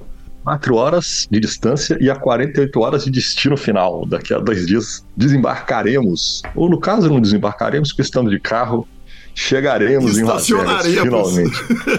4 0.47 0.75
horas 0.75 1.27
de 1.29 1.41
distância 1.41 1.97
e 1.99 2.09
a 2.09 2.15
48 2.15 2.79
horas 2.79 3.03
de 3.03 3.11
destino 3.11 3.57
final. 3.57 4.05
Daqui 4.05 4.33
a 4.33 4.39
dois 4.39 4.65
dias 4.65 5.05
desembarcaremos, 5.13 6.41
ou 6.55 6.69
no 6.69 6.79
caso 6.79 7.09
não 7.09 7.19
desembarcaremos, 7.19 7.89
porque 7.89 8.03
estamos 8.03 8.31
de 8.31 8.39
carro, 8.39 8.87
chegaremos 9.35 10.17
em 10.17 10.23
Las 10.23 10.47
Vegas, 10.47 10.85
finalmente. 10.85 11.57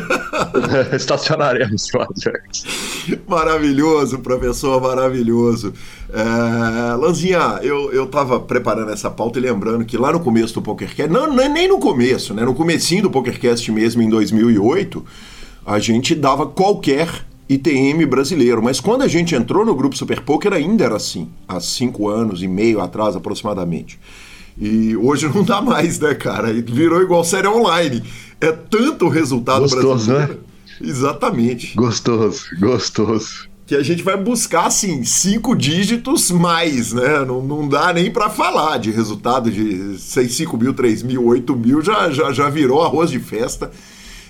Estacionaremos 0.97 1.95
em 1.95 1.99
Las 1.99 2.25
Vegas. 2.25 2.65
Maravilhoso, 3.29 4.19
professor, 4.21 4.81
maravilhoso. 4.81 5.75
É, 6.11 6.97
Lanzinha, 6.97 7.61
eu, 7.63 7.93
eu 7.93 8.07
tava 8.07 8.41
preparando 8.41 8.91
essa 8.91 9.11
pauta 9.11 9.39
e 9.39 9.43
lembrando 9.43 9.85
que 9.85 9.97
lá 9.97 10.13
no 10.13 10.21
começo 10.21 10.55
do 10.55 10.63
PokerCast, 10.63 11.13
não, 11.13 11.33
nem 11.33 11.69
no 11.69 11.79
começo, 11.79 12.33
né, 12.33 12.45
no 12.45 12.55
comecinho 12.55 13.03
do 13.03 13.11
PokerCast 13.11 13.71
mesmo, 13.71 14.01
em 14.01 14.09
2008, 14.09 15.05
a 15.67 15.79
gente 15.79 16.15
dava 16.15 16.47
qualquer 16.47 17.27
ITM 17.49 18.05
brasileiro. 18.07 18.63
Mas 18.63 18.81
quando 18.81 19.03
a 19.03 19.09
gente 19.09 19.35
entrou 19.35 19.65
no 19.65 19.75
grupo 19.75 19.97
Super 19.97 20.21
Poker 20.21 20.53
ainda 20.53 20.85
era 20.85 20.97
assim, 20.97 21.29
há 21.47 21.61
cinco 21.61 22.09
anos 22.09 22.43
e 22.43 22.49
meio 22.49 22.81
atrás 22.81 23.17
aproximadamente. 23.17 23.99
E 24.61 24.97
hoje 24.97 25.29
não 25.29 25.45
dá 25.45 25.61
mais, 25.63 26.01
né, 26.01 26.15
cara? 26.15 26.53
Virou 26.53 27.01
igual 27.01 27.23
série 27.23 27.47
online. 27.47 28.03
É 28.41 28.51
tanto 28.51 29.07
o 29.07 29.09
resultado 29.09 29.61
gostoso, 29.61 30.07
brasileiro. 30.07 30.35
Né? 30.35 30.89
Exatamente. 30.89 31.75
Gostoso, 31.77 32.45
gostoso. 32.59 33.48
Que 33.69 33.77
a 33.77 33.83
gente 33.83 34.03
vai 34.03 34.17
buscar, 34.17 34.65
assim, 34.65 35.05
cinco 35.05 35.55
dígitos 35.55 36.31
mais, 36.31 36.95
né? 36.95 37.23
Não, 37.27 37.43
não 37.43 37.69
dá 37.69 37.93
nem 37.93 38.11
para 38.11 38.31
falar 38.31 38.79
de 38.79 38.91
resultado 38.91 39.51
de 39.51 39.99
6, 39.99 40.33
5 40.33 40.57
mil, 40.57 40.73
3 40.73 41.03
mil, 41.03 41.27
8 41.27 41.55
mil, 41.55 41.83
já, 41.83 42.11
já, 42.11 42.33
já 42.33 42.49
virou 42.49 42.83
arroz 42.83 43.11
de 43.11 43.21
festa. 43.21 43.71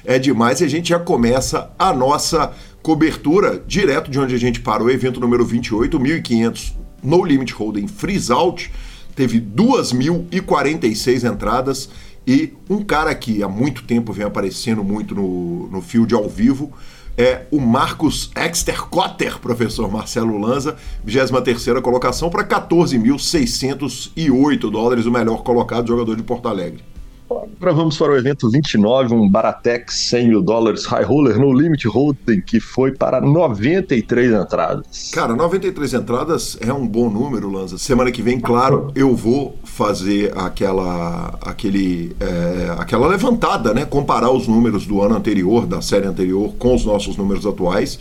É 0.04 0.18
demais 0.18 0.60
e 0.60 0.64
a 0.64 0.68
gente 0.68 0.88
já 0.88 0.98
começa 0.98 1.70
a 1.78 1.92
nossa 1.92 2.52
cobertura 2.82 3.62
direto 3.64 4.10
de 4.10 4.18
onde 4.18 4.34
a 4.34 4.38
gente 4.38 4.58
parou, 4.58 4.90
evento 4.90 5.20
número 5.20 5.44
28, 5.44 6.00
1500 6.00 6.74
no 7.00 7.24
Limit 7.24 7.52
Hold'em 7.52 7.86
Freeze 7.86 8.32
Out, 8.32 8.72
teve 9.14 9.40
2.046 9.40 11.32
entradas 11.32 11.88
e 12.26 12.54
um 12.68 12.82
cara 12.82 13.14
que 13.14 13.40
há 13.40 13.48
muito 13.48 13.84
tempo 13.84 14.12
vem 14.12 14.26
aparecendo 14.26 14.82
muito 14.82 15.14
no, 15.14 15.68
no 15.68 15.80
field 15.80 16.12
ao 16.12 16.28
vivo 16.28 16.72
é 17.18 17.46
o 17.50 17.60
Marcos 17.60 18.30
Extercotter, 18.36 19.40
professor 19.40 19.90
Marcelo 19.90 20.38
Lanza, 20.38 20.76
23ª 21.04 21.82
colocação 21.82 22.30
para 22.30 22.46
14.608 22.46 24.70
dólares, 24.70 25.04
o 25.04 25.10
melhor 25.10 25.42
colocado 25.42 25.88
jogador 25.88 26.14
de 26.14 26.22
Porto 26.22 26.46
Alegre. 26.46 26.84
Agora 27.30 27.74
vamos 27.74 27.98
para 27.98 28.12
o 28.12 28.16
evento 28.16 28.48
29, 28.48 29.14
um 29.14 29.28
Baratex 29.28 30.08
100 30.08 30.28
mil 30.28 30.42
dólares 30.42 30.86
High 30.86 31.04
Roller 31.04 31.38
no 31.38 31.52
Limit 31.52 31.86
Holding, 31.86 32.40
que 32.40 32.58
foi 32.58 32.92
para 32.92 33.20
93 33.20 34.32
entradas. 34.32 35.10
Cara, 35.12 35.34
93 35.34 35.92
entradas 35.92 36.56
é 36.60 36.72
um 36.72 36.86
bom 36.86 37.10
número, 37.10 37.50
Lanza. 37.50 37.76
Semana 37.76 38.10
que 38.10 38.22
vem, 38.22 38.40
claro, 38.40 38.90
eu 38.94 39.14
vou 39.14 39.58
fazer 39.62 40.32
aquela, 40.38 41.38
aquele, 41.42 42.16
é, 42.18 42.74
aquela 42.78 43.06
levantada, 43.06 43.74
né? 43.74 43.84
Comparar 43.84 44.30
os 44.30 44.48
números 44.48 44.86
do 44.86 45.02
ano 45.02 45.16
anterior, 45.16 45.66
da 45.66 45.82
série 45.82 46.06
anterior, 46.06 46.54
com 46.58 46.74
os 46.74 46.84
nossos 46.86 47.18
números 47.18 47.44
atuais. 47.44 47.98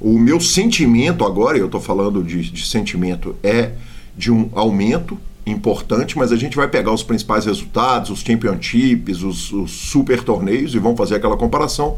O 0.00 0.18
meu 0.18 0.40
sentimento 0.40 1.24
agora, 1.24 1.56
e 1.56 1.60
eu 1.60 1.66
estou 1.66 1.80
falando 1.80 2.24
de, 2.24 2.50
de 2.50 2.66
sentimento, 2.66 3.36
é 3.42 3.72
de 4.16 4.32
um 4.32 4.50
aumento 4.52 5.16
importante, 5.50 6.16
mas 6.16 6.32
a 6.32 6.36
gente 6.36 6.56
vai 6.56 6.68
pegar 6.68 6.92
os 6.92 7.02
principais 7.02 7.46
resultados, 7.46 8.10
os 8.10 8.20
championships, 8.20 9.22
os, 9.22 9.52
os 9.52 9.70
super 9.70 10.22
torneios 10.22 10.74
e 10.74 10.78
vamos 10.78 10.98
fazer 10.98 11.16
aquela 11.16 11.36
comparação. 11.36 11.96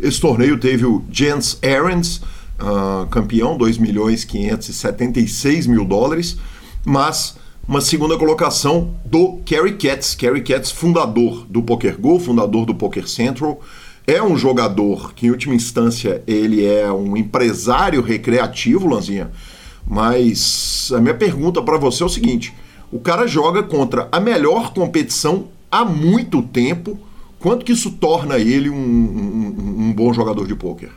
Esse 0.00 0.20
torneio 0.20 0.58
teve 0.58 0.84
o 0.84 1.02
Jens 1.10 1.58
Ahrens, 1.62 2.22
uh, 2.60 3.06
campeão, 3.10 3.56
2 3.56 3.78
milhões 3.78 4.24
576 4.24 5.66
mil 5.66 5.84
dólares, 5.84 6.36
mas 6.84 7.36
uma 7.66 7.80
segunda 7.80 8.18
colocação 8.18 8.94
do 9.04 9.38
Kerry 9.44 9.74
Katz, 9.74 10.14
Kerry 10.14 10.42
Katz, 10.42 10.70
fundador 10.70 11.46
do 11.48 11.62
Poker 11.62 11.98
Go, 11.98 12.18
fundador 12.18 12.66
do 12.66 12.74
Poker 12.74 13.06
Central, 13.08 13.60
é 14.06 14.20
um 14.22 14.36
jogador 14.36 15.14
que, 15.14 15.26
em 15.26 15.30
última 15.30 15.54
instância, 15.54 16.22
ele 16.26 16.66
é 16.66 16.92
um 16.92 17.16
empresário 17.16 18.02
recreativo, 18.02 18.88
Lanzinha. 18.88 19.30
Mas 19.86 20.90
a 20.94 21.00
minha 21.00 21.14
pergunta 21.14 21.62
para 21.62 21.78
você 21.78 22.02
é 22.02 22.06
o 22.06 22.08
seguinte: 22.08 22.52
o 22.92 23.00
cara 23.00 23.26
joga 23.26 23.62
contra 23.62 24.06
a 24.12 24.20
melhor 24.20 24.74
competição 24.74 25.48
há 25.70 25.84
muito 25.84 26.42
tempo. 26.42 26.98
Quanto 27.40 27.64
que 27.64 27.72
isso 27.72 27.90
torna 27.92 28.38
ele 28.38 28.68
um, 28.68 28.74
um, 28.76 29.74
um 29.86 29.92
bom 29.92 30.12
jogador 30.12 30.46
de 30.46 30.54
pôquer? 30.54 30.90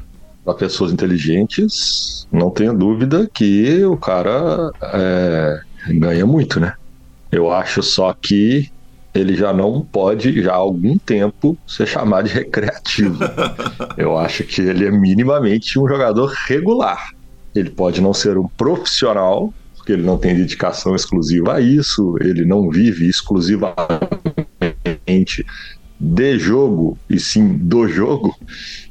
Para 0.44 0.54
pessoas 0.54 0.92
inteligentes, 0.92 2.28
não 2.32 2.52
tenha 2.52 2.74
dúvida 2.74 3.28
que 3.34 3.84
o 3.86 3.98
cara 3.98 4.72
é, 4.84 5.60
ganha 5.88 6.26
muito, 6.26 6.60
né? 6.60 6.74
Eu 7.32 7.52
acho 7.52 7.82
só 7.82 8.14
que 8.14 8.70
ele 9.14 9.34
já 9.34 9.54
não 9.54 9.82
pode, 9.82 10.44
já 10.44 10.52
há 10.52 10.58
algum 10.58 10.98
tempo, 10.98 11.58
ser 11.66 11.88
chamado 11.88 12.28
de 12.28 12.34
recreativo. 12.34 13.20
Eu 13.98 14.18
acho 14.18 14.44
que 14.44 14.62
ele 14.62 14.86
é 14.86 14.92
minimamente 14.92 15.80
um 15.80 15.88
jogador 15.88 16.34
regular. 16.48 17.12
Ele 17.56 17.70
pode 17.70 18.02
não 18.02 18.14
ser 18.14 18.38
um 18.38 18.48
profissional, 18.48 19.54
porque 19.86 19.94
ele 19.94 20.02
não 20.02 20.18
tem 20.18 20.36
dedicação 20.36 20.96
exclusiva 20.96 21.54
a 21.54 21.62
isso, 21.62 22.16
ele 22.20 22.44
não 22.44 22.72
vive 22.72 23.08
exclusivamente 23.08 25.46
de 26.00 26.40
jogo 26.40 26.98
e 27.08 27.20
sim 27.20 27.56
do 27.56 27.88
jogo. 27.88 28.36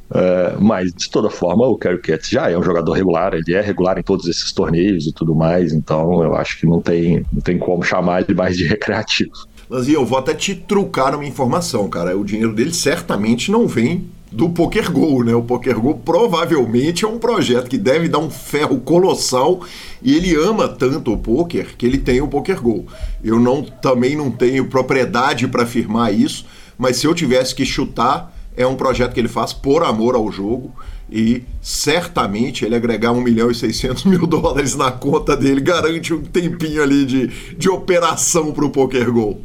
Uh, 0.08 0.60
mas 0.60 0.94
de 0.94 1.10
toda 1.10 1.28
forma, 1.28 1.66
o 1.66 1.76
Kerry 1.76 2.00
Katz 2.00 2.28
já 2.28 2.48
é 2.48 2.56
um 2.56 2.62
jogador 2.62 2.92
regular, 2.92 3.34
ele 3.34 3.52
é 3.52 3.60
regular 3.60 3.98
em 3.98 4.04
todos 4.04 4.28
esses 4.28 4.52
torneios 4.52 5.08
e 5.08 5.12
tudo 5.12 5.34
mais, 5.34 5.72
então 5.72 6.22
eu 6.22 6.36
acho 6.36 6.60
que 6.60 6.66
não 6.66 6.80
tem, 6.80 7.26
não 7.32 7.40
tem 7.40 7.58
como 7.58 7.82
chamar 7.82 8.22
ele 8.22 8.32
mais 8.32 8.56
de 8.56 8.62
recreativo. 8.62 9.32
Lanzinha, 9.68 9.96
eu 9.96 10.06
vou 10.06 10.16
até 10.16 10.32
te 10.32 10.54
trucar 10.54 11.16
uma 11.16 11.26
informação, 11.26 11.88
cara. 11.88 12.16
O 12.16 12.24
dinheiro 12.24 12.52
dele 12.52 12.72
certamente 12.72 13.50
não 13.50 13.66
vem 13.66 14.06
do 14.34 14.50
Poker 14.50 14.90
Go, 14.90 15.22
né? 15.22 15.32
O 15.32 15.42
Poker 15.42 15.78
Go 15.78 15.94
provavelmente 15.94 17.04
é 17.04 17.08
um 17.08 17.20
projeto 17.20 17.70
que 17.70 17.78
deve 17.78 18.08
dar 18.08 18.18
um 18.18 18.28
ferro 18.28 18.80
colossal 18.80 19.60
e 20.02 20.12
ele 20.12 20.34
ama 20.34 20.66
tanto 20.66 21.12
o 21.12 21.16
poker 21.16 21.76
que 21.78 21.86
ele 21.86 21.98
tem 21.98 22.20
o 22.20 22.26
Poker 22.26 22.60
Go. 22.60 22.84
Eu 23.22 23.38
não 23.38 23.62
também 23.62 24.16
não 24.16 24.32
tenho 24.32 24.66
propriedade 24.66 25.46
para 25.46 25.62
afirmar 25.62 26.12
isso, 26.12 26.44
mas 26.76 26.96
se 26.96 27.06
eu 27.06 27.14
tivesse 27.14 27.54
que 27.54 27.64
chutar, 27.64 28.36
é 28.56 28.66
um 28.66 28.74
projeto 28.74 29.12
que 29.12 29.20
ele 29.20 29.28
faz 29.28 29.52
por 29.52 29.84
amor 29.84 30.16
ao 30.16 30.30
jogo 30.32 30.74
e 31.08 31.44
certamente 31.62 32.64
ele 32.64 32.74
agregar 32.74 33.12
1 33.12 33.20
milhão 33.20 33.52
e 33.52 33.54
600 33.54 34.04
mil 34.04 34.26
dólares 34.26 34.74
na 34.74 34.90
conta 34.90 35.36
dele 35.36 35.60
garante 35.60 36.12
um 36.12 36.22
tempinho 36.22 36.82
ali 36.82 37.04
de, 37.04 37.28
de 37.56 37.68
operação 37.68 38.50
para 38.50 38.64
o 38.64 38.70
Poker 38.70 39.12
Go. 39.12 39.40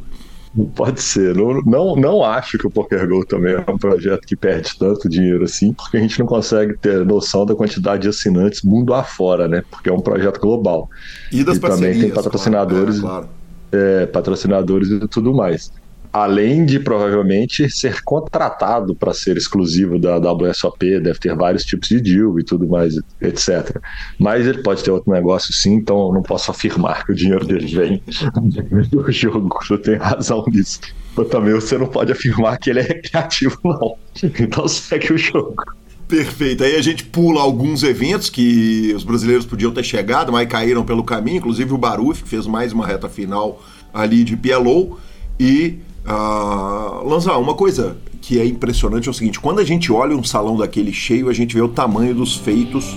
Pode 0.74 1.00
ser. 1.00 1.34
Não, 1.36 1.62
não, 1.62 1.96
não 1.96 2.24
acho 2.24 2.58
que 2.58 2.66
o 2.66 2.70
Poker 2.70 3.08
Go 3.08 3.24
também 3.24 3.54
é 3.54 3.70
um 3.70 3.78
projeto 3.78 4.26
que 4.26 4.34
perde 4.34 4.76
tanto 4.76 5.08
dinheiro 5.08 5.44
assim, 5.44 5.72
porque 5.72 5.96
a 5.96 6.00
gente 6.00 6.18
não 6.18 6.26
consegue 6.26 6.76
ter 6.76 7.04
noção 7.04 7.46
da 7.46 7.54
quantidade 7.54 8.02
de 8.02 8.08
assinantes 8.08 8.62
mundo 8.62 8.92
afora, 8.92 9.46
né? 9.46 9.62
Porque 9.70 9.88
é 9.88 9.92
um 9.92 10.00
projeto 10.00 10.40
global. 10.40 10.88
E 11.30 11.44
das 11.44 11.56
e 11.56 11.60
também 11.60 12.00
tem 12.00 12.10
patrocinadores, 12.10 12.98
claro. 12.98 13.28
É, 13.70 13.78
claro. 13.78 14.02
é, 14.02 14.06
patrocinadores 14.06 14.90
e 14.90 15.06
tudo 15.06 15.32
mais. 15.32 15.72
Além 16.12 16.64
de 16.64 16.80
provavelmente 16.80 17.70
ser 17.70 18.02
contratado 18.02 18.94
para 18.94 19.14
ser 19.14 19.36
exclusivo 19.36 19.98
da 19.98 20.18
WSOP, 20.18 21.00
deve 21.00 21.18
ter 21.18 21.34
vários 21.36 21.64
tipos 21.64 21.88
de 21.88 22.00
deal 22.00 22.38
e 22.38 22.44
tudo 22.44 22.66
mais, 22.66 22.96
etc. 23.20 23.80
Mas 24.18 24.46
ele 24.46 24.62
pode 24.62 24.82
ter 24.82 24.90
outro 24.90 25.12
negócio 25.12 25.52
sim, 25.52 25.74
então 25.74 26.08
eu 26.08 26.12
não 26.12 26.22
posso 26.22 26.50
afirmar 26.50 27.04
que 27.04 27.12
o 27.12 27.14
dinheiro 27.14 27.46
dele 27.46 27.66
vem 27.66 28.02
do 28.90 29.10
jogo. 29.12 29.58
Você 29.62 29.78
tem 29.78 29.96
razão 29.96 30.44
nisso. 30.48 30.80
Mas 31.16 31.28
também 31.28 31.54
você 31.54 31.78
não 31.78 31.86
pode 31.86 32.12
afirmar 32.12 32.58
que 32.58 32.70
ele 32.70 32.80
é 32.80 32.82
recreativo, 32.82 33.58
não. 33.64 33.96
Então 34.40 34.66
segue 34.66 35.12
o 35.12 35.18
jogo. 35.18 35.62
Perfeito. 36.08 36.64
Aí 36.64 36.74
a 36.74 36.82
gente 36.82 37.04
pula 37.04 37.40
alguns 37.40 37.84
eventos 37.84 38.28
que 38.28 38.92
os 38.96 39.04
brasileiros 39.04 39.46
podiam 39.46 39.70
ter 39.70 39.84
chegado, 39.84 40.32
mas 40.32 40.48
caíram 40.48 40.84
pelo 40.84 41.04
caminho, 41.04 41.36
inclusive 41.36 41.72
o 41.72 41.78
Baruf, 41.78 42.24
que 42.24 42.28
fez 42.28 42.48
mais 42.48 42.72
uma 42.72 42.84
reta 42.84 43.08
final 43.08 43.62
ali 43.94 44.24
de 44.24 44.36
PLO. 44.36 44.98
E 45.38 45.78
Uh, 46.04 47.06
Lanza, 47.06 47.36
uma 47.36 47.54
coisa 47.54 47.96
que 48.20 48.38
é 48.38 48.46
impressionante 48.46 49.08
é 49.08 49.10
o 49.10 49.14
seguinte: 49.14 49.40
quando 49.40 49.60
a 49.60 49.64
gente 49.64 49.92
olha 49.92 50.16
um 50.16 50.24
salão 50.24 50.56
daquele 50.56 50.92
cheio, 50.92 51.28
a 51.28 51.32
gente 51.32 51.54
vê 51.54 51.62
o 51.62 51.68
tamanho 51.68 52.14
dos 52.14 52.36
feitos, 52.36 52.96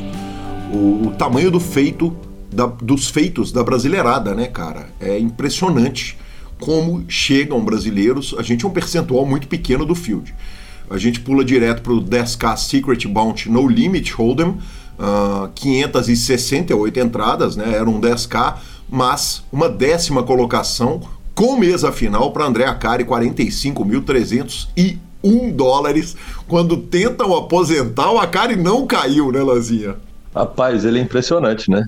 o, 0.72 1.08
o 1.08 1.14
tamanho 1.18 1.52
do 1.52 1.60
feito 1.60 2.16
da, 2.52 2.66
dos 2.66 3.10
feitos 3.10 3.52
da 3.52 3.64
brasileirada, 3.64 4.34
né, 4.34 4.48
cara? 4.48 4.90
É 5.00 5.18
impressionante 5.20 6.18
como 6.60 7.04
chegam 7.08 7.64
brasileiros. 7.64 8.36
A 8.38 8.42
gente 8.42 8.64
é 8.64 8.68
um 8.68 8.72
percentual 8.72 9.26
muito 9.26 9.48
pequeno 9.48 9.86
do 9.86 9.96
field. 9.96 10.34
A 10.90 10.98
gente 10.98 11.20
pula 11.20 11.44
direto 11.44 11.82
para 11.82 11.94
o 11.94 12.02
10K 12.02 12.58
Secret 12.58 13.08
Bounty 13.08 13.50
No 13.50 13.68
Limit 13.68 14.14
Hold'em, 14.14 14.50
uh, 14.50 14.60
ah, 15.00 15.50
568 15.56 17.00
entradas, 17.00 17.56
né? 17.56 17.74
Era 17.74 17.90
um 17.90 18.00
10K, 18.00 18.56
mas 18.90 19.44
uma 19.52 19.68
décima 19.68 20.24
colocação 20.24 21.02
com 21.36 21.58
mesa 21.58 21.92
final 21.92 22.32
para 22.32 22.46
André 22.46 22.66
Acari, 22.66 23.04
45.301 23.06 25.54
dólares. 25.54 26.16
Quando 26.48 26.78
tentam 26.78 27.36
aposentar, 27.36 28.12
o 28.12 28.20
Acari 28.20 28.56
não 28.56 28.86
caiu, 28.86 29.32
né, 29.32 29.42
Lazinha? 29.42 29.96
Rapaz, 30.34 30.86
ele 30.86 31.00
é 31.00 31.02
impressionante, 31.02 31.70
né? 31.70 31.86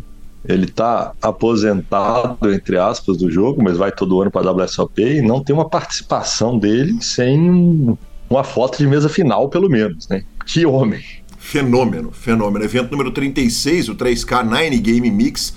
Ele 0.47 0.67
tá 0.67 1.13
aposentado, 1.21 2.53
entre 2.53 2.77
aspas, 2.77 3.17
do 3.17 3.31
jogo, 3.31 3.63
mas 3.63 3.77
vai 3.77 3.91
todo 3.91 4.21
ano 4.21 4.29
para 4.29 4.47
a 4.47 4.53
WSOP 4.53 5.01
e 5.01 5.21
não 5.21 5.43
tem 5.43 5.55
uma 5.55 5.67
participação 5.67 6.59
dele 6.59 7.01
sem 7.01 7.97
uma 8.29 8.43
foto 8.43 8.77
de 8.77 8.85
mesa 8.85 9.09
final, 9.09 9.49
pelo 9.49 9.69
menos, 9.69 10.07
né? 10.07 10.23
Que 10.45 10.63
homem! 10.65 11.01
Fenômeno, 11.39 12.11
fenômeno. 12.11 12.65
Evento 12.65 12.91
número 12.91 13.11
36, 13.11 13.89
o 13.89 13.95
3K 13.95 14.43
Nine 14.43 14.77
Game 14.79 15.11
Mix 15.11 15.53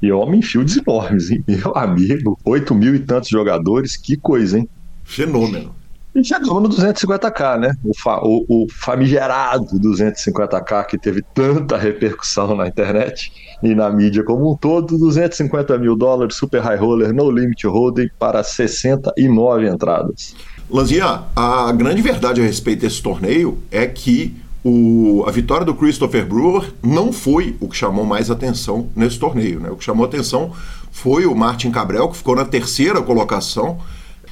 E 0.01 0.11
homem 0.11 0.41
fields 0.41 0.77
enormes, 0.77 1.31
hein? 1.31 1.43
Meu 1.47 1.75
amigo, 1.75 2.37
8 2.45 2.75
mil 2.75 2.95
e 2.95 2.99
tantos 2.99 3.29
jogadores, 3.29 3.97
que 3.97 4.15
coisa, 4.15 4.59
hein? 4.59 4.69
Fenômeno. 5.03 5.75
E 6.17 6.23
chegamos 6.23 6.63
no 6.63 6.69
250k, 6.69 7.59
né? 7.59 7.75
O, 7.83 7.93
fa 7.95 8.19
o, 8.23 8.43
o 8.47 8.67
famigerado 8.71 9.79
250k 9.79 10.85
que 10.87 10.97
teve 10.97 11.21
tanta 11.33 11.77
repercussão 11.77 12.55
na 12.55 12.67
internet 12.67 13.31
e 13.61 13.75
na 13.75 13.89
mídia 13.91 14.23
como 14.23 14.51
um 14.51 14.55
todo. 14.57 14.97
250 14.97 15.77
mil 15.77 15.95
dólares, 15.95 16.35
super 16.35 16.59
high 16.61 16.77
roller, 16.77 17.13
no 17.13 17.29
limit 17.29 17.67
holding 17.67 18.09
para 18.17 18.43
69 18.43 19.67
entradas. 19.67 20.35
Lanzinha, 20.69 21.21
a 21.35 21.71
grande 21.71 22.01
verdade 22.01 22.41
a 22.41 22.43
respeito 22.43 22.81
desse 22.81 23.01
torneio 23.01 23.59
é 23.71 23.85
que 23.85 24.35
o, 24.67 25.23
a 25.25 25.31
vitória 25.31 25.65
do 25.65 25.73
Christopher 25.73 26.25
Brewer 26.25 26.73
não 26.83 27.13
foi 27.13 27.55
o 27.61 27.69
que 27.69 27.77
chamou 27.77 28.05
mais 28.05 28.29
atenção 28.29 28.89
nesse 28.93 29.17
torneio. 29.17 29.61
Né? 29.61 29.69
O 29.69 29.77
que 29.77 29.83
chamou 29.83 30.05
atenção 30.05 30.51
foi 30.91 31.25
o 31.25 31.33
Martin 31.33 31.71
Cabrel, 31.71 32.09
que 32.09 32.17
ficou 32.17 32.35
na 32.35 32.43
terceira 32.43 33.01
colocação. 33.01 33.79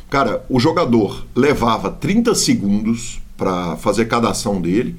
Cara, 0.10 0.46
o 0.50 0.60
jogador 0.60 1.26
levava 1.34 1.90
30 1.90 2.36
segundos 2.36 3.22
para 3.38 3.78
fazer 3.78 4.06
cada 4.06 4.30
ação 4.30 4.60
dele. 4.60 4.98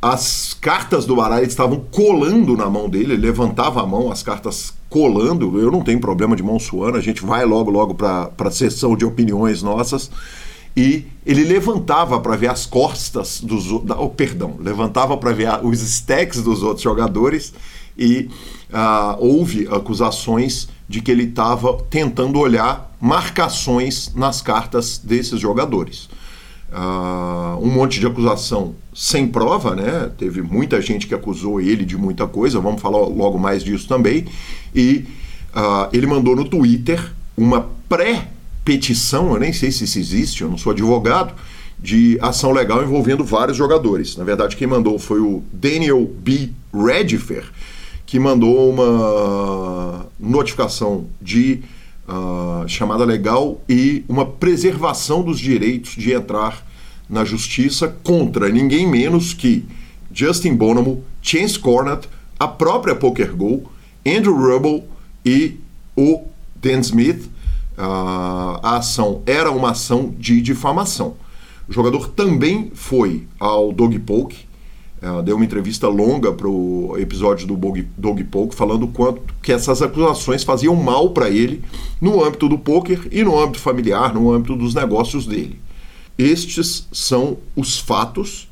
As 0.00 0.56
cartas 0.58 1.04
do 1.04 1.16
baralho 1.16 1.46
estavam 1.46 1.84
colando 1.90 2.56
na 2.56 2.70
mão 2.70 2.88
dele, 2.88 3.12
ele 3.12 3.26
levantava 3.26 3.82
a 3.82 3.86
mão, 3.86 4.10
as 4.10 4.22
cartas 4.22 4.72
colando. 4.88 5.60
Eu 5.60 5.70
não 5.70 5.82
tenho 5.82 6.00
problema 6.00 6.34
de 6.34 6.42
mão 6.42 6.58
suando, 6.58 6.96
a 6.96 7.02
gente 7.02 7.22
vai 7.22 7.44
logo, 7.44 7.70
logo 7.70 7.94
para 7.94 8.30
a 8.38 8.50
sessão 8.50 8.96
de 8.96 9.04
opiniões 9.04 9.62
nossas 9.62 10.10
e 10.76 11.04
ele 11.26 11.44
levantava 11.44 12.20
para 12.20 12.36
ver 12.36 12.48
as 12.48 12.66
costas 12.66 13.40
dos 13.40 13.70
oh, 13.70 14.08
perdão, 14.08 14.56
levantava 14.58 15.16
para 15.16 15.32
ver 15.32 15.48
os 15.64 15.80
stacks 15.82 16.42
dos 16.42 16.62
outros 16.62 16.82
jogadores 16.82 17.52
e 17.98 18.30
uh, 18.70 19.16
houve 19.18 19.68
acusações 19.70 20.68
de 20.88 21.00
que 21.00 21.10
ele 21.10 21.24
estava 21.24 21.76
tentando 21.90 22.38
olhar 22.38 22.96
marcações 23.00 24.12
nas 24.14 24.40
cartas 24.40 24.98
desses 24.98 25.38
jogadores. 25.38 26.08
Uh, 26.72 27.58
um 27.60 27.68
monte 27.68 27.98
de 27.98 28.06
acusação 28.06 28.74
sem 28.94 29.26
prova, 29.26 29.74
né? 29.74 30.10
Teve 30.16 30.40
muita 30.40 30.80
gente 30.80 31.06
que 31.06 31.14
acusou 31.14 31.60
ele 31.60 31.84
de 31.84 31.96
muita 31.96 32.26
coisa, 32.26 32.60
vamos 32.60 32.80
falar 32.80 32.98
logo 32.98 33.38
mais 33.38 33.64
disso 33.64 33.88
também. 33.88 34.26
E 34.74 35.04
uh, 35.54 35.88
ele 35.92 36.06
mandou 36.06 36.36
no 36.36 36.44
Twitter 36.44 37.12
uma 37.36 37.68
pré 37.88 38.28
petição, 38.64 39.32
eu 39.32 39.40
nem 39.40 39.52
sei 39.52 39.70
se 39.70 39.84
isso 39.84 39.98
existe, 39.98 40.42
eu 40.42 40.50
não 40.50 40.58
sou 40.58 40.72
advogado, 40.72 41.34
de 41.78 42.18
ação 42.20 42.52
legal 42.52 42.82
envolvendo 42.82 43.24
vários 43.24 43.56
jogadores. 43.56 44.16
Na 44.16 44.24
verdade, 44.24 44.56
quem 44.56 44.66
mandou 44.66 44.98
foi 44.98 45.20
o 45.20 45.42
Daniel 45.52 46.04
B. 46.04 46.50
Redifer, 46.74 47.44
que 48.04 48.18
mandou 48.18 48.70
uma 48.70 50.06
notificação 50.18 51.06
de 51.20 51.62
uh, 52.08 52.68
chamada 52.68 53.04
legal 53.04 53.60
e 53.68 54.04
uma 54.08 54.26
preservação 54.26 55.22
dos 55.22 55.38
direitos 55.38 55.94
de 55.96 56.12
entrar 56.12 56.66
na 57.08 57.24
justiça 57.24 57.88
contra 58.02 58.48
ninguém 58.48 58.86
menos 58.86 59.32
que 59.32 59.64
Justin 60.12 60.54
Bonomo, 60.54 61.02
Chance 61.22 61.58
Cornett, 61.58 62.08
a 62.38 62.48
própria 62.48 62.94
PokerGo, 62.94 63.70
Andrew 64.06 64.36
Rubble 64.36 64.84
e 65.24 65.56
o 65.96 66.22
Dan 66.56 66.80
Smith, 66.80 67.29
a 67.82 68.76
ação 68.76 69.22
era 69.26 69.50
uma 69.50 69.70
ação 69.70 70.14
de 70.18 70.40
difamação. 70.40 71.14
O 71.68 71.72
jogador 71.72 72.08
também 72.08 72.70
foi 72.74 73.26
ao 73.38 73.72
Dog 73.72 73.96
Poke, 74.00 74.38
uh, 75.02 75.22
deu 75.22 75.36
uma 75.36 75.44
entrevista 75.44 75.88
longa 75.88 76.32
para 76.32 76.48
o 76.48 76.96
episódio 76.98 77.46
do 77.46 77.56
Dog, 77.56 77.86
Dog 77.96 78.24
Poke, 78.24 78.54
falando 78.54 78.88
quanto 78.88 79.22
que 79.40 79.52
essas 79.52 79.80
acusações 79.80 80.42
faziam 80.42 80.74
mal 80.74 81.10
para 81.10 81.30
ele 81.30 81.62
no 82.00 82.24
âmbito 82.24 82.48
do 82.48 82.58
poker 82.58 83.06
e 83.10 83.22
no 83.22 83.38
âmbito 83.38 83.60
familiar, 83.60 84.12
no 84.12 84.32
âmbito 84.32 84.56
dos 84.56 84.74
negócios 84.74 85.26
dele. 85.26 85.60
Estes 86.18 86.88
são 86.92 87.38
os 87.56 87.78
fatos. 87.78 88.48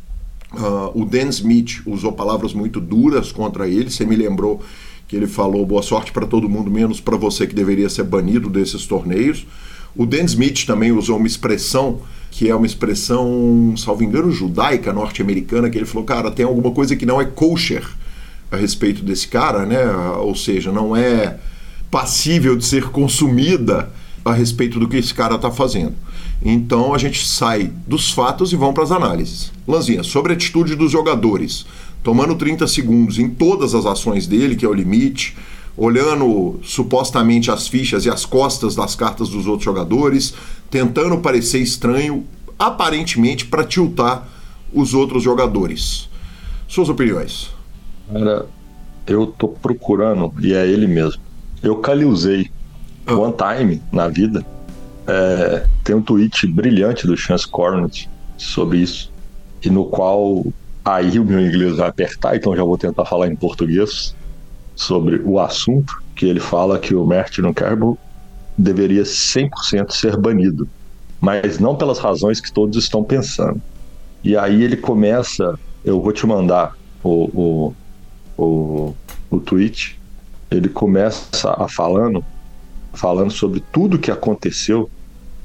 Uh, 0.54 1.02
o 1.02 1.04
Dan 1.04 1.28
Smith 1.28 1.82
usou 1.84 2.12
palavras 2.12 2.54
muito 2.54 2.80
duras 2.80 3.30
contra 3.32 3.68
ele. 3.68 3.90
Você 3.90 4.06
me 4.06 4.16
lembrou 4.16 4.62
que 5.08 5.16
ele 5.16 5.26
falou 5.26 5.64
boa 5.64 5.82
sorte 5.82 6.12
para 6.12 6.26
todo 6.26 6.48
mundo, 6.48 6.70
menos 6.70 7.00
para 7.00 7.16
você 7.16 7.46
que 7.46 7.54
deveria 7.54 7.88
ser 7.88 8.04
banido 8.04 8.50
desses 8.50 8.86
torneios. 8.86 9.46
O 9.96 10.04
Dan 10.04 10.24
Smith 10.24 10.66
também 10.66 10.92
usou 10.92 11.16
uma 11.16 11.26
expressão 11.26 12.00
que 12.30 12.48
é 12.48 12.54
uma 12.54 12.66
expressão, 12.66 13.74
salvo 13.76 14.04
engano, 14.04 14.30
judaica 14.30 14.92
norte-americana, 14.92 15.70
que 15.70 15.78
ele 15.78 15.86
falou, 15.86 16.04
cara, 16.04 16.30
tem 16.30 16.44
alguma 16.44 16.70
coisa 16.70 16.94
que 16.94 17.06
não 17.06 17.20
é 17.20 17.24
kosher 17.24 17.84
a 18.52 18.56
respeito 18.56 19.02
desse 19.02 19.26
cara, 19.26 19.64
né? 19.66 19.84
Ou 20.18 20.34
seja, 20.34 20.70
não 20.70 20.94
é 20.94 21.38
passível 21.90 22.54
de 22.54 22.64
ser 22.64 22.90
consumida 22.90 23.90
a 24.24 24.32
respeito 24.32 24.78
do 24.78 24.86
que 24.86 24.98
esse 24.98 25.14
cara 25.14 25.36
está 25.36 25.50
fazendo. 25.50 25.94
Então 26.42 26.94
a 26.94 26.98
gente 26.98 27.26
sai 27.26 27.72
dos 27.86 28.12
fatos 28.12 28.52
e 28.52 28.56
vamos 28.56 28.74
para 28.74 28.84
as 28.84 28.92
análises. 28.92 29.50
Lanzinha, 29.66 30.02
sobre 30.02 30.32
a 30.32 30.36
atitude 30.36 30.76
dos 30.76 30.92
jogadores 30.92 31.66
tomando 32.02 32.34
30 32.34 32.66
segundos 32.66 33.18
em 33.18 33.28
todas 33.28 33.74
as 33.74 33.86
ações 33.86 34.26
dele, 34.26 34.56
que 34.56 34.64
é 34.64 34.68
o 34.68 34.74
limite, 34.74 35.36
olhando 35.76 36.58
supostamente 36.62 37.50
as 37.50 37.68
fichas 37.68 38.04
e 38.04 38.10
as 38.10 38.24
costas 38.24 38.74
das 38.74 38.96
cartas 38.96 39.28
dos 39.28 39.46
outros 39.46 39.64
jogadores, 39.64 40.34
tentando 40.70 41.18
parecer 41.18 41.60
estranho, 41.60 42.24
aparentemente 42.58 43.46
para 43.46 43.64
tiltar 43.64 44.28
os 44.72 44.92
outros 44.92 45.22
jogadores. 45.22 46.08
Suas 46.66 46.88
opiniões? 46.88 47.50
Cara, 48.12 48.46
eu 49.06 49.26
tô 49.26 49.48
procurando, 49.48 50.34
e 50.40 50.52
é 50.52 50.66
ele 50.66 50.86
mesmo. 50.86 51.22
Eu 51.62 51.76
caliusei 51.76 52.50
ah. 53.06 53.14
one 53.14 53.34
time 53.34 53.82
na 53.92 54.08
vida. 54.08 54.44
É, 55.06 55.64
tem 55.84 55.96
um 55.96 56.02
tweet 56.02 56.46
brilhante 56.46 57.06
do 57.06 57.16
Chance 57.16 57.46
Cornet 57.48 58.10
sobre 58.36 58.78
isso, 58.78 59.10
e 59.64 59.70
no 59.70 59.86
qual 59.86 60.44
aí 60.88 61.18
o 61.18 61.24
meu 61.24 61.40
inglês 61.40 61.76
vai 61.76 61.88
apertar, 61.88 62.36
então 62.36 62.56
já 62.56 62.64
vou 62.64 62.78
tentar 62.78 63.04
falar 63.04 63.28
em 63.28 63.36
português 63.36 64.14
sobre 64.74 65.20
o 65.22 65.38
assunto, 65.38 66.02
que 66.16 66.24
ele 66.24 66.40
fala 66.40 66.78
que 66.78 66.94
o 66.94 67.04
Martin 67.04 67.52
Kerbal 67.52 67.98
deveria 68.56 69.02
100% 69.02 69.90
ser 69.90 70.16
banido, 70.16 70.66
mas 71.20 71.58
não 71.58 71.76
pelas 71.76 71.98
razões 71.98 72.40
que 72.40 72.50
todos 72.50 72.82
estão 72.82 73.04
pensando. 73.04 73.60
E 74.24 74.34
aí 74.36 74.62
ele 74.62 74.76
começa, 74.76 75.58
eu 75.84 76.00
vou 76.00 76.12
te 76.12 76.26
mandar 76.26 76.74
o, 77.04 77.74
o, 78.38 78.42
o, 78.42 78.94
o 79.30 79.40
tweet, 79.40 80.00
ele 80.50 80.70
começa 80.70 81.50
a 81.50 81.68
falando, 81.68 82.24
falando 82.94 83.30
sobre 83.30 83.62
tudo 83.72 83.98
que 83.98 84.10
aconteceu, 84.10 84.88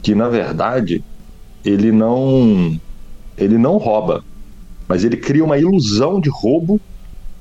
que 0.02 0.16
na 0.16 0.30
verdade 0.30 1.04
ele 1.66 1.92
não 1.92 2.80
ele 3.38 3.58
não 3.58 3.78
rouba, 3.78 4.24
mas 4.88 5.04
ele 5.04 5.18
cria 5.18 5.44
uma 5.44 5.58
ilusão 5.58 6.20
de 6.20 6.30
roubo. 6.30 6.80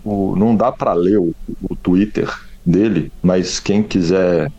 O, 0.04 0.34
não 0.36 0.56
dá 0.56 0.72
para 0.72 0.92
ler 0.92 1.18
o, 1.18 1.34
o 1.62 1.76
Twitter 1.76 2.28
dele, 2.64 3.12
mas 3.22 3.60
quem 3.60 3.82
quiser, 3.82 4.50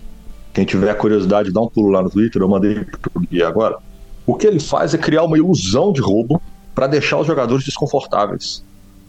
quem 0.53 0.65
tiver 0.65 0.93
curiosidade, 0.95 1.51
dá 1.51 1.61
um 1.61 1.67
pulo 1.67 1.89
lá 1.89 2.01
no 2.01 2.09
Twitter, 2.09 2.41
eu 2.41 2.47
mandei 2.47 2.85
pro 3.01 3.21
guia 3.29 3.47
agora. 3.47 3.77
O 4.25 4.35
que 4.35 4.47
ele 4.47 4.59
faz 4.59 4.93
é 4.93 4.97
criar 4.97 5.23
uma 5.23 5.37
ilusão 5.37 5.91
de 5.91 6.01
roubo 6.01 6.41
para 6.73 6.87
deixar 6.87 7.19
os 7.19 7.27
jogadores 7.27 7.65
desconfortáveis. 7.65 8.63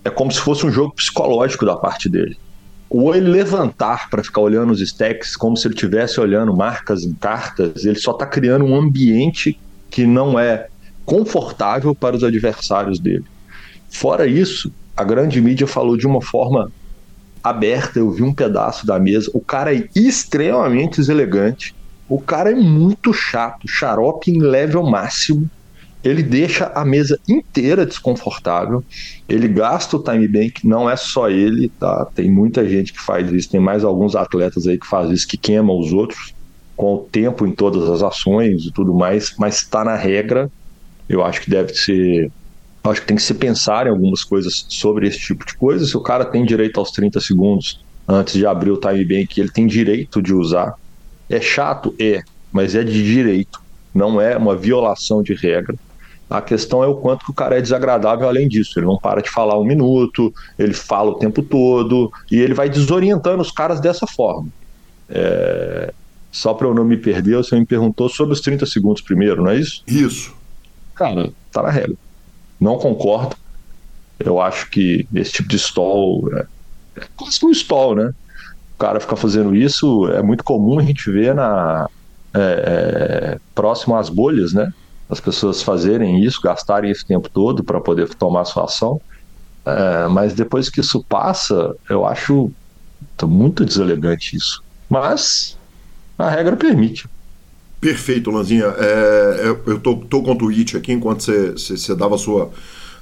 É 0.04 0.10
como 0.10 0.30
se 0.30 0.40
fosse 0.40 0.66
um 0.66 0.70
jogo 0.70 0.94
psicológico 0.94 1.64
da 1.64 1.76
parte 1.76 2.08
dele. 2.08 2.36
Ou 2.90 3.14
ele 3.14 3.28
levantar 3.28 4.10
para 4.10 4.22
ficar 4.22 4.40
olhando 4.40 4.70
os 4.70 4.80
stacks 4.80 5.36
como 5.36 5.56
se 5.56 5.66
ele 5.66 5.74
estivesse 5.74 6.20
olhando 6.20 6.54
marcas 6.54 7.04
em 7.04 7.14
cartas, 7.14 7.84
ele 7.84 7.98
só 7.98 8.12
está 8.12 8.26
criando 8.26 8.64
um 8.64 8.76
ambiente 8.76 9.58
que 9.90 10.06
não 10.06 10.38
é 10.38 10.68
confortável 11.04 11.94
para 11.94 12.16
os 12.16 12.24
adversários 12.24 12.98
dele. 12.98 13.24
Fora 13.94 14.26
isso, 14.26 14.70
a 14.96 15.04
grande 15.04 15.40
mídia 15.40 15.66
falou 15.66 15.96
de 15.96 16.06
uma 16.06 16.20
forma 16.22 16.70
aberta, 17.42 17.98
eu 17.98 18.10
vi 18.10 18.22
um 18.22 18.34
pedaço 18.34 18.86
da 18.86 18.98
mesa. 18.98 19.30
O 19.34 19.44
cara 19.44 19.74
é 19.74 19.86
extremamente 19.94 20.96
deselegante. 20.96 21.74
O 22.08 22.20
cara 22.20 22.50
é 22.50 22.54
muito 22.54 23.12
chato, 23.12 23.66
xarope 23.68 24.30
em 24.30 24.40
level 24.40 24.82
máximo 24.82 25.48
ele 26.04 26.22
deixa 26.22 26.66
a 26.74 26.84
mesa 26.84 27.18
inteira 27.26 27.86
desconfortável. 27.86 28.84
Ele 29.26 29.48
gasta 29.48 29.96
o 29.96 30.02
time 30.02 30.28
bank, 30.28 30.52
não 30.62 30.88
é 30.88 30.96
só 30.96 31.30
ele, 31.30 31.72
tá? 31.78 32.06
Tem 32.14 32.30
muita 32.30 32.68
gente 32.68 32.92
que 32.92 33.00
faz 33.00 33.32
isso, 33.32 33.48
tem 33.48 33.60
mais 33.60 33.82
alguns 33.82 34.14
atletas 34.14 34.66
aí 34.66 34.78
que 34.78 34.86
fazem 34.86 35.14
isso, 35.14 35.26
que 35.26 35.38
queimam 35.38 35.78
os 35.78 35.92
outros 35.92 36.34
com 36.76 36.94
o 36.94 37.08
tempo 37.10 37.46
em 37.46 37.54
todas 37.54 37.88
as 37.88 38.02
ações 38.02 38.64
e 38.64 38.72
tudo 38.72 38.92
mais, 38.94 39.30
mas 39.38 39.56
está 39.56 39.82
na 39.82 39.96
regra. 39.96 40.50
Eu 41.08 41.24
acho 41.24 41.40
que 41.40 41.50
deve 41.50 41.72
ser. 41.74 42.30
Acho 42.84 43.00
que 43.00 43.06
tem 43.06 43.16
que 43.16 43.22
se 43.22 43.32
pensar 43.32 43.86
em 43.86 43.90
algumas 43.90 44.22
coisas 44.22 44.66
sobre 44.68 45.08
esse 45.08 45.18
tipo 45.18 45.46
de 45.46 45.56
coisa. 45.56 45.86
Se 45.86 45.96
o 45.96 46.00
cara 46.00 46.24
tem 46.24 46.44
direito 46.44 46.78
aos 46.78 46.90
30 46.90 47.18
segundos 47.18 47.80
antes 48.06 48.34
de 48.34 48.44
abrir 48.44 48.70
o 48.70 48.76
time 48.76 49.04
bank, 49.04 49.40
ele 49.40 49.50
tem 49.50 49.66
direito 49.66 50.20
de 50.20 50.34
usar. 50.34 50.74
É 51.28 51.40
chato? 51.40 51.94
É, 51.98 52.22
mas 52.52 52.74
é 52.74 52.84
de 52.84 53.02
direito, 53.02 53.58
não 53.94 54.20
é 54.20 54.36
uma 54.36 54.54
violação 54.54 55.22
de 55.22 55.34
regra. 55.34 55.74
A 56.28 56.42
questão 56.42 56.82
é 56.82 56.86
o 56.86 56.96
quanto 56.96 57.24
que 57.24 57.30
o 57.30 57.34
cara 57.34 57.56
é 57.56 57.60
desagradável 57.60 58.28
além 58.28 58.48
disso. 58.48 58.78
Ele 58.78 58.86
não 58.86 58.98
para 58.98 59.22
de 59.22 59.30
falar 59.30 59.58
um 59.58 59.64
minuto, 59.64 60.32
ele 60.58 60.74
fala 60.74 61.10
o 61.10 61.18
tempo 61.18 61.42
todo 61.42 62.10
e 62.30 62.36
ele 62.36 62.54
vai 62.54 62.68
desorientando 62.68 63.40
os 63.40 63.50
caras 63.50 63.80
dessa 63.80 64.06
forma. 64.06 64.48
É... 65.08 65.92
Só 66.30 66.52
para 66.52 66.66
eu 66.66 66.74
não 66.74 66.84
me 66.84 66.96
perder, 66.96 67.36
você 67.36 67.58
me 67.58 67.64
perguntou 67.64 68.08
sobre 68.08 68.34
os 68.34 68.40
30 68.40 68.66
segundos 68.66 69.00
primeiro, 69.00 69.42
não 69.42 69.50
é 69.50 69.56
isso? 69.56 69.82
Isso. 69.86 70.34
Cara, 70.94 71.30
tá 71.52 71.62
na 71.62 71.70
regra. 71.70 71.96
Não 72.60 72.78
concordo. 72.78 73.36
Eu 74.18 74.40
acho 74.40 74.70
que 74.70 75.06
esse 75.14 75.32
tipo 75.32 75.48
de 75.48 75.56
stall 75.56 76.22
é, 76.36 77.02
é 77.02 77.06
quase 77.16 77.38
um 77.44 77.50
stall, 77.50 77.94
né? 77.96 78.10
O 78.74 78.78
cara 78.78 79.00
ficar 79.00 79.16
fazendo 79.16 79.54
isso 79.54 80.08
é 80.08 80.22
muito 80.22 80.44
comum 80.44 80.78
a 80.78 80.82
gente 80.82 81.10
ver 81.10 81.34
na 81.34 81.88
é, 82.34 83.34
é, 83.34 83.38
próximo 83.54 83.96
às 83.96 84.08
bolhas, 84.08 84.52
né? 84.52 84.68
as 85.08 85.20
pessoas 85.20 85.62
fazerem 85.62 86.22
isso, 86.22 86.40
gastarem 86.42 86.90
esse 86.90 87.04
tempo 87.06 87.28
todo 87.32 87.64
para 87.64 87.80
poder 87.80 88.08
tomar 88.16 88.44
sua 88.44 88.64
ação. 88.64 89.00
É, 89.66 90.08
mas 90.08 90.34
depois 90.34 90.68
que 90.68 90.80
isso 90.80 91.04
passa, 91.08 91.72
eu 91.88 92.04
acho 92.06 92.52
muito 93.24 93.64
deselegante 93.64 94.36
isso. 94.36 94.62
Mas 94.88 95.56
a 96.18 96.28
regra 96.30 96.56
permite. 96.56 97.08
Perfeito, 97.84 98.30
Lanzinha. 98.30 98.64
É, 98.64 99.42
é 99.42 99.48
eu 99.66 99.78
tô, 99.78 99.96
tô 99.96 100.22
com 100.22 100.32
o 100.32 100.34
tweet 100.34 100.74
aqui 100.74 100.90
enquanto 100.90 101.20
você 101.20 101.94
dava 101.94 102.14
a 102.14 102.18
sua, 102.18 102.50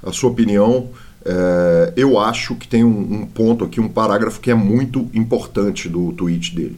a 0.05 0.11
sua 0.11 0.29
opinião. 0.29 0.89
É, 1.23 1.93
eu 1.95 2.19
acho 2.19 2.53
que 2.55 2.67
tem 2.67 2.83
um, 2.83 3.21
um, 3.21 3.25
ponto 3.25 3.63
aqui, 3.63 3.79
um 3.79 3.87
parágrafo 3.87 4.41
que 4.41 4.51
é 4.51 4.53
muito 4.53 5.09
importante 5.13 5.87
do 5.87 6.11
tweet 6.11 6.53
dele. 6.53 6.77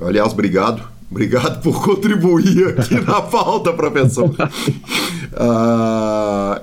Aliás, 0.00 0.32
obrigado. 0.32 0.88
Obrigado 1.10 1.62
por 1.62 1.84
contribuir 1.84 2.78
aqui 2.78 2.94
na 3.00 3.22
pauta, 3.22 3.72
professor. 3.72 4.28
Uh, 4.28 4.36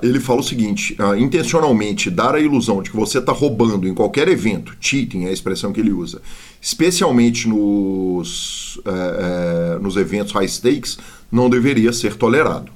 ele 0.02 0.20
fala 0.20 0.40
o 0.40 0.42
seguinte: 0.42 0.96
uh, 1.00 1.16
intencionalmente 1.16 2.10
dar 2.10 2.34
a 2.34 2.40
ilusão 2.40 2.82
de 2.82 2.90
que 2.90 2.96
você 2.96 3.18
está 3.18 3.32
roubando 3.32 3.88
em 3.88 3.94
qualquer 3.94 4.28
evento, 4.28 4.76
cheating 4.80 5.24
é 5.24 5.28
a 5.28 5.32
expressão 5.32 5.72
que 5.72 5.80
ele 5.80 5.92
usa, 5.92 6.20
especialmente 6.60 7.48
nos, 7.48 8.76
uh, 8.76 9.78
nos 9.80 9.96
eventos 9.96 10.32
high 10.32 10.48
stakes, 10.48 10.98
não 11.32 11.48
deveria 11.48 11.92
ser 11.92 12.16
tolerado. 12.16 12.70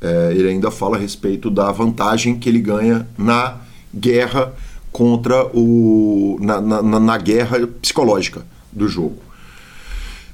Eh, 0.00 0.32
ele 0.34 0.48
ainda 0.48 0.70
fala 0.70 0.96
a 0.96 0.98
respeito 0.98 1.50
da 1.50 1.70
vantagem 1.70 2.38
que 2.38 2.48
ele 2.48 2.60
ganha 2.60 3.06
na 3.18 3.58
guerra 3.94 4.54
contra 4.90 5.44
o. 5.54 6.38
na, 6.40 6.60
na, 6.60 7.00
na 7.00 7.18
guerra 7.18 7.66
psicológica 7.82 8.42
do 8.72 8.88
jogo. 8.88 9.29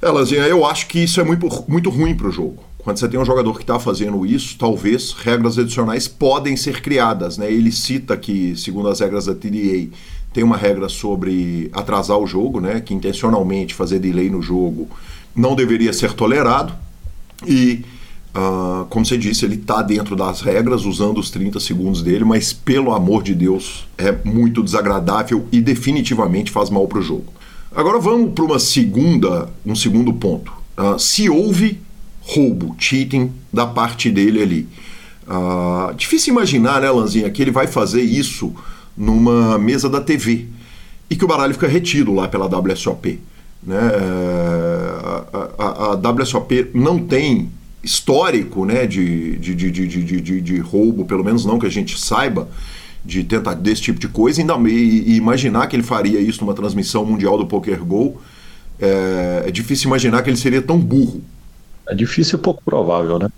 Elazinha, 0.02 0.42
eu 0.42 0.64
acho 0.64 0.86
que 0.86 1.00
isso 1.00 1.20
é 1.20 1.24
muito, 1.24 1.48
muito 1.66 1.90
ruim 1.90 2.14
para 2.14 2.28
o 2.28 2.32
jogo. 2.32 2.62
Quando 2.78 2.98
você 2.98 3.08
tem 3.08 3.18
um 3.18 3.24
jogador 3.24 3.54
que 3.54 3.62
está 3.62 3.80
fazendo 3.80 4.24
isso, 4.24 4.56
talvez 4.58 5.12
regras 5.12 5.58
adicionais 5.58 6.06
podem 6.06 6.56
ser 6.56 6.80
criadas. 6.80 7.36
Né? 7.36 7.50
Ele 7.50 7.72
cita 7.72 8.16
que, 8.16 8.54
segundo 8.56 8.88
as 8.88 9.00
regras 9.00 9.26
da 9.26 9.34
TDA, 9.34 9.88
tem 10.32 10.44
uma 10.44 10.56
regra 10.56 10.88
sobre 10.88 11.68
atrasar 11.72 12.18
o 12.18 12.26
jogo, 12.26 12.60
né? 12.60 12.80
que 12.80 12.94
intencionalmente 12.94 13.74
fazer 13.74 13.98
delay 13.98 14.30
no 14.30 14.40
jogo 14.40 14.88
não 15.34 15.56
deveria 15.56 15.92
ser 15.92 16.12
tolerado. 16.12 16.72
E, 17.44 17.84
uh, 18.36 18.86
como 18.86 19.04
você 19.04 19.18
disse, 19.18 19.44
ele 19.44 19.56
está 19.56 19.82
dentro 19.82 20.14
das 20.14 20.40
regras, 20.40 20.84
usando 20.84 21.18
os 21.18 21.30
30 21.30 21.58
segundos 21.58 22.02
dele, 22.02 22.24
mas 22.24 22.52
pelo 22.52 22.94
amor 22.94 23.22
de 23.22 23.34
Deus, 23.34 23.86
é 23.98 24.16
muito 24.24 24.62
desagradável 24.62 25.48
e 25.50 25.60
definitivamente 25.60 26.52
faz 26.52 26.70
mal 26.70 26.86
para 26.86 26.98
o 26.98 27.02
jogo. 27.02 27.32
Agora 27.75 27.99
vamos 27.99 28.32
para 28.32 28.44
uma 28.44 28.58
segunda, 28.58 29.49
um 29.64 29.75
segundo 29.75 30.12
ponto. 30.12 30.52
Uh, 30.76 30.99
se 30.99 31.28
houve 31.28 31.80
roubo, 32.20 32.75
cheating 32.78 33.32
da 33.52 33.66
parte 33.66 34.11
dele 34.11 34.42
ali. 34.42 34.68
Uh, 35.26 35.94
difícil 35.94 36.32
imaginar, 36.32 36.80
né, 36.80 36.90
Lanzinha, 36.90 37.30
que 37.30 37.42
ele 37.42 37.50
vai 37.50 37.66
fazer 37.66 38.02
isso 38.02 38.54
numa 38.96 39.58
mesa 39.58 39.88
da 39.88 40.00
TV 40.00 40.46
e 41.11 41.16
que 41.16 41.25
o 41.25 41.28
baralho 41.28 41.54
fica 41.54 41.66
retido 41.66 42.12
lá 42.14 42.28
pela 42.28 42.46
WSOP. 42.46 43.20
Né? 43.62 43.78
A, 45.32 45.49
a, 45.58 46.08
a 46.08 46.11
WSOP 46.11 46.70
não 46.75 46.99
tem 46.99 47.50
histórico 47.82 48.64
né, 48.64 48.87
de, 48.87 49.37
de, 49.37 49.54
de, 49.54 49.70
de, 49.70 49.87
de, 49.87 50.20
de, 50.20 50.40
de 50.40 50.58
roubo, 50.58 51.04
pelo 51.04 51.25
menos 51.25 51.44
não 51.44 51.58
que 51.58 51.66
a 51.66 51.70
gente 51.70 51.99
saiba 52.00 52.49
de 53.06 53.22
tentar 53.22 53.54
desse 53.54 53.82
tipo 53.82 54.00
de 54.00 54.08
coisa 54.08 54.40
ainda, 54.40 54.54
e, 54.68 55.12
e, 55.12 55.16
imaginar 55.16 55.68
que 55.68 55.76
ele 55.76 55.82
faria 55.82 56.20
isso 56.20 56.44
numa 56.44 56.54
transmissão 56.54 57.04
mundial 57.04 57.38
do 57.38 57.46
Poker 57.46 57.84
Go, 57.84 58.20
é, 58.80 59.44
é, 59.46 59.50
difícil 59.50 59.86
imaginar 59.86 60.22
que 60.22 60.28
ele 60.30 60.36
seria 60.36 60.60
tão 60.60 60.78
burro. 60.78 61.22
É 61.88 61.94
difícil 61.94 62.38
e 62.38 62.42
pouco 62.42 62.62
provável, 62.64 63.18
né? 63.18 63.28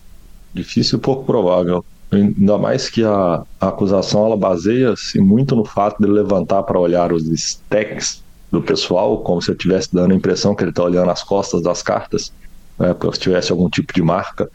Difícil 0.54 0.98
e 0.98 1.00
pouco 1.00 1.24
provável. 1.24 1.84
Ainda 2.10 2.56
mais 2.56 2.88
que 2.88 3.04
a, 3.04 3.42
a 3.60 3.68
acusação 3.68 4.24
ela 4.24 4.36
baseia-se 4.36 5.20
muito 5.20 5.54
no 5.54 5.64
fato 5.64 6.02
de 6.02 6.08
levantar 6.08 6.62
para 6.62 6.80
olhar 6.80 7.12
os 7.12 7.26
stacks 7.28 8.22
do 8.50 8.62
pessoal, 8.62 9.18
como 9.18 9.42
se 9.42 9.50
eu 9.50 9.54
estivesse 9.54 9.90
dando 9.92 10.12
a 10.12 10.16
impressão 10.16 10.54
que 10.54 10.64
ele 10.64 10.70
está 10.70 10.82
olhando 10.82 11.10
as 11.10 11.22
costas 11.22 11.60
das 11.62 11.82
cartas, 11.82 12.32
né, 12.78 12.94
como 12.94 13.12
se 13.12 13.20
tivesse 13.20 13.52
algum 13.52 13.68
tipo 13.68 13.92
de 13.92 14.00
marca. 14.00 14.48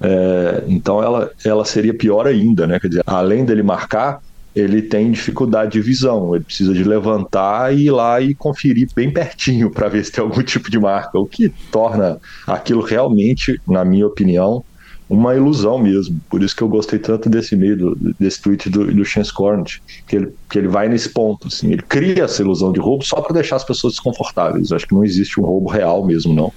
É, 0.00 0.64
então 0.68 1.02
ela, 1.02 1.30
ela 1.44 1.64
seria 1.64 1.92
pior 1.92 2.28
ainda, 2.28 2.66
né? 2.66 2.78
Quer 2.78 2.88
dizer, 2.88 3.02
além 3.04 3.44
dele 3.44 3.64
marcar, 3.64 4.22
ele 4.54 4.82
tem 4.82 5.10
dificuldade 5.10 5.72
de 5.72 5.80
visão, 5.80 6.34
ele 6.34 6.44
precisa 6.44 6.74
de 6.74 6.82
levantar 6.82 7.74
e 7.74 7.86
ir 7.86 7.90
lá 7.90 8.20
e 8.20 8.34
conferir 8.34 8.88
bem 8.94 9.10
pertinho 9.10 9.70
para 9.70 9.88
ver 9.88 10.04
se 10.04 10.12
tem 10.12 10.22
algum 10.22 10.42
tipo 10.42 10.70
de 10.70 10.78
marca, 10.78 11.18
o 11.18 11.26
que 11.26 11.48
torna 11.70 12.18
aquilo 12.46 12.82
realmente, 12.82 13.60
na 13.66 13.84
minha 13.84 14.06
opinião, 14.06 14.64
uma 15.08 15.34
ilusão 15.34 15.76
mesmo. 15.78 16.20
Por 16.30 16.42
isso 16.42 16.54
que 16.54 16.62
eu 16.62 16.68
gostei 16.68 16.98
tanto 16.98 17.28
desse 17.28 17.56
meio, 17.56 17.96
desse 18.18 18.40
tweet 18.40 18.70
do, 18.70 18.92
do 18.92 19.04
Chance 19.04 19.32
Cornet, 19.32 19.82
que 20.06 20.16
ele, 20.16 20.32
que 20.48 20.58
ele 20.58 20.68
vai 20.68 20.88
nesse 20.88 21.08
ponto, 21.08 21.48
assim, 21.48 21.72
ele 21.72 21.82
cria 21.82 22.24
essa 22.24 22.42
ilusão 22.42 22.72
de 22.72 22.78
roubo 22.78 23.04
só 23.04 23.20
para 23.20 23.34
deixar 23.34 23.56
as 23.56 23.64
pessoas 23.64 23.94
desconfortáveis. 23.94 24.70
Eu 24.70 24.76
acho 24.76 24.86
que 24.86 24.94
não 24.94 25.04
existe 25.04 25.40
um 25.40 25.44
roubo 25.44 25.68
real 25.68 26.06
mesmo, 26.06 26.32
não. 26.32 26.52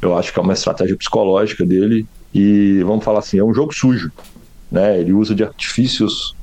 Eu 0.00 0.16
acho 0.16 0.32
que 0.32 0.38
é 0.38 0.42
uma 0.42 0.52
estratégia 0.52 0.96
psicológica 0.96 1.66
dele 1.66 2.06
e 2.32 2.80
vamos 2.84 3.04
falar 3.04 3.20
assim, 3.20 3.38
é 3.38 3.44
um 3.44 3.52
jogo 3.52 3.74
sujo, 3.74 4.12
né? 4.70 5.00
Ele 5.00 5.12
usa 5.12 5.34
de 5.34 5.42
artifícios 5.42 6.35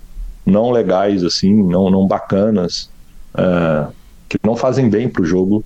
não 0.45 0.71
legais, 0.71 1.23
assim, 1.23 1.53
não, 1.53 1.89
não 1.89 2.07
bacanas, 2.07 2.89
uh, 3.35 3.93
que 4.29 4.37
não 4.45 4.55
fazem 4.55 4.89
bem 4.89 5.09
para 5.09 5.21
o 5.21 5.25
jogo, 5.25 5.63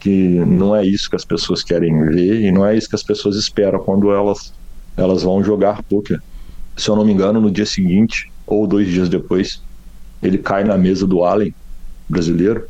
que 0.00 0.38
não 0.44 0.74
é 0.74 0.84
isso 0.84 1.08
que 1.10 1.16
as 1.16 1.24
pessoas 1.24 1.62
querem 1.62 2.04
ver 2.06 2.42
e 2.42 2.52
não 2.52 2.64
é 2.64 2.76
isso 2.76 2.88
que 2.88 2.96
as 2.96 3.02
pessoas 3.02 3.36
esperam 3.36 3.80
quando 3.84 4.12
elas, 4.12 4.38
elas 4.96 5.22
vão 5.22 5.42
jogar 5.42 5.82
poker. 5.88 6.18
Se 6.76 6.88
eu 6.88 6.96
não 6.96 7.04
me 7.04 7.12
engano, 7.12 7.40
no 7.40 7.50
dia 7.50 7.66
seguinte 7.66 8.32
ou 8.46 8.66
dois 8.66 8.88
dias 8.88 9.08
depois, 9.08 9.58
ele 10.22 10.38
cai 10.38 10.64
na 10.64 10.78
mesa 10.78 11.06
do 11.06 11.24
Allen, 11.24 11.52
brasileiro, 12.08 12.64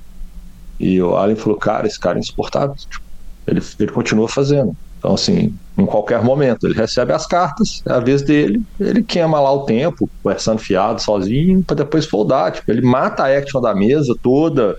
e 0.78 1.00
o 1.02 1.17
Allen 1.17 1.37
falou, 1.37 1.59
cara, 1.59 1.87
esse 1.87 1.99
cara 1.99 2.19
é 2.19 2.21
insuportável. 2.21 2.75
Tipo, 2.75 3.05
ele, 3.47 3.61
ele 3.81 3.93
continua 3.93 4.28
fazendo. 4.28 4.73
Então, 4.99 5.14
assim, 5.14 5.55
em 5.76 5.87
qualquer 5.87 6.23
momento, 6.23 6.67
ele 6.67 6.75
recebe 6.75 7.12
as 7.12 7.26
cartas, 7.26 7.81
é 7.87 7.93
a 7.93 8.00
vez 8.00 8.23
dele, 8.23 8.61
ele 8.81 9.02
queima 9.02 9.40
lá 9.40 9.52
o 9.52 9.64
tempo, 9.64 10.11
conversando 10.23 10.59
fiado, 10.59 11.00
sozinho, 11.00 11.62
para 11.64 11.76
depois 11.76 12.05
foldar. 12.05 12.52
Tipo, 12.52 12.71
ele 12.73 12.83
mata 12.83 13.23
a 13.23 13.38
action 13.38 13.61
da 13.61 13.75
mesa 13.75 14.12
toda, 14.21 14.76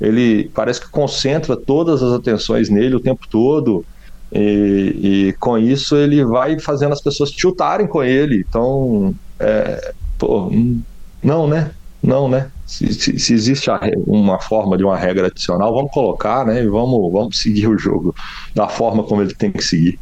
ele 0.00 0.48
parece 0.54 0.80
que 0.80 0.90
concentra 0.90 1.56
todas 1.56 2.02
as 2.02 2.12
atenções 2.12 2.70
nele 2.70 2.94
o 2.94 3.02
tempo 3.02 3.26
todo. 3.28 3.84
E, 4.32 5.28
e 5.28 5.34
com 5.40 5.56
isso 5.56 5.96
ele 5.96 6.24
vai 6.24 6.58
fazendo 6.60 6.92
as 6.92 7.02
pessoas 7.02 7.30
tiltarem 7.30 7.86
com 7.88 8.02
ele. 8.02 8.44
Então, 8.46 9.14
é, 9.40 9.92
pô, 10.18 10.50
não, 11.22 11.48
né? 11.48 11.72
Não, 12.02 12.28
né? 12.28 12.50
Se, 12.66 12.92
se, 12.94 13.18
se 13.18 13.34
existe 13.34 13.68
uma 14.06 14.38
forma 14.38 14.76
de 14.76 14.84
uma 14.84 14.96
regra 14.96 15.26
adicional, 15.26 15.74
vamos 15.74 15.90
colocar, 15.90 16.44
né? 16.44 16.62
E 16.62 16.66
vamos, 16.66 17.12
vamos 17.12 17.38
seguir 17.38 17.68
o 17.68 17.78
jogo 17.78 18.14
da 18.54 18.68
forma 18.68 19.02
como 19.02 19.22
ele 19.22 19.34
tem 19.34 19.50
que 19.50 19.62
seguir. 19.62 19.98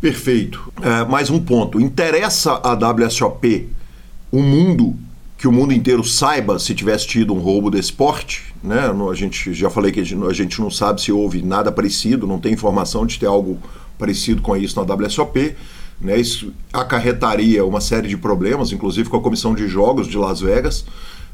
Perfeito. 0.00 0.72
É, 0.82 1.04
mais 1.04 1.30
um 1.30 1.40
ponto. 1.40 1.80
Interessa 1.80 2.60
a 2.62 2.74
WSOP 2.74 3.68
o 4.30 4.42
mundo 4.42 4.94
que 5.38 5.46
o 5.46 5.52
mundo 5.52 5.72
inteiro 5.72 6.02
saiba 6.02 6.58
se 6.58 6.74
tivesse 6.74 7.06
tido 7.06 7.34
um 7.34 7.38
roubo 7.38 7.70
desse 7.70 7.92
porte, 7.92 8.54
né? 8.62 8.90
A 9.10 9.14
gente 9.14 9.52
já 9.52 9.68
falei 9.68 9.92
que 9.92 10.00
a 10.00 10.32
gente 10.32 10.60
não 10.60 10.70
sabe 10.70 11.00
se 11.00 11.12
houve 11.12 11.42
nada 11.42 11.70
parecido, 11.70 12.26
não 12.26 12.38
tem 12.38 12.52
informação 12.52 13.06
de 13.06 13.18
ter 13.18 13.26
algo 13.26 13.58
parecido 13.98 14.40
com 14.40 14.56
isso 14.56 14.82
na 14.82 14.94
WSOP. 14.94 15.54
Né? 16.00 16.18
Isso 16.18 16.52
acarretaria 16.72 17.64
uma 17.64 17.80
série 17.80 18.08
de 18.08 18.16
problemas, 18.16 18.72
inclusive 18.72 19.08
com 19.08 19.16
a 19.16 19.20
comissão 19.20 19.54
de 19.54 19.66
jogos 19.68 20.06
de 20.06 20.16
Las 20.16 20.40
Vegas. 20.40 20.84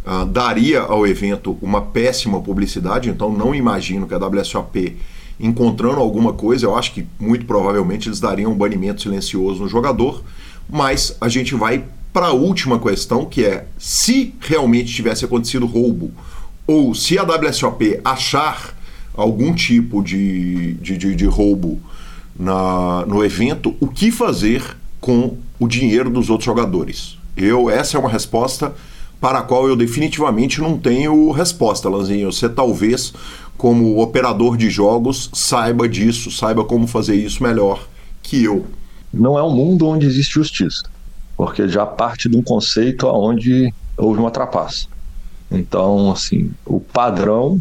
Uh, 0.04 0.24
daria 0.26 0.80
ao 0.80 1.06
evento 1.06 1.56
uma 1.62 1.80
péssima 1.80 2.40
publicidade, 2.40 3.08
então 3.08 3.30
não 3.30 3.54
imagino 3.54 4.06
que 4.06 4.12
a 4.12 4.18
WSOP 4.18 4.96
encontrando 5.38 6.00
alguma 6.00 6.32
coisa, 6.32 6.66
eu 6.66 6.76
acho 6.76 6.92
que 6.92 7.06
muito 7.20 7.46
provavelmente 7.46 8.08
eles 8.08 8.20
dariam 8.20 8.52
um 8.52 8.54
banimento 8.54 9.02
silencioso 9.02 9.62
no 9.62 9.68
jogador, 9.68 10.22
mas 10.68 11.16
a 11.20 11.28
gente 11.28 11.54
vai 11.54 11.84
para 12.12 12.26
a 12.26 12.32
última 12.32 12.78
questão, 12.78 13.24
que 13.24 13.44
é 13.44 13.66
se 13.78 14.34
realmente 14.40 14.92
tivesse 14.92 15.24
acontecido 15.24 15.66
roubo, 15.66 16.12
ou 16.66 16.94
se 16.94 17.18
a 17.18 17.22
WSOP 17.22 18.00
achar 18.04 18.76
algum 19.14 19.54
tipo 19.54 20.02
de, 20.02 20.74
de, 20.74 20.96
de, 20.96 21.14
de 21.14 21.26
roubo 21.26 21.80
na, 22.38 23.04
no 23.06 23.24
evento, 23.24 23.74
o 23.80 23.88
que 23.88 24.10
fazer 24.10 24.76
com 25.00 25.36
o 25.58 25.66
dinheiro 25.66 26.10
dos 26.10 26.30
outros 26.30 26.46
jogadores? 26.46 27.18
Eu, 27.36 27.70
essa 27.70 27.96
é 27.96 28.00
uma 28.00 28.08
resposta 28.08 28.74
para 29.22 29.38
a 29.38 29.42
qual 29.42 29.66
eu 29.66 29.74
definitivamente 29.74 30.60
não 30.60 30.76
tenho 30.76 31.30
resposta, 31.30 31.88
Lanzinho. 31.88 32.30
Você 32.30 32.46
talvez, 32.46 33.14
como 33.56 34.02
operador 34.02 34.58
de 34.58 34.68
jogos, 34.68 35.30
saiba 35.32 35.88
disso, 35.88 36.30
saiba 36.30 36.62
como 36.62 36.86
fazer 36.86 37.14
isso 37.14 37.42
melhor 37.42 37.86
que 38.22 38.44
eu. 38.44 38.66
Não 39.14 39.38
é 39.38 39.42
um 39.42 39.54
mundo 39.54 39.86
onde 39.86 40.06
existe 40.06 40.34
justiça 40.34 40.92
porque 41.36 41.68
já 41.68 41.84
parte 41.84 42.28
de 42.28 42.36
um 42.36 42.42
conceito 42.42 43.06
onde 43.08 43.74
houve 43.96 44.20
uma 44.20 44.30
trapaça. 44.30 44.86
Então, 45.50 46.12
assim, 46.12 46.52
o 46.64 46.78
padrão 46.78 47.60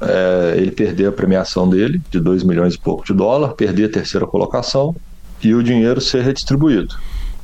é 0.00 0.54
ele 0.56 0.72
perder 0.72 1.06
a 1.06 1.12
premiação 1.12 1.68
dele, 1.68 2.00
de 2.10 2.18
2 2.18 2.42
milhões 2.42 2.74
e 2.74 2.78
pouco 2.78 3.04
de 3.04 3.12
dólar, 3.12 3.54
perder 3.54 3.84
a 3.84 3.92
terceira 3.92 4.26
colocação 4.26 4.94
e 5.40 5.54
o 5.54 5.62
dinheiro 5.62 6.00
ser 6.00 6.22
redistribuído. 6.22 6.96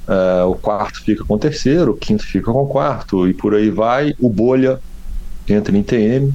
É, 0.08 0.42
o 0.44 0.54
quarto 0.54 1.00
fica 1.04 1.24
com 1.26 1.34
o 1.34 1.38
terceiro, 1.38 1.92
o 1.92 1.96
quinto 1.96 2.24
fica 2.24 2.50
com 2.50 2.62
o 2.62 2.68
quarto, 2.68 3.28
e 3.28 3.34
por 3.34 3.54
aí 3.54 3.70
vai. 3.70 4.12
O 4.18 4.30
bolha 4.32 4.78
entra 5.48 5.76
em 5.76 5.82
TM 5.82 6.32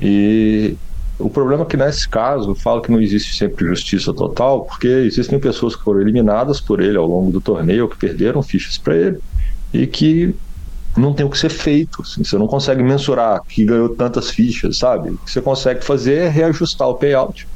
e 0.00 0.76
o 1.18 1.28
problema 1.28 1.64
é 1.64 1.66
que 1.66 1.76
nesse 1.76 2.08
caso, 2.08 2.50
eu 2.50 2.56
falo 2.56 2.80
que 2.80 2.90
não 2.90 3.00
existe 3.00 3.36
sempre 3.36 3.66
justiça 3.66 4.14
total, 4.14 4.64
porque 4.64 4.88
existem 4.88 5.38
pessoas 5.38 5.76
que 5.76 5.82
foram 5.82 6.00
eliminadas 6.00 6.62
por 6.62 6.80
ele 6.80 6.96
ao 6.96 7.06
longo 7.06 7.30
do 7.30 7.42
torneio, 7.42 7.88
que 7.88 7.98
perderam 7.98 8.42
fichas 8.42 8.78
para 8.82 8.96
ele, 8.96 9.18
e 9.72 9.86
que 9.86 10.34
não 10.96 11.14
tem 11.14 11.26
o 11.26 11.30
que 11.30 11.38
ser 11.38 11.50
feito. 11.50 12.00
Assim, 12.02 12.24
você 12.24 12.38
não 12.38 12.46
consegue 12.46 12.82
mensurar 12.82 13.40
que 13.48 13.64
ganhou 13.64 13.94
tantas 13.94 14.30
fichas, 14.30 14.78
sabe? 14.78 15.10
O 15.10 15.18
que 15.18 15.30
você 15.30 15.42
consegue 15.42 15.84
fazer 15.84 16.14
é 16.14 16.28
reajustar 16.28 16.88
o 16.88 16.96
payout 16.96 17.46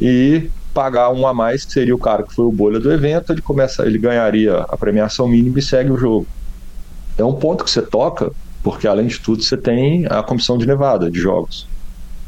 e 0.00 0.50
pagar 0.76 1.10
um 1.10 1.26
a 1.26 1.32
mais, 1.32 1.64
que 1.64 1.72
seria 1.72 1.94
o 1.94 1.98
cara 1.98 2.22
que 2.22 2.34
foi 2.34 2.44
o 2.44 2.52
bolha 2.52 2.78
do 2.78 2.92
evento, 2.92 3.32
ele 3.32 3.40
começa, 3.40 3.86
ele 3.86 3.98
ganharia 3.98 4.58
a 4.58 4.76
premiação 4.76 5.26
mínima 5.26 5.58
e 5.58 5.62
segue 5.62 5.90
o 5.90 5.96
jogo. 5.96 6.26
É 7.16 7.24
um 7.24 7.32
ponto 7.32 7.64
que 7.64 7.70
você 7.70 7.80
toca, 7.80 8.30
porque 8.62 8.86
além 8.86 9.06
de 9.06 9.18
tudo 9.18 9.42
você 9.42 9.56
tem 9.56 10.04
a 10.04 10.22
comissão 10.22 10.58
de 10.58 10.66
Nevada 10.66 11.10
de 11.10 11.18
jogos. 11.18 11.66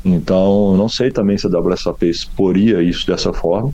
Então, 0.03 0.75
não 0.79 0.89
sei 0.89 1.11
também 1.11 1.37
se 1.37 1.47
a 1.47 1.51
WSOP 1.51 2.09
exporia 2.09 2.83
isso 2.83 3.07
dessa 3.07 3.35
forma. 3.35 3.71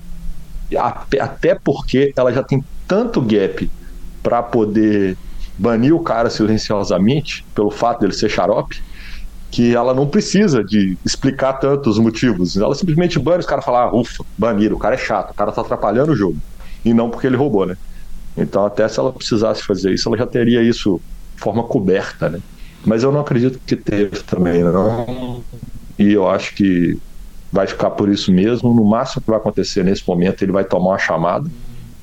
Até 1.21 1.57
porque 1.63 2.13
ela 2.17 2.33
já 2.33 2.43
tem 2.43 2.61
tanto 2.89 3.21
gap 3.21 3.71
para 4.25 4.43
poder 4.43 5.17
banir 5.57 5.95
o 5.95 6.03
cara 6.03 6.29
silenciosamente, 6.29 7.45
pelo 7.55 7.71
fato 7.71 8.01
dele 8.01 8.13
ser 8.13 8.29
xarope, 8.29 8.75
que 9.55 9.73
ela 9.73 9.95
não 9.95 10.09
precisa 10.09 10.65
de 10.65 10.99
explicar 11.05 11.53
tanto 11.55 11.89
os 11.89 11.97
motivos. 11.97 12.57
Ela 12.57 12.75
simplesmente 12.75 13.21
bane, 13.21 13.39
os 13.39 13.47
caras 13.47 13.65
falam, 13.65 13.81
ah, 13.83 13.97
ufa, 13.97 14.25
baniram, 14.37 14.75
o 14.75 14.81
cara 14.81 14.97
é 14.97 14.99
chato, 14.99 15.31
o 15.31 15.35
cara 15.35 15.53
tá 15.53 15.61
atrapalhando 15.61 16.11
o 16.11 16.17
jogo. 16.17 16.37
E 16.85 16.93
não 16.93 17.09
porque 17.09 17.29
ele 17.29 17.37
roubou, 17.37 17.65
né? 17.65 17.77
Então, 18.37 18.67
até 18.67 18.89
se 18.89 18.99
ela 18.99 19.13
precisasse 19.13 19.63
fazer 19.63 19.93
isso, 19.93 20.09
ela 20.09 20.19
já 20.19 20.27
teria 20.27 20.61
isso 20.61 21.01
de 21.37 21.41
forma 21.41 21.63
coberta, 21.63 22.29
né? 22.29 22.41
Mas 22.85 23.05
eu 23.05 23.13
não 23.13 23.21
acredito 23.21 23.61
que 23.65 23.77
teve 23.77 24.25
também, 24.25 24.65
não 24.65 25.45
e 25.97 26.13
eu 26.13 26.29
acho 26.29 26.53
que 26.57 26.99
vai 27.53 27.69
ficar 27.69 27.91
por 27.91 28.09
isso 28.09 28.33
mesmo. 28.33 28.75
No 28.75 28.85
máximo 28.85 29.23
que 29.23 29.31
vai 29.31 29.39
acontecer 29.39 29.85
nesse 29.85 30.03
momento, 30.05 30.43
ele 30.43 30.51
vai 30.51 30.65
tomar 30.65 30.91
uma 30.91 30.99
chamada, 30.99 31.49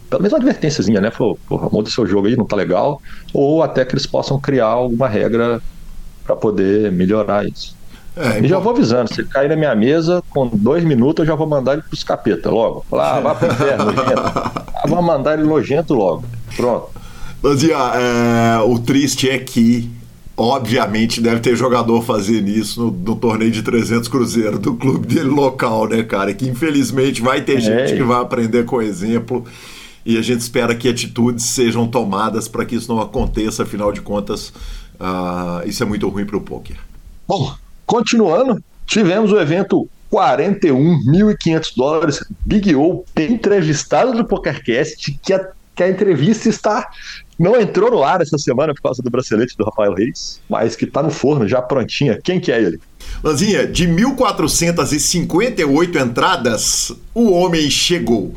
pelo 0.09 0.21
menos 0.21 0.31
uma 0.31 0.39
advertênciazinha, 0.39 1.01
né? 1.01 1.11
Falou, 1.11 1.37
porra, 1.49 1.69
muda 1.69 1.89
seu 1.89 2.07
jogo 2.07 2.27
aí, 2.27 2.37
não 2.37 2.47
tá 2.47 2.55
legal. 2.55 3.01
Ou 3.33 3.61
até 3.61 3.83
que 3.83 3.93
eles 3.93 4.07
possam 4.07 4.39
criar 4.39 4.67
alguma 4.67 5.09
regra 5.09 5.61
para 6.23 6.35
poder 6.35 6.91
melhorar 6.91 7.45
isso. 7.45 7.75
É, 8.15 8.39
e 8.41 8.47
já 8.47 8.59
vou 8.59 8.73
avisando, 8.73 9.13
se 9.13 9.23
cair 9.23 9.47
na 9.47 9.55
minha 9.55 9.73
mesa, 9.73 10.21
com 10.29 10.47
dois 10.47 10.83
minutos 10.83 11.23
eu 11.23 11.27
já 11.27 11.35
vou 11.35 11.47
mandar 11.47 11.73
ele 11.73 11.81
pros 11.81 12.03
capeta 12.03 12.49
logo. 12.49 12.85
Falar, 12.89 13.17
ah, 13.17 13.19
vá 13.21 13.35
pro 13.35 13.47
inferno, 13.47 13.85
nojento. 13.91 14.21
Ah, 14.21 14.83
vou 14.87 15.01
mandar 15.01 15.33
ele 15.39 15.47
nojento 15.47 15.93
logo. 15.93 16.23
Pronto. 16.55 16.89
Luzia, 17.41 17.75
é, 17.75 18.59
o 18.59 18.77
triste 18.79 19.29
é 19.29 19.39
que 19.39 19.89
Obviamente 20.37 21.21
deve 21.21 21.39
ter 21.39 21.55
jogador 21.55 22.01
fazendo 22.01 22.47
isso 22.47 22.81
no, 22.81 22.91
no, 22.91 23.15
torneio 23.15 23.51
de 23.51 23.61
300 23.61 24.07
Cruzeiro 24.07 24.57
do 24.57 24.73
clube 24.73 25.05
dele 25.05 25.29
local, 25.29 25.87
né, 25.87 26.01
cara? 26.01 26.33
Que 26.33 26.47
infelizmente 26.47 27.21
vai 27.21 27.41
ter 27.41 27.57
é. 27.57 27.59
gente 27.59 27.95
que 27.95 28.01
vai 28.01 28.21
aprender 28.21 28.65
com 28.65 28.81
exemplo 28.81 29.45
e 30.03 30.17
a 30.17 30.21
gente 30.21 30.39
espera 30.39 30.73
que 30.73 30.87
atitudes 30.87 31.45
sejam 31.45 31.85
tomadas 31.85 32.47
para 32.47 32.65
que 32.65 32.75
isso 32.75 32.91
não 32.91 32.99
aconteça, 32.99 33.63
afinal 33.63 33.91
de 33.91 34.01
contas, 34.01 34.51
uh, 35.01 35.67
isso 35.67 35.83
é 35.83 35.85
muito 35.85 36.07
ruim 36.07 36.25
para 36.25 36.37
o 36.37 36.41
poker. 36.41 36.77
Bom, 37.27 37.53
continuando, 37.85 38.63
tivemos 38.85 39.31
o 39.31 39.39
evento 39.39 39.89
41.500 40.11 41.73
dólares 41.75 42.23
Big 42.45 42.75
O, 42.75 43.03
tem 43.15 43.33
entrevistado 43.33 44.13
do 44.13 44.25
PokerCast 44.25 45.19
que 45.23 45.33
a, 45.33 45.47
que 45.73 45.83
a 45.83 45.89
entrevista 45.89 46.49
está 46.49 46.87
não 47.39 47.57
entrou 47.59 47.89
no 47.89 48.03
ar 48.03 48.21
essa 48.21 48.37
semana 48.37 48.71
por 48.73 48.81
causa 48.83 49.01
do 49.01 49.09
bracelete 49.09 49.57
do 49.57 49.63
Rafael 49.63 49.95
Reis, 49.95 50.39
mas 50.47 50.75
que 50.75 50.85
tá 50.85 51.01
no 51.01 51.09
forno 51.09 51.47
já 51.47 51.59
prontinha. 51.59 52.19
Quem 52.23 52.39
que 52.39 52.51
é 52.51 52.61
ele? 52.61 52.79
Lanzinha, 53.23 53.65
de 53.65 53.87
1458 53.87 55.97
entradas, 55.97 56.91
o 57.15 57.31
homem 57.31 57.67
chegou. 57.71 58.35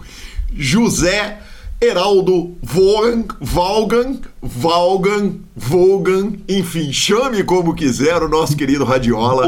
José 0.56 1.38
Heraldo 1.84 2.56
Vogan, 2.62 3.24
Valgan, 3.40 4.20
Valgan, 4.40 5.40
Vogan, 5.54 6.32
enfim, 6.48 6.90
chame 6.90 7.44
como 7.44 7.74
quiser 7.74 8.22
o 8.22 8.28
nosso 8.28 8.56
querido 8.56 8.84
Radiola. 8.84 9.46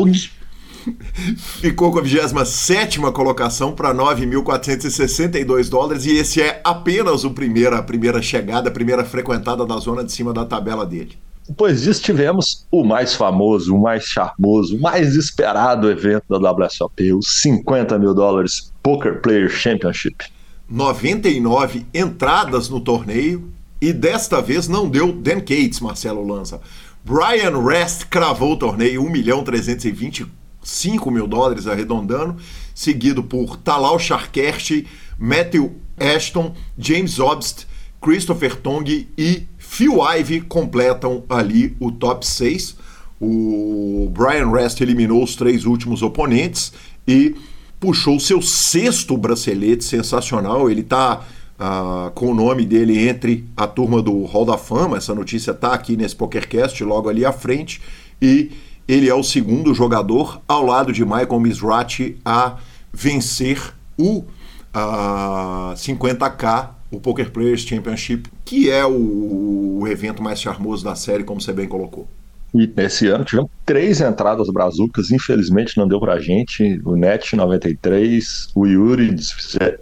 Ficou 1.61 1.91
com 1.91 1.99
a 1.99 2.03
27 2.03 3.01
colocação 3.13 3.73
para 3.73 3.95
9.462 3.95 5.71
dólares 5.71 6.05
e 6.05 6.15
esse 6.17 6.43
é 6.43 6.61
apenas 6.63 7.25
o 7.25 7.31
primeiro, 7.31 7.75
a 7.75 7.83
primeira 7.83 8.21
chegada, 8.21 8.69
a 8.69 8.73
primeira 8.73 9.05
frequentada 9.05 9.65
da 9.65 9.79
zona 9.79 10.05
de 10.05 10.13
cima 10.13 10.35
da 10.35 10.45
tabela 10.45 10.85
dele. 10.85 11.17
Depois 11.49 11.83
disso, 11.83 12.03
tivemos 12.03 12.67
o 12.71 12.85
mais 12.85 13.15
famoso, 13.15 13.75
o 13.75 13.81
mais 13.81 14.05
charmoso, 14.05 14.77
o 14.77 14.81
mais 14.81 15.15
esperado 15.15 15.91
evento 15.91 16.25
da 16.29 16.53
WSOP, 16.53 17.15
os 17.15 17.41
50 17.41 17.99
mil 17.99 18.13
dólares 18.13 18.73
Poker 18.83 19.23
Player 19.23 19.49
Championship. 19.49 20.36
99 20.69 21.87
entradas 21.95 22.69
no 22.69 22.81
torneio 22.81 23.51
e 23.81 23.93
desta 23.93 24.41
vez 24.41 24.67
não 24.67 24.89
deu 24.89 25.13
Dan 25.13 25.41
Cates, 25.41 25.81
Marcelo 25.81 26.27
Lanza. 26.27 26.61
Brian 27.05 27.63
Rest 27.63 28.07
cravou 28.07 28.55
o 28.55 28.57
torneio 28.57 29.05
1 29.05 29.11
milhão 29.11 29.45
325 29.45 31.11
mil 31.11 31.27
dólares 31.29 31.69
arredondando, 31.69 32.37
seguido 32.75 33.23
por 33.23 33.57
Talal 33.59 33.99
Sharkert, 33.99 34.85
Matthew 35.17 35.77
Ashton, 35.97 36.53
James 36.77 37.21
Obst, 37.21 37.67
Christopher 38.01 38.57
Tong 38.57 39.09
e 39.17 39.47
Phil 39.57 39.99
Ivey 40.19 40.41
completam 40.41 41.25
ali 41.29 41.77
o 41.79 41.93
top 41.93 42.27
6. 42.27 42.77
O 43.21 44.11
Brian 44.13 44.51
Rest 44.51 44.81
eliminou 44.81 45.23
os 45.23 45.37
três 45.37 45.65
últimos 45.65 46.03
oponentes 46.03 46.73
e 47.07 47.35
puxou 47.79 48.19
seu 48.19 48.41
sexto 48.43 49.17
bracelete 49.17 49.85
sensacional. 49.85 50.71
Ele 50.71 50.81
está 50.81 51.23
ah, 51.59 52.11
com 52.15 52.31
o 52.31 52.35
nome 52.35 52.65
dele 52.65 53.09
entre 53.09 53.45
a 53.57 53.67
turma 53.67 54.03
do 54.03 54.25
Hall 54.25 54.45
da 54.45 54.59
Fama. 54.59 54.97
Essa 54.97 55.15
notícia 55.15 55.53
está 55.53 55.73
aqui 55.73 55.97
nesse 55.97 56.17
PokerCast, 56.17 56.83
logo 56.85 57.09
ali 57.09 57.25
à 57.25 57.33
frente. 57.33 57.81
E 58.21 58.51
ele 58.89 59.09
é 59.09 59.15
o 59.15 59.23
segundo 59.23 59.75
jogador, 59.75 60.41
ao 60.47 60.65
lado 60.65 60.93
de 60.93 61.05
Michael 61.05 61.41
Mizrachi, 61.41 62.19
a 62.25 62.57
vencer 62.93 63.75
o 63.99 64.19
uh, 64.19 64.25
ah, 64.73 65.75
50K, 65.77 66.71
o 66.91 67.01
Poker 67.01 67.31
Players 67.31 67.63
Championship, 67.63 68.29
que 68.45 68.71
é 68.71 68.87
o, 68.87 69.81
o 69.81 69.89
evento 69.89 70.23
mais 70.23 70.41
charmoso 70.41 70.85
da 70.85 70.95
série, 70.95 71.25
como 71.25 71.41
você 71.41 71.53
bem 71.53 71.67
colocou. 71.67 72.09
E 72.57 72.73
esse 72.81 73.07
ano 73.09 73.23
tivemos 73.23 73.51
três 73.67 74.01
entradas 74.01 74.49
brazucas, 74.49 75.11
infelizmente 75.11 75.77
não 75.77 75.87
deu 75.87 76.01
pra 76.01 76.19
gente. 76.19 76.81
O 76.87 76.97
Net 76.97 77.37
93, 77.37 78.25
o 78.55 78.67
Yuri 78.67 79.15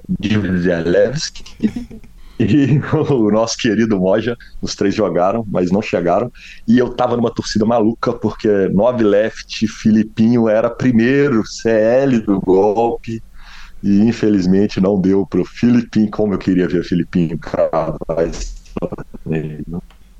Dvzelewski 0.09 1.45
e 2.41 2.81
o 3.13 3.31
nosso 3.31 3.57
querido 3.59 3.97
Moja. 3.97 4.37
Os 4.61 4.75
três 4.75 4.93
jogaram, 4.93 5.45
mas 5.47 5.71
não 5.71 5.81
chegaram. 5.81 6.29
E 6.67 6.77
eu 6.77 6.93
tava 6.93 7.17
numa 7.17 7.33
torcida 7.33 7.65
maluca, 7.65 8.13
porque 8.13 8.49
Nove 8.71 9.05
Left 9.05 9.69
Filipinho 9.69 10.49
era 10.49 10.69
primeiro 10.69 11.45
CL 11.47 12.19
do 12.21 12.41
golpe. 12.41 13.23
E 13.85 14.01
infelizmente 14.01 14.81
não 14.81 15.01
deu 15.01 15.25
pro 15.25 15.45
Filipinho, 15.45 16.11
como 16.11 16.35
eu 16.35 16.39
queria 16.39 16.67
ver 16.67 16.83
Filipinho. 16.83 17.39
Cara, 17.39 17.95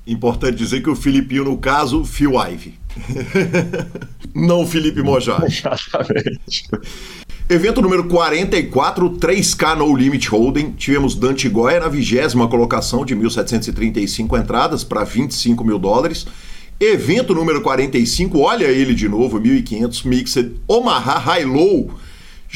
Importante 0.07 0.57
dizer 0.57 0.83
que 0.83 0.91
o 0.91 0.97
Filipinho, 0.97 1.45
no 1.45 1.57
caso, 1.57 2.05
Phil 2.05 2.33
Ive. 2.39 2.75
Não 4.35 4.63
o 4.63 4.67
Felipe 4.67 5.03
Mojá. 5.03 5.43
Exatamente. 5.49 6.69
Evento 7.49 7.81
número 7.81 8.05
44, 8.05 9.11
3K 9.11 9.77
No 9.77 9.97
Limit 9.97 10.29
Holding. 10.31 10.73
Tivemos 10.73 11.15
Dante 11.15 11.49
Goya 11.49 11.81
na 11.81 11.89
vigésima 11.89 12.49
colocação 12.49 13.05
de 13.05 13.17
1.735 13.17 14.39
entradas 14.39 14.85
para 14.85 15.05
25 15.05 15.65
mil 15.65 15.79
dólares. 15.79 16.27
Evento 16.79 17.35
número 17.35 17.63
45, 17.63 18.39
olha 18.41 18.65
ele 18.65 18.95
de 18.95 19.09
novo, 19.09 19.41
1.500 19.41 20.05
Mixed 20.07 20.53
Omaha 20.67 21.19
High 21.19 21.45
Low 21.45 21.91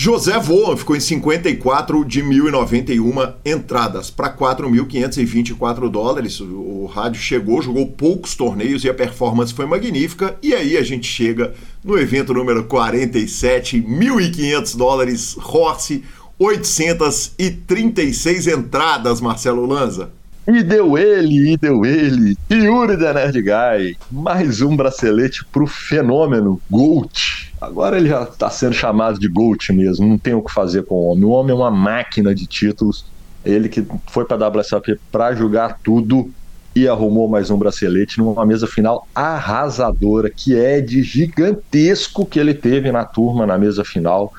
José 0.00 0.38
Voa 0.38 0.76
ficou 0.76 0.94
em 0.94 1.00
54 1.00 2.04
de 2.04 2.22
1.091 2.22 3.34
entradas 3.44 4.10
para 4.10 4.32
4.524 4.32 5.90
dólares. 5.90 6.40
O 6.40 6.86
rádio 6.86 7.20
chegou, 7.20 7.60
jogou 7.60 7.88
poucos 7.88 8.36
torneios 8.36 8.84
e 8.84 8.88
a 8.88 8.94
performance 8.94 9.52
foi 9.52 9.66
magnífica. 9.66 10.36
E 10.40 10.54
aí 10.54 10.76
a 10.76 10.84
gente 10.84 11.08
chega 11.08 11.52
no 11.82 11.98
evento 11.98 12.32
número 12.32 12.62
47, 12.66 13.82
1.500 13.82 14.76
dólares, 14.76 15.36
Horse, 15.36 16.04
836 16.38 18.46
entradas, 18.46 19.20
Marcelo 19.20 19.66
Lanza. 19.66 20.12
E 20.46 20.62
deu 20.62 20.96
ele, 20.96 21.54
e 21.54 21.56
deu 21.56 21.84
ele, 21.84 22.36
Yuri 22.48 22.96
da 22.96 23.14
Nerd 23.14 23.42
Guy. 23.42 23.96
Mais 24.12 24.60
um 24.60 24.76
bracelete 24.76 25.44
pro 25.46 25.66
fenômeno 25.66 26.62
Gold. 26.70 27.47
Agora 27.60 27.96
ele 27.96 28.08
já 28.08 28.22
está 28.22 28.48
sendo 28.50 28.74
chamado 28.74 29.18
de 29.18 29.28
Gold 29.28 29.72
mesmo, 29.72 30.06
não 30.06 30.16
tem 30.16 30.34
o 30.34 30.42
que 30.42 30.52
fazer 30.52 30.84
com 30.84 30.94
o 30.94 31.08
homem. 31.08 31.24
O 31.24 31.30
homem 31.30 31.52
é 31.52 31.54
uma 31.54 31.70
máquina 31.70 32.34
de 32.34 32.46
títulos. 32.46 33.04
Ele 33.44 33.68
que 33.68 33.86
foi 34.06 34.24
para 34.24 34.46
a 34.46 34.48
WSOP 34.48 34.98
para 35.10 35.34
jogar 35.34 35.78
tudo 35.82 36.30
e 36.74 36.86
arrumou 36.86 37.28
mais 37.28 37.50
um 37.50 37.58
bracelete 37.58 38.18
numa 38.18 38.46
mesa 38.46 38.66
final 38.66 39.06
arrasadora, 39.14 40.30
que 40.30 40.56
é 40.56 40.80
de 40.80 41.02
gigantesco 41.02 42.24
que 42.24 42.38
ele 42.38 42.54
teve 42.54 42.92
na 42.92 43.04
turma 43.04 43.44
na 43.46 43.58
mesa 43.58 43.84
final. 43.84 44.32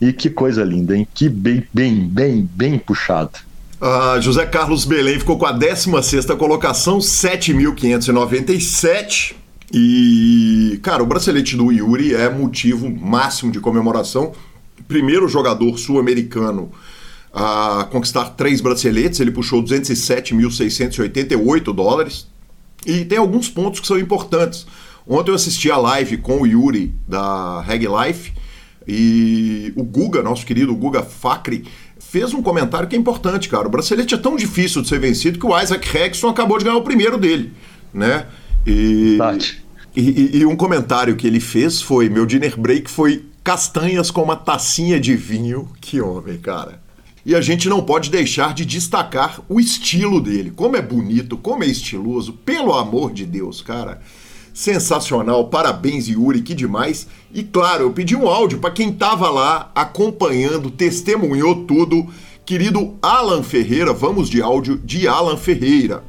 E 0.00 0.12
que 0.12 0.28
coisa 0.28 0.64
linda, 0.64 0.96
hein? 0.96 1.06
Que 1.14 1.28
bem, 1.28 1.64
bem, 1.72 2.08
bem, 2.08 2.50
bem 2.52 2.76
puxado. 2.78 3.38
Uh, 3.80 4.20
José 4.20 4.44
Carlos 4.46 4.84
Belém 4.84 5.18
ficou 5.18 5.38
com 5.38 5.46
a 5.46 5.52
16 5.52 6.26
colocação, 6.36 6.98
7.597. 6.98 9.36
E, 9.76 10.78
cara, 10.84 11.02
o 11.02 11.06
bracelete 11.06 11.56
do 11.56 11.72
Yuri 11.72 12.14
é 12.14 12.30
motivo 12.30 12.88
máximo 12.88 13.50
de 13.50 13.58
comemoração. 13.58 14.30
Primeiro 14.86 15.26
jogador 15.26 15.76
sul-americano 15.78 16.70
a 17.32 17.88
conquistar 17.90 18.26
três 18.30 18.60
braceletes, 18.60 19.18
ele 19.18 19.32
puxou 19.32 19.60
207.688 19.64 21.74
dólares. 21.74 22.28
E 22.86 23.04
tem 23.04 23.18
alguns 23.18 23.48
pontos 23.48 23.80
que 23.80 23.86
são 23.88 23.98
importantes. 23.98 24.64
Ontem 25.08 25.32
eu 25.32 25.34
assisti 25.34 25.68
a 25.72 25.76
live 25.76 26.18
com 26.18 26.42
o 26.42 26.46
Yuri 26.46 26.94
da 27.08 27.60
Reg 27.62 27.88
Life 27.88 28.32
e 28.86 29.72
o 29.74 29.82
Guga, 29.82 30.22
nosso 30.22 30.46
querido 30.46 30.72
Guga 30.76 31.02
Facri, 31.02 31.64
fez 31.98 32.32
um 32.32 32.42
comentário 32.42 32.86
que 32.86 32.94
é 32.94 32.98
importante, 32.98 33.48
cara. 33.48 33.66
O 33.66 33.70
bracelete 33.70 34.14
é 34.14 34.18
tão 34.18 34.36
difícil 34.36 34.82
de 34.82 34.88
ser 34.88 35.00
vencido 35.00 35.36
que 35.36 35.46
o 35.46 35.60
Isaac 35.60 35.96
Hexon 35.96 36.28
acabou 36.28 36.58
de 36.58 36.64
ganhar 36.64 36.76
o 36.76 36.82
primeiro 36.82 37.18
dele, 37.18 37.52
né? 37.92 38.26
E, 38.64 39.18
e, 39.96 40.38
e, 40.38 40.46
um 40.46 40.56
comentário 40.56 41.14
que 41.14 41.26
ele 41.26 41.40
fez 41.40 41.80
foi: 41.80 42.08
meu 42.08 42.26
dinner 42.26 42.58
break 42.58 42.90
foi 42.90 43.24
castanhas 43.44 44.10
com 44.10 44.22
uma 44.22 44.36
tacinha 44.36 44.98
de 44.98 45.14
vinho. 45.14 45.68
Que 45.80 46.00
homem, 46.00 46.38
cara. 46.38 46.82
E 47.24 47.34
a 47.34 47.40
gente 47.40 47.68
não 47.68 47.82
pode 47.82 48.10
deixar 48.10 48.52
de 48.52 48.66
destacar 48.66 49.40
o 49.48 49.58
estilo 49.58 50.20
dele. 50.20 50.50
Como 50.50 50.76
é 50.76 50.82
bonito, 50.82 51.38
como 51.38 51.64
é 51.64 51.66
estiloso, 51.66 52.34
pelo 52.34 52.74
amor 52.74 53.12
de 53.12 53.24
Deus, 53.24 53.62
cara. 53.62 54.00
Sensacional, 54.52 55.48
parabéns 55.48 56.06
Yuri, 56.06 56.42
que 56.42 56.54
demais. 56.54 57.06
E 57.32 57.42
claro, 57.42 57.84
eu 57.84 57.92
pedi 57.92 58.14
um 58.14 58.28
áudio 58.28 58.58
para 58.58 58.70
quem 58.70 58.92
tava 58.92 59.30
lá 59.30 59.70
acompanhando, 59.74 60.70
testemunhou 60.70 61.64
tudo. 61.64 62.06
Querido 62.44 62.94
Alan 63.00 63.42
Ferreira, 63.42 63.92
vamos 63.92 64.28
de 64.28 64.42
áudio 64.42 64.78
de 64.84 65.08
Alan 65.08 65.36
Ferreira. 65.36 66.04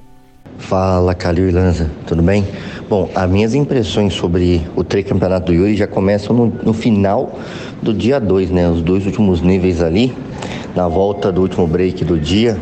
Fala, 0.58 1.14
Calil 1.14 1.50
e 1.50 1.52
Lanza, 1.52 1.90
tudo 2.08 2.22
bem? 2.22 2.46
Bom, 2.90 3.10
as 3.14 3.30
minhas 3.30 3.54
impressões 3.54 4.14
sobre 4.14 4.62
o 4.76 4.84
tricampeonato 4.84 5.48
do 5.48 5.54
Yuri 5.54 5.76
já 5.76 5.88
começam 5.88 6.36
no, 6.36 6.46
no 6.64 6.74
final 6.74 7.38
do 7.82 7.94
dia 7.94 8.20
2, 8.20 8.52
né? 8.52 8.70
Os 8.70 8.82
dois 8.82 9.06
últimos 9.06 9.42
níveis 9.42 9.82
ali, 9.82 10.16
na 10.76 10.88
volta 10.88 11.32
do 11.32 11.42
último 11.42 11.68
break 11.68 12.04
do 12.04 12.18
dia, 12.20 12.58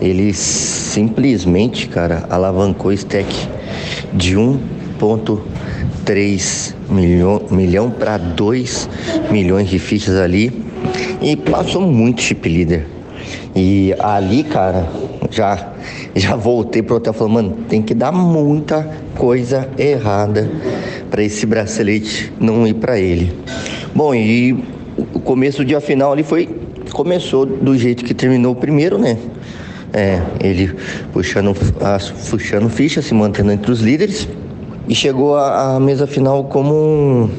ele 0.00 0.32
simplesmente, 0.32 1.88
cara, 1.88 2.24
alavancou 2.30 2.90
o 2.90 2.94
stack 2.94 3.48
de 4.12 4.36
um 4.36 4.58
1,3 4.98 6.74
milhão, 6.88 7.42
milhão 7.50 7.90
para 7.90 8.16
2 8.16 8.88
milhões 9.30 9.68
de 9.68 9.78
fichas 9.78 10.16
ali 10.16 10.64
e 11.20 11.36
passou 11.36 11.82
muito 11.82 12.22
chip 12.22 12.48
leader. 12.48 12.86
E 13.54 13.94
ali, 13.98 14.42
cara, 14.44 14.86
já 15.30 15.72
já 16.20 16.34
voltei 16.34 16.82
pro 16.82 16.96
hotel 16.96 17.12
falando, 17.12 17.34
mano, 17.34 17.56
tem 17.68 17.82
que 17.82 17.94
dar 17.94 18.12
muita 18.12 18.88
coisa 19.16 19.68
errada 19.78 20.50
para 21.10 21.22
esse 21.22 21.44
bracelete 21.46 22.32
não 22.40 22.66
ir 22.66 22.74
para 22.74 22.98
ele. 22.98 23.32
Bom, 23.94 24.14
e 24.14 24.52
o 25.14 25.20
começo 25.20 25.58
do 25.58 25.64
dia 25.64 25.80
final 25.80 26.12
ali 26.12 26.22
foi 26.22 26.48
começou 26.92 27.44
do 27.44 27.76
jeito 27.76 28.04
que 28.04 28.14
terminou 28.14 28.52
o 28.52 28.56
primeiro, 28.56 28.96
né? 28.96 29.18
É, 29.92 30.20
ele 30.40 30.74
puxando, 31.12 31.54
puxando 32.30 32.68
ficha, 32.68 33.02
se 33.02 33.14
mantendo 33.14 33.52
entre 33.52 33.70
os 33.70 33.80
líderes 33.80 34.28
e 34.88 34.94
chegou 34.94 35.36
à 35.36 35.78
mesa 35.80 36.06
final 36.06 36.44
como 36.44 37.30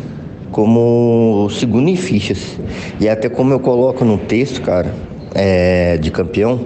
como 0.51 1.49
segundo 1.51 1.89
em 1.89 1.95
fichas. 1.95 2.57
E 2.99 3.09
até 3.09 3.29
como 3.29 3.51
eu 3.53 3.59
coloco 3.59 4.05
no 4.05 4.17
texto, 4.17 4.61
cara, 4.61 4.93
é, 5.33 5.97
de 5.97 6.09
campeão, 6.09 6.59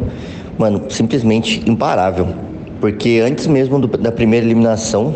mano, 0.61 0.83
simplesmente 0.89 1.63
imparável. 1.67 2.27
Porque 2.79 3.21
antes 3.25 3.47
mesmo 3.47 3.79
do, 3.79 3.87
da 3.97 4.11
primeira 4.11 4.45
eliminação, 4.45 5.15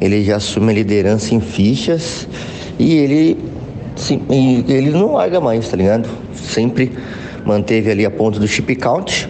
ele 0.00 0.24
já 0.24 0.36
assume 0.36 0.70
a 0.70 0.74
liderança 0.74 1.34
em 1.34 1.40
fichas 1.40 2.26
e 2.78 2.96
ele, 2.96 3.38
sim, 3.94 4.22
ele 4.30 4.90
não 4.90 5.12
larga 5.12 5.38
mais, 5.38 5.68
tá 5.68 5.76
ligado? 5.76 6.08
Sempre 6.32 6.92
manteve 7.44 7.90
ali 7.90 8.06
a 8.06 8.10
ponta 8.10 8.38
do 8.38 8.48
chip 8.48 8.74
count. 8.76 9.28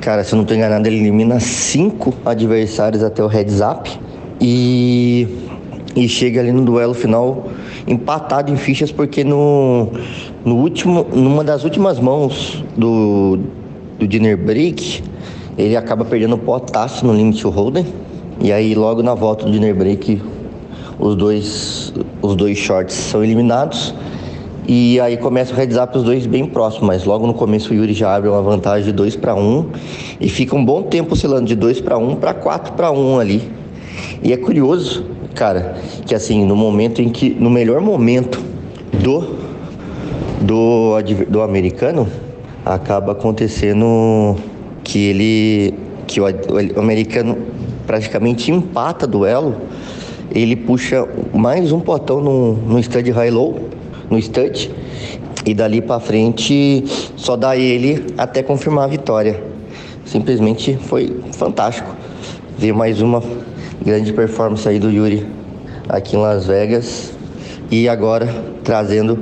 Cara, 0.00 0.22
se 0.22 0.32
eu 0.32 0.36
não 0.36 0.44
tô 0.44 0.54
enganado, 0.54 0.86
ele 0.86 0.98
elimina 0.98 1.40
cinco 1.40 2.14
adversários 2.24 3.02
até 3.02 3.22
o 3.22 3.26
heads 3.26 3.60
up 3.60 3.90
e, 4.40 5.26
e 5.96 6.08
chega 6.08 6.40
ali 6.40 6.52
no 6.52 6.64
duelo 6.64 6.94
final 6.94 7.48
empatado 7.84 8.52
em 8.52 8.56
fichas 8.56 8.92
porque 8.92 9.24
no, 9.24 9.88
no 10.44 10.56
último, 10.56 11.04
numa 11.12 11.42
das 11.42 11.64
últimas 11.64 11.98
mãos 11.98 12.62
do, 12.76 13.40
do 13.98 14.06
dinner 14.06 14.36
break, 14.36 15.02
ele 15.56 15.76
acaba 15.76 16.04
perdendo 16.04 16.38
potássio 16.38 17.06
no 17.06 17.12
limit 17.12 17.42
holder. 17.44 17.84
E 18.40 18.52
aí 18.52 18.74
logo 18.74 19.02
na 19.02 19.14
volta 19.14 19.44
do 19.44 19.50
dinner 19.50 19.74
break 19.74 20.20
os 20.98 21.16
dois, 21.16 21.92
os 22.22 22.36
dois 22.36 22.56
shorts 22.58 22.94
são 22.94 23.22
eliminados. 23.22 23.94
E 24.66 25.00
aí 25.00 25.16
começa 25.16 25.52
o 25.54 25.56
heads 25.56 25.78
up 25.78 25.96
os 25.96 26.04
dois 26.04 26.26
bem 26.26 26.44
próximos, 26.44 26.86
mas 26.86 27.04
logo 27.04 27.26
no 27.26 27.32
começo 27.32 27.72
o 27.72 27.74
Yuri 27.74 27.94
já 27.94 28.14
abre 28.14 28.28
uma 28.28 28.42
vantagem 28.42 28.84
de 28.84 28.92
2 28.92 29.16
para 29.16 29.34
1 29.34 29.70
e 30.20 30.28
fica 30.28 30.54
um 30.54 30.62
bom 30.62 30.82
tempo 30.82 31.14
oscilando 31.14 31.46
de 31.46 31.54
2 31.54 31.80
para 31.80 31.96
1 31.96 32.16
para 32.16 32.34
4 32.34 32.74
para 32.74 32.90
1 32.90 33.18
ali. 33.18 33.50
E 34.22 34.30
é 34.30 34.36
curioso, 34.36 35.06
cara, 35.34 35.76
que 36.04 36.14
assim, 36.14 36.44
no 36.44 36.54
momento 36.54 37.00
em 37.00 37.08
que 37.08 37.30
no 37.30 37.48
melhor 37.48 37.80
momento 37.80 38.40
do 39.02 39.38
do, 40.42 41.00
do 41.28 41.42
americano, 41.42 42.06
acaba 42.68 43.12
acontecendo 43.12 44.36
que 44.84 45.08
ele 45.08 45.74
que 46.06 46.20
o, 46.20 46.24
o 46.24 46.80
americano 46.80 47.36
praticamente 47.86 48.50
empata 48.50 49.06
duelo, 49.06 49.56
ele 50.30 50.54
puxa 50.54 51.06
mais 51.34 51.72
um 51.72 51.80
potão 51.80 52.20
no, 52.20 52.52
no 52.54 52.78
stud 52.82 53.10
high-low 53.10 53.68
no 54.10 54.18
stud 54.20 54.70
e 55.46 55.54
dali 55.54 55.80
para 55.80 56.00
frente 56.00 56.84
só 57.16 57.36
dá 57.36 57.56
ele 57.56 58.06
até 58.16 58.42
confirmar 58.42 58.84
a 58.84 58.88
vitória. 58.88 59.42
Simplesmente 60.04 60.76
foi 60.76 61.20
fantástico 61.32 61.94
ver 62.58 62.72
mais 62.72 63.00
uma 63.00 63.22
grande 63.82 64.12
performance 64.12 64.68
aí 64.68 64.78
do 64.78 64.90
Yuri 64.90 65.26
aqui 65.88 66.16
em 66.16 66.18
Las 66.18 66.46
Vegas 66.46 67.12
e 67.70 67.88
agora 67.88 68.28
trazendo 68.64 69.18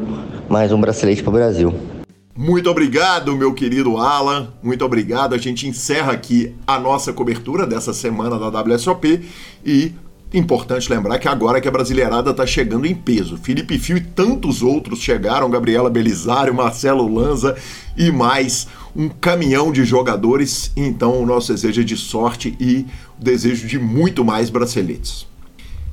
mais 0.48 0.72
um 0.72 0.80
bracelete 0.80 1.22
para 1.22 1.30
o 1.30 1.32
Brasil. 1.32 1.95
Muito 2.36 2.68
obrigado, 2.68 3.34
meu 3.34 3.54
querido 3.54 3.96
Alan. 3.96 4.52
Muito 4.62 4.84
obrigado. 4.84 5.34
A 5.34 5.38
gente 5.38 5.66
encerra 5.66 6.12
aqui 6.12 6.54
a 6.66 6.78
nossa 6.78 7.12
cobertura 7.12 7.66
dessa 7.66 7.94
semana 7.94 8.38
da 8.38 8.60
WSOP 8.60 9.26
e 9.64 9.94
Importante 10.34 10.90
lembrar 10.90 11.20
que 11.20 11.28
agora 11.28 11.60
que 11.60 11.68
a 11.68 11.70
Brasileirada 11.70 12.32
está 12.32 12.44
chegando 12.44 12.84
em 12.84 12.94
peso. 12.94 13.36
Felipe 13.36 13.78
Fio 13.78 13.96
e 13.96 14.00
tantos 14.00 14.60
outros 14.60 14.98
chegaram, 14.98 15.48
Gabriela 15.48 15.88
Belisário, 15.88 16.52
Marcelo 16.52 17.06
Lanza 17.06 17.56
e 17.96 18.10
mais 18.10 18.66
um 18.94 19.08
caminhão 19.08 19.70
de 19.70 19.84
jogadores. 19.84 20.72
Então, 20.76 21.22
o 21.22 21.26
nosso 21.26 21.52
desejo 21.52 21.80
é 21.80 21.84
de 21.84 21.96
sorte 21.96 22.56
e 22.58 22.84
desejo 23.16 23.68
de 23.68 23.78
muito 23.78 24.24
mais 24.24 24.50
braceletes. 24.50 25.26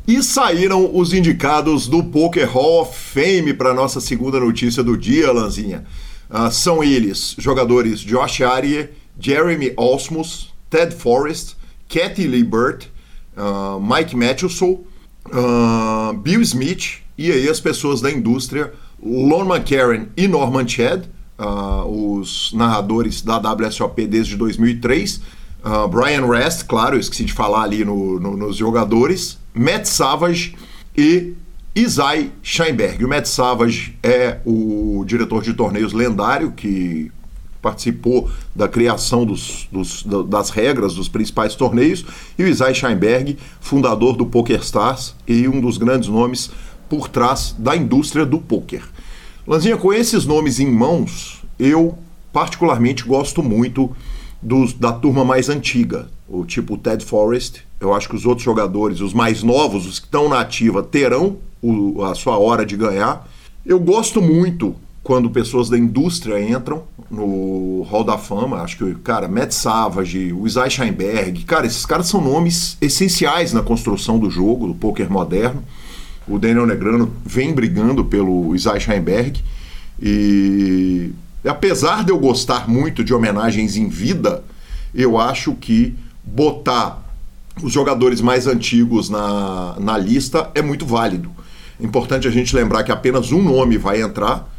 E 0.08 0.22
saíram 0.24 0.90
os 0.94 1.14
indicados 1.14 1.88
do 1.88 2.04
Poker 2.04 2.50
Hall 2.50 2.82
of 2.82 2.98
Fame 2.98 3.54
para 3.54 3.74
nossa 3.74 4.02
segunda 4.02 4.40
notícia 4.40 4.84
do 4.84 4.98
dia, 4.98 5.32
Lanzinha. 5.32 5.86
Uh, 6.34 6.50
são 6.50 6.84
eles 6.84 7.36
jogadores 7.38 8.00
Josh 8.00 8.41
Arias, 8.41 8.89
Jeremy 9.19 9.72
Osmus, 9.78 10.52
Ted 10.67 10.96
Forrest, 10.96 11.56
Kathy 11.88 12.26
Lee 12.26 12.43
Burt, 12.43 12.88
uh, 13.38 13.80
Mike 13.80 14.15
Matheson, 14.15 14.80
uh, 15.28 16.12
Bill 16.17 16.41
Smith 16.41 17.04
e 17.15 17.32
aí 17.32 17.48
as 17.48 17.60
pessoas 17.60 18.02
da 18.02 18.10
indústria, 18.10 18.74
Lon 19.00 19.46
McCarran 19.46 20.08
e 20.17 20.28
Norman 20.28 20.67
Chad, 20.67 21.06
os 21.88 22.52
narradores 22.54 23.22
da 23.22 23.38
WSOP 23.38 24.08
desde 24.08 24.36
2003, 24.36 25.22
uh, 25.63 25.88
Brian 25.88 26.26
Rest, 26.26 26.65
claro, 26.65 26.96
eu 26.96 27.00
esqueci 27.00 27.26
de 27.26 27.34
falar 27.34 27.63
ali 27.63 27.86
no, 27.86 28.19
no, 28.19 28.36
nos 28.36 28.56
jogadores, 28.56 29.38
Matt 29.54 29.86
Savage 29.86 30.56
e 30.98 31.34
Isai 31.76 32.32
Scheinberg. 32.44 33.04
O 33.04 33.08
Matt 33.08 33.26
Savage 33.26 33.98
é 34.04 34.38
o 34.46 35.04
diretor 35.08 35.42
de 35.42 35.54
torneios 35.54 35.92
lendário 35.92 36.52
que 36.52 37.12
participou 37.64 38.30
da 38.54 38.68
criação 38.68 39.26
dos, 39.26 39.68
dos, 39.72 40.04
das 40.28 40.50
regras 40.52 40.94
dos 40.94 41.08
principais 41.08 41.56
torneios, 41.56 42.06
e 42.38 42.44
o 42.44 42.48
Isai 42.48 42.76
Scheinberg, 42.76 43.38
fundador 43.60 44.18
do 44.18 44.26
PokerStars 44.26 45.16
e 45.26 45.48
um 45.48 45.62
dos 45.62 45.78
grandes 45.78 46.10
nomes 46.10 46.52
por 46.90 47.08
trás 47.08 47.56
da 47.58 47.76
indústria 47.76 48.26
do 48.26 48.38
poker. 48.38 48.84
Lanzinha, 49.48 49.78
com 49.78 49.92
esses 49.92 50.26
nomes 50.26 50.60
em 50.60 50.70
mãos, 50.70 51.42
eu 51.58 51.98
particularmente 52.32 53.04
gosto 53.04 53.42
muito 53.42 53.96
dos, 54.42 54.74
da 54.74 54.92
turma 54.92 55.24
mais 55.24 55.50
antiga, 55.50 56.10
o 56.28 56.46
tipo 56.46 56.78
Ted 56.78 57.04
Forrest. 57.04 57.62
Eu 57.80 57.94
acho 57.94 58.08
que 58.08 58.16
os 58.16 58.26
outros 58.26 58.44
jogadores, 58.44 59.02
os 59.02 59.14
mais 59.14 59.44
novos, 59.44 59.86
os 59.86 60.00
que 60.00 60.06
estão 60.06 60.30
na 60.30 60.40
ativa, 60.40 60.82
terão 60.82 61.38
o, 61.62 62.04
a 62.04 62.16
sua 62.16 62.38
hora 62.38 62.66
de 62.66 62.78
ganhar. 62.78 63.28
Eu 63.66 63.80
gosto 63.80 64.22
muito 64.22 64.76
quando 65.04 65.30
pessoas 65.30 65.70
da 65.70 65.78
indústria 65.78 66.42
entram 66.42 66.84
no 67.12 67.82
Hall 67.84 68.04
da 68.04 68.18
Fama, 68.18 68.62
acho 68.62 68.78
que, 68.78 68.96
cara, 68.96 69.28
Matt 69.28 69.52
Savage, 69.52 70.32
o 70.32 70.48
Isai 70.48 70.70
Scheinberg, 70.70 71.44
cara, 71.44 71.68
esses 71.68 71.86
caras 71.86 72.08
são 72.08 72.22
nomes 72.22 72.78
essenciais 72.82 73.52
na 73.52 73.62
construção 73.62 74.18
do 74.18 74.30
jogo, 74.30 74.68
do 74.68 74.74
poker 74.74 75.12
moderno. 75.12 75.62
O 76.26 76.40
Daniel 76.40 76.66
Negrano 76.66 77.12
vem 77.26 77.54
brigando 77.54 78.06
pelo 78.06 78.56
Isai 78.56 78.80
Scheinberg 78.80 79.42
e 80.02 81.12
apesar 81.46 82.04
de 82.04 82.12
eu 82.12 82.18
gostar 82.18 82.70
muito 82.70 83.04
de 83.04 83.14
homenagens 83.14 83.76
em 83.76 83.90
vida, 83.90 84.44
eu 84.96 85.18
acho 85.18 85.54
que 85.56 85.96
botar 86.24 87.04
os 87.62 87.72
jogadores 87.72 88.22
mais 88.22 88.48
antigos 88.48 89.10
na, 89.10 89.76
na 89.80 89.98
lista 89.98 90.50
é 90.56 90.62
muito 90.62 90.86
válido. 90.86 91.30
É 91.80 91.86
importante 91.86 92.28
a 92.28 92.32
gente 92.32 92.56
lembrar 92.56 92.84
que 92.84 92.92
apenas 92.92 93.32
um 93.32 93.42
nome 93.42 93.78
vai 93.78 94.02
entrar, 94.02 94.50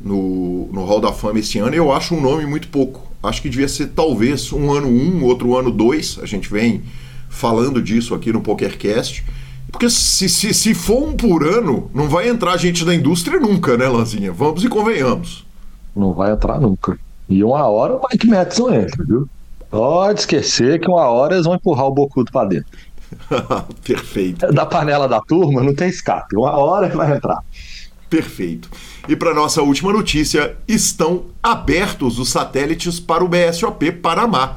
no, 0.00 0.68
no 0.72 0.84
Hall 0.84 1.00
da 1.00 1.12
Fama 1.12 1.38
este 1.38 1.58
ano, 1.58 1.74
eu 1.74 1.92
acho 1.92 2.14
um 2.14 2.20
nome 2.20 2.44
muito 2.44 2.68
pouco. 2.68 3.10
Acho 3.22 3.40
que 3.40 3.48
devia 3.48 3.68
ser 3.68 3.88
talvez 3.88 4.52
um 4.52 4.72
ano 4.72 4.88
um, 4.88 5.24
outro 5.24 5.56
ano 5.56 5.70
dois. 5.70 6.18
A 6.20 6.26
gente 6.26 6.50
vem 6.50 6.82
falando 7.28 7.80
disso 7.80 8.14
aqui 8.14 8.32
no 8.32 8.40
PokerCast. 8.40 9.24
Porque 9.70 9.88
se, 9.88 10.28
se, 10.28 10.52
se 10.52 10.74
for 10.74 11.08
um 11.08 11.12
por 11.14 11.46
ano, 11.46 11.90
não 11.94 12.08
vai 12.08 12.28
entrar 12.28 12.56
gente 12.56 12.84
da 12.84 12.94
indústria 12.94 13.38
nunca, 13.38 13.76
né, 13.76 13.88
Lanzinha? 13.88 14.32
Vamos 14.32 14.64
e 14.64 14.68
convenhamos. 14.68 15.46
Não 15.94 16.12
vai 16.12 16.32
entrar 16.32 16.60
nunca. 16.60 16.98
E 17.28 17.42
uma 17.42 17.66
hora 17.68 17.94
o 17.94 18.00
Mike 18.10 18.26
Madison 18.26 18.74
entra, 18.74 19.04
viu? 19.04 19.28
Pode 19.72 20.20
esquecer 20.20 20.78
que 20.78 20.86
uma 20.86 21.08
hora 21.08 21.32
eles 21.32 21.46
vão 21.46 21.54
empurrar 21.54 21.86
o 21.86 21.90
Bocudo 21.90 22.30
pra 22.30 22.44
dentro. 22.44 22.78
Perfeito. 23.82 24.52
Da 24.52 24.66
panela 24.66 25.08
da 25.08 25.18
turma 25.18 25.62
não 25.62 25.74
tem 25.74 25.88
escape. 25.88 26.36
Uma 26.36 26.58
hora 26.58 26.90
que 26.90 26.96
vai 26.96 27.16
entrar. 27.16 27.42
Perfeito. 28.10 28.68
E 29.08 29.16
para 29.16 29.32
nossa 29.32 29.62
última 29.62 29.90
notícia, 29.90 30.58
estão 30.68 31.24
abertos 31.42 32.18
os 32.18 32.28
satélites 32.28 33.00
para 33.00 33.24
o 33.24 33.28
BSOP 33.28 33.92
Panamá. 33.92 34.56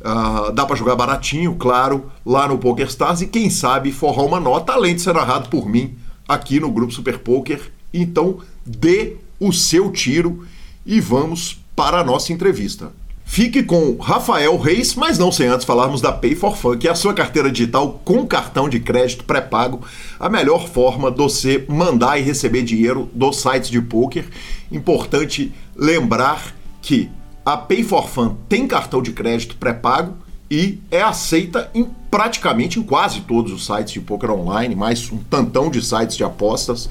Uh, 0.00 0.50
dá 0.50 0.66
para 0.66 0.74
jogar 0.74 0.96
baratinho, 0.96 1.54
claro, 1.54 2.10
lá 2.26 2.48
no 2.48 2.58
PokerStars 2.58 3.20
e 3.20 3.28
quem 3.28 3.50
sabe 3.50 3.92
forrar 3.92 4.24
uma 4.24 4.40
nota, 4.40 4.72
além 4.72 4.96
de 4.96 5.02
ser 5.02 5.14
narrado 5.14 5.48
por 5.48 5.68
mim 5.68 5.96
aqui 6.26 6.58
no 6.58 6.72
Grupo 6.72 6.92
Super 6.92 7.20
Poker. 7.20 7.70
Então, 7.94 8.38
dê 8.66 9.18
o 9.38 9.52
seu 9.52 9.92
tiro 9.92 10.44
e 10.84 11.00
vamos 11.00 11.60
para 11.76 12.00
a 12.00 12.04
nossa 12.04 12.32
entrevista. 12.32 12.90
Fique 13.30 13.62
com 13.62 13.98
Rafael 13.98 14.56
Reis, 14.56 14.94
mas 14.94 15.18
não 15.18 15.30
sem 15.30 15.46
antes 15.46 15.66
falarmos 15.66 16.00
da 16.00 16.10
Pay 16.10 16.34
for 16.34 16.56
Fun, 16.56 16.78
que 16.78 16.88
é 16.88 16.90
a 16.90 16.94
sua 16.94 17.12
carteira 17.12 17.52
digital 17.52 18.00
com 18.02 18.26
cartão 18.26 18.70
de 18.70 18.80
crédito 18.80 19.22
pré-pago, 19.22 19.82
a 20.18 20.30
melhor 20.30 20.66
forma 20.66 21.10
de 21.10 21.18
você 21.18 21.64
mandar 21.68 22.18
e 22.18 22.22
receber 22.22 22.62
dinheiro 22.62 23.08
dos 23.12 23.36
sites 23.36 23.68
de 23.68 23.82
poker. 23.82 24.24
Importante 24.72 25.52
lembrar 25.76 26.54
que 26.80 27.10
a 27.44 27.54
Pay 27.56 27.84
for 27.84 28.08
Fun 28.08 28.34
tem 28.48 28.66
cartão 28.66 29.02
de 29.02 29.12
crédito 29.12 29.56
pré-pago 29.56 30.16
e 30.50 30.80
é 30.90 31.02
aceita 31.02 31.70
em 31.74 31.86
praticamente 32.10 32.80
em 32.80 32.82
quase 32.82 33.20
todos 33.20 33.52
os 33.52 33.66
sites 33.66 33.92
de 33.92 34.00
poker 34.00 34.30
online, 34.30 34.74
mais 34.74 35.12
um 35.12 35.18
tantão 35.18 35.70
de 35.70 35.84
sites 35.84 36.16
de 36.16 36.24
apostas. 36.24 36.88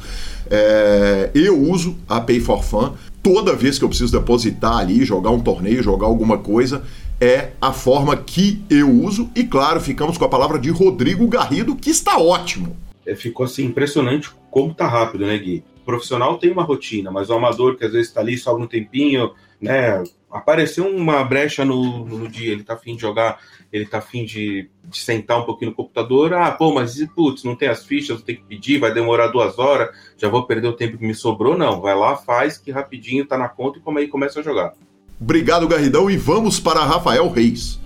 É, 0.49 1.31
eu 1.33 1.59
uso 1.59 1.97
a 2.07 2.21
Pay 2.21 2.39
for 2.39 2.63
Fun 2.63 2.93
toda 3.27 3.53
vez 3.53 3.77
que 3.77 3.83
eu 3.83 3.89
preciso 3.89 4.17
depositar 4.17 4.77
ali, 4.77 5.03
jogar 5.03 5.31
um 5.31 5.41
torneio, 5.41 5.83
jogar 5.83 6.07
alguma 6.07 6.37
coisa, 6.37 6.85
é 7.19 7.49
a 7.59 7.73
forma 7.73 8.15
que 8.15 8.63
eu 8.69 8.89
uso. 8.89 9.29
E 9.35 9.43
claro, 9.43 9.81
ficamos 9.81 10.17
com 10.17 10.23
a 10.23 10.29
palavra 10.29 10.57
de 10.57 10.69
Rodrigo 10.69 11.27
Garrido, 11.27 11.75
que 11.75 11.89
está 11.89 12.17
ótimo. 12.17 12.77
É, 13.05 13.13
ficou 13.15 13.45
assim 13.45 13.65
impressionante 13.65 14.31
como 14.49 14.73
tá 14.73 14.87
rápido, 14.87 15.25
né, 15.25 15.37
Gui? 15.37 15.61
O 15.81 15.85
profissional 15.85 16.37
tem 16.37 16.53
uma 16.53 16.63
rotina, 16.63 17.11
mas 17.11 17.29
o 17.29 17.33
amador 17.33 17.75
que 17.75 17.83
às 17.83 17.91
vezes 17.91 18.07
está 18.07 18.21
ali 18.21 18.37
só 18.37 18.55
um 18.55 18.65
tempinho, 18.65 19.31
né? 19.61 20.03
Apareceu 20.29 20.87
uma 20.87 21.23
brecha 21.23 21.63
no, 21.63 22.05
no 22.05 22.27
dia, 22.27 22.51
ele 22.51 22.63
tá 22.63 22.73
afim 22.73 22.95
de 22.95 23.01
jogar, 23.01 23.39
ele 23.71 23.85
tá 23.85 23.99
afim 23.99 24.25
de, 24.25 24.69
de 24.83 24.99
sentar 24.99 25.39
um 25.39 25.45
pouquinho 25.45 25.71
no 25.71 25.75
computador. 25.75 26.33
Ah, 26.33 26.51
pô, 26.51 26.73
mas 26.73 26.97
putz, 27.15 27.43
não 27.43 27.55
tem 27.55 27.69
as 27.69 27.85
fichas, 27.85 28.21
tem 28.21 28.35
que 28.35 28.43
pedir, 28.43 28.79
vai 28.79 28.93
demorar 28.93 29.27
duas 29.27 29.57
horas, 29.57 29.89
já 30.17 30.27
vou 30.27 30.45
perder 30.45 30.67
o 30.67 30.73
tempo 30.73 30.97
que 30.97 31.05
me 31.05 31.15
sobrou. 31.15 31.57
Não, 31.57 31.81
vai 31.81 31.95
lá, 31.95 32.15
faz 32.15 32.57
que 32.57 32.71
rapidinho 32.71 33.25
tá 33.25 33.37
na 33.37 33.47
conta 33.47 33.79
e 33.79 33.81
como 33.81 33.99
aí 33.99 34.07
começa 34.07 34.39
a 34.39 34.43
jogar. 34.43 34.73
Obrigado, 35.19 35.67
Garridão, 35.67 36.09
e 36.09 36.17
vamos 36.17 36.59
para 36.59 36.83
Rafael 36.83 37.29
Reis. 37.29 37.79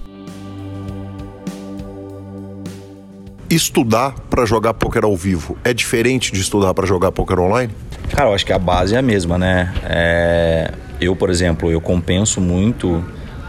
Estudar 3.49 4.17
para 4.29 4.45
jogar 4.45 4.73
poker 4.73 5.03
ao 5.03 5.15
vivo 5.15 5.57
é 5.63 5.73
diferente 5.73 6.31
de 6.31 6.39
estudar 6.39 6.73
para 6.73 6.87
jogar 6.87 7.11
poker 7.11 7.39
online? 7.39 7.71
Cara, 8.09 8.29
eu 8.29 8.33
acho 8.33 8.45
que 8.45 8.53
a 8.53 8.59
base 8.59 8.95
é 8.95 8.97
a 8.97 9.01
mesma, 9.01 9.37
né? 9.37 9.73
É... 9.83 10.73
Eu, 11.01 11.15
por 11.15 11.31
exemplo, 11.31 11.71
eu 11.71 11.81
compenso 11.81 12.39
muito 12.39 13.03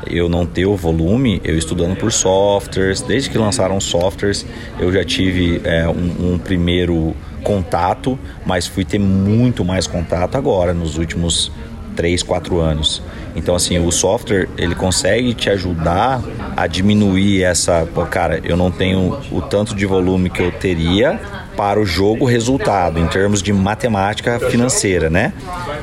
eu 0.06 0.28
não 0.28 0.44
ter 0.44 0.66
o 0.66 0.74
volume, 0.74 1.40
eu 1.44 1.56
estudando 1.56 1.96
por 1.96 2.10
softwares, 2.10 3.02
desde 3.02 3.30
que 3.30 3.38
lançaram 3.38 3.78
softwares, 3.78 4.44
eu 4.80 4.92
já 4.92 5.04
tive 5.04 5.60
é, 5.62 5.86
um, 5.86 6.32
um 6.32 6.38
primeiro 6.38 7.14
contato, 7.44 8.18
mas 8.44 8.66
fui 8.66 8.84
ter 8.84 8.98
muito 8.98 9.64
mais 9.64 9.86
contato 9.86 10.36
agora, 10.36 10.72
nos 10.72 10.96
últimos 10.96 11.52
3, 11.94 12.22
4 12.22 12.58
anos. 12.58 13.02
Então, 13.36 13.54
assim, 13.54 13.78
o 13.78 13.90
software 13.90 14.48
ele 14.58 14.74
consegue 14.74 15.34
te 15.34 15.50
ajudar 15.50 16.22
a 16.56 16.66
diminuir 16.66 17.42
essa. 17.42 17.86
Pô, 17.94 18.04
cara, 18.04 18.40
eu 18.44 18.56
não 18.56 18.70
tenho 18.70 19.18
o 19.30 19.40
tanto 19.40 19.74
de 19.74 19.86
volume 19.86 20.30
que 20.30 20.42
eu 20.42 20.50
teria 20.52 21.20
para 21.56 21.80
o 21.80 21.84
jogo 21.84 22.24
resultado, 22.24 22.98
em 22.98 23.06
termos 23.06 23.42
de 23.42 23.52
matemática 23.52 24.38
financeira, 24.38 25.10
né? 25.10 25.32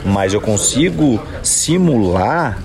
Mas 0.06 0.34
eu 0.34 0.42
consigo 0.42 1.22
simular 1.44 2.60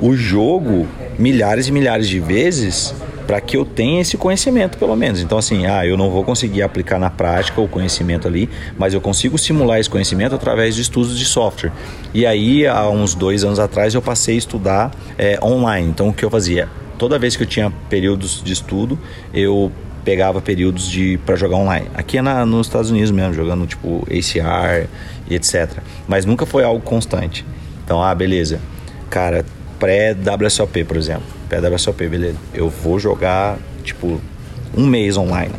o 0.00 0.14
jogo 0.14 0.86
milhares 1.18 1.68
e 1.68 1.72
milhares 1.72 2.08
de 2.08 2.20
vezes 2.20 2.94
para 3.26 3.40
que 3.40 3.56
eu 3.56 3.64
tenha 3.64 4.00
esse 4.00 4.16
conhecimento, 4.16 4.78
pelo 4.78 4.94
menos. 4.94 5.20
Então, 5.20 5.36
assim, 5.36 5.66
ah, 5.66 5.84
eu 5.84 5.96
não 5.96 6.10
vou 6.10 6.22
conseguir 6.22 6.62
aplicar 6.62 6.98
na 6.98 7.10
prática 7.10 7.60
o 7.60 7.66
conhecimento 7.66 8.28
ali, 8.28 8.48
mas 8.78 8.94
eu 8.94 9.00
consigo 9.00 9.36
simular 9.36 9.80
esse 9.80 9.90
conhecimento 9.90 10.34
através 10.34 10.76
de 10.76 10.82
estudos 10.82 11.18
de 11.18 11.24
software. 11.24 11.72
E 12.14 12.24
aí, 12.24 12.66
há 12.66 12.88
uns 12.88 13.14
dois 13.14 13.42
anos 13.42 13.58
atrás, 13.58 13.94
eu 13.94 14.02
passei 14.02 14.36
a 14.36 14.38
estudar 14.38 14.92
é, 15.18 15.38
online. 15.42 15.88
Então, 15.88 16.08
o 16.08 16.12
que 16.12 16.24
eu 16.24 16.30
fazia? 16.30 16.68
Toda 16.96 17.18
vez 17.18 17.36
que 17.36 17.42
eu 17.42 17.46
tinha 17.46 17.70
períodos 17.90 18.40
de 18.42 18.52
estudo, 18.52 18.98
eu 19.34 19.72
pegava 20.06 20.40
períodos 20.40 20.88
de 20.88 21.18
para 21.26 21.34
jogar 21.34 21.56
online. 21.56 21.88
Aqui 21.92 22.18
é 22.18 22.22
na, 22.22 22.46
nos 22.46 22.68
Estados 22.68 22.92
Unidos 22.92 23.10
mesmo, 23.10 23.34
jogando 23.34 23.66
tipo 23.66 24.06
ACR 24.08 24.88
e 25.28 25.34
etc. 25.34 25.78
Mas 26.06 26.24
nunca 26.24 26.46
foi 26.46 26.62
algo 26.62 26.80
constante. 26.80 27.44
Então, 27.84 28.00
ah, 28.00 28.14
beleza. 28.14 28.60
Cara, 29.10 29.44
pré-WSOP, 29.80 30.84
por 30.84 30.96
exemplo. 30.96 31.24
Pré-WSOP, 31.48 32.06
beleza. 32.06 32.36
Eu 32.54 32.70
vou 32.70 33.00
jogar, 33.00 33.58
tipo, 33.82 34.20
um 34.76 34.86
mês 34.86 35.16
online 35.16 35.52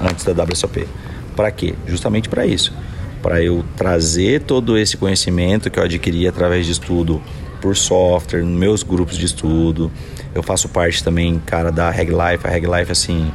antes 0.00 0.24
da 0.24 0.44
WSOP. 0.44 0.86
Para 1.34 1.50
quê? 1.50 1.74
Justamente 1.84 2.28
para 2.28 2.46
isso. 2.46 2.72
Para 3.20 3.42
eu 3.42 3.64
trazer 3.76 4.42
todo 4.42 4.78
esse 4.78 4.96
conhecimento 4.96 5.70
que 5.70 5.78
eu 5.78 5.82
adquiri 5.82 6.28
através 6.28 6.66
de 6.66 6.70
estudo 6.70 7.20
por 7.60 7.76
software, 7.76 8.44
nos 8.44 8.56
meus 8.56 8.82
grupos 8.84 9.16
de 9.16 9.26
estudo. 9.26 9.90
Eu 10.32 10.42
faço 10.44 10.68
parte 10.68 11.02
também, 11.02 11.42
cara, 11.44 11.72
da 11.72 11.90
Reg 11.90 12.10
Life. 12.10 12.46
A 12.46 12.50
Reg 12.50 12.64
Life, 12.64 12.92
assim, 12.92 13.32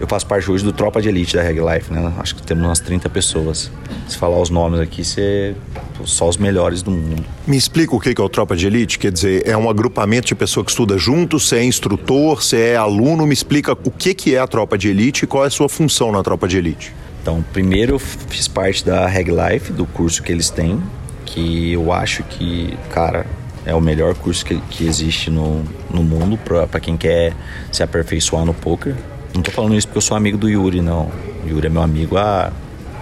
eu 0.00 0.06
faço 0.06 0.26
parte 0.26 0.50
hoje 0.50 0.64
do 0.64 0.72
Tropa 0.72 1.00
de 1.00 1.08
Elite 1.08 1.36
da 1.36 1.42
Reg 1.42 1.58
Life, 1.60 1.92
né? 1.92 2.12
Acho 2.18 2.34
que 2.34 2.42
temos 2.42 2.64
umas 2.64 2.80
30 2.80 3.08
pessoas. 3.08 3.70
Se 4.08 4.16
falar 4.16 4.40
os 4.40 4.50
nomes 4.50 4.80
aqui, 4.80 5.04
você 5.04 5.54
só 6.04 6.28
os 6.28 6.36
melhores 6.36 6.82
do 6.82 6.90
mundo. 6.90 7.24
Me 7.46 7.56
explica 7.56 7.94
o 7.94 8.00
que 8.00 8.20
é 8.20 8.24
o 8.24 8.28
Tropa 8.28 8.56
de 8.56 8.66
Elite? 8.66 8.98
Quer 8.98 9.12
dizer, 9.12 9.46
é 9.46 9.56
um 9.56 9.70
agrupamento 9.70 10.26
de 10.26 10.34
pessoas 10.34 10.66
que 10.66 10.72
estuda 10.72 10.98
junto, 10.98 11.38
você 11.38 11.56
é 11.56 11.64
instrutor, 11.64 12.42
você 12.42 12.60
é 12.60 12.76
aluno, 12.76 13.26
me 13.26 13.34
explica 13.34 13.72
o 13.72 13.90
que 13.90 14.34
é 14.34 14.38
a 14.38 14.46
Tropa 14.46 14.76
de 14.76 14.88
Elite 14.88 15.24
e 15.24 15.26
qual 15.26 15.44
é 15.44 15.46
a 15.46 15.50
sua 15.50 15.68
função 15.68 16.10
na 16.10 16.22
Tropa 16.22 16.48
de 16.48 16.58
Elite. 16.58 16.92
Então, 17.22 17.42
primeiro 17.52 17.94
eu 17.94 17.98
fiz 17.98 18.46
parte 18.48 18.84
da 18.84 19.06
Reg 19.06 19.30
Life, 19.30 19.72
do 19.72 19.86
curso 19.86 20.22
que 20.22 20.30
eles 20.30 20.50
têm, 20.50 20.78
que 21.24 21.72
eu 21.72 21.90
acho 21.92 22.22
que, 22.24 22.76
cara, 22.90 23.24
é 23.64 23.74
o 23.74 23.80
melhor 23.80 24.14
curso 24.14 24.44
que, 24.44 24.60
que 24.68 24.86
existe 24.86 25.30
no, 25.30 25.64
no 25.90 26.02
mundo 26.02 26.38
para 26.38 26.80
quem 26.80 26.96
quer 26.96 27.32
se 27.72 27.82
aperfeiçoar 27.82 28.44
no 28.44 28.52
poker. 28.52 28.94
Não 29.34 29.42
tô 29.42 29.50
falando 29.50 29.74
isso 29.74 29.88
porque 29.88 29.98
eu 29.98 30.02
sou 30.02 30.16
amigo 30.16 30.38
do 30.38 30.48
Yuri, 30.48 30.80
não. 30.80 31.10
O 31.44 31.48
Yuri 31.48 31.66
é 31.66 31.70
meu 31.70 31.82
amigo 31.82 32.16
há, 32.16 32.52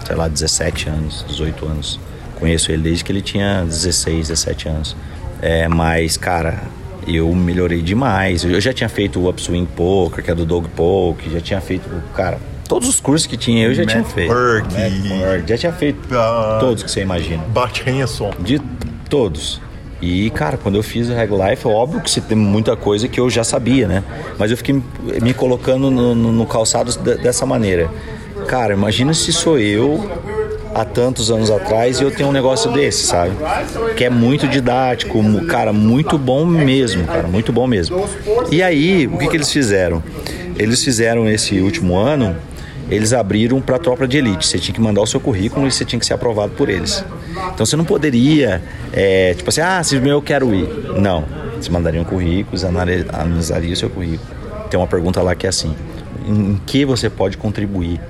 sei 0.06 0.16
lá, 0.16 0.28
17 0.28 0.88
anos, 0.88 1.24
18 1.28 1.66
anos. 1.66 2.00
Conheço 2.40 2.72
ele 2.72 2.82
desde 2.82 3.04
que 3.04 3.12
ele 3.12 3.20
tinha 3.20 3.62
16, 3.64 4.28
17 4.28 4.68
anos. 4.68 4.96
É, 5.40 5.68
mas, 5.68 6.16
cara, 6.16 6.62
eu 7.06 7.32
melhorei 7.34 7.82
demais. 7.82 8.44
Eu 8.44 8.60
já 8.60 8.72
tinha 8.72 8.88
feito 8.88 9.20
o 9.20 9.28
Upswing 9.28 9.66
Poker, 9.66 10.24
que 10.24 10.30
é 10.30 10.34
do 10.34 10.46
Dog 10.46 10.68
Poke, 10.70 11.30
já 11.30 11.40
tinha 11.40 11.60
feito, 11.60 11.88
cara, 12.14 12.38
todos 12.68 12.88
os 12.88 13.00
cursos 13.00 13.26
que 13.26 13.36
tinha 13.36 13.66
eu 13.66 13.74
já 13.74 13.82
Matt 13.82 13.92
tinha 13.92 14.04
feito. 14.04 14.34
Matt 14.34 15.48
já 15.48 15.58
tinha 15.58 15.72
feito 15.72 15.98
uh, 16.06 16.58
todos 16.58 16.82
que 16.82 16.90
você 16.90 17.02
imagina. 17.02 17.42
Bart 17.48 17.86
Hanson. 17.86 18.30
De 18.40 18.58
todos. 19.10 19.60
E, 20.02 20.30
cara, 20.30 20.56
quando 20.56 20.74
eu 20.74 20.82
fiz 20.82 21.08
o 21.08 21.14
Reg 21.14 21.30
Life, 21.30 21.66
óbvio 21.66 22.00
que 22.00 22.20
tem 22.20 22.36
muita 22.36 22.74
coisa 22.74 23.06
que 23.06 23.20
eu 23.20 23.30
já 23.30 23.44
sabia, 23.44 23.86
né? 23.86 24.02
Mas 24.36 24.50
eu 24.50 24.56
fiquei 24.56 24.82
me 25.22 25.32
colocando 25.32 25.92
no, 25.92 26.12
no, 26.12 26.44
calçado 26.44 26.92
dessa 26.98 27.46
maneira. 27.46 27.88
Cara, 28.48 28.74
imagina 28.74 29.14
se 29.14 29.32
sou 29.32 29.60
eu 29.60 30.10
há 30.74 30.84
tantos 30.84 31.30
anos 31.30 31.52
atrás 31.52 32.00
e 32.00 32.02
eu 32.02 32.10
tenho 32.10 32.30
um 32.30 32.32
negócio 32.32 32.72
desse, 32.72 33.06
sabe? 33.06 33.30
Que 33.96 34.04
é 34.04 34.10
muito 34.10 34.48
didático, 34.48 35.22
cara, 35.46 35.72
muito 35.72 36.18
bom 36.18 36.44
mesmo, 36.44 37.04
cara, 37.04 37.28
muito 37.28 37.52
bom 37.52 37.68
mesmo. 37.68 38.04
E 38.50 38.60
aí, 38.60 39.06
o 39.06 39.16
que, 39.18 39.28
que 39.28 39.36
eles 39.36 39.52
fizeram? 39.52 40.02
Eles 40.58 40.82
fizeram 40.82 41.28
esse 41.28 41.60
último 41.60 41.96
ano 41.96 42.34
eles 42.90 43.14
abriram 43.14 43.60
para 43.60 43.78
tropa 43.78 44.06
de 44.06 44.18
elite. 44.18 44.46
Você 44.46 44.58
tinha 44.58 44.74
que 44.74 44.80
mandar 44.80 45.00
o 45.00 45.06
seu 45.06 45.18
currículo 45.18 45.66
e 45.66 45.72
você 45.72 45.84
tinha 45.84 45.98
que 45.98 46.04
ser 46.04 46.12
aprovado 46.12 46.52
por 46.52 46.68
eles. 46.68 47.02
Então 47.52 47.66
você 47.66 47.76
não 47.76 47.84
poderia, 47.84 48.62
é, 48.92 49.34
tipo 49.34 49.48
assim, 49.48 49.60
ah, 49.60 49.82
se 49.82 49.96
eu 49.96 50.22
quero 50.22 50.54
ir. 50.54 50.68
Não. 51.00 51.24
Você 51.56 51.70
mandaria 51.70 52.00
um 52.00 52.04
currículo, 52.04 52.56
analisaria 53.12 53.72
o 53.72 53.76
seu 53.76 53.88
currículo. 53.88 54.28
Tem 54.68 54.78
uma 54.78 54.86
pergunta 54.86 55.22
lá 55.22 55.34
que 55.34 55.46
é 55.46 55.48
assim: 55.48 55.74
em 56.26 56.60
que 56.66 56.84
você 56.84 57.08
pode 57.08 57.36
contribuir 57.36 58.00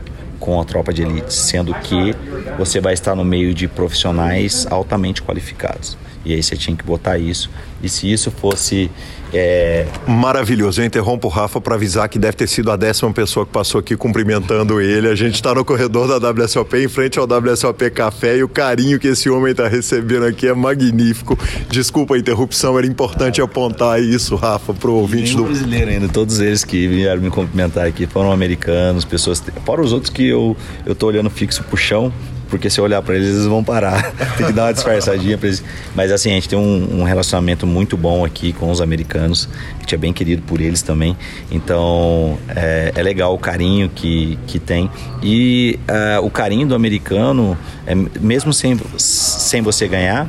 com 0.40 0.61
a 0.61 0.64
tropa 0.64 0.92
de 0.92 1.02
elite, 1.02 1.32
sendo 1.32 1.72
que 1.74 2.14
você 2.58 2.80
vai 2.80 2.94
estar 2.94 3.14
no 3.14 3.24
meio 3.24 3.54
de 3.54 3.68
profissionais 3.68 4.66
altamente 4.70 5.22
qualificados. 5.22 5.96
E 6.24 6.32
aí 6.32 6.42
você 6.42 6.56
tinha 6.56 6.76
que 6.76 6.85
botar 6.85 7.18
isso. 7.18 7.50
E 7.82 7.88
se 7.88 8.11
isso 8.11 8.30
fosse 8.30 8.90
é... 9.33 9.87
Maravilhoso. 10.07 10.81
Eu 10.81 10.85
interrompo 10.85 11.29
o 11.29 11.31
Rafa 11.31 11.61
para 11.61 11.75
avisar 11.75 12.09
que 12.09 12.18
deve 12.18 12.37
ter 12.37 12.47
sido 12.47 12.71
a 12.71 12.77
décima 12.77 13.12
pessoa 13.12 13.47
que 13.47 13.53
passou 13.53 13.79
aqui 13.79 13.97
cumprimentando 13.97 14.81
ele. 14.81 15.09
A 15.09 15.14
gente 15.14 15.37
está 15.37 15.55
no 15.55 15.64
corredor 15.64 16.07
da 16.07 16.31
WSOP, 16.31 16.77
em 16.77 16.88
frente 16.88 17.18
ao 17.18 17.27
WSOP 17.27 17.90
Café, 17.90 18.38
e 18.38 18.42
o 18.42 18.49
carinho 18.49 18.99
que 18.99 19.09
esse 19.09 19.31
homem 19.31 19.53
está 19.53 19.68
recebendo 19.68 20.27
aqui 20.27 20.47
é 20.47 20.55
magnífico. 20.55 21.38
Desculpa 21.71 22.14
a 22.14 22.18
interrupção, 22.18 22.79
era 22.79 22.87
importante 22.87 23.40
apontar 23.40 24.03
isso, 24.03 24.37
Rafa, 24.37 24.75
para 24.75 24.90
o 24.90 24.95
ouvinte 24.95 25.35
do. 25.37 25.45
brasileiro 25.45 25.90
ainda, 25.90 26.09
todos 26.09 26.40
eles 26.40 26.64
que 26.64 26.87
vieram 26.87 27.23
me 27.23 27.31
cumprimentar 27.31 27.87
aqui 27.87 28.07
foram 28.07 28.33
americanos, 28.33 29.05
pessoas. 29.05 29.42
Fora 29.64 29.81
os 29.81 29.92
outros 29.92 30.12
que 30.12 30.29
eu, 30.29 30.57
eu 30.85 30.95
tô 30.95 31.07
olhando 31.07 31.31
fixo 31.31 31.62
pro 31.64 31.77
chão, 31.77 32.12
porque 32.52 32.68
se 32.68 32.78
eu 32.78 32.84
olhar 32.84 33.00
para 33.00 33.14
eles, 33.14 33.28
eles 33.28 33.46
vão 33.46 33.64
parar. 33.64 34.12
tem 34.36 34.48
que 34.48 34.52
dar 34.52 34.66
uma 34.66 34.74
disfarçadinha 34.74 35.38
para 35.38 35.48
eles. 35.48 35.64
Mas 35.94 36.12
assim, 36.12 36.32
a 36.32 36.34
gente 36.34 36.50
tem 36.50 36.58
um, 36.58 37.00
um, 37.00 37.02
relacionamento 37.02 37.66
muito 37.66 37.96
bom 37.96 38.26
aqui 38.26 38.52
com 38.52 38.70
os 38.70 38.82
americanos. 38.82 39.48
A 39.78 39.80
gente 39.80 39.94
é 39.94 39.98
bem 39.98 40.12
querido 40.12 40.42
por 40.42 40.60
eles 40.60 40.82
também. 40.82 41.16
Então 41.50 42.38
é, 42.54 42.92
é 42.94 43.02
legal 43.02 43.32
o 43.34 43.38
carinho 43.38 43.88
que, 43.88 44.38
que 44.46 44.58
tem. 44.58 44.90
E 45.22 45.80
uh, 45.88 46.26
o 46.26 46.30
carinho 46.30 46.66
do 46.66 46.74
americano, 46.74 47.56
é, 47.86 47.94
mesmo 47.94 48.52
sem, 48.52 48.78
sem 48.98 49.62
você 49.62 49.88
ganhar, 49.88 50.28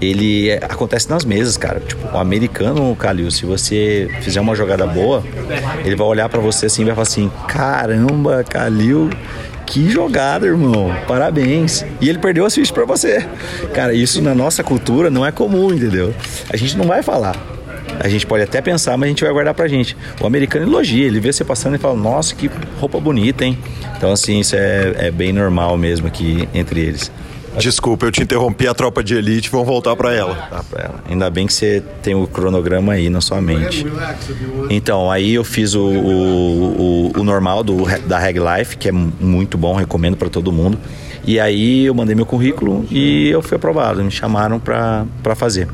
ele 0.00 0.50
acontece 0.70 1.10
nas 1.10 1.22
mesas, 1.22 1.58
cara. 1.58 1.80
Tipo, 1.80 2.16
o 2.16 2.18
americano, 2.18 2.96
Calil, 2.96 3.30
se 3.30 3.44
você 3.44 4.08
fizer 4.22 4.40
uma 4.40 4.54
jogada 4.54 4.86
boa, 4.86 5.22
ele 5.84 5.96
vai 5.96 6.06
olhar 6.06 6.30
para 6.30 6.40
você 6.40 6.64
assim 6.64 6.80
e 6.80 6.84
vai 6.86 6.94
falar 6.94 7.02
assim: 7.02 7.30
caramba, 7.46 8.42
Calil 8.42 9.10
que 9.68 9.90
jogada, 9.90 10.46
irmão. 10.46 10.94
Parabéns. 11.06 11.84
E 12.00 12.08
ele 12.08 12.18
perdeu 12.18 12.44
a 12.46 12.50
Switch 12.50 12.72
para 12.72 12.84
você. 12.84 13.26
Cara, 13.74 13.92
isso 13.92 14.22
na 14.22 14.34
nossa 14.34 14.64
cultura 14.64 15.10
não 15.10 15.24
é 15.24 15.30
comum, 15.30 15.72
entendeu? 15.72 16.14
A 16.50 16.56
gente 16.56 16.76
não 16.76 16.86
vai 16.86 17.02
falar. 17.02 17.36
A 18.00 18.08
gente 18.08 18.26
pode 18.26 18.44
até 18.44 18.60
pensar, 18.60 18.96
mas 18.96 19.08
a 19.08 19.10
gente 19.10 19.24
vai 19.24 19.32
guardar 19.32 19.54
pra 19.54 19.68
gente. 19.68 19.96
O 20.20 20.26
americano 20.26 20.64
elogia, 20.64 21.06
ele 21.06 21.20
vê 21.20 21.32
você 21.32 21.44
passando 21.44 21.76
e 21.76 21.78
fala, 21.78 21.96
nossa, 21.96 22.34
que 22.34 22.50
roupa 22.78 22.98
bonita, 22.98 23.44
hein? 23.44 23.58
Então, 23.96 24.12
assim, 24.12 24.40
isso 24.40 24.56
é, 24.56 24.94
é 24.98 25.10
bem 25.10 25.32
normal 25.32 25.76
mesmo 25.76 26.06
aqui 26.06 26.48
entre 26.54 26.80
eles. 26.80 27.10
Desculpa, 27.58 28.06
eu 28.06 28.12
te 28.12 28.22
interrompi 28.22 28.66
a 28.66 28.74
tropa 28.74 29.02
de 29.02 29.14
elite, 29.14 29.50
vamos 29.50 29.66
voltar 29.66 29.94
para 29.96 30.14
ela. 30.14 30.34
Tá 30.34 30.64
ela. 30.76 31.02
Ainda 31.08 31.28
bem 31.30 31.46
que 31.46 31.52
você 31.52 31.82
tem 32.02 32.14
o 32.14 32.26
cronograma 32.26 32.92
aí 32.92 33.10
na 33.10 33.20
sua 33.20 33.40
mente. 33.40 33.84
Então, 34.70 35.10
aí 35.10 35.34
eu 35.34 35.44
fiz 35.44 35.74
o, 35.74 35.84
o, 35.84 37.10
o, 37.14 37.20
o 37.20 37.24
normal 37.24 37.62
do, 37.62 37.84
da 38.06 38.18
Reg 38.18 38.38
Life, 38.38 38.76
que 38.76 38.88
é 38.88 38.92
muito 38.92 39.58
bom, 39.58 39.74
recomendo 39.74 40.16
para 40.16 40.28
todo 40.28 40.52
mundo. 40.52 40.78
E 41.24 41.38
aí 41.38 41.84
eu 41.84 41.94
mandei 41.94 42.14
meu 42.14 42.24
currículo 42.24 42.86
e 42.90 43.28
eu 43.28 43.42
fui 43.42 43.56
aprovado, 43.56 44.02
me 44.02 44.10
chamaram 44.10 44.58
para 44.58 45.34
fazer. 45.36 45.68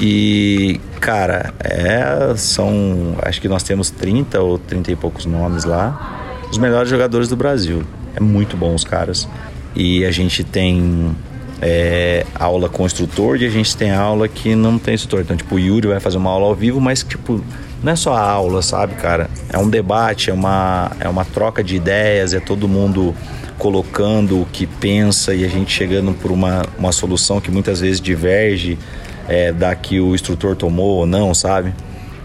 E, 0.00 0.80
cara, 1.00 1.52
é, 1.58 2.34
são. 2.36 3.16
Acho 3.22 3.40
que 3.40 3.48
nós 3.48 3.62
temos 3.62 3.90
30 3.90 4.40
ou 4.40 4.58
30 4.58 4.92
e 4.92 4.96
poucos 4.96 5.26
nomes 5.26 5.64
lá. 5.64 6.40
Os 6.50 6.56
melhores 6.56 6.88
jogadores 6.88 7.28
do 7.28 7.36
Brasil. 7.36 7.82
É 8.14 8.20
muito 8.20 8.56
bom 8.56 8.74
os 8.74 8.84
caras 8.84 9.28
e 9.74 10.04
a 10.04 10.10
gente 10.10 10.42
tem 10.42 11.14
é, 11.60 12.24
aula 12.34 12.68
com 12.68 12.86
instrutor 12.86 13.40
e 13.40 13.46
a 13.46 13.50
gente 13.50 13.76
tem 13.76 13.92
aula 13.92 14.28
que 14.28 14.54
não 14.54 14.78
tem 14.78 14.94
instrutor. 14.94 15.20
Então, 15.20 15.36
tipo, 15.36 15.54
o 15.56 15.58
Yuri 15.58 15.88
vai 15.88 16.00
fazer 16.00 16.16
uma 16.16 16.30
aula 16.30 16.46
ao 16.46 16.54
vivo, 16.54 16.80
mas, 16.80 17.02
tipo, 17.02 17.42
não 17.82 17.92
é 17.92 17.96
só 17.96 18.14
a 18.14 18.20
aula, 18.20 18.62
sabe, 18.62 18.94
cara? 18.94 19.30
É 19.48 19.58
um 19.58 19.68
debate, 19.68 20.30
é 20.30 20.32
uma, 20.32 20.90
é 21.00 21.08
uma 21.08 21.24
troca 21.24 21.62
de 21.62 21.76
ideias, 21.76 22.34
é 22.34 22.40
todo 22.40 22.68
mundo 22.68 23.14
colocando 23.58 24.42
o 24.42 24.46
que 24.52 24.66
pensa 24.66 25.34
e 25.34 25.44
a 25.44 25.48
gente 25.48 25.72
chegando 25.72 26.12
por 26.14 26.30
uma, 26.30 26.64
uma 26.78 26.92
solução 26.92 27.40
que 27.40 27.50
muitas 27.50 27.80
vezes 27.80 28.00
diverge 28.00 28.78
é, 29.28 29.52
da 29.52 29.74
que 29.74 30.00
o 30.00 30.14
instrutor 30.14 30.54
tomou 30.54 30.98
ou 30.98 31.06
não, 31.06 31.34
sabe? 31.34 31.74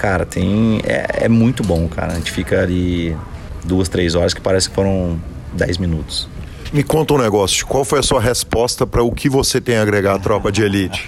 cara, 0.03 0.25
tem. 0.25 0.81
É, 0.83 1.25
é 1.25 1.29
muito 1.29 1.63
bom, 1.63 1.87
cara. 1.87 2.11
A 2.11 2.15
gente 2.15 2.29
fica 2.29 2.61
ali 2.61 3.15
duas, 3.63 3.87
três 3.87 4.15
horas 4.15 4.33
que 4.33 4.41
parece 4.41 4.67
que 4.67 4.75
foram 4.75 5.17
dez 5.53 5.77
minutos. 5.77 6.27
Me 6.73 6.83
conta 6.83 7.13
um 7.13 7.19
negócio. 7.19 7.67
Qual 7.67 7.85
foi 7.85 7.99
a 7.99 8.03
sua 8.03 8.19
resposta 8.19 8.87
para 8.87 9.03
o 9.03 9.11
que 9.11 9.29
você 9.29 9.61
tem 9.61 9.77
a 9.77 9.83
agregar 9.83 10.15
à 10.15 10.19
tropa 10.19 10.51
de 10.51 10.63
elite? 10.63 11.07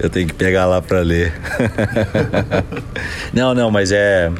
Eu 0.00 0.10
tenho 0.10 0.26
que 0.26 0.34
pegar 0.34 0.66
lá 0.66 0.82
para 0.82 0.98
ler. 0.98 1.32
não, 3.32 3.54
não, 3.54 3.70
mas 3.70 3.92
é, 3.92 4.32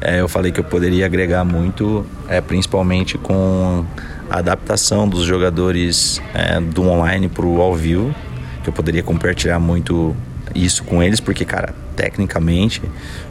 é, 0.00 0.20
Eu 0.20 0.28
falei 0.28 0.50
que 0.50 0.58
eu 0.58 0.64
poderia 0.64 1.04
agregar 1.04 1.44
muito, 1.44 2.06
é, 2.26 2.40
principalmente 2.40 3.18
com 3.18 3.84
a 4.30 4.38
adaptação 4.38 5.06
dos 5.06 5.24
jogadores 5.24 6.20
é, 6.32 6.58
do 6.58 6.88
online 6.88 7.28
para 7.28 7.44
o 7.44 7.60
ao 7.60 7.74
vivo, 7.74 8.14
que 8.62 8.70
eu 8.70 8.72
poderia 8.72 9.02
compartilhar 9.02 9.60
muito 9.60 10.16
isso 10.54 10.82
com 10.82 11.02
eles, 11.02 11.20
porque, 11.20 11.44
cara, 11.44 11.74
tecnicamente, 11.94 12.80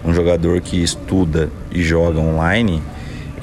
um 0.05 0.13
jogador 0.13 0.61
que 0.61 0.81
estuda 0.83 1.49
e 1.71 1.81
joga 1.81 2.19
online, 2.19 2.81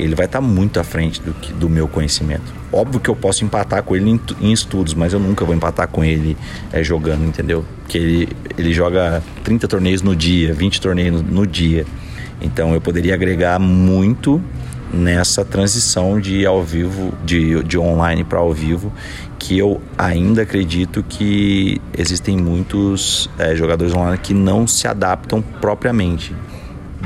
ele 0.00 0.14
vai 0.14 0.26
estar 0.26 0.40
tá 0.40 0.46
muito 0.46 0.80
à 0.80 0.84
frente 0.84 1.20
do, 1.20 1.32
que, 1.34 1.52
do 1.52 1.68
meu 1.68 1.86
conhecimento. 1.88 2.52
Óbvio 2.72 3.00
que 3.00 3.08
eu 3.08 3.16
posso 3.16 3.44
empatar 3.44 3.82
com 3.82 3.96
ele 3.96 4.10
em, 4.10 4.20
em 4.40 4.52
estudos, 4.52 4.94
mas 4.94 5.12
eu 5.12 5.20
nunca 5.20 5.44
vou 5.44 5.54
empatar 5.54 5.88
com 5.88 6.04
ele 6.04 6.36
é, 6.72 6.82
jogando, 6.82 7.24
entendeu? 7.24 7.64
Porque 7.82 7.98
ele, 7.98 8.28
ele 8.56 8.72
joga 8.72 9.22
30 9.44 9.68
torneios 9.68 10.02
no 10.02 10.14
dia, 10.14 10.52
20 10.52 10.80
torneios 10.80 11.22
no, 11.22 11.22
no 11.22 11.46
dia. 11.46 11.86
Então 12.40 12.72
eu 12.74 12.80
poderia 12.80 13.14
agregar 13.14 13.58
muito 13.58 14.42
nessa 14.92 15.44
transição 15.44 16.20
de 16.20 16.44
ao 16.44 16.62
vivo, 16.62 17.12
de, 17.24 17.62
de 17.62 17.78
online 17.78 18.24
para 18.24 18.38
ao 18.38 18.52
vivo, 18.52 18.92
que 19.38 19.56
eu 19.58 19.80
ainda 19.96 20.42
acredito 20.42 21.02
que 21.02 21.80
existem 21.96 22.36
muitos 22.36 23.30
é, 23.38 23.54
jogadores 23.54 23.94
online 23.94 24.18
que 24.18 24.34
não 24.34 24.66
se 24.66 24.88
adaptam 24.88 25.40
propriamente. 25.60 26.34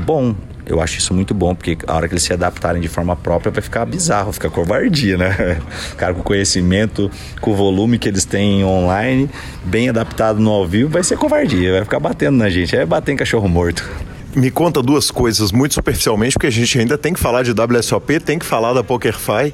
Bom, 0.05 0.35
eu 0.65 0.81
acho 0.81 0.97
isso 0.97 1.13
muito 1.13 1.33
bom, 1.33 1.53
porque 1.53 1.77
a 1.85 1.95
hora 1.95 2.07
que 2.07 2.13
eles 2.13 2.23
se 2.23 2.33
adaptarem 2.33 2.81
de 2.81 2.87
forma 2.87 3.15
própria 3.15 3.51
vai 3.51 3.61
ficar 3.61 3.85
bizarro, 3.85 4.31
ficar 4.31 4.49
covardia, 4.49 5.17
né? 5.17 5.59
Cara, 5.97 6.13
com 6.13 6.21
conhecimento, 6.21 7.09
com 7.39 7.51
o 7.51 7.55
volume 7.55 7.99
que 7.99 8.07
eles 8.07 8.25
têm 8.25 8.63
online, 8.63 9.29
bem 9.63 9.89
adaptado 9.89 10.39
no 10.39 10.49
ao 10.49 10.65
vivo, 10.65 10.89
vai 10.89 11.03
ser 11.03 11.17
covardia, 11.17 11.71
vai 11.71 11.83
ficar 11.83 11.99
batendo 11.99 12.37
na 12.37 12.49
gente, 12.49 12.75
é 12.75 12.85
bater 12.85 13.11
em 13.11 13.15
cachorro 13.15 13.47
morto. 13.47 13.87
Me 14.35 14.51
conta 14.51 14.81
duas 14.81 15.09
coisas 15.09 15.53
muito 15.53 15.75
superficialmente, 15.75 16.33
porque 16.33 16.47
a 16.47 16.51
gente 16.51 16.77
ainda 16.77 16.97
tem 16.97 17.13
que 17.13 17.19
falar 17.19 17.43
de 17.43 17.51
WSOP, 17.51 18.19
tem 18.19 18.37
que 18.37 18.45
falar 18.45 18.73
da 18.73 18.83
PokerFi, 18.83 19.53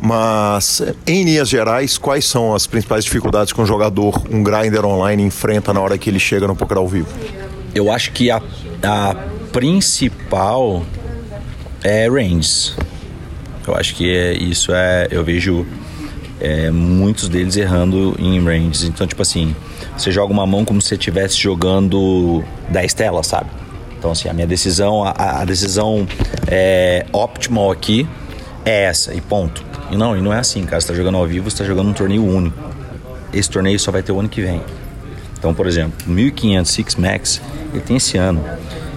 mas 0.00 0.80
em 1.06 1.22
linhas 1.22 1.50
gerais, 1.50 1.98
quais 1.98 2.24
são 2.24 2.54
as 2.54 2.66
principais 2.66 3.04
dificuldades 3.04 3.52
que 3.52 3.60
um 3.60 3.66
jogador, 3.66 4.22
um 4.30 4.42
grinder 4.42 4.86
online 4.86 5.22
enfrenta 5.22 5.74
na 5.74 5.80
hora 5.80 5.98
que 5.98 6.08
ele 6.08 6.18
chega 6.18 6.46
no 6.46 6.56
poker 6.56 6.78
ao 6.78 6.88
vivo? 6.88 7.08
Eu 7.74 7.92
acho 7.92 8.10
que 8.12 8.30
a, 8.30 8.40
a 8.82 9.16
principal 9.52 10.84
é 11.84 12.08
ranges. 12.08 12.74
Eu 13.66 13.74
acho 13.76 13.94
que 13.94 14.10
é, 14.10 14.32
isso 14.32 14.72
é. 14.72 15.06
Eu 15.10 15.22
vejo 15.22 15.66
é, 16.40 16.70
muitos 16.70 17.28
deles 17.28 17.56
errando 17.56 18.16
em 18.18 18.42
ranges. 18.42 18.82
Então, 18.82 19.06
tipo 19.06 19.22
assim, 19.22 19.54
você 19.96 20.10
joga 20.10 20.32
uma 20.32 20.46
mão 20.46 20.64
como 20.64 20.80
se 20.80 20.88
você 20.88 20.94
estivesse 20.96 21.38
jogando 21.38 22.42
10 22.70 22.94
telas, 22.94 23.26
sabe? 23.28 23.50
Então, 23.96 24.10
assim, 24.10 24.28
a 24.28 24.32
minha 24.32 24.46
decisão, 24.46 25.04
a, 25.04 25.42
a 25.42 25.44
decisão 25.44 26.06
é, 26.48 27.06
optimal 27.12 27.70
aqui 27.70 28.08
é 28.64 28.84
essa, 28.84 29.14
e 29.14 29.20
ponto. 29.20 29.64
E 29.92 29.96
não, 29.96 30.16
e 30.16 30.20
não 30.20 30.32
é 30.32 30.38
assim, 30.38 30.64
cara. 30.64 30.80
Você 30.80 30.88
tá 30.88 30.94
jogando 30.94 31.18
ao 31.18 31.26
vivo, 31.26 31.48
você 31.48 31.58
tá 31.58 31.64
jogando 31.64 31.90
um 31.90 31.92
torneio 31.92 32.24
único. 32.24 32.58
Esse 33.32 33.48
torneio 33.48 33.78
só 33.78 33.92
vai 33.92 34.02
ter 34.02 34.10
o 34.10 34.18
ano 34.18 34.28
que 34.28 34.40
vem. 34.40 34.60
Então, 35.38 35.54
por 35.54 35.66
exemplo, 35.66 35.92
1500 36.06 36.70
Six 36.70 36.94
Max, 36.96 37.40
ele 37.72 37.82
tem 37.82 37.96
esse 37.96 38.18
ano. 38.18 38.44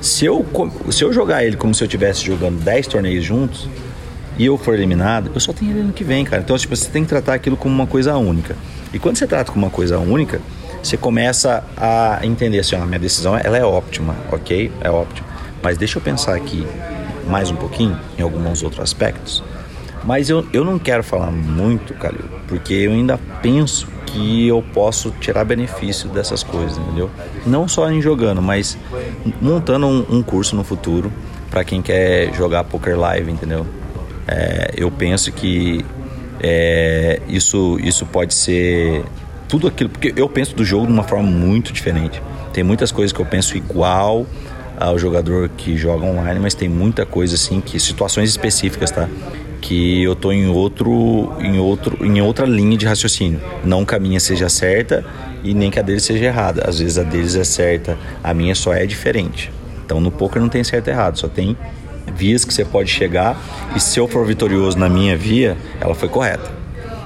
Se 0.06 0.24
eu, 0.24 0.46
se 0.92 1.04
eu 1.04 1.12
jogar 1.12 1.44
ele 1.44 1.58
como 1.58 1.74
se 1.74 1.84
eu 1.84 1.88
estivesse 1.88 2.24
jogando 2.24 2.64
10 2.64 2.86
torneios 2.86 3.26
juntos 3.26 3.68
e 4.38 4.46
eu 4.46 4.56
for 4.56 4.76
eliminado, 4.76 5.32
eu 5.34 5.40
só 5.40 5.52
tenho 5.52 5.72
ele 5.72 5.80
ano 5.80 5.94
que 5.94 6.04
vem, 6.04 6.24
cara. 6.24 6.44
Então, 6.44 6.56
tipo, 6.56 6.76
você 6.76 6.88
tem 6.92 7.02
que 7.02 7.10
tratar 7.10 7.34
aquilo 7.34 7.58
como 7.58 7.74
uma 7.74 7.88
coisa 7.88 8.16
única. 8.16 8.56
E 8.94 9.00
quando 9.00 9.18
você 9.18 9.26
trata 9.26 9.52
como 9.52 9.66
uma 9.66 9.72
coisa 9.72 9.98
única, 9.98 10.40
você 10.84 10.96
começa 10.96 11.64
a 11.76 12.20
entender 12.22 12.60
assim, 12.60 12.76
a 12.76 12.86
minha 12.86 13.00
decisão 13.00 13.36
ela 13.36 13.58
é 13.58 13.66
óptima, 13.66 14.16
ok? 14.32 14.72
É 14.80 14.92
óptima. 14.92 15.28
Mas 15.64 15.76
deixa 15.76 15.98
eu 15.98 16.04
pensar 16.04 16.36
aqui 16.36 16.68
mais 17.28 17.50
um 17.50 17.56
pouquinho 17.56 18.00
em 18.16 18.22
alguns 18.22 18.62
outros 18.62 18.84
aspectos. 18.84 19.44
Mas 20.04 20.30
eu, 20.30 20.46
eu 20.54 20.64
não 20.64 20.78
quero 20.78 21.04
falar 21.04 21.32
muito, 21.32 21.96
Calil, 21.96 22.26
porque 22.48 22.76
eu 22.76 22.92
ainda 22.92 23.20
penso 23.42 23.88
que 24.06 24.48
eu 24.48 24.64
posso 24.74 25.12
tirar 25.20 25.44
benefício 25.44 26.10
dessas 26.10 26.44
coisas, 26.44 26.78
entendeu? 26.78 27.10
Não 27.46 27.68
só 27.68 27.90
em 27.92 28.02
jogando, 28.02 28.42
mas 28.42 28.78
montando 29.42 29.88
um, 29.88 30.06
um 30.18 30.24
curso 30.24 30.56
no 30.56 30.64
futuro 30.64 31.12
para 31.50 31.64
quem 31.64 31.82
quer 31.82 32.34
jogar 32.34 32.64
poker 32.64 32.98
live, 32.98 33.32
entendeu? 33.32 33.66
É, 34.28 34.74
eu 34.78 34.90
penso 34.92 35.32
que 35.32 35.86
é, 36.42 37.22
isso, 37.28 37.78
isso 37.82 38.06
pode 38.06 38.34
ser 38.34 39.04
tudo 39.48 39.68
aquilo, 39.68 39.90
porque 39.90 40.14
eu 40.16 40.28
penso 40.28 40.56
do 40.56 40.66
jogo 40.66 40.88
de 40.88 40.94
uma 40.94 41.04
forma 41.04 41.30
muito 41.30 41.72
diferente. 41.72 42.22
Tem 42.52 42.64
muitas 42.64 42.92
coisas 42.92 43.12
que 43.12 43.20
eu 43.20 43.26
penso 43.26 43.56
igual 43.56 44.26
ao 44.78 45.00
jogador 45.00 45.50
que 45.50 45.78
joga 45.78 46.06
online, 46.06 46.40
mas 46.40 46.54
tem 46.54 46.68
muita 46.68 47.06
coisa 47.06 47.36
assim 47.36 47.62
que 47.62 47.80
situações 47.80 48.30
específicas, 48.30 48.92
tá? 48.92 49.08
Que 49.66 50.04
eu 50.04 50.16
tô 50.16 50.32
em 50.32 50.48
outro 50.48 51.34
em 51.40 51.58
outro 51.58 52.06
em 52.06 52.22
outra 52.22 52.46
linha 52.46 52.78
de 52.78 52.86
raciocínio. 52.86 53.42
Não 53.64 53.84
que 53.84 53.96
a 53.96 54.00
minha 54.00 54.20
seja 54.20 54.48
certa 54.48 55.04
e 55.44 55.56
nem 55.56 55.72
que 55.72 55.80
a 55.80 55.82
deles 55.82 56.04
seja 56.04 56.26
errada. 56.26 56.64
Às 56.68 56.78
vezes 56.78 57.00
a 57.00 57.04
deles 57.04 57.36
é 57.36 57.44
certa, 57.44 57.98
a 58.24 58.32
minha 58.32 58.54
só 58.54 58.74
é 58.74 58.86
diferente. 58.86 59.52
Então 59.84 60.00
no 60.00 60.12
poker 60.12 60.40
não 60.40 60.50
tem 60.50 60.64
certo 60.64 60.88
e 60.88 60.92
errado, 60.92 61.18
só 61.18 61.28
tem 61.28 61.58
vias 62.16 62.46
que 62.46 62.54
você 62.54 62.64
pode 62.64 62.92
chegar 62.92 63.36
e 63.76 63.80
se 63.80 64.00
eu 64.00 64.08
for 64.08 64.24
vitorioso 64.26 64.78
na 64.78 64.88
minha 64.88 65.18
via, 65.18 65.58
ela 65.82 65.96
foi 65.96 66.10
correta. 66.10 66.55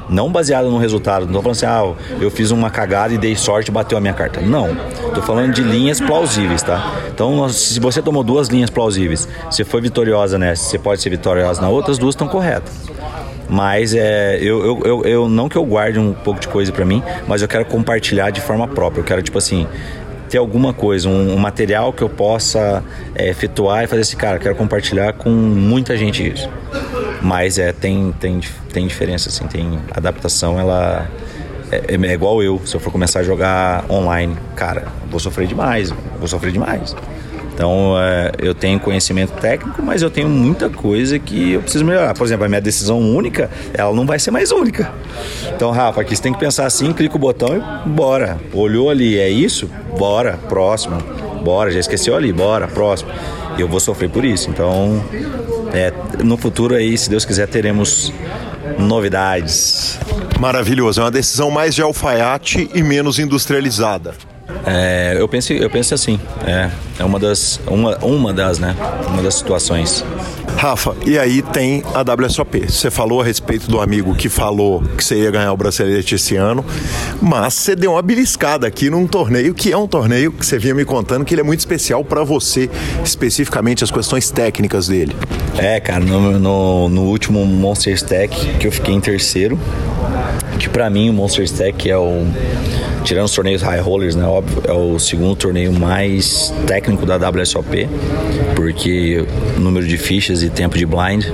Não 0.09 0.31
baseado 0.31 0.69
no 0.69 0.77
resultado. 0.77 1.25
Não 1.25 1.33
tô 1.33 1.41
falando 1.41 1.55
assim, 1.55 1.65
ah, 1.65 1.93
eu 2.19 2.31
fiz 2.31 2.51
uma 2.51 2.69
cagada 2.69 3.13
e 3.13 3.17
dei 3.17 3.35
sorte 3.35 3.69
e 3.69 3.71
bateu 3.71 3.97
a 3.97 4.01
minha 4.01 4.13
carta. 4.13 4.41
Não. 4.41 4.75
Tô 5.13 5.21
falando 5.21 5.53
de 5.53 5.61
linhas 5.61 5.99
plausíveis, 5.99 6.61
tá? 6.61 6.93
Então, 7.13 7.47
se 7.49 7.79
você 7.79 8.01
tomou 8.01 8.23
duas 8.23 8.47
linhas 8.47 8.69
plausíveis, 8.69 9.27
você 9.49 9.63
foi 9.63 9.81
vitoriosa 9.81 10.37
nessa, 10.37 10.63
você 10.63 10.79
pode 10.79 11.01
ser 11.01 11.09
vitoriosa 11.09 11.61
na 11.61 11.69
outra, 11.69 11.91
as 11.91 11.97
duas 11.97 12.15
estão 12.15 12.27
corretas. 12.27 12.73
Mas 13.49 13.95
é, 13.95 14.37
eu, 14.37 14.63
eu, 14.63 14.81
eu, 14.85 15.03
eu, 15.05 15.29
não 15.29 15.49
que 15.49 15.55
eu 15.55 15.65
guarde 15.65 15.97
um 15.97 16.13
pouco 16.13 16.39
de 16.39 16.47
coisa 16.47 16.71
para 16.71 16.85
mim, 16.85 17.01
mas 17.27 17.41
eu 17.41 17.47
quero 17.47 17.65
compartilhar 17.65 18.29
de 18.29 18.41
forma 18.41 18.67
própria. 18.67 19.01
Eu 19.01 19.05
quero, 19.05 19.23
tipo 19.23 19.39
assim, 19.39 19.67
ter 20.29 20.37
alguma 20.37 20.71
coisa, 20.71 21.09
um, 21.09 21.33
um 21.33 21.37
material 21.37 21.91
que 21.91 22.03
eu 22.03 22.09
possa 22.09 22.83
é, 23.15 23.27
efetuar 23.29 23.83
e 23.83 23.87
fazer 23.87 24.03
assim, 24.03 24.15
cara, 24.15 24.37
quero 24.37 24.55
compartilhar 24.55 25.13
com 25.13 25.29
muita 25.29 25.97
gente 25.97 26.25
isso. 26.25 26.47
Mas 27.21 27.57
é, 27.57 27.71
tem, 27.73 28.13
tem, 28.19 28.39
tem 28.71 28.87
diferença, 28.87 29.29
assim, 29.29 29.45
tem 29.47 29.79
adaptação, 29.93 30.59
ela 30.59 31.09
é, 31.71 31.95
é, 31.95 32.13
igual 32.13 32.41
eu, 32.41 32.61
se 32.65 32.75
eu 32.75 32.79
for 32.79 32.91
começar 32.91 33.19
a 33.19 33.23
jogar 33.23 33.85
online, 33.89 34.35
cara, 34.55 34.87
vou 35.09 35.19
sofrer 35.19 35.47
demais, 35.47 35.93
vou 36.17 36.27
sofrer 36.27 36.51
demais. 36.51 36.95
Então, 37.53 37.95
é, 37.99 38.31
eu 38.39 38.55
tenho 38.55 38.79
conhecimento 38.79 39.33
técnico, 39.33 39.83
mas 39.83 40.01
eu 40.01 40.09
tenho 40.09 40.29
muita 40.29 40.69
coisa 40.69 41.19
que 41.19 41.53
eu 41.53 41.61
preciso 41.61 41.83
melhorar. 41.83 42.13
Por 42.13 42.25
exemplo, 42.25 42.45
a 42.45 42.47
minha 42.47 42.61
decisão 42.61 43.01
única, 43.01 43.49
ela 43.73 43.93
não 43.93 44.05
vai 44.05 44.17
ser 44.17 44.31
mais 44.31 44.49
única. 44.49 44.89
Então, 45.53 45.69
Rafa, 45.69 45.99
aqui 45.99 46.15
você 46.15 46.23
tem 46.23 46.31
que 46.31 46.39
pensar 46.39 46.65
assim, 46.65 46.93
clica 46.93 47.17
o 47.17 47.19
botão 47.19 47.57
e 47.57 47.89
bora. 47.89 48.37
Olhou 48.53 48.89
ali, 48.89 49.19
é 49.19 49.29
isso? 49.29 49.69
Bora, 49.97 50.39
próximo. 50.47 50.97
Bora, 51.43 51.69
já 51.69 51.81
esqueceu 51.81 52.15
ali, 52.15 52.31
bora, 52.31 52.65
próximo. 52.65 53.11
E 53.57 53.61
eu 53.61 53.67
vou 53.67 53.81
sofrer 53.81 54.09
por 54.09 54.23
isso. 54.23 54.49
Então, 54.49 55.03
é, 55.73 55.93
no 56.23 56.37
futuro 56.37 56.75
aí, 56.75 56.97
se 56.97 57.09
Deus 57.09 57.25
quiser, 57.25 57.47
teremos 57.47 58.11
novidades. 58.77 59.99
Maravilhoso, 60.39 61.01
é 61.01 61.03
uma 61.03 61.11
decisão 61.11 61.51
mais 61.51 61.75
de 61.75 61.81
alfaiate 61.81 62.69
e 62.73 62.81
menos 62.81 63.19
industrializada. 63.19 64.13
É, 64.65 65.15
eu 65.17 65.27
penso, 65.27 65.53
eu 65.53 65.69
penso 65.69 65.93
assim. 65.93 66.19
É, 66.45 66.69
é 66.99 67.03
uma 67.03 67.19
das, 67.19 67.59
uma, 67.67 67.97
uma 67.97 68.33
das, 68.33 68.59
né? 68.59 68.75
Uma 69.07 69.21
das 69.21 69.35
situações. 69.35 70.03
Rafa, 70.59 70.93
e 71.05 71.17
aí 71.17 71.41
tem 71.41 71.81
a 71.93 72.01
WSOP. 72.01 72.69
Você 72.69 72.91
falou 72.91 73.21
a 73.21 73.23
respeito 73.23 73.71
do 73.71 73.79
amigo 73.79 74.13
que 74.13 74.27
falou 74.27 74.83
que 74.97 75.05
você 75.05 75.15
ia 75.15 75.31
ganhar 75.31 75.53
o 75.53 75.55
bracelete 75.55 76.15
esse 76.15 76.35
ano, 76.35 76.65
mas 77.21 77.53
você 77.53 77.77
deu 77.77 77.93
uma 77.93 78.01
beliscada 78.01 78.67
aqui 78.67 78.89
num 78.89 79.07
torneio 79.07 79.53
que 79.53 79.71
é 79.71 79.77
um 79.77 79.87
torneio 79.87 80.33
que 80.33 80.45
você 80.45 80.59
vinha 80.59 80.75
me 80.75 80.83
contando 80.83 81.23
que 81.23 81.33
ele 81.33 81.39
é 81.39 81.45
muito 81.45 81.61
especial 81.61 82.03
para 82.03 82.25
você, 82.25 82.69
especificamente 83.05 83.85
as 83.85 83.89
questões 83.89 84.31
técnicas 84.31 84.89
dele. 84.89 85.15
É, 85.57 85.79
cara, 85.79 86.03
no, 86.03 86.37
no, 86.37 86.89
no 86.89 87.03
último 87.03 87.45
Monster 87.45 87.93
Stack 87.93 88.57
que 88.57 88.67
eu 88.67 88.71
fiquei 88.73 88.93
em 88.93 88.99
terceiro, 88.99 89.57
que 90.59 90.67
para 90.67 90.89
mim 90.89 91.09
o 91.09 91.13
Monster 91.13 91.45
Stack 91.45 91.89
é 91.89 91.97
o 91.97 92.27
tirando 93.03 93.25
os 93.25 93.33
torneios 93.33 93.61
high 93.61 93.79
rollers, 93.79 94.15
né, 94.15 94.25
óbvio, 94.25 94.61
é 94.67 94.73
o 94.73 94.99
segundo 94.99 95.35
torneio 95.35 95.71
mais 95.73 96.53
técnico 96.67 97.05
da 97.05 97.17
WSOP, 97.17 97.87
porque 98.55 99.25
número 99.57 99.85
de 99.85 99.97
fichas 99.97 100.43
e 100.43 100.49
tempo 100.49 100.77
de 100.77 100.85
blind 100.85 101.25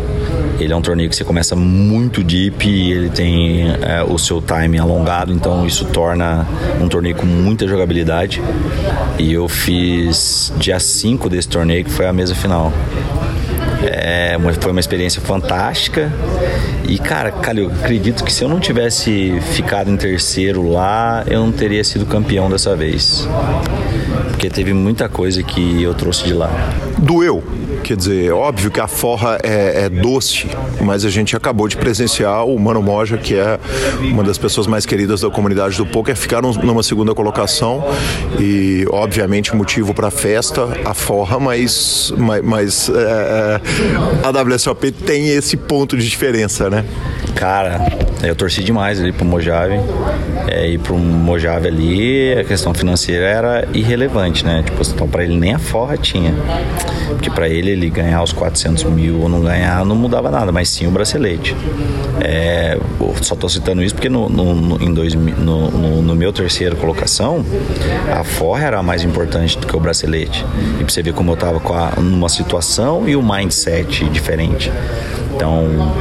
Ele 0.59 0.71
é 0.71 0.75
um 0.75 0.81
torneio 0.81 1.09
que 1.09 1.15
você 1.15 1.23
começa 1.23 1.55
muito 1.55 2.23
deep 2.23 2.67
e 2.67 2.91
ele 2.91 3.09
tem 3.09 3.67
é, 3.81 4.03
o 4.07 4.17
seu 4.17 4.41
time 4.41 4.77
alongado, 4.77 5.33
então 5.33 5.65
isso 5.65 5.85
torna 5.85 6.47
um 6.81 6.87
torneio 6.87 7.15
com 7.15 7.25
muita 7.25 7.67
jogabilidade. 7.67 8.41
E 9.17 9.33
eu 9.33 9.47
fiz 9.47 10.53
dia 10.57 10.79
5 10.79 11.29
desse 11.29 11.47
torneio, 11.47 11.83
que 11.83 11.91
foi 11.91 12.05
a 12.05 12.13
mesa 12.13 12.33
final. 12.35 12.71
É, 13.85 14.37
foi 14.59 14.71
uma 14.71 14.79
experiência 14.79 15.21
fantástica. 15.21 16.11
E, 16.87 16.97
cara, 16.97 17.31
Calil, 17.31 17.71
acredito 17.71 18.23
que 18.23 18.31
se 18.31 18.43
eu 18.43 18.49
não 18.49 18.59
tivesse 18.59 19.39
ficado 19.53 19.89
em 19.89 19.97
terceiro 19.97 20.69
lá, 20.69 21.23
eu 21.27 21.39
não 21.39 21.51
teria 21.51 21.83
sido 21.83 22.05
campeão 22.05 22.49
dessa 22.49 22.75
vez. 22.75 23.27
Porque 24.29 24.49
teve 24.49 24.73
muita 24.73 25.09
coisa 25.09 25.41
que 25.41 25.81
eu 25.81 25.93
trouxe 25.93 26.25
de 26.25 26.33
lá. 26.33 26.49
Doeu? 26.97 27.43
Quer 27.85 27.97
dizer, 27.97 28.33
óbvio 28.33 28.71
que 28.71 28.79
a 28.79 28.87
forra 28.87 29.37
é, 29.43 29.83
é, 29.85 29.89
doce, 29.89 30.47
mas 30.81 31.05
a 31.05 31.09
gente 31.11 31.35
acabou 31.35 31.67
de 31.67 31.77
presenciar 31.77 32.43
o 32.43 32.57
Mano 32.57 32.81
Moja, 32.81 33.15
que 33.15 33.35
é 33.35 33.59
uma 34.01 34.23
das 34.23 34.39
pessoas 34.39 34.65
mais 34.65 34.87
queridas 34.87 35.21
da 35.21 35.29
comunidade 35.29 35.77
do 35.77 35.85
poker, 35.85 36.15
ficaram 36.15 36.51
numa 36.51 36.81
segunda 36.81 37.13
colocação 37.13 37.85
e, 38.39 38.87
obviamente, 38.89 39.55
motivo 39.55 39.93
para 39.93 40.09
festa, 40.09 40.67
a 40.83 40.95
forra, 40.95 41.39
mas, 41.39 42.11
mas, 42.17 42.43
mas 42.43 42.89
é, 42.89 43.61
é 44.23 44.25
a 44.25 44.41
WSOP 44.41 44.91
tem 44.91 45.27
esse 45.27 45.55
ponto 45.55 45.95
de 45.95 46.09
diferença, 46.09 46.71
né? 46.71 46.83
Cara, 47.35 47.85
eu 48.23 48.35
torci 48.35 48.63
demais 48.63 48.99
ali 48.99 49.11
pro 49.11 49.25
Mojave. 49.25 49.75
É, 50.47 50.67
e 50.69 50.77
pro 50.77 50.97
Mojave 50.97 51.67
ali, 51.67 52.33
a 52.33 52.43
questão 52.43 52.73
financeira 52.73 53.25
era 53.25 53.67
irrelevante, 53.73 54.45
né? 54.45 54.63
Tipo, 54.63 54.81
então 54.81 55.07
pra 55.07 55.23
ele 55.23 55.35
nem 55.35 55.53
a 55.53 55.59
forra 55.59 55.97
tinha. 55.97 56.33
Porque 57.09 57.29
para 57.29 57.47
ele, 57.49 57.71
ele 57.71 57.89
ganhar 57.89 58.23
os 58.23 58.31
400 58.31 58.83
mil 58.85 59.21
ou 59.21 59.29
não 59.29 59.41
ganhar 59.41 59.85
não 59.85 59.95
mudava 59.95 60.31
nada, 60.31 60.51
mas 60.51 60.69
sim 60.69 60.87
o 60.87 60.91
bracelete. 60.91 61.55
É, 62.21 62.77
só 63.21 63.35
tô 63.35 63.49
citando 63.49 63.83
isso 63.83 63.93
porque 63.93 64.09
no, 64.09 64.29
no, 64.29 64.55
no 64.55 64.83
em 64.83 64.93
dois, 64.93 65.13
no, 65.13 65.69
no, 65.69 66.01
no, 66.01 66.15
meu 66.15 66.31
terceiro 66.31 66.75
colocação, 66.75 67.45
a 68.11 68.23
forra 68.23 68.65
era 68.65 68.83
mais 68.83 69.03
importante 69.03 69.57
do 69.57 69.67
que 69.67 69.75
o 69.75 69.79
bracelete. 69.79 70.45
E 70.79 70.83
pra 70.83 70.89
você 70.89 71.01
ver 71.01 71.13
como 71.13 71.31
eu 71.31 71.37
tava 71.37 71.59
com 71.59 71.73
a, 71.73 71.91
numa 71.97 72.29
situação 72.29 73.07
e 73.07 73.15
o 73.15 73.23
mindset 73.23 74.05
diferente. 74.09 74.71
Então, 75.35 75.93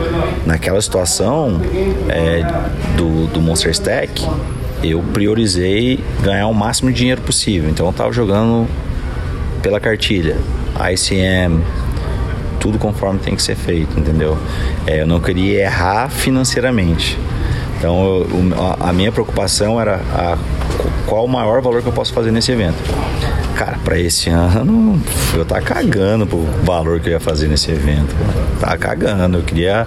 naquela 0.46 0.80
situação 0.80 1.60
é, 2.08 2.42
do, 2.96 3.26
do 3.26 3.40
Monster 3.40 3.72
Stack, 3.72 4.24
eu 4.82 5.02
priorizei 5.12 5.98
ganhar 6.22 6.46
o 6.46 6.54
máximo 6.54 6.90
de 6.92 6.98
dinheiro 6.98 7.20
possível. 7.22 7.68
Então, 7.68 7.86
eu 7.86 7.90
estava 7.90 8.12
jogando 8.12 8.68
pela 9.60 9.80
cartilha, 9.80 10.36
ICM, 10.92 11.60
tudo 12.64 12.78
conforme 12.78 13.18
tem 13.18 13.36
que 13.36 13.42
ser 13.42 13.56
feito, 13.56 14.00
entendeu? 14.00 14.38
É, 14.86 15.02
eu 15.02 15.06
não 15.06 15.20
queria 15.20 15.64
errar 15.64 16.08
financeiramente. 16.08 17.18
Então, 17.76 18.02
eu, 18.06 18.26
a, 18.80 18.90
minha 18.90 19.12
preocupação 19.12 19.78
era 19.78 19.96
a, 20.14 20.38
qual 21.06 21.26
o 21.26 21.28
maior 21.28 21.60
valor 21.60 21.82
que 21.82 21.88
eu 21.88 21.92
posso 21.92 22.14
fazer 22.14 22.30
nesse 22.30 22.50
evento. 22.50 22.78
Cara, 23.54 23.78
para 23.84 24.00
esse 24.00 24.30
ano 24.30 24.98
eu 25.34 25.44
tava 25.44 25.60
cagando 25.60 26.26
pro 26.26 26.42
valor 26.64 27.00
que 27.00 27.10
eu 27.10 27.12
ia 27.12 27.20
fazer 27.20 27.48
nesse 27.48 27.70
evento. 27.70 28.16
Tava 28.58 28.78
cagando. 28.78 29.36
Eu 29.36 29.42
queria 29.42 29.86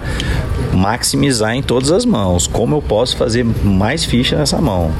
maximizar 0.72 1.56
em 1.56 1.62
todas 1.62 1.90
as 1.90 2.04
mãos. 2.04 2.46
Como 2.46 2.76
eu 2.76 2.80
posso 2.80 3.16
fazer 3.16 3.44
mais 3.64 4.04
ficha 4.04 4.36
nessa 4.36 4.60
mão? 4.60 4.92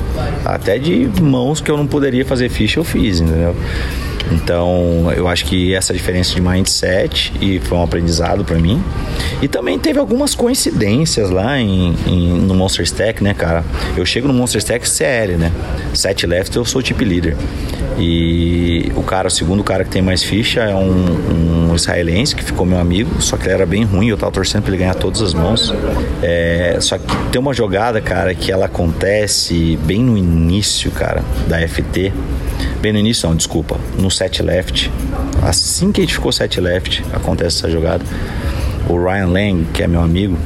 Até 0.44 0.80
de 0.80 1.08
mãos 1.22 1.60
que 1.60 1.70
eu 1.70 1.76
não 1.76 1.86
poderia 1.86 2.24
fazer 2.26 2.48
ficha, 2.48 2.80
eu 2.80 2.84
fiz, 2.84 3.20
entendeu? 3.20 3.54
Então, 4.32 5.12
eu 5.16 5.26
acho 5.28 5.44
que 5.44 5.74
essa 5.74 5.92
diferença 5.92 6.34
de 6.34 6.40
mindset 6.40 7.32
e 7.40 7.58
foi 7.60 7.78
um 7.78 7.82
aprendizado 7.82 8.44
para 8.44 8.58
mim. 8.58 8.82
E 9.40 9.48
também 9.48 9.78
teve 9.78 9.98
algumas 9.98 10.34
coincidências 10.34 11.30
lá 11.30 11.58
em, 11.58 11.94
em, 12.06 12.28
no 12.40 12.54
Monster 12.54 12.84
Stack, 12.84 13.22
né, 13.22 13.34
cara? 13.34 13.64
Eu 13.96 14.04
chego 14.04 14.28
no 14.28 14.34
Monster 14.34 14.58
Stack 14.58 14.88
CL, 14.88 15.36
né? 15.36 15.52
7 15.94 16.26
left 16.26 16.56
eu 16.56 16.64
sou 16.64 16.82
tip 16.82 17.00
leader. 17.00 17.36
E 17.98 18.92
o 18.94 19.02
cara, 19.02 19.28
o 19.28 19.30
segundo 19.30 19.64
cara 19.64 19.84
que 19.84 19.90
tem 19.90 20.02
mais 20.02 20.22
ficha 20.22 20.60
é 20.60 20.74
um, 20.74 21.70
um 21.70 21.74
israelense 21.74 22.34
que 22.34 22.44
ficou 22.44 22.64
meu 22.64 22.78
amigo, 22.78 23.20
só 23.20 23.36
que 23.36 23.44
ele 23.44 23.54
era 23.54 23.66
bem 23.66 23.84
ruim, 23.84 24.08
eu 24.08 24.16
tava 24.16 24.30
torcendo 24.32 24.62
pra 24.62 24.70
ele 24.70 24.78
ganhar 24.78 24.94
todas 24.94 25.20
as 25.20 25.34
mãos. 25.34 25.74
É, 26.22 26.76
só 26.80 26.98
que 26.98 27.06
tem 27.30 27.40
uma 27.40 27.52
jogada, 27.52 28.00
cara, 28.00 28.34
que 28.34 28.52
ela 28.52 28.66
acontece 28.66 29.78
bem 29.84 30.02
no 30.02 30.16
início, 30.16 30.90
cara, 30.90 31.22
da 31.48 31.66
FT. 31.66 32.12
Bem 32.80 32.92
no 32.92 32.98
início, 32.98 33.28
não, 33.28 33.36
desculpa. 33.36 33.76
No 33.98 34.10
set 34.10 34.42
left. 34.42 34.90
Assim 35.42 35.90
que 35.92 36.00
a 36.00 36.04
gente 36.04 36.14
ficou 36.14 36.32
set 36.32 36.60
left, 36.60 37.04
acontece 37.12 37.58
essa 37.58 37.70
jogada. 37.70 38.04
O 38.88 38.96
Ryan 38.96 39.26
Lang, 39.26 39.66
que 39.72 39.82
é 39.82 39.88
meu 39.88 40.00
amigo, 40.00 40.36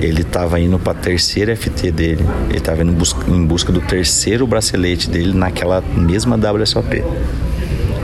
ele 0.00 0.22
estava 0.22 0.60
indo 0.60 0.78
para 0.78 0.94
terceira 0.94 1.56
FT 1.56 1.90
dele. 1.90 2.24
Ele 2.48 2.58
estava 2.58 2.82
indo 2.82 2.92
busca, 2.92 3.30
em 3.30 3.44
busca 3.44 3.72
do 3.72 3.80
terceiro 3.80 4.46
bracelete 4.46 5.10
dele 5.10 5.32
naquela 5.32 5.80
mesma 5.80 6.36
WSOP. 6.36 7.02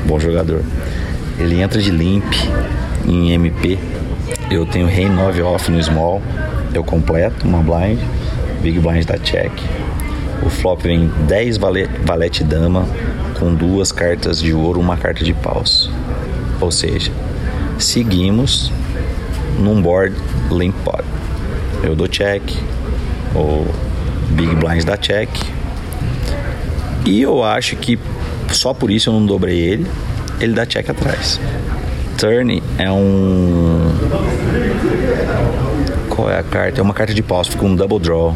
Bom 0.07 0.18
jogador. 0.18 0.62
Ele 1.38 1.61
entra 1.61 1.80
de 1.80 1.90
limp 1.90 2.24
em 3.07 3.32
MP. 3.32 3.78
Eu 4.50 4.66
tenho 4.66 4.86
rei 4.86 5.09
9 5.09 5.42
off 5.42 5.70
no 5.70 5.82
small. 5.82 6.20
Eu 6.72 6.82
completo 6.82 7.46
uma 7.46 7.59
blind. 7.59 7.98
Big 8.62 8.78
blind 8.78 9.05
da 9.05 9.18
check. 9.18 9.52
O 10.44 10.50
flop 10.50 10.82
vem 10.82 11.11
10 11.26 11.57
valete, 11.59 11.90
valete 12.05 12.44
dama, 12.44 12.86
com 13.45 13.55
duas 13.55 13.92
cartas 13.92 14.40
de 14.40 14.55
ouro, 14.55 14.80
uma 14.80 14.97
carta 14.97 15.22
de 15.22 15.34
paus. 15.34 15.90
Ou 16.62 16.70
seja, 16.70 17.12
seguimos 17.78 18.72
num 19.59 19.82
board 19.82 20.16
limp 20.51 20.74
pot. 20.82 21.05
Eu 21.82 21.95
dou 21.95 22.09
check, 22.09 22.42
o 23.34 23.66
Big 24.30 24.55
Blind 24.55 24.84
dá 24.84 24.97
check. 24.97 25.28
E 27.05 27.20
eu 27.20 27.45
acho 27.45 27.76
que 27.76 27.99
só 28.51 28.72
por 28.72 28.90
isso 28.90 29.11
eu 29.11 29.12
não 29.12 29.26
dobrei 29.26 29.59
ele. 29.59 29.86
Ele 30.40 30.55
dá 30.55 30.64
check 30.64 30.88
atrás. 30.88 31.38
Turn 32.16 32.62
é 32.78 32.90
um. 32.90 33.92
Qual 36.09 36.30
é 36.30 36.38
a 36.38 36.42
carta? 36.42 36.80
É 36.80 36.82
uma 36.82 36.95
carta 36.95 37.12
de 37.12 37.22
paus, 37.22 37.49
fica 37.49 37.66
um 37.66 37.76
double 37.76 37.99
draw. 37.99 38.34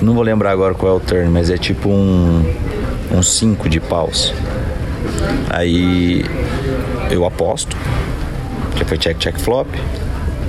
Não 0.00 0.14
vou 0.14 0.22
lembrar 0.22 0.50
agora 0.50 0.72
qual 0.72 0.94
é 0.94 0.96
o 0.96 1.00
turn, 1.00 1.28
mas 1.28 1.50
é 1.50 1.58
tipo 1.58 1.90
um 1.90 2.42
um 3.10 3.22
5 3.22 3.68
de 3.68 3.80
paus. 3.80 4.32
Aí 5.50 6.24
eu 7.10 7.24
aposto, 7.24 7.76
que 8.76 8.84
foi 8.84 8.98
check, 8.98 9.18
check, 9.18 9.38
flop. 9.38 9.68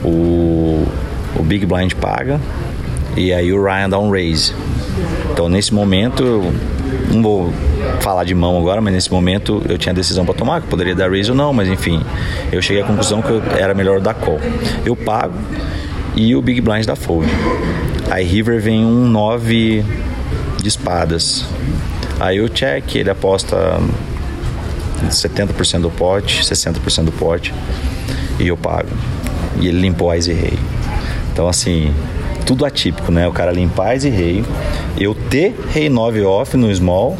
O, 0.03 0.85
o 1.35 1.43
Big 1.43 1.65
Blind 1.65 1.93
paga 1.93 2.39
e 3.15 3.33
aí 3.33 3.51
o 3.51 3.63
Ryan 3.63 3.89
dá 3.89 3.99
um 3.99 4.11
raise. 4.11 4.53
Então 5.31 5.49
nesse 5.49 5.73
momento, 5.73 6.23
eu 6.23 6.53
não 7.11 7.21
vou 7.21 7.53
falar 7.99 8.23
de 8.23 8.33
mão 8.33 8.57
agora, 8.57 8.81
mas 8.81 8.93
nesse 8.93 9.11
momento 9.11 9.63
eu 9.67 9.77
tinha 9.77 9.91
a 9.91 9.95
decisão 9.95 10.25
para 10.25 10.33
tomar, 10.33 10.61
que 10.61 10.67
poderia 10.67 10.95
dar 10.95 11.09
raise 11.09 11.29
ou 11.29 11.35
não, 11.35 11.53
mas 11.53 11.67
enfim, 11.67 12.01
eu 12.51 12.61
cheguei 12.61 12.81
à 12.81 12.85
conclusão 12.85 13.21
que 13.21 13.41
era 13.57 13.73
melhor 13.73 13.99
dar 13.99 14.13
call. 14.13 14.39
Eu 14.85 14.95
pago 14.95 15.35
e 16.15 16.35
o 16.35 16.41
Big 16.41 16.61
Blind 16.61 16.85
dá 16.85 16.95
fold. 16.95 17.27
Aí 18.09 18.25
River 18.25 18.61
vem 18.61 18.85
um 18.85 19.07
9 19.07 19.83
de 20.61 20.67
espadas. 20.67 21.45
Aí 22.19 22.41
o 22.41 22.49
check, 22.49 22.95
ele 22.95 23.09
aposta 23.09 23.79
70% 25.05 25.81
do 25.81 25.91
pote, 25.91 26.41
60% 26.41 27.05
do 27.05 27.11
pote 27.11 27.53
e 28.39 28.47
eu 28.47 28.57
pago. 28.57 28.89
E 29.59 29.67
ele 29.67 29.79
limpou 29.79 30.13
e 30.13 30.19
Rei. 30.19 30.57
Então, 31.31 31.47
assim, 31.47 31.93
tudo 32.45 32.65
atípico, 32.65 33.11
né? 33.11 33.27
O 33.27 33.31
cara 33.31 33.51
limpar 33.51 33.95
e 33.97 34.09
Rei, 34.09 34.43
eu 34.97 35.13
ter 35.13 35.55
Rei 35.69 35.89
9 35.89 36.23
off 36.23 36.57
no 36.57 36.73
small 36.73 37.17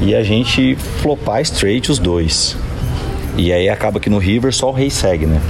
e 0.00 0.14
a 0.14 0.22
gente 0.22 0.74
flopar 1.00 1.40
straight 1.42 1.90
os 1.90 1.98
dois. 1.98 2.56
E 3.36 3.52
aí 3.52 3.68
acaba 3.68 4.00
que 4.00 4.10
no 4.10 4.18
River 4.18 4.52
só 4.52 4.70
o 4.70 4.72
Rei 4.72 4.90
segue, 4.90 5.26
né? 5.26 5.40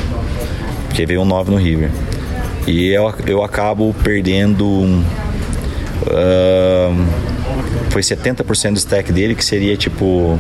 Porque 0.87 1.07
veio 1.07 1.23
um 1.23 1.25
9 1.25 1.51
no 1.51 1.57
River. 1.57 1.91
E 2.67 2.89
eu, 2.89 3.13
eu 3.27 3.43
acabo 3.43 3.95
perdendo. 4.03 4.65
Uh, 6.05 7.32
foi 7.93 8.01
70% 8.01 8.73
do 8.73 8.79
stack 8.79 9.13
dele, 9.13 9.35
que 9.35 9.45
seria 9.45 9.77
tipo 9.77 10.39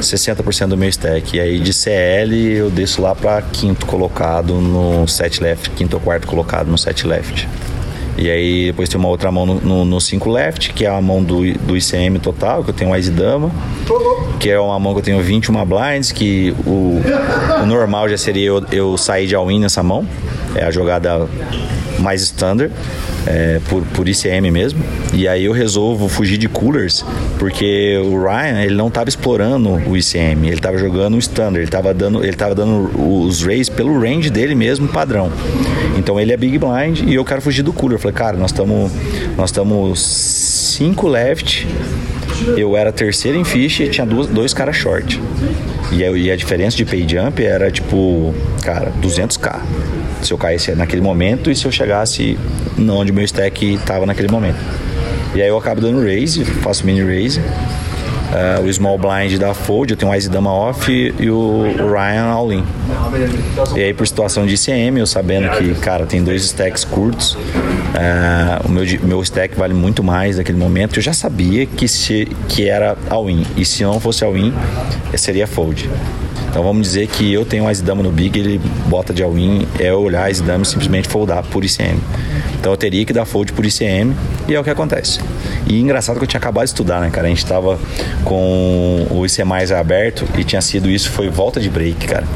60% 0.00 0.66
do 0.66 0.76
meu 0.76 0.88
stack. 0.88 1.36
E 1.36 1.40
aí 1.40 1.60
de 1.60 1.72
CL 1.72 2.34
eu 2.34 2.70
desço 2.70 3.00
lá 3.00 3.14
para 3.14 3.40
quinto 3.40 3.86
colocado 3.86 4.54
no 4.54 5.06
set 5.06 5.40
left, 5.40 5.70
quinto 5.70 5.94
ou 5.94 6.02
quarto 6.02 6.26
colocado 6.26 6.66
no 6.66 6.76
set 6.76 7.06
left. 7.06 7.48
E 8.18 8.30
aí 8.30 8.66
depois 8.66 8.88
tem 8.88 8.98
uma 8.98 9.08
outra 9.08 9.32
mão 9.32 9.46
no 9.46 10.00
5 10.00 10.30
left, 10.30 10.74
que 10.74 10.84
é 10.84 10.88
a 10.88 11.00
mão 11.00 11.22
do, 11.22 11.50
do 11.54 11.76
ICM 11.76 12.18
total, 12.18 12.62
que 12.62 12.68
eu 12.68 12.74
tenho 12.74 12.90
mais 12.90 13.08
dama, 13.08 13.50
que 14.38 14.50
é 14.50 14.60
uma 14.60 14.78
mão 14.78 14.92
que 14.92 15.00
eu 15.00 15.04
tenho 15.04 15.22
21 15.22 15.64
blinds, 15.64 16.12
que 16.12 16.54
o, 16.66 17.00
o 17.62 17.66
normal 17.66 18.10
já 18.10 18.18
seria 18.18 18.48
eu, 18.48 18.64
eu 18.70 18.98
sair 18.98 19.26
de 19.26 19.34
all-in 19.34 19.60
nessa 19.60 19.82
mão, 19.82 20.06
é 20.54 20.62
a 20.62 20.70
jogada 20.70 21.26
mais 22.00 22.20
standard. 22.22 22.70
É, 23.26 23.60
por, 23.68 23.82
por 23.94 24.08
ICM 24.08 24.50
mesmo. 24.50 24.82
E 25.12 25.28
aí 25.28 25.44
eu 25.44 25.52
resolvo 25.52 26.08
fugir 26.08 26.38
de 26.38 26.48
coolers, 26.48 27.04
porque 27.38 27.98
o 28.04 28.22
Ryan 28.22 28.62
ele 28.62 28.74
não 28.74 28.88
estava 28.88 29.08
explorando 29.08 29.70
o 29.86 29.96
ICM, 29.96 30.46
ele 30.46 30.54
estava 30.56 30.78
jogando 30.78 31.14
o 31.14 31.18
standard, 31.18 31.58
ele 31.58 31.64
estava 31.64 31.94
dando, 31.94 32.24
ele 32.24 32.36
tava 32.36 32.54
dando 32.54 32.90
os 32.98 33.42
rays 33.42 33.68
pelo 33.68 33.98
range 33.98 34.30
dele 34.30 34.54
mesmo 34.54 34.88
padrão. 34.88 35.30
Então 35.96 36.18
ele 36.18 36.32
é 36.32 36.36
big 36.36 36.58
blind 36.58 37.00
e 37.06 37.14
eu 37.14 37.24
quero 37.24 37.40
fugir 37.40 37.62
do 37.62 37.72
cooler. 37.72 37.96
Eu 37.96 38.00
falei, 38.00 38.16
cara, 38.16 38.36
nós 38.36 38.50
estamos 38.50 38.90
nós 39.36 39.50
estamos 39.50 40.00
5 40.78 41.08
left, 41.08 41.66
eu 42.56 42.76
era 42.76 42.92
terceiro 42.92 43.38
em 43.38 43.44
fish 43.44 43.80
e 43.80 43.88
tinha 43.88 44.06
duas, 44.06 44.26
dois 44.26 44.52
caras 44.52 44.76
short. 44.76 45.20
E 45.92 46.04
a, 46.04 46.10
e 46.10 46.30
a 46.30 46.36
diferença 46.36 46.76
de 46.76 46.84
pay 46.84 47.06
jump 47.06 47.44
era 47.44 47.70
tipo, 47.70 48.34
cara, 48.62 48.92
200k. 49.02 49.60
Se 50.26 50.32
eu 50.32 50.38
caísse 50.38 50.74
naquele 50.74 51.02
momento 51.02 51.50
e 51.50 51.56
se 51.56 51.64
eu 51.64 51.72
chegasse 51.72 52.38
onde 52.78 53.12
meu 53.12 53.24
stack 53.24 53.74
estava 53.74 54.06
naquele 54.06 54.28
momento. 54.28 54.58
E 55.34 55.42
aí 55.42 55.48
eu 55.48 55.56
acabo 55.56 55.80
dando 55.80 56.02
raise, 56.02 56.44
faço 56.44 56.84
mini 56.84 57.02
raise 57.02 57.40
uh, 58.32 58.64
o 58.64 58.72
Small 58.72 58.98
Blind 58.98 59.38
da 59.38 59.54
Fold, 59.54 59.92
eu 59.92 59.96
tenho 59.96 60.10
o 60.10 60.14
Ice 60.14 60.28
Dama 60.28 60.52
Off 60.52 60.90
e 60.90 61.30
o, 61.30 61.36
o 61.36 61.92
Ryan 61.92 62.24
All-In. 62.24 62.64
E 63.76 63.80
aí, 63.80 63.94
por 63.94 64.06
situação 64.06 64.46
de 64.46 64.54
ICM, 64.54 64.98
eu 64.98 65.06
sabendo 65.06 65.50
que, 65.50 65.74
cara, 65.74 66.06
tem 66.06 66.22
dois 66.22 66.42
stacks 66.44 66.84
curtos, 66.84 67.34
uh, 67.34 68.66
o 68.66 68.68
meu, 68.70 68.84
meu 69.02 69.22
stack 69.22 69.56
vale 69.56 69.74
muito 69.74 70.02
mais 70.02 70.38
naquele 70.38 70.58
momento, 70.58 70.98
eu 70.98 71.02
já 71.02 71.12
sabia 71.12 71.66
que, 71.66 71.86
se, 71.86 72.26
que 72.48 72.68
era 72.68 72.96
All-In. 73.10 73.46
E 73.56 73.64
se 73.64 73.82
não 73.84 74.00
fosse 74.00 74.24
All-In, 74.24 74.52
seria 75.16 75.46
Fold. 75.46 75.88
Então 76.52 76.62
vamos 76.62 76.86
dizer 76.86 77.06
que 77.06 77.32
eu 77.32 77.46
tenho 77.46 77.64
o 77.64 77.70
Ice 77.70 77.82
Dama 77.82 78.02
no 78.02 78.12
Big, 78.12 78.38
ele 78.38 78.60
bota 78.86 79.14
de 79.14 79.22
all-in, 79.22 79.66
é 79.78 79.90
olhar 79.90 80.30
Ice 80.30 80.42
Dama 80.42 80.64
e 80.64 80.66
simplesmente 80.66 81.08
foldar 81.08 81.42
por 81.44 81.64
ICM. 81.64 81.98
Então 82.60 82.70
eu 82.70 82.76
teria 82.76 83.06
que 83.06 83.12
dar 83.12 83.24
fold 83.24 83.54
por 83.54 83.64
ICM 83.64 84.14
e 84.46 84.54
é 84.54 84.60
o 84.60 84.62
que 84.62 84.68
acontece. 84.68 85.18
E 85.66 85.80
engraçado 85.80 86.18
que 86.18 86.24
eu 86.24 86.28
tinha 86.28 86.38
acabado 86.38 86.64
de 86.64 86.72
estudar, 86.72 87.00
né, 87.00 87.08
cara? 87.08 87.26
A 87.26 87.30
gente 87.30 87.46
tava 87.46 87.80
com 88.22 89.06
o 89.10 89.24
IC 89.24 89.44
mais 89.44 89.72
aberto 89.72 90.28
e 90.36 90.44
tinha 90.44 90.60
sido 90.60 90.90
isso, 90.90 91.08
foi 91.08 91.30
volta 91.30 91.58
de 91.58 91.70
break, 91.70 92.06
cara. 92.06 92.26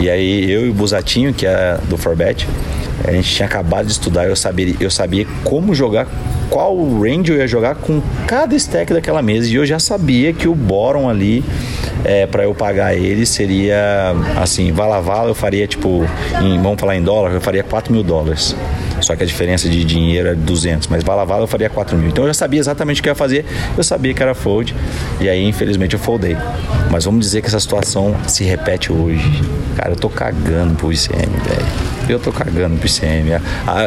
E 0.00 0.10
aí 0.10 0.50
eu 0.50 0.66
e 0.66 0.70
o 0.70 0.74
Busatinho, 0.74 1.32
que 1.32 1.46
é 1.46 1.78
do 1.88 1.96
Forbet, 1.96 2.48
a 3.04 3.12
gente 3.12 3.32
tinha 3.32 3.46
acabado 3.46 3.86
de 3.86 3.92
estudar, 3.92 4.26
eu 4.26 4.34
sabia, 4.34 4.74
eu 4.80 4.90
sabia 4.90 5.24
como 5.44 5.72
jogar, 5.72 6.08
qual 6.52 6.76
range 7.00 7.32
eu 7.32 7.38
ia 7.38 7.48
jogar 7.48 7.76
com 7.76 8.02
cada 8.26 8.54
stack 8.54 8.92
daquela 8.92 9.22
mesa. 9.22 9.48
E 9.48 9.54
eu 9.54 9.64
já 9.64 9.78
sabia 9.78 10.34
que 10.34 10.46
o 10.46 10.54
Boron 10.54 11.08
ali, 11.08 11.42
é, 12.04 12.26
para 12.26 12.44
eu 12.44 12.54
pagar 12.54 12.94
ele, 12.94 13.24
seria 13.24 14.12
assim, 14.36 14.70
vala 14.70 15.00
vala, 15.00 15.30
eu 15.30 15.34
faria 15.34 15.66
tipo, 15.66 16.04
em, 16.42 16.60
vamos 16.60 16.78
falar 16.78 16.94
em 16.94 17.02
dólar, 17.02 17.32
eu 17.32 17.40
faria 17.40 17.64
4 17.64 17.90
mil 17.90 18.02
dólares. 18.02 18.54
Só 19.02 19.16
que 19.16 19.22
a 19.22 19.26
diferença 19.26 19.68
de 19.68 19.84
dinheiro 19.84 20.28
é 20.28 20.34
200, 20.34 20.88
mas 20.88 21.02
bala 21.02 21.26
eu 21.40 21.46
faria 21.46 21.68
4 21.68 21.96
mil. 21.96 22.08
Então 22.08 22.24
eu 22.24 22.28
já 22.28 22.34
sabia 22.34 22.60
exatamente 22.60 23.00
o 23.00 23.02
que 23.02 23.08
ia 23.08 23.14
fazer, 23.14 23.44
eu 23.76 23.82
sabia 23.82 24.14
que 24.14 24.22
era 24.22 24.34
fold, 24.34 24.74
e 25.20 25.28
aí 25.28 25.44
infelizmente 25.44 25.94
eu 25.94 26.00
foldei. 26.00 26.36
Mas 26.90 27.04
vamos 27.04 27.24
dizer 27.26 27.40
que 27.40 27.48
essa 27.48 27.60
situação 27.60 28.14
se 28.26 28.44
repete 28.44 28.92
hoje. 28.92 29.42
Cara, 29.76 29.90
eu 29.90 29.96
tô 29.96 30.08
cagando 30.08 30.74
pro 30.74 30.92
ICM, 30.92 31.16
velho. 31.16 31.66
Eu 32.08 32.18
tô 32.18 32.32
cagando 32.32 32.76
pro 32.76 32.86
ICM. 32.86 33.30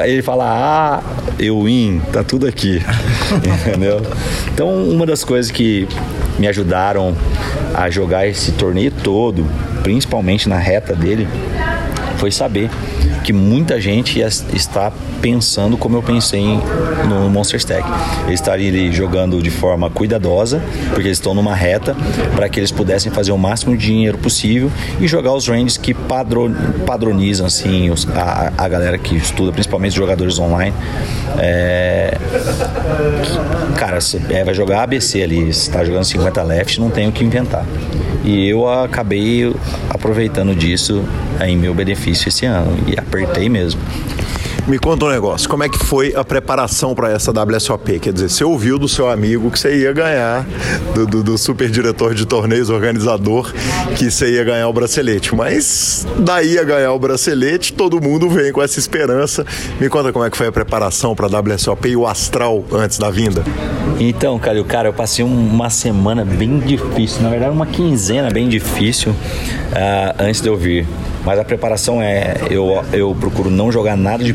Ele 0.05 0.21
fala, 0.21 0.45
ah, 0.47 1.03
eu 1.37 1.63
win, 1.63 2.01
tá 2.11 2.23
tudo 2.23 2.47
aqui. 2.47 2.81
Entendeu? 3.45 4.01
Então, 4.53 4.73
uma 4.89 5.05
das 5.05 5.23
coisas 5.23 5.51
que 5.51 5.87
me 6.39 6.47
ajudaram 6.47 7.15
a 7.73 7.89
jogar 7.89 8.27
esse 8.27 8.51
torneio 8.53 8.91
todo, 8.91 9.45
principalmente 9.83 10.49
na 10.49 10.57
reta 10.57 10.95
dele, 10.95 11.27
foi 12.17 12.31
saber 12.31 12.69
que 13.25 13.33
muita 13.33 13.81
gente 13.81 14.19
está 14.19 14.91
pensando 15.19 15.75
como 15.75 15.97
eu 15.97 16.03
pensei 16.03 16.45
no 17.09 17.27
Monster 17.27 17.59
Stack. 17.59 17.83
Eles 18.27 18.39
estariam 18.39 18.93
jogando 18.93 19.41
de 19.41 19.49
forma 19.49 19.89
cuidadosa, 19.89 20.61
porque 20.89 21.07
eles 21.07 21.17
estão 21.17 21.33
numa 21.33 21.55
reta, 21.55 21.95
para 22.35 22.47
que 22.47 22.59
eles 22.59 22.71
pudessem 22.71 23.11
fazer 23.11 23.31
o 23.31 23.37
máximo 23.37 23.75
de 23.75 23.87
dinheiro 23.87 24.19
possível 24.19 24.71
e 25.01 25.07
jogar 25.07 25.33
os 25.33 25.47
ranges 25.47 25.75
que 25.75 25.91
padro, 25.91 26.55
padronizam 26.85 27.47
assim, 27.47 27.89
os, 27.89 28.07
a, 28.15 28.53
a 28.55 28.67
galera 28.67 28.99
que 28.99 29.15
estuda, 29.15 29.51
principalmente 29.51 29.89
os 29.89 29.95
jogadores 29.95 30.37
online. 30.37 30.75
É, 31.39 32.15
cara, 33.75 33.99
você 33.99 34.21
é, 34.29 34.43
vai 34.43 34.53
jogar 34.53 34.83
ABC 34.83 35.23
ali, 35.23 35.51
você 35.51 35.67
está 35.67 35.83
jogando 35.83 36.03
50 36.03 36.43
left, 36.43 36.79
não 36.79 36.91
tem 36.91 37.07
o 37.07 37.11
que 37.11 37.23
inventar. 37.23 37.65
E 38.23 38.47
eu 38.47 38.67
acabei 38.67 39.51
aproveitando 39.89 40.55
disso 40.55 41.03
em 41.41 41.57
meu 41.57 41.73
benefício 41.73 42.29
esse 42.29 42.45
ano 42.45 42.77
e 42.87 42.97
apertei 42.97 43.49
mesmo. 43.49 43.81
Me 44.67 44.79
conta 44.79 45.05
um 45.05 45.09
negócio, 45.09 45.47
como 45.47 45.63
é 45.63 45.69
que 45.69 45.77
foi 45.77 46.15
a 46.15 46.23
preparação 46.23 46.95
para 46.95 47.11
essa 47.11 47.31
WSOP? 47.31 47.99
Quer 47.99 48.11
dizer, 48.11 48.31
você 48.31 48.43
ouviu 48.43 48.79
do 48.79 48.89
seu 48.89 49.07
amigo 49.07 49.51
que 49.51 49.59
você 49.59 49.81
ia 49.81 49.93
ganhar, 49.93 50.43
do, 50.91 51.05
do, 51.05 51.21
do, 51.21 51.37
super 51.37 51.69
diretor 51.69 52.15
de 52.15 52.25
torneios, 52.25 52.71
organizador, 52.71 53.53
que 53.95 54.09
você 54.09 54.31
ia 54.31 54.43
ganhar 54.43 54.67
o 54.67 54.73
bracelete. 54.73 55.35
Mas 55.35 56.07
daí 56.17 56.57
a 56.57 56.63
ganhar 56.63 56.93
o 56.93 56.97
bracelete, 56.97 57.73
todo 57.73 58.01
mundo 58.01 58.27
vem 58.27 58.51
com 58.51 58.59
essa 58.59 58.79
esperança. 58.79 59.45
Me 59.79 59.87
conta 59.87 60.11
como 60.11 60.25
é 60.25 60.31
que 60.31 60.37
foi 60.37 60.47
a 60.47 60.51
preparação 60.51 61.13
para 61.13 61.27
a 61.27 61.39
WSOP 61.41 61.89
e 61.89 61.95
o 61.95 62.07
astral 62.07 62.65
antes 62.73 62.97
da 62.97 63.11
vinda. 63.11 63.43
Então, 63.99 64.39
cara, 64.39 64.63
cara, 64.63 64.87
eu 64.87 64.93
passei 64.93 65.23
uma 65.23 65.69
semana 65.69 66.25
bem 66.25 66.57
difícil, 66.57 67.21
na 67.21 67.29
verdade 67.29 67.51
uma 67.51 67.67
quinzena 67.67 68.31
bem 68.31 68.49
difícil 68.49 69.11
uh, 69.11 70.15
antes 70.17 70.41
de 70.41 70.47
eu 70.47 70.57
vir. 70.57 70.87
Mas 71.25 71.39
a 71.39 71.43
preparação 71.43 72.01
é. 72.01 72.35
Eu, 72.51 72.83
eu 72.93 73.15
procuro 73.19 73.49
não 73.49 73.71
jogar 73.71 73.97
nada 73.97 74.23
de 74.23 74.31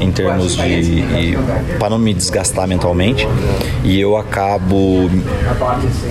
em 0.00 0.10
termos 0.10 0.56
de. 0.56 1.36
para 1.78 1.90
não 1.90 1.98
me 1.98 2.14
desgastar 2.14 2.66
mentalmente. 2.66 3.26
E 3.84 4.00
eu 4.00 4.16
acabo 4.16 5.10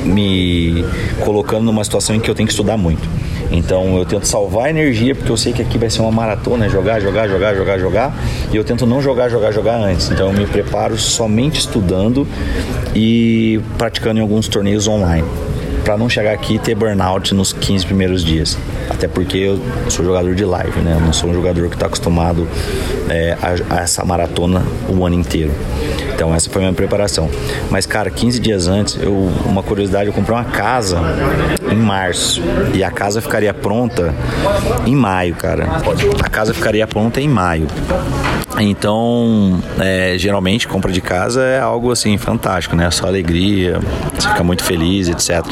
me 0.03 0.86
colocando 1.23 1.63
numa 1.63 1.84
situação 1.84 2.15
em 2.15 2.19
que 2.19 2.29
eu 2.29 2.36
tenho 2.36 2.47
que 2.47 2.53
estudar 2.53 2.77
muito. 2.77 3.07
Então 3.51 3.97
eu 3.97 4.05
tento 4.05 4.25
salvar 4.25 4.69
energia, 4.69 5.13
porque 5.13 5.32
eu 5.32 5.36
sei 5.36 5.51
que 5.51 5.61
aqui 5.61 5.77
vai 5.77 5.89
ser 5.89 6.01
uma 6.01 6.11
maratona, 6.11 6.69
jogar, 6.69 7.01
jogar, 7.01 7.27
jogar, 7.27 7.53
jogar, 7.53 7.77
jogar. 7.79 8.15
E 8.51 8.55
eu 8.55 8.63
tento 8.63 8.86
não 8.86 9.01
jogar, 9.01 9.29
jogar, 9.29 9.51
jogar 9.51 9.75
antes. 9.75 10.09
Então 10.09 10.27
eu 10.27 10.34
me 10.34 10.45
preparo 10.45 10.97
somente 10.97 11.59
estudando 11.59 12.25
e 12.95 13.59
praticando 13.77 14.19
em 14.19 14.21
alguns 14.21 14.47
torneios 14.47 14.88
online 14.88 15.27
para 15.84 15.97
não 15.97 16.09
chegar 16.09 16.34
aqui 16.34 16.55
e 16.55 16.59
ter 16.59 16.75
burnout 16.75 17.34
nos 17.34 17.53
15 17.53 17.86
primeiros 17.86 18.23
dias. 18.23 18.57
Até 18.89 19.07
porque 19.07 19.38
eu 19.38 19.59
sou 19.89 20.05
jogador 20.05 20.36
de 20.36 20.45
live, 20.45 20.79
né? 20.82 20.95
Eu 20.95 21.01
não 21.01 21.13
sou 21.13 21.29
um 21.29 21.34
jogador 21.34 21.67
que 21.69 21.75
está 21.75 21.88
acostumado 21.88 22.47
é, 23.09 23.38
a, 23.41 23.75
a, 23.75 23.79
essa 23.82 24.03
maratona 24.05 24.63
o 24.88 25.05
ano 25.05 25.15
inteiro. 25.15 25.51
Então 26.13 26.34
essa 26.34 26.49
foi 26.49 26.61
a 26.61 26.65
minha 26.65 26.75
preparação. 26.75 27.29
Mas 27.69 27.86
cara, 27.86 28.09
15 28.09 28.39
dias 28.39 28.67
antes, 28.67 28.97
eu 29.01 29.13
uma 29.45 29.63
curiosidade, 29.63 30.07
eu 30.07 30.13
comprei 30.13 30.36
uma 30.36 30.45
casa 30.45 30.99
em 31.71 31.75
março 31.75 32.41
e 32.73 32.84
a 32.84 32.91
casa 32.91 33.21
ficaria 33.21 33.53
pronta 33.53 34.13
em 34.86 34.95
maio, 34.95 35.36
cara. 35.36 35.65
A 36.23 36.29
casa 36.29 36.53
ficaria 36.53 36.86
pronta 36.86 37.19
em 37.19 37.27
maio. 37.27 37.67
Então, 38.62 39.59
é, 39.80 40.16
geralmente, 40.18 40.68
compra 40.68 40.91
de 40.91 41.01
casa 41.01 41.41
é 41.43 41.59
algo 41.59 41.91
assim 41.91 42.18
fantástico, 42.18 42.76
né? 42.76 42.89
Só 42.91 43.07
alegria, 43.07 43.80
você 44.14 44.30
fica 44.30 44.43
muito 44.43 44.64
feliz, 44.64 45.09
etc. 45.09 45.43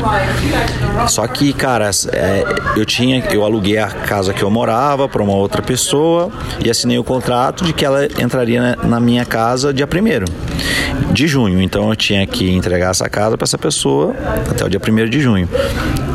Só 1.07 1.25
que, 1.27 1.51
cara, 1.53 1.89
é, 2.11 2.43
eu 2.75 2.85
tinha, 2.85 3.23
eu 3.31 3.43
aluguei 3.43 3.77
a 3.77 3.87
casa 3.87 4.33
que 4.33 4.43
eu 4.43 4.51
morava 4.51 5.07
para 5.07 5.23
uma 5.23 5.33
outra 5.33 5.61
pessoa 5.61 6.29
e 6.63 6.69
assinei 6.69 6.97
o 6.97 7.03
contrato 7.03 7.63
de 7.63 7.73
que 7.73 7.83
ela 7.83 8.05
entraria 8.05 8.75
na 8.83 8.99
minha 8.99 9.25
casa 9.25 9.73
dia 9.73 9.87
1 9.87 11.13
de 11.13 11.27
junho. 11.27 11.61
Então, 11.61 11.89
eu 11.89 11.95
tinha 11.95 12.25
que 12.27 12.51
entregar 12.51 12.91
essa 12.91 13.09
casa 13.09 13.37
para 13.37 13.45
essa 13.45 13.57
pessoa 13.57 14.15
até 14.49 14.65
o 14.65 14.69
dia 14.69 14.79
1 14.79 15.09
de 15.09 15.19
junho 15.19 15.49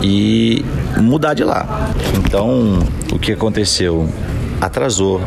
e 0.03 0.65
mudar 1.01 1.35
de 1.35 1.45
lá. 1.45 1.91
Então, 2.19 2.79
o 3.11 3.19
que 3.19 3.33
aconteceu? 3.33 4.09
Atrasou 4.65 5.21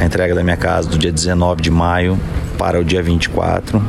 a 0.00 0.02
entrega 0.02 0.34
da 0.34 0.42
minha 0.42 0.56
casa 0.56 0.88
do 0.88 0.96
dia 0.96 1.12
19 1.12 1.60
de 1.60 1.70
maio 1.70 2.18
para 2.56 2.80
o 2.80 2.84
dia 2.84 3.02
24. 3.02 3.82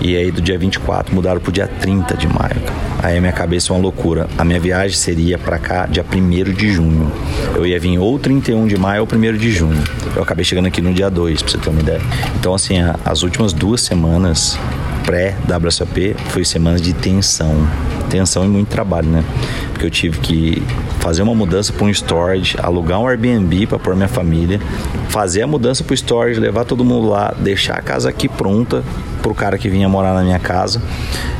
E 0.00 0.16
aí 0.16 0.30
do 0.30 0.40
dia 0.40 0.56
24 0.56 1.14
mudaram 1.14 1.38
para 1.38 1.50
o 1.50 1.52
dia 1.52 1.66
30 1.66 2.16
de 2.16 2.26
maio. 2.26 2.56
Aí 3.02 3.18
a 3.18 3.20
minha 3.20 3.34
cabeça 3.34 3.70
é 3.70 3.76
uma 3.76 3.82
loucura. 3.82 4.26
A 4.38 4.42
minha 4.42 4.58
viagem 4.58 4.96
seria 4.96 5.36
para 5.36 5.58
cá 5.58 5.84
dia 5.84 6.02
1 6.02 6.54
de 6.54 6.72
junho. 6.72 7.12
Eu 7.54 7.66
ia 7.66 7.78
vir 7.78 7.98
ou 7.98 8.18
31 8.18 8.66
de 8.66 8.78
maio 8.78 9.02
ou 9.02 9.18
1 9.18 9.36
de 9.36 9.50
junho. 9.50 9.84
Eu 10.16 10.22
acabei 10.22 10.42
chegando 10.42 10.68
aqui 10.68 10.80
no 10.80 10.94
dia 10.94 11.10
2, 11.10 11.42
para 11.42 11.52
você 11.52 11.58
ter 11.58 11.68
uma 11.68 11.80
ideia. 11.80 12.00
Então, 12.36 12.54
assim, 12.54 12.76
as 13.04 13.22
últimas 13.22 13.52
duas 13.52 13.82
semanas 13.82 14.58
pré-WSOP 15.04 16.16
foi 16.28 16.44
semanas 16.44 16.80
de 16.80 16.92
tensão. 16.92 17.66
Tensão 18.10 18.44
e 18.44 18.48
muito 18.48 18.68
trabalho, 18.68 19.08
né? 19.08 19.24
Porque 19.70 19.86
eu 19.86 19.90
tive 19.90 20.18
que 20.18 20.62
fazer 21.00 21.22
uma 21.22 21.34
mudança 21.34 21.72
para 21.72 21.84
um 21.84 21.90
storage, 21.90 22.56
alugar 22.60 23.00
um 23.00 23.06
Airbnb 23.06 23.66
para 23.66 23.78
pôr 23.78 23.94
minha 23.94 24.08
família, 24.08 24.60
fazer 25.08 25.42
a 25.42 25.46
mudança 25.46 25.84
para 25.84 25.92
o 25.92 25.96
storage, 25.96 26.40
levar 26.40 26.64
todo 26.64 26.84
mundo 26.84 27.08
lá, 27.08 27.34
deixar 27.38 27.74
a 27.74 27.82
casa 27.82 28.08
aqui 28.08 28.28
pronta 28.28 28.82
para 29.22 29.30
o 29.30 29.34
cara 29.34 29.58
que 29.58 29.68
vinha 29.68 29.88
morar 29.88 30.14
na 30.14 30.22
minha 30.22 30.38
casa. 30.38 30.82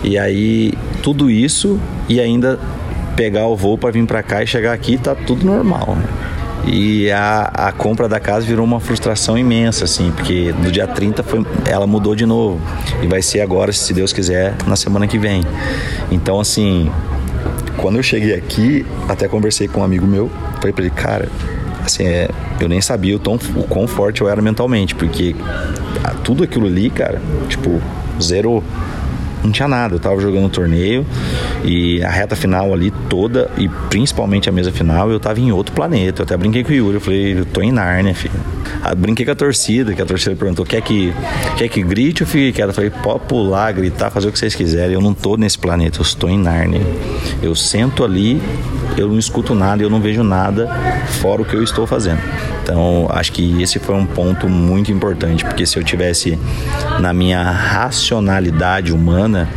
E 0.03 0.19
aí, 0.19 0.75
tudo 1.03 1.31
isso 1.31 1.81
e 2.09 2.21
ainda 2.21 2.59
pegar 3.17 3.47
o 3.47 3.57
voo 3.57 3.79
para 3.79 3.91
vir 3.91 4.05
para 4.07 4.23
cá 4.23 4.43
e 4.43 4.47
chegar 4.47 4.73
aqui 4.73 4.99
tá 4.99 5.15
tudo 5.15 5.45
normal. 5.45 5.97
E 6.67 7.11
a, 7.11 7.51
a 7.53 7.73
compra 7.73 8.09
da 8.09 8.19
casa 8.19 8.47
virou 8.47 8.65
uma 8.65 8.81
frustração 8.81 9.37
imensa, 9.37 9.85
assim, 9.85 10.11
porque 10.13 10.55
no 10.63 10.71
dia 10.73 10.87
30 10.87 11.23
foi, 11.23 11.45
ela 11.67 11.87
mudou 11.87 12.15
de 12.15 12.25
novo. 12.25 12.61
E 13.03 13.07
vai 13.07 13.21
ser 13.21 13.41
agora, 13.41 13.73
se 13.73 13.93
Deus 13.93 14.13
quiser, 14.13 14.55
na 14.67 14.77
semana 14.77 15.07
que 15.07 15.19
vem. 15.19 15.45
Então, 16.11 16.41
assim, 16.41 16.91
quando 17.77 17.97
eu 17.97 18.03
cheguei 18.03 18.35
aqui, 18.35 18.87
até 19.09 19.29
conversei 19.29 19.69
com 19.69 19.81
um 19.81 19.85
amigo 19.85 20.07
meu, 20.07 20.31
falei 20.57 20.73
pra 20.73 20.85
ele, 20.85 20.95
cara, 20.95 21.29
assim, 21.85 22.05
é, 22.05 22.31
eu 22.59 22.69
nem 22.69 22.81
sabia 22.81 23.15
o, 23.15 23.19
tão, 23.19 23.35
o 23.35 23.65
quão 23.65 23.87
forte 23.87 24.23
eu 24.23 24.29
era 24.29 24.41
mentalmente, 24.41 24.95
porque 24.95 25.37
tudo 26.23 26.43
aquilo 26.43 26.67
ali, 26.67 26.89
cara, 26.89 27.21
tipo, 27.49 27.81
zero 28.21 28.65
não 29.45 29.53
tinha 29.53 29.69
nada. 29.69 29.95
Eu 29.95 30.01
tava 30.01 30.21
jogando 30.21 30.49
torneio 30.49 31.07
e 31.63 32.03
a 32.03 32.11
reta 32.11 32.35
final 32.35 32.73
ali 32.73 32.91
toda, 33.09 33.51
e 33.57 33.69
principalmente 33.89 34.49
a 34.49 34.53
mesa 34.53 34.73
final, 34.73 35.11
eu 35.11 35.21
tava 35.21 35.41
em 35.41 35.53
outro 35.53 35.75
planeta. 35.75 36.23
Eu 36.23 36.25
até 36.25 36.37
brinquei 36.37 36.65
com 36.65 36.71
o 36.71 36.75
Yuri, 36.75 36.95
eu 36.95 37.01
falei, 37.01 37.39
eu 37.39 37.45
tô 37.45 37.61
em 37.63 37.71
Nárnia, 37.71 38.15
filho. 38.15 38.35
Ah, 38.83 38.95
brinquei 38.95 39.25
com 39.25 39.33
a 39.33 39.35
torcida, 39.35 39.95
que 39.95 40.03
a 40.03 40.07
torcida 40.07 40.35
perguntou: 40.35 40.65
quer 40.65 40.81
que, 40.81 41.13
quer 41.57 41.69
que 41.69 41.83
grite 41.83 42.23
ou 42.23 42.29
fique 42.29 42.53
quieto? 42.53 42.69
Eu 42.69 42.75
falei, 42.75 42.91
pode 42.91 43.21
pular, 43.21 43.73
gritar, 43.73 44.11
fazer 44.11 44.29
o 44.29 44.33
que 44.33 44.39
vocês 44.39 44.55
quiserem. 44.55 44.95
Eu 44.95 45.01
não 45.01 45.15
tô 45.15 45.37
nesse 45.37 45.59
planeta, 45.59 45.99
eu 45.99 46.03
estou 46.03 46.29
em 46.29 46.39
Nárnia. 46.39 46.81
Eu 47.43 47.55
sento 47.55 48.05
ali, 48.05 48.41
eu 48.97 49.09
não 49.09 49.19
escuto 49.19 49.55
nada, 49.55 49.83
eu 49.83 49.91
não 49.91 50.01
vejo 50.01 50.23
nada 50.23 50.69
fora 51.21 51.43
o 51.43 51.45
que 51.45 51.55
eu 51.55 51.63
estou 51.63 51.87
fazendo. 51.87 52.21
Então, 52.65 53.07
acho 53.11 53.31
que 53.31 53.63
esse 53.63 53.79
foi 53.79 53.95
um 53.95 54.07
ponto 54.07 54.49
muito 54.49 54.91
importante, 54.91 55.45
porque 55.45 55.67
se 55.67 55.79
eu 55.79 55.85
tivesse 55.85 56.39
na 56.99 57.13
minha 57.13 57.43
racionalidade 57.43 58.91
humana, 58.91 59.51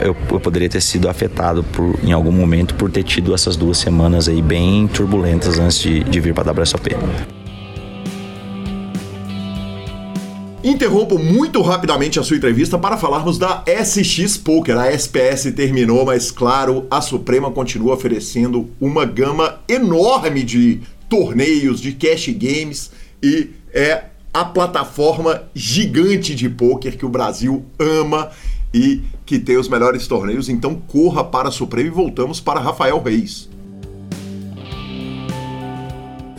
eu, 0.00 0.14
poderia 0.38 0.68
ter 0.68 0.82
sido 0.82 1.08
afetado 1.08 1.64
por, 1.64 1.98
em 2.04 2.12
algum 2.12 2.30
momento 2.30 2.74
por 2.74 2.90
ter 2.90 3.04
tido 3.04 3.34
essas 3.34 3.56
duas 3.56 3.78
semanas 3.78 4.28
aí 4.28 4.42
bem 4.42 4.86
turbulentas 4.86 5.58
antes 5.58 5.78
de, 5.78 6.04
de 6.04 6.20
vir 6.20 6.34
para 6.34 6.50
a 6.50 6.62
WSOP. 6.62 6.90
Interrompo 10.62 11.18
muito 11.18 11.62
rapidamente 11.62 12.20
a 12.20 12.22
sua 12.22 12.36
entrevista 12.36 12.78
para 12.78 12.98
falarmos 12.98 13.38
da 13.38 13.64
SX 13.66 14.36
Poker. 14.36 14.76
A 14.76 14.92
SPS 14.92 15.50
terminou, 15.56 16.04
mas 16.04 16.30
claro, 16.30 16.84
a 16.90 17.00
Suprema 17.00 17.50
continua 17.50 17.94
oferecendo 17.94 18.68
uma 18.78 19.06
gama 19.06 19.58
enorme 19.66 20.42
de 20.42 20.82
torneios, 21.10 21.80
de 21.80 21.92
cash 21.92 22.28
games 22.28 22.90
e 23.22 23.50
é 23.74 24.04
a 24.32 24.44
plataforma 24.44 25.42
gigante 25.54 26.34
de 26.34 26.48
poker 26.48 26.96
que 26.96 27.04
o 27.04 27.08
Brasil 27.08 27.64
ama 27.78 28.30
e 28.72 29.02
que 29.26 29.38
tem 29.38 29.56
os 29.56 29.68
melhores 29.68 30.06
torneios. 30.06 30.48
Então 30.48 30.76
corra 30.86 31.24
para 31.24 31.48
a 31.48 31.52
Suprema 31.52 31.88
e 31.88 31.90
voltamos 31.90 32.40
para 32.40 32.60
Rafael 32.60 33.02
Reis. 33.02 33.50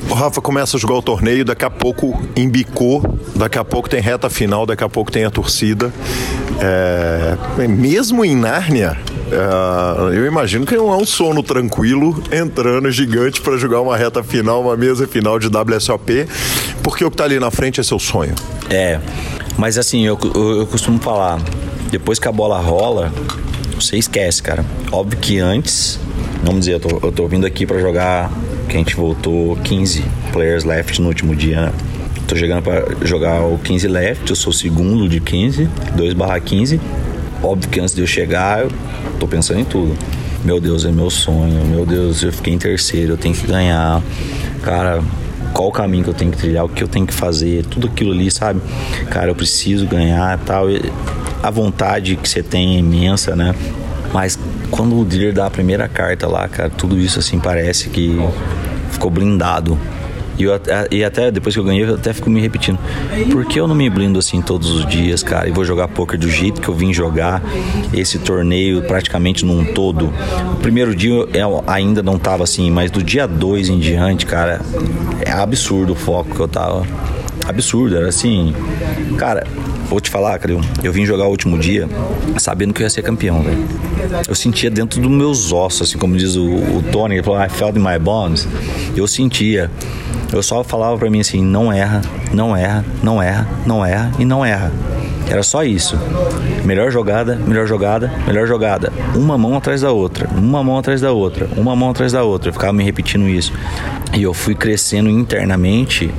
O 0.09 0.13
Rafa 0.13 0.41
começa 0.41 0.75
a 0.75 0.79
jogar 0.79 0.95
o 0.95 1.01
torneio, 1.01 1.45
daqui 1.45 1.63
a 1.63 1.69
pouco 1.69 2.21
embicou, 2.35 3.01
daqui 3.35 3.57
a 3.57 3.63
pouco 3.63 3.89
tem 3.89 4.01
reta 4.01 4.29
final, 4.29 4.65
daqui 4.65 4.83
a 4.83 4.89
pouco 4.89 5.11
tem 5.11 5.23
a 5.23 5.31
torcida. 5.31 5.93
É, 6.59 7.67
mesmo 7.67 8.23
em 8.23 8.35
Nárnia, 8.35 8.97
é, 9.31 10.17
eu 10.17 10.25
imagino 10.25 10.65
que 10.65 10.75
não 10.75 10.91
é 10.91 10.97
um 10.97 11.05
sono 11.05 11.41
tranquilo 11.41 12.21
entrando 12.31 12.91
gigante 12.91 13.39
para 13.41 13.55
jogar 13.57 13.79
uma 13.81 13.95
reta 13.95 14.21
final, 14.21 14.61
uma 14.61 14.75
mesa 14.75 15.07
final 15.07 15.39
de 15.39 15.47
WSOP, 15.47 16.27
porque 16.83 17.05
o 17.05 17.09
que 17.09 17.15
está 17.15 17.23
ali 17.23 17.39
na 17.39 17.49
frente 17.49 17.79
é 17.79 17.83
seu 17.83 17.97
sonho. 17.97 18.35
É, 18.69 18.99
mas 19.57 19.77
assim, 19.77 20.05
eu, 20.05 20.17
eu, 20.35 20.59
eu 20.59 20.67
costumo 20.67 20.99
falar, 20.99 21.41
depois 21.89 22.19
que 22.19 22.27
a 22.27 22.31
bola 22.31 22.59
rola, 22.59 23.13
você 23.73 23.97
esquece, 23.97 24.43
cara. 24.43 24.65
Óbvio 24.91 25.17
que 25.19 25.39
antes, 25.39 25.99
vamos 26.43 26.61
dizer, 26.61 26.73
eu 26.73 26.79
tô, 26.79 27.07
eu 27.07 27.11
tô 27.11 27.27
vindo 27.27 27.45
aqui 27.45 27.65
para 27.65 27.79
jogar 27.79 28.29
que 28.67 28.75
a 28.75 28.79
gente 28.79 28.95
voltou 28.95 29.55
15 29.57 30.03
players 30.31 30.63
left 30.63 31.01
no 31.01 31.07
último 31.07 31.35
dia. 31.35 31.71
Tô 32.27 32.35
jogando 32.35 32.63
para 32.63 32.85
jogar 33.05 33.41
o 33.41 33.57
15 33.57 33.87
left, 33.87 34.29
eu 34.29 34.35
sou 34.35 34.53
segundo 34.53 35.07
de 35.07 35.19
15, 35.19 35.69
2/15. 35.97 36.79
Óbvio 37.43 37.69
que 37.69 37.79
antes 37.79 37.95
de 37.95 38.01
eu 38.01 38.07
chegar, 38.07 38.61
eu 38.61 38.71
tô 39.19 39.27
pensando 39.27 39.59
em 39.59 39.65
tudo. 39.65 39.97
Meu 40.43 40.59
Deus, 40.59 40.85
é 40.85 40.91
meu 40.91 41.09
sonho. 41.09 41.65
Meu 41.65 41.85
Deus, 41.85 42.23
eu 42.23 42.31
fiquei 42.31 42.53
em 42.53 42.57
terceiro, 42.57 43.13
eu 43.13 43.17
tenho 43.17 43.35
que 43.35 43.45
ganhar. 43.47 44.01
Cara, 44.63 45.01
qual 45.53 45.69
o 45.69 45.71
caminho 45.71 46.03
que 46.03 46.09
eu 46.09 46.13
tenho 46.13 46.31
que 46.31 46.37
trilhar, 46.37 46.65
o 46.65 46.69
que 46.69 46.83
eu 46.83 46.87
tenho 46.87 47.05
que 47.05 47.13
fazer, 47.13 47.65
tudo 47.65 47.87
aquilo 47.87 48.11
ali, 48.11 48.29
sabe? 48.29 48.61
Cara, 49.09 49.29
eu 49.29 49.35
preciso 49.35 49.85
ganhar 49.85 50.37
tal. 50.39 50.65
A 51.41 51.49
vontade 51.49 52.15
que 52.15 52.29
você 52.29 52.43
tem 52.43 52.75
é 52.75 52.79
imensa, 52.79 53.35
né? 53.35 53.55
Mas 54.13 54.37
quando 54.69 54.99
o 54.99 55.05
dealer 55.05 55.33
dá 55.33 55.47
a 55.47 55.49
primeira 55.49 55.87
carta 55.87 56.27
lá, 56.27 56.47
cara, 56.47 56.69
tudo 56.69 56.97
isso 56.97 57.19
assim 57.19 57.39
parece 57.39 57.89
que 57.89 58.17
ficou 58.91 59.09
blindado. 59.09 59.77
E, 60.41 60.43
eu, 60.43 60.59
e 60.89 61.03
até 61.03 61.29
depois 61.29 61.53
que 61.53 61.59
eu 61.59 61.63
ganhei, 61.63 61.83
eu 61.83 61.93
até 61.93 62.11
fico 62.13 62.29
me 62.29 62.41
repetindo. 62.41 62.79
Por 63.31 63.45
que 63.45 63.59
eu 63.59 63.67
não 63.67 63.75
me 63.75 63.87
blindo 63.91 64.17
assim 64.17 64.41
todos 64.41 64.71
os 64.71 64.87
dias, 64.87 65.21
cara? 65.21 65.47
E 65.47 65.51
vou 65.51 65.63
jogar 65.63 65.87
poker 65.87 66.19
do 66.19 66.27
jeito 66.27 66.59
que 66.59 66.67
eu 66.67 66.73
vim 66.73 66.91
jogar 66.91 67.43
esse 67.93 68.17
torneio 68.17 68.81
praticamente 68.81 69.45
num 69.45 69.63
todo. 69.63 70.11
O 70.53 70.55
primeiro 70.55 70.95
dia 70.95 71.11
eu 71.11 71.63
ainda 71.67 72.01
não 72.01 72.17
tava 72.17 72.43
assim, 72.43 72.71
mas 72.71 72.89
do 72.89 73.03
dia 73.03 73.27
2 73.27 73.69
em 73.69 73.77
diante, 73.77 74.25
cara, 74.25 74.61
é 75.23 75.31
absurdo 75.31 75.93
o 75.93 75.95
foco 75.95 76.33
que 76.33 76.39
eu 76.39 76.47
tava. 76.47 76.87
Absurdo, 77.45 77.97
era 77.97 78.07
assim. 78.07 78.53
Cara, 79.17 79.45
Vou 79.91 79.99
te 79.99 80.09
falar, 80.09 80.39
cara, 80.39 80.57
eu, 80.81 80.93
vim 80.93 81.05
jogar 81.05 81.25
o 81.25 81.29
último 81.29 81.59
dia 81.59 81.85
sabendo 82.37 82.73
que 82.73 82.81
eu 82.81 82.85
ia 82.85 82.89
ser 82.89 83.01
campeão, 83.01 83.43
velho. 83.43 83.67
Eu 84.25 84.33
sentia 84.33 84.71
dentro 84.71 85.01
dos 85.01 85.11
meus 85.11 85.51
ossos, 85.51 85.89
assim 85.89 85.97
como 85.97 86.15
diz 86.15 86.37
o, 86.37 86.45
o 86.45 86.81
Tony, 86.93 87.15
ele 87.15 87.23
falou, 87.23 87.43
I 87.43 87.49
felt 87.49 87.75
in 87.75 87.81
my 87.81 87.99
bones. 87.99 88.47
Eu 88.95 89.05
sentia. 89.05 89.69
Eu 90.31 90.41
só 90.41 90.63
falava 90.63 90.97
para 90.97 91.09
mim 91.09 91.19
assim, 91.19 91.43
não 91.43 91.73
erra, 91.73 92.01
não 92.31 92.55
erra, 92.55 92.85
não 93.03 93.21
erra, 93.21 93.45
não 93.65 93.85
erra 93.85 94.11
e 94.17 94.23
não 94.23 94.45
erra. 94.45 94.71
Era 95.29 95.43
só 95.43 95.61
isso. 95.61 95.99
Melhor 96.63 96.89
jogada, 96.89 97.35
melhor 97.35 97.67
jogada, 97.67 98.09
melhor 98.25 98.47
jogada. 98.47 98.93
Uma 99.13 99.37
mão 99.37 99.57
atrás 99.57 99.81
da 99.81 99.91
outra, 99.91 100.29
uma 100.37 100.63
mão 100.63 100.77
atrás 100.77 101.01
da 101.01 101.11
outra, 101.11 101.49
uma 101.57 101.75
mão 101.75 101.89
atrás 101.89 102.13
da 102.13 102.23
outra. 102.23 102.47
Eu 102.47 102.53
ficava 102.53 102.71
me 102.71 102.85
repetindo 102.85 103.27
isso. 103.27 103.51
E 104.13 104.23
eu 104.23 104.33
fui 104.33 104.55
crescendo 104.55 105.09
internamente 105.09 106.13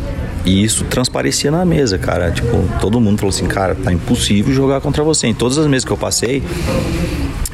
e 0.44 0.62
isso 0.62 0.84
transparecia 0.84 1.50
na 1.50 1.64
mesa, 1.64 1.98
cara. 1.98 2.30
Tipo, 2.30 2.68
todo 2.80 3.00
mundo 3.00 3.18
falou 3.18 3.30
assim, 3.30 3.46
cara, 3.46 3.74
tá 3.74 3.92
impossível 3.92 4.52
jogar 4.52 4.80
contra 4.80 5.04
você. 5.04 5.26
Em 5.28 5.34
todas 5.34 5.58
as 5.58 5.66
mesas 5.66 5.84
que 5.84 5.92
eu 5.92 5.96
passei. 5.96 6.42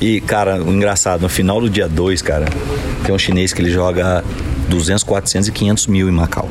E, 0.00 0.20
cara, 0.20 0.62
o 0.62 0.72
engraçado, 0.72 1.22
no 1.22 1.28
final 1.28 1.60
do 1.60 1.68
dia 1.68 1.88
2, 1.88 2.22
cara, 2.22 2.46
tem 3.04 3.14
um 3.14 3.18
chinês 3.18 3.52
que 3.52 3.60
ele 3.60 3.70
joga 3.70 4.24
200, 4.68 5.02
400 5.02 5.48
e 5.48 5.52
500 5.52 5.86
mil 5.88 6.08
em 6.08 6.12
Macau. 6.12 6.48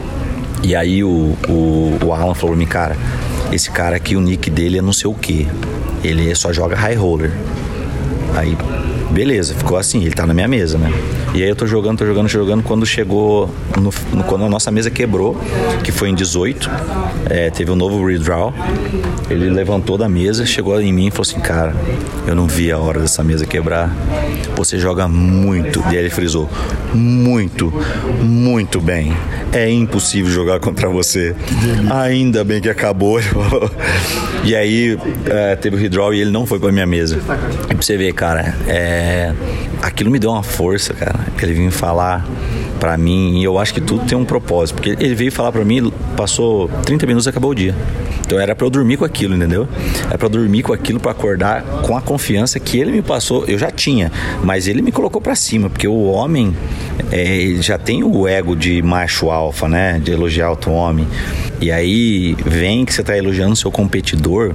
E 0.64 0.76
aí 0.76 1.04
o, 1.04 1.36
o, 1.48 1.98
o 2.04 2.14
Alan 2.14 2.34
falou 2.34 2.56
pra 2.56 2.58
mim, 2.58 2.66
cara, 2.66 2.98
esse 3.52 3.72
cara 3.72 3.96
aqui, 3.96 4.16
o 4.16 4.22
nick 4.22 4.50
dele 4.50 4.78
é 4.78 4.82
não 4.82 4.94
sei 4.94 5.10
o 5.10 5.14
que. 5.14 5.48
Ele 6.04 6.34
só 6.36 6.52
joga 6.52 6.76
high 6.76 6.96
roller. 6.96 7.32
Aí, 8.36 8.56
beleza, 9.12 9.54
ficou 9.56 9.78
assim, 9.78 10.02
ele 10.02 10.14
tá 10.14 10.26
na 10.26 10.34
minha 10.34 10.48
mesa, 10.48 10.78
né? 10.78 10.92
E 11.34 11.44
aí 11.44 11.50
eu 11.50 11.56
tô 11.56 11.68
jogando, 11.68 12.00
tô 12.00 12.06
jogando, 12.06 12.28
jogando. 12.28 12.64
Quando 12.64 12.86
chegou, 12.86 13.50
no, 13.76 13.94
no, 14.14 14.24
quando 14.24 14.46
a 14.46 14.50
nossa 14.50 14.72
mesa 14.72 14.90
quebrou, 14.90 15.40
que 15.84 15.92
foi 15.92 16.10
em 16.10 16.16
18, 16.16 16.70
é, 17.30 17.50
teve 17.50 17.70
um 17.70 17.76
novo 17.76 18.06
redraw. 18.06 18.54
Ele 19.30 19.50
levantou 19.50 19.98
da 19.98 20.10
mesa, 20.10 20.46
chegou 20.46 20.80
em 20.82 20.92
mim 20.92 21.08
e 21.08 21.12
falou 21.12 21.24
assim: 21.24 21.40
Cara, 21.40 21.76
eu 22.26 22.34
não 22.34 22.48
vi 22.48 22.72
a 22.72 22.78
hora 22.78 23.00
dessa 23.00 23.24
mesa 23.24 23.46
quebrar. 23.46 23.96
Você 24.56 24.80
joga 24.80 25.08
muito. 25.08 25.80
E 25.86 25.90
aí 25.90 25.98
ele 25.98 26.10
frisou: 26.10 26.50
Muito, 26.94 27.72
muito 28.22 28.80
bem. 28.82 29.16
É 29.54 29.70
impossível 29.70 30.32
jogar 30.32 30.60
contra 30.60 30.90
você. 30.90 31.36
Ainda 31.90 32.44
bem 32.44 32.62
que 32.62 32.70
acabou. 32.70 33.20
e 34.44 34.56
aí 34.56 34.98
é, 35.26 35.56
teve 35.56 35.76
o 35.76 35.80
redraw 35.80 36.14
e 36.14 36.20
ele 36.22 36.32
não 36.32 36.46
foi 36.46 36.60
pra 36.60 36.72
minha 36.72 36.86
mesa. 36.86 37.20
E 37.66 37.74
pra 37.74 37.82
você 37.82 37.98
ver, 37.98 38.14
cara, 38.14 38.56
é, 38.68 38.97
aquilo 39.82 40.12
me 40.12 40.20
deu 40.20 40.32
uma 40.32 40.44
força, 40.44 40.94
cara. 40.94 41.20
Ele 41.42 41.54
vinha 41.54 41.72
falar 41.72 42.26
para 42.80 42.98
mim 42.98 43.40
e 43.40 43.44
eu 43.44 43.58
acho 43.58 43.74
que 43.74 43.82
tudo 43.82 44.06
tem 44.06 44.18
um 44.18 44.26
propósito, 44.26 44.76
porque 44.76 44.92
ele 45.04 45.16
veio 45.16 45.32
falar 45.32 45.52
para 45.52 45.66
mim, 45.66 45.92
passou 46.16 46.70
30 46.86 47.06
minutos 47.06 47.28
acabou 47.28 47.52
o 47.52 47.56
dia. 47.56 47.76
Então 48.26 48.38
era 48.40 48.54
para 48.54 48.66
eu 48.66 48.70
dormir 48.70 48.98
com 48.98 49.06
aquilo, 49.06 49.36
entendeu? 49.36 49.68
Era 50.06 50.18
para 50.18 50.28
dormir 50.28 50.62
com 50.62 50.74
aquilo 50.74 51.00
para 51.00 51.12
acordar 51.12 51.64
com 51.64 51.96
a 51.96 52.02
confiança 52.02 52.60
que 52.60 52.78
ele 52.78 52.92
me 52.92 53.02
passou. 53.02 53.46
Eu 53.46 53.58
já 53.58 53.72
tinha, 53.72 54.12
mas 54.44 54.68
ele 54.68 54.82
me 54.82 54.92
colocou 54.92 55.22
para 55.22 55.34
cima, 55.34 55.70
porque 55.70 55.88
o 55.88 56.08
homem 56.08 56.54
é, 57.10 57.56
já 57.62 57.78
tem 57.78 58.04
o 58.04 58.28
ego 58.28 58.54
de 58.54 58.82
macho 58.82 59.30
alfa, 59.30 59.70
né? 59.70 60.00
De 60.04 60.12
elogiar 60.12 60.50
outro 60.50 60.72
homem. 60.72 61.08
E 61.62 61.72
aí 61.72 62.36
vem 62.46 62.84
que 62.84 62.94
você 62.94 63.02
tá 63.02 63.18
elogiando 63.18 63.56
seu 63.56 63.72
competidor 63.72 64.54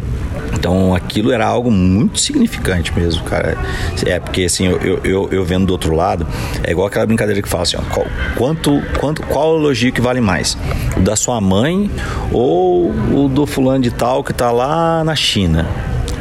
então 0.62 0.94
aquilo 0.94 1.32
era 1.32 1.44
algo 1.44 1.72
muito 1.72 2.20
significante 2.20 2.96
mesmo, 2.96 3.24
cara. 3.24 3.58
É 4.06 4.20
porque 4.20 4.44
assim, 4.44 4.66
eu, 4.66 5.00
eu, 5.02 5.28
eu 5.32 5.44
vendo 5.44 5.66
do 5.66 5.72
outro 5.72 5.92
lado, 5.92 6.24
é 6.62 6.70
igual 6.70 6.86
aquela 6.86 7.04
brincadeira 7.04 7.42
que 7.42 7.48
fala 7.48 7.64
assim, 7.64 7.76
ó, 7.76 7.82
qual, 7.92 8.06
quanto, 8.36 8.80
quanto, 9.00 9.22
qual 9.26 9.56
elogio 9.56 9.92
que 9.92 10.00
vale 10.00 10.20
mais? 10.20 10.56
O 10.96 11.00
da 11.00 11.16
sua 11.16 11.40
mãe 11.40 11.90
ou 12.30 12.90
o 12.90 13.28
do 13.28 13.44
fulano 13.44 13.82
de 13.82 13.90
tal 13.90 14.22
que 14.22 14.32
tá 14.32 14.52
lá 14.52 15.02
na 15.02 15.16
China? 15.16 15.68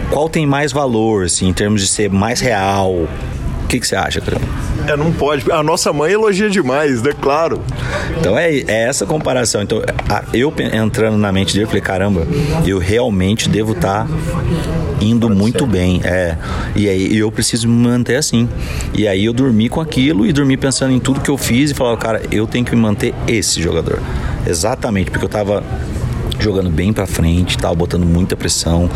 Qual 0.09 0.27
tem 0.27 0.47
mais 0.47 0.71
valor, 0.71 1.25
assim, 1.25 1.47
em 1.47 1.53
termos 1.53 1.79
de 1.79 1.87
ser 1.87 2.09
mais 2.09 2.39
real? 2.39 2.91
O 2.91 3.67
que, 3.69 3.79
que 3.79 3.85
você 3.85 3.95
acha, 3.95 4.19
cara? 4.19 4.41
É, 4.87 4.97
não 4.97 5.11
pode. 5.11 5.49
A 5.51 5.63
nossa 5.63 5.91
mãe 5.93 6.11
elogia 6.11 6.49
demais, 6.49 7.01
né? 7.01 7.11
Claro. 7.19 7.61
Então 8.19 8.37
é, 8.37 8.57
é 8.57 8.87
essa 8.87 9.05
comparação. 9.05 9.61
Então, 9.61 9.81
a, 10.09 10.23
eu 10.33 10.53
entrando 10.73 11.17
na 11.17 11.31
mente 11.31 11.53
dele, 11.53 11.65
eu 11.65 11.67
falei, 11.67 11.81
caramba, 11.81 12.27
eu 12.65 12.79
realmente 12.79 13.49
devo 13.49 13.73
estar 13.73 14.05
tá 14.05 14.07
indo 14.99 15.29
muito 15.29 15.65
bem. 15.65 16.01
É. 16.03 16.37
E 16.75 16.87
aí 16.87 17.17
eu 17.17 17.31
preciso 17.31 17.67
me 17.67 17.87
manter 17.87 18.15
assim. 18.15 18.47
E 18.93 19.07
aí 19.07 19.25
eu 19.25 19.33
dormi 19.33 19.69
com 19.69 19.81
aquilo 19.81 20.25
e 20.25 20.33
dormi 20.33 20.57
pensando 20.57 20.93
em 20.93 20.99
tudo 20.99 21.21
que 21.21 21.29
eu 21.29 21.37
fiz 21.37 21.71
e 21.71 21.73
falava, 21.73 21.97
cara, 21.97 22.21
eu 22.31 22.47
tenho 22.47 22.65
que 22.65 22.75
me 22.75 22.81
manter 22.81 23.13
esse 23.27 23.61
jogador. 23.61 23.99
Exatamente, 24.45 25.11
porque 25.11 25.25
eu 25.25 25.29
tava 25.29 25.63
jogando 26.41 26.69
bem 26.69 26.91
para 26.91 27.05
frente, 27.05 27.57
tava 27.57 27.75
botando 27.75 28.05
muita 28.05 28.35
pressão. 28.35 28.89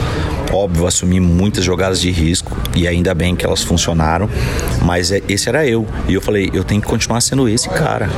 Óbvio, 0.51 0.87
assumi 0.87 1.19
muitas 1.19 1.63
jogadas 1.63 1.99
de 1.99 2.11
risco 2.11 2.55
e 2.75 2.87
ainda 2.87 3.13
bem 3.13 3.35
que 3.35 3.45
elas 3.45 3.63
funcionaram, 3.63 4.29
mas 4.83 5.11
é, 5.11 5.21
esse 5.27 5.49
era 5.49 5.65
eu. 5.67 5.85
E 6.07 6.13
eu 6.13 6.21
falei, 6.21 6.49
eu 6.53 6.63
tenho 6.63 6.81
que 6.81 6.87
continuar 6.87 7.21
sendo 7.21 7.47
esse 7.49 7.69
cara, 7.69 8.09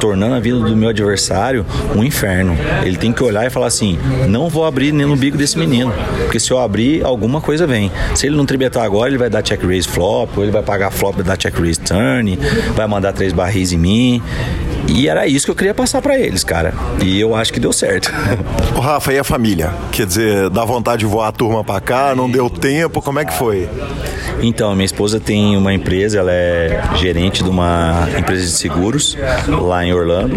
tornando 0.00 0.34
a 0.34 0.40
vida 0.40 0.58
do 0.58 0.76
meu 0.76 0.90
adversário 0.90 1.64
um 1.94 2.04
inferno. 2.04 2.56
Ele 2.84 2.96
tem 2.96 3.12
que 3.12 3.22
olhar 3.22 3.46
e 3.46 3.50
falar 3.50 3.66
assim: 3.66 3.98
não 4.28 4.48
vou 4.48 4.64
abrir 4.64 4.92
nem 4.92 5.06
no 5.06 5.16
bico 5.16 5.36
desse 5.36 5.58
menino, 5.58 5.92
porque 6.24 6.38
se 6.38 6.50
eu 6.50 6.58
abrir, 6.58 7.04
alguma 7.04 7.40
coisa 7.40 7.66
vem. 7.66 7.90
Se 8.14 8.26
ele 8.26 8.36
não 8.36 8.46
tribetar 8.46 8.84
agora, 8.84 9.08
ele 9.08 9.18
vai 9.18 9.30
dar 9.30 9.42
check 9.42 9.62
raise 9.62 9.88
flop, 9.88 10.36
ou 10.36 10.42
ele 10.42 10.52
vai 10.52 10.62
pagar 10.62 10.90
flop 10.90 11.18
e 11.18 11.22
dar 11.22 11.36
check 11.36 11.54
raise 11.58 11.80
turn, 11.80 12.38
vai 12.74 12.86
mandar 12.86 13.12
três 13.12 13.32
barris 13.32 13.72
em 13.72 13.78
mim. 13.78 14.22
E 14.94 15.08
era 15.08 15.26
isso 15.26 15.46
que 15.46 15.50
eu 15.50 15.54
queria 15.54 15.74
passar 15.74 16.02
para 16.02 16.18
eles, 16.18 16.44
cara. 16.44 16.74
E 17.02 17.18
eu 17.18 17.34
acho 17.34 17.52
que 17.52 17.58
deu 17.58 17.72
certo. 17.72 18.12
O 18.76 18.80
Rafa, 18.80 19.12
e 19.12 19.18
a 19.18 19.24
família? 19.24 19.70
Quer 19.92 20.06
dizer, 20.06 20.50
dá 20.50 20.64
vontade 20.64 21.00
de 21.00 21.06
voar 21.06 21.28
a 21.28 21.32
turma 21.32 21.62
para 21.62 21.80
cá, 21.80 22.14
não 22.16 22.28
deu 22.28 22.48
tempo, 22.48 23.02
como 23.02 23.20
é 23.20 23.24
que 23.24 23.32
foi? 23.32 23.68
Então, 24.42 24.74
minha 24.74 24.84
esposa 24.84 25.20
tem 25.20 25.56
uma 25.56 25.72
empresa, 25.72 26.18
ela 26.18 26.32
é 26.32 26.80
gerente 26.96 27.44
de 27.44 27.50
uma 27.50 28.08
empresa 28.18 28.44
de 28.44 28.52
seguros 28.52 29.16
lá 29.46 29.84
em 29.84 29.92
Orlando. 29.92 30.34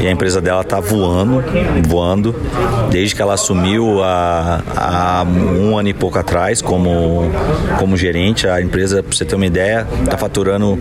E 0.00 0.06
a 0.06 0.10
empresa 0.10 0.40
dela 0.40 0.62
tá 0.62 0.80
voando, 0.80 1.42
voando, 1.86 2.34
desde 2.90 3.14
que 3.14 3.22
ela 3.22 3.34
assumiu 3.34 4.02
há, 4.02 4.62
há 4.76 5.24
um 5.24 5.78
ano 5.78 5.88
e 5.88 5.94
pouco 5.94 6.18
atrás 6.18 6.60
como, 6.60 7.30
como 7.78 7.96
gerente. 7.96 8.46
A 8.46 8.60
empresa, 8.60 9.02
pra 9.02 9.16
você 9.16 9.24
ter 9.24 9.36
uma 9.36 9.46
ideia, 9.46 9.86
tá 10.10 10.18
faturando 10.18 10.78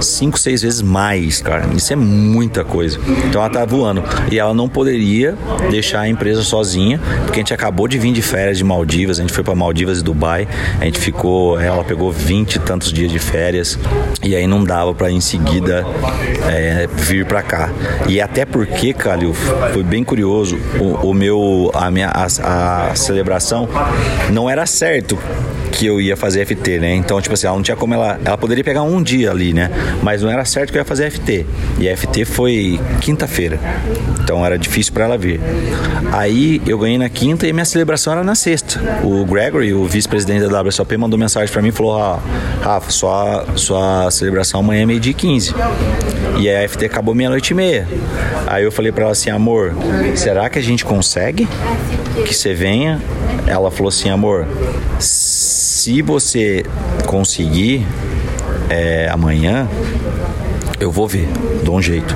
cinco, 0.00 0.38
seis 0.38 0.62
vezes 0.62 0.82
mais, 0.82 1.40
cara. 1.40 1.66
Isso 1.76 1.92
é 1.92 1.96
muita 1.96 2.64
coisa. 2.66 2.98
Então 3.26 3.40
ela 3.40 3.50
tá 3.50 3.64
voando. 3.64 4.02
E 4.30 4.38
ela 4.38 4.52
não 4.52 4.68
poderia 4.68 5.34
deixar 5.70 6.00
a 6.00 6.08
empresa 6.08 6.42
sozinha, 6.42 7.00
porque 7.24 7.40
a 7.40 7.42
gente 7.42 7.54
acabou 7.54 7.88
de 7.88 7.98
vir 7.98 8.12
de 8.12 8.22
férias 8.22 8.58
de 8.58 8.64
Maldivas, 8.64 9.18
a 9.18 9.22
gente 9.22 9.32
foi 9.32 9.42
para 9.42 9.54
Maldivas 9.54 10.00
e 10.00 10.02
Dubai, 10.02 10.48
a 10.80 10.84
gente 10.84 10.98
ficou, 10.98 11.58
ela 11.58 11.84
pegou 11.84 12.10
vinte 12.12 12.56
e 12.56 12.58
tantos 12.58 12.92
dias 12.92 13.10
de 13.10 13.18
férias 13.18 13.78
e 14.22 14.34
aí 14.34 14.46
não 14.46 14.64
dava 14.64 14.94
para 14.94 15.10
em 15.10 15.20
seguida 15.20 15.86
é, 16.48 16.88
vir 16.92 17.24
para 17.24 17.42
cá. 17.42 17.70
E 18.08 18.20
até 18.20 18.44
porque, 18.44 18.92
Calil, 18.92 19.32
foi 19.34 19.82
bem 19.82 20.04
curioso, 20.04 20.58
o, 20.78 21.10
o 21.10 21.14
meu, 21.14 21.70
a 21.74 21.90
minha 21.90 22.08
a, 22.08 22.90
a 22.90 22.94
celebração 22.94 23.68
não 24.30 24.48
era 24.48 24.66
certo 24.66 25.18
que 25.76 25.84
eu 25.84 26.00
ia 26.00 26.16
fazer 26.16 26.46
FT, 26.46 26.78
né? 26.78 26.94
Então, 26.94 27.20
tipo 27.20 27.34
assim, 27.34 27.46
ela 27.46 27.54
não 27.54 27.62
tinha 27.62 27.76
como 27.76 27.92
ela. 27.92 28.18
Ela 28.24 28.38
poderia 28.38 28.64
pegar 28.64 28.82
um 28.82 29.02
dia 29.02 29.30
ali, 29.30 29.52
né? 29.52 29.70
Mas 30.02 30.22
não 30.22 30.30
era 30.30 30.42
certo 30.46 30.70
que 30.72 30.78
eu 30.78 30.80
ia 30.80 30.86
fazer 30.86 31.10
FT. 31.10 31.44
E 31.78 31.86
a 31.86 31.94
FT 31.94 32.24
foi 32.24 32.80
quinta-feira. 33.02 33.60
Então 34.22 34.44
era 34.44 34.58
difícil 34.58 34.94
para 34.94 35.04
ela 35.04 35.18
vir. 35.18 35.38
Aí 36.12 36.62
eu 36.66 36.78
ganhei 36.78 36.96
na 36.96 37.10
quinta 37.10 37.46
e 37.46 37.52
minha 37.52 37.64
celebração 37.66 38.14
era 38.14 38.24
na 38.24 38.34
sexta. 38.34 38.80
O 39.04 39.26
Gregory, 39.26 39.74
o 39.74 39.84
vice-presidente 39.84 40.48
da 40.48 40.62
WSOP, 40.62 40.96
mandou 40.96 41.18
mensagem 41.18 41.52
para 41.52 41.60
mim 41.60 41.68
e 41.68 41.72
falou: 41.72 42.00
ah, 42.00 42.20
Rafa, 42.62 42.90
sua, 42.90 43.44
sua 43.54 44.10
celebração 44.10 44.60
amanhã 44.60 44.82
é 44.82 44.86
meio-dia 44.86 45.10
e 45.10 45.14
15. 45.14 45.54
E 46.38 46.48
a 46.48 46.66
FT 46.66 46.86
acabou 46.86 47.14
meia-noite 47.14 47.50
e 47.50 47.54
meia. 47.54 47.86
Aí 48.46 48.64
eu 48.64 48.72
falei 48.72 48.92
para 48.92 49.02
ela 49.02 49.12
assim: 49.12 49.28
amor, 49.28 49.74
será 50.14 50.48
que 50.48 50.58
a 50.58 50.62
gente 50.62 50.86
consegue 50.86 51.46
que 52.26 52.34
você 52.34 52.54
venha? 52.54 52.98
Ela 53.46 53.70
falou 53.70 53.90
assim: 53.90 54.08
amor, 54.08 54.46
se 55.86 56.02
você 56.02 56.64
conseguir 57.06 57.86
é, 58.68 59.08
amanhã, 59.08 59.68
eu 60.80 60.90
vou 60.90 61.06
ver, 61.06 61.28
dou 61.62 61.76
um 61.76 61.80
jeito. 61.80 62.12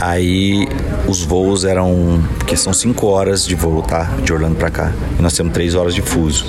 Aí 0.00 0.66
os 1.10 1.22
voos 1.22 1.64
eram. 1.64 2.22
Porque 2.38 2.56
são 2.56 2.72
5 2.72 3.06
horas 3.06 3.44
de 3.46 3.54
voo, 3.54 3.82
tá? 3.82 4.04
De 4.22 4.32
Orlando 4.32 4.56
para 4.56 4.70
cá. 4.70 4.92
E 5.18 5.22
nós 5.22 5.32
temos 5.34 5.52
3 5.52 5.74
horas 5.74 5.94
de 5.94 6.02
fuso. 6.02 6.46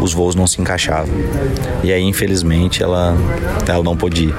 Os 0.00 0.12
voos 0.12 0.34
não 0.34 0.46
se 0.46 0.60
encaixavam. 0.60 1.14
E 1.82 1.92
aí, 1.92 2.02
infelizmente, 2.02 2.82
ela, 2.82 3.16
ela 3.66 3.82
não 3.82 3.96
podia 3.96 4.28
ir. 4.28 4.34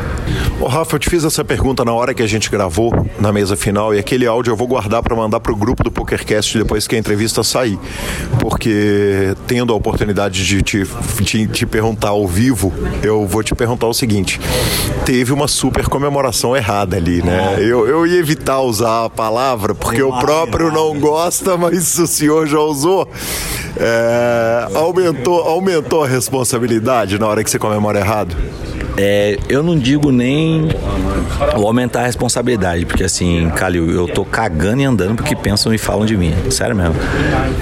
Rafa, 0.67 0.95
eu 0.95 0.99
te 0.99 1.09
fiz 1.09 1.23
essa 1.23 1.43
pergunta 1.43 1.85
na 1.85 1.93
hora 1.93 2.13
que 2.13 2.23
a 2.23 2.27
gente 2.27 2.49
gravou 2.49 2.91
na 3.19 3.31
mesa 3.31 3.55
final 3.55 3.93
e 3.93 3.99
aquele 3.99 4.25
áudio 4.25 4.51
eu 4.51 4.55
vou 4.55 4.67
guardar 4.67 5.03
para 5.03 5.15
mandar 5.15 5.39
pro 5.39 5.55
grupo 5.55 5.83
do 5.83 5.91
PokerCast 5.91 6.57
depois 6.57 6.87
que 6.87 6.95
a 6.95 6.99
entrevista 6.99 7.43
sair. 7.43 7.77
Porque 8.39 9.35
tendo 9.47 9.73
a 9.73 9.75
oportunidade 9.75 10.45
de 10.45 10.61
te, 10.61 10.83
te, 11.23 11.47
te 11.47 11.65
perguntar 11.65 12.09
ao 12.09 12.27
vivo, 12.27 12.73
eu 13.03 13.27
vou 13.27 13.43
te 13.43 13.53
perguntar 13.53 13.87
o 13.87 13.93
seguinte: 13.93 14.39
teve 15.05 15.33
uma 15.33 15.47
super 15.47 15.87
comemoração 15.87 16.55
errada 16.55 16.97
ali, 16.97 17.21
né? 17.21 17.57
Eu, 17.59 17.87
eu 17.87 18.07
ia 18.07 18.19
evitar 18.19 18.61
usar 18.61 19.05
a 19.05 19.09
palavra 19.09 19.64
porque 19.73 20.03
o 20.03 20.19
próprio 20.19 20.71
não 20.71 20.99
gosta, 20.99 21.57
mas 21.57 21.97
o 21.97 22.05
senhor 22.05 22.45
já 22.45 22.59
usou. 22.59 23.07
É, 23.77 24.67
aumentou, 24.75 25.39
aumentou 25.41 26.03
a 26.03 26.07
responsabilidade 26.07 27.17
na 27.17 27.27
hora 27.27 27.43
que 27.43 27.49
você 27.49 27.57
comemora 27.57 27.99
errado? 27.99 28.35
É, 28.97 29.37
eu 29.49 29.61
não 29.61 29.77
digo 29.77 30.11
nem 30.11 30.69
aumentar 31.53 32.01
a 32.01 32.05
responsabilidade, 32.05 32.85
porque 32.85 33.03
assim, 33.03 33.49
Calil, 33.55 33.89
eu 33.91 34.07
tô 34.07 34.23
cagando 34.23 34.81
e 34.81 34.85
andando 34.85 35.15
porque 35.15 35.35
pensam 35.35 35.73
e 35.73 35.77
falam 35.77 36.05
de 36.05 36.15
mim. 36.15 36.33
Sério 36.49 36.75
mesmo. 36.75 36.95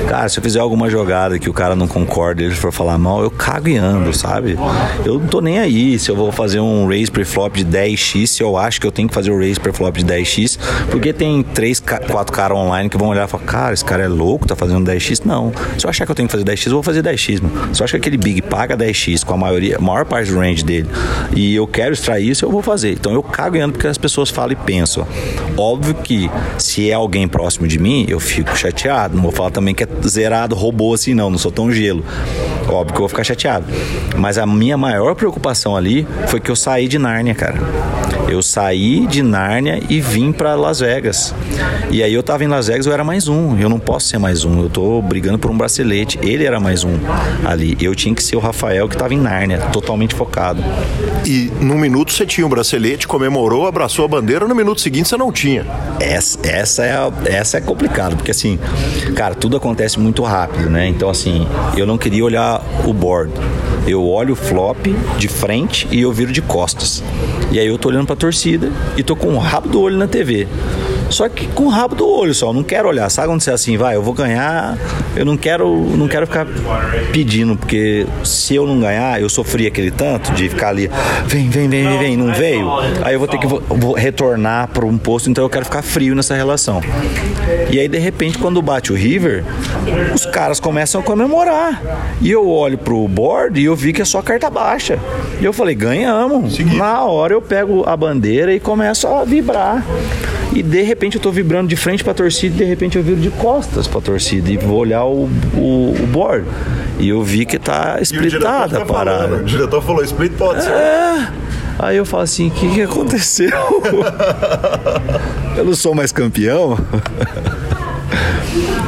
Cara, 0.07 0.29
se 0.29 0.37
eu 0.37 0.43
fizer 0.43 0.59
alguma 0.59 0.89
jogada 0.89 1.39
que 1.39 1.49
o 1.49 1.53
cara 1.53 1.75
não 1.75 1.87
concorda, 1.87 2.43
ele 2.43 2.53
for 2.53 2.71
falar 2.71 2.97
mal, 2.97 3.23
eu 3.23 3.31
cago 3.31 3.67
e 3.67 3.77
ando, 3.77 4.15
sabe? 4.15 4.57
Eu 5.03 5.19
não 5.19 5.27
tô 5.27 5.41
nem 5.41 5.59
aí 5.59 5.97
se 5.97 6.09
eu 6.09 6.15
vou 6.15 6.31
fazer 6.31 6.59
um 6.59 6.87
raise 6.87 7.09
pre-flop 7.09 7.55
de 7.55 7.65
10x, 7.65 8.27
se 8.27 8.43
eu 8.43 8.55
acho 8.57 8.79
que 8.79 8.85
eu 8.85 8.91
tenho 8.91 9.07
que 9.07 9.13
fazer 9.13 9.31
o 9.31 9.37
raise 9.37 9.59
pre-flop 9.59 9.97
de 9.97 10.05
10x, 10.05 10.59
porque 10.91 11.11
tem 11.11 11.41
três, 11.41 11.79
quatro 11.79 12.33
caras 12.33 12.57
online 12.57 12.89
que 12.89 12.97
vão 12.97 13.09
olhar 13.09 13.25
e 13.25 13.27
falar, 13.27 13.43
cara, 13.43 13.73
esse 13.73 13.85
cara 13.85 14.03
é 14.03 14.07
louco, 14.07 14.47
tá 14.47 14.55
fazendo 14.55 14.89
10x. 14.89 15.21
Não. 15.25 15.51
Se 15.77 15.85
eu 15.85 15.89
achar 15.89 16.05
que 16.05 16.11
eu 16.11 16.15
tenho 16.15 16.27
que 16.27 16.31
fazer 16.31 16.45
10x, 16.45 16.67
eu 16.67 16.73
vou 16.73 16.83
fazer 16.83 17.01
10x, 17.01 17.41
mano. 17.41 17.75
Se 17.75 17.81
eu 17.81 17.85
achar 17.85 17.99
que 17.99 18.07
aquele 18.07 18.17
big 18.17 18.41
paga 18.41 18.77
10x 18.77 19.23
com 19.23 19.33
a 19.33 19.37
maioria, 19.37 19.77
a 19.77 19.81
maior 19.81 20.05
parte 20.05 20.31
do 20.31 20.37
range 20.37 20.63
dele, 20.63 20.87
e 21.35 21.55
eu 21.55 21.65
quero 21.67 21.93
extrair 21.93 22.29
isso, 22.29 22.45
eu 22.45 22.51
vou 22.51 22.61
fazer. 22.61 22.93
Então 22.93 23.13
eu 23.13 23.23
cago 23.23 23.55
e 23.55 23.59
ando 23.59 23.73
porque 23.73 23.87
as 23.87 23.97
pessoas 23.97 24.29
falam 24.29 24.51
e 24.51 24.55
pensam. 24.55 25.07
Óbvio 25.57 25.95
que 25.95 26.29
se 26.57 26.89
é 26.89 26.93
alguém 26.93 27.27
próximo 27.27 27.67
de 27.67 27.79
mim, 27.79 28.05
eu 28.07 28.19
fico 28.19 28.57
chateado. 28.57 29.15
Não 29.15 29.23
vou 29.23 29.31
falar 29.31 29.51
também 29.51 29.73
que 29.73 29.83
é 29.83 29.87
zerado, 30.07 30.55
robô 30.55 30.93
assim, 30.93 31.13
não, 31.13 31.29
não 31.29 31.37
sou 31.37 31.51
tão 31.51 31.71
gelo. 31.71 32.03
Óbvio 32.67 32.93
que 32.93 32.97
eu 32.97 32.99
vou 32.99 33.09
ficar 33.09 33.23
chateado. 33.23 33.65
Mas 34.17 34.37
a 34.37 34.45
minha 34.45 34.77
maior 34.77 35.15
preocupação 35.15 35.75
ali 35.75 36.07
foi 36.27 36.39
que 36.39 36.49
eu 36.49 36.55
saí 36.55 36.87
de 36.87 36.97
Nárnia, 36.97 37.35
cara. 37.35 37.57
Eu 38.27 38.41
saí 38.41 39.05
de 39.05 39.21
Nárnia 39.21 39.81
e 39.89 40.01
vim 40.01 40.31
para 40.31 40.55
Las 40.55 40.79
Vegas. 40.79 41.35
E 41.91 42.01
aí 42.01 42.13
eu 42.13 42.23
tava 42.23 42.43
em 42.43 42.47
Las 42.47 42.67
Vegas, 42.67 42.85
eu 42.85 42.93
era 42.93 43.03
mais 43.03 43.27
um. 43.27 43.59
Eu 43.59 43.69
não 43.69 43.79
posso 43.79 44.07
ser 44.07 44.17
mais 44.17 44.43
um. 44.43 44.61
Eu 44.61 44.69
tô 44.69 45.01
brigando 45.01 45.37
por 45.37 45.51
um 45.51 45.57
bracelete. 45.57 46.17
Ele 46.21 46.45
era 46.45 46.59
mais 46.59 46.83
um 46.83 46.97
ali. 47.45 47.77
Eu 47.79 47.93
tinha 47.93 48.15
que 48.15 48.23
ser 48.23 48.35
o 48.35 48.39
Rafael 48.39 48.87
que 48.87 48.97
tava 48.97 49.13
em 49.13 49.19
Nárnia, 49.19 49.59
totalmente 49.71 50.15
focado. 50.15 50.63
E 51.25 51.49
no 51.61 51.75
minuto 51.75 52.11
você 52.11 52.25
tinha 52.25 52.45
um 52.45 52.49
bracelete, 52.49 53.07
comemorou, 53.07 53.65
abraçou 53.65 54.03
a 54.03 54.07
bandeira, 54.07 54.45
no 54.45 54.53
minuto 54.53 54.81
seguinte 54.81 55.07
você 55.07 55.15
não 55.15 55.31
tinha. 55.31 55.65
Essa, 55.99 56.39
essa, 56.45 56.83
é, 56.85 56.97
essa 57.25 57.57
é 57.57 57.61
complicado, 57.61 58.17
porque 58.17 58.31
assim, 58.31 58.59
cara, 59.15 59.33
tudo 59.33 59.55
acontece 59.55 59.99
muito 59.99 60.21
rápido, 60.23 60.69
né? 60.69 60.87
Então, 60.87 61.09
assim, 61.09 61.47
eu 61.77 61.85
não 61.85 61.97
queria 61.97 62.25
olhar 62.25 62.61
o 62.85 62.93
board. 62.93 63.31
Eu 63.87 64.05
olho 64.05 64.33
o 64.33 64.35
flop 64.35 64.87
de 65.17 65.27
frente 65.27 65.87
e 65.91 66.01
eu 66.01 66.11
viro 66.11 66.31
de 66.31 66.41
costas. 66.41 67.01
E 67.51 67.59
aí 67.59 67.67
eu 67.67 67.77
tô 67.77 67.87
olhando 67.89 68.07
pra 68.07 68.15
torcida 68.15 68.71
e 68.97 69.03
tô 69.03 69.15
com 69.15 69.33
o 69.33 69.37
rabo 69.37 69.69
do 69.69 69.81
olho 69.81 69.97
na 69.97 70.07
TV. 70.07 70.47
Só 71.13 71.29
que 71.29 71.45
com 71.47 71.65
o 71.65 71.69
rabo 71.69 71.93
do 71.93 72.09
olho 72.09 72.33
só, 72.33 72.47
eu 72.47 72.53
não 72.53 72.63
quero 72.63 72.89
olhar. 72.89 73.07
Sabe 73.09 73.27
quando 73.27 73.41
você 73.41 73.51
é 73.51 73.53
assim, 73.53 73.77
vai, 73.77 73.95
eu 73.95 74.01
vou 74.01 74.15
ganhar, 74.15 74.75
eu 75.15 75.23
não 75.23 75.37
quero, 75.37 75.71
não 75.95 76.07
quero 76.07 76.25
ficar 76.25 76.47
pedindo, 77.11 77.55
porque 77.55 78.07
se 78.23 78.55
eu 78.55 78.65
não 78.65 78.79
ganhar, 78.79 79.21
eu 79.21 79.29
sofri 79.29 79.67
aquele 79.67 79.91
tanto 79.91 80.31
de 80.33 80.49
ficar 80.49 80.69
ali, 80.69 80.89
vem, 81.27 81.49
vem, 81.49 81.69
vem, 81.69 81.87
vem, 81.87 81.99
vem, 81.99 82.17
não 82.17 82.33
veio. 82.33 82.67
Aí 83.03 83.13
eu 83.13 83.19
vou 83.19 83.27
ter 83.27 83.37
que 83.37 83.45
vou 83.45 83.93
retornar 83.93 84.69
para 84.69 84.85
um 84.85 84.97
posto, 84.97 85.29
então 85.29 85.43
eu 85.43 85.49
quero 85.49 85.65
ficar 85.65 85.83
frio 85.83 86.15
nessa 86.15 86.33
relação. 86.33 86.81
E 87.69 87.79
aí 87.79 87.87
de 87.87 87.99
repente 87.99 88.39
quando 88.39 88.59
bate 88.59 88.91
o 88.91 88.95
River, 88.95 89.43
os 90.15 90.25
caras 90.25 90.59
começam 90.59 90.99
a 90.99 91.03
comemorar. 91.03 91.79
E 92.21 92.31
eu 92.31 92.49
olho 92.49 92.77
pro 92.77 93.07
board 93.07 93.61
e 93.61 93.65
eu 93.65 93.75
vi 93.75 93.93
que 93.93 94.01
é 94.01 94.05
só 94.05 94.21
carta 94.21 94.49
baixa. 94.49 94.97
E 95.39 95.45
eu 95.45 95.53
falei, 95.53 95.75
ganhamos. 95.75 96.57
Na 96.59 97.03
hora 97.03 97.33
eu 97.33 97.41
pego 97.41 97.83
a 97.87 97.95
bandeira 97.95 98.51
e 98.51 98.59
começo 98.59 99.07
a 99.07 99.23
vibrar. 99.23 99.83
E 100.55 100.61
de 100.61 100.81
repente 100.83 101.15
eu 101.15 101.21
tô 101.21 101.31
vibrando 101.31 101.67
de 101.67 101.75
frente 101.75 102.03
pra 102.03 102.13
torcida 102.13 102.55
e 102.55 102.57
de 102.59 102.63
repente 102.63 102.97
eu 102.97 103.03
viro 103.03 103.19
de 103.19 103.31
costas 103.31 103.87
pra 103.87 103.99
torcida 103.99 104.51
e 104.51 104.57
vou 104.57 104.77
olhar 104.77 105.03
o, 105.03 105.27
o, 105.55 105.95
o 105.99 106.07
board. 106.11 106.45
E 106.99 107.09
eu 107.09 107.23
vi 107.23 107.45
que 107.45 107.57
tá 107.57 107.97
splitada 108.01 108.83
a 108.83 108.85
parada. 108.85 109.23
Falando, 109.23 109.41
o 109.41 109.45
diretor 109.45 109.81
falou, 109.81 110.03
split 110.03 110.33
pode 110.33 110.63
ser. 110.63 110.71
É. 110.71 111.27
Aí 111.79 111.97
eu 111.97 112.05
falo 112.05 112.23
assim: 112.23 112.49
o 112.49 112.51
que, 112.51 112.75
que 112.75 112.81
aconteceu? 112.83 113.49
eu 115.57 115.65
não 115.65 115.73
sou 115.73 115.95
mais 115.95 116.11
campeão? 116.11 116.77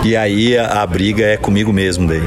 E 0.05 0.15
aí 0.15 0.55
a, 0.55 0.83
a, 0.83 0.85
briga 0.85 1.25
é 1.25 1.35
comigo 1.35 1.73
mesmo 1.73 2.07
daí. 2.07 2.21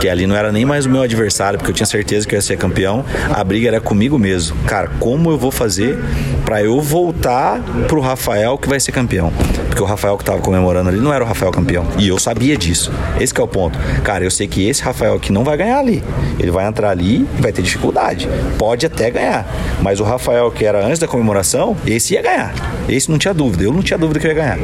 Que 0.00 0.08
ali 0.08 0.26
não 0.26 0.34
era 0.34 0.50
nem 0.50 0.64
mais 0.64 0.86
o 0.86 0.90
meu 0.90 1.02
adversário, 1.02 1.56
porque 1.56 1.70
eu 1.70 1.74
tinha 1.74 1.86
certeza 1.86 2.26
que 2.26 2.34
eu 2.34 2.36
ia 2.36 2.42
ser 2.42 2.58
campeão. 2.58 3.04
A 3.32 3.44
briga 3.44 3.68
era 3.68 3.80
comigo 3.80 4.18
mesmo. 4.18 4.56
Cara, 4.66 4.90
como 4.98 5.30
eu 5.30 5.38
vou 5.38 5.52
fazer 5.52 5.96
para 6.44 6.64
eu 6.64 6.80
voltar 6.80 7.60
pro 7.86 8.00
Rafael 8.00 8.58
que 8.58 8.68
vai 8.68 8.80
ser 8.80 8.90
campeão? 8.90 9.32
Porque 9.68 9.80
o 9.80 9.86
Rafael 9.86 10.18
que 10.18 10.24
tava 10.24 10.40
comemorando 10.40 10.88
ali 10.88 10.98
não 10.98 11.14
era 11.14 11.22
o 11.22 11.26
Rafael 11.28 11.52
campeão. 11.52 11.86
E 11.96 12.08
eu 12.08 12.18
sabia 12.18 12.56
disso. 12.56 12.90
Esse 13.20 13.38
é 13.38 13.42
o 13.42 13.46
ponto. 13.46 13.78
Cara, 14.02 14.24
eu 14.24 14.30
sei 14.30 14.48
que 14.48 14.68
esse 14.68 14.82
Rafael 14.82 15.14
aqui 15.14 15.30
não 15.30 15.44
vai 15.44 15.56
ganhar 15.56 15.78
ali. 15.78 16.02
Ele 16.40 16.50
vai 16.50 16.66
entrar 16.66 16.90
ali 16.90 17.24
e 17.38 17.40
vai 17.40 17.52
ter 17.52 17.62
dificuldade. 17.62 18.28
Pode 18.58 18.84
até 18.84 19.12
ganhar. 19.12 19.46
Mas 19.80 20.00
o 20.00 20.02
Rafael 20.02 20.50
que 20.50 20.64
era 20.64 20.84
antes 20.84 20.98
da 20.98 21.06
comemoração, 21.06 21.76
esse 21.86 22.14
ia 22.14 22.22
ganhar. 22.22 22.52
Esse 22.88 23.08
não 23.08 23.16
tinha 23.16 23.32
dúvida. 23.32 23.62
Eu 23.62 23.72
não 23.72 23.80
tinha 23.80 23.96
dúvida 23.96 24.18
que 24.18 24.26
ia 24.26 24.34
ganhar. 24.34 24.58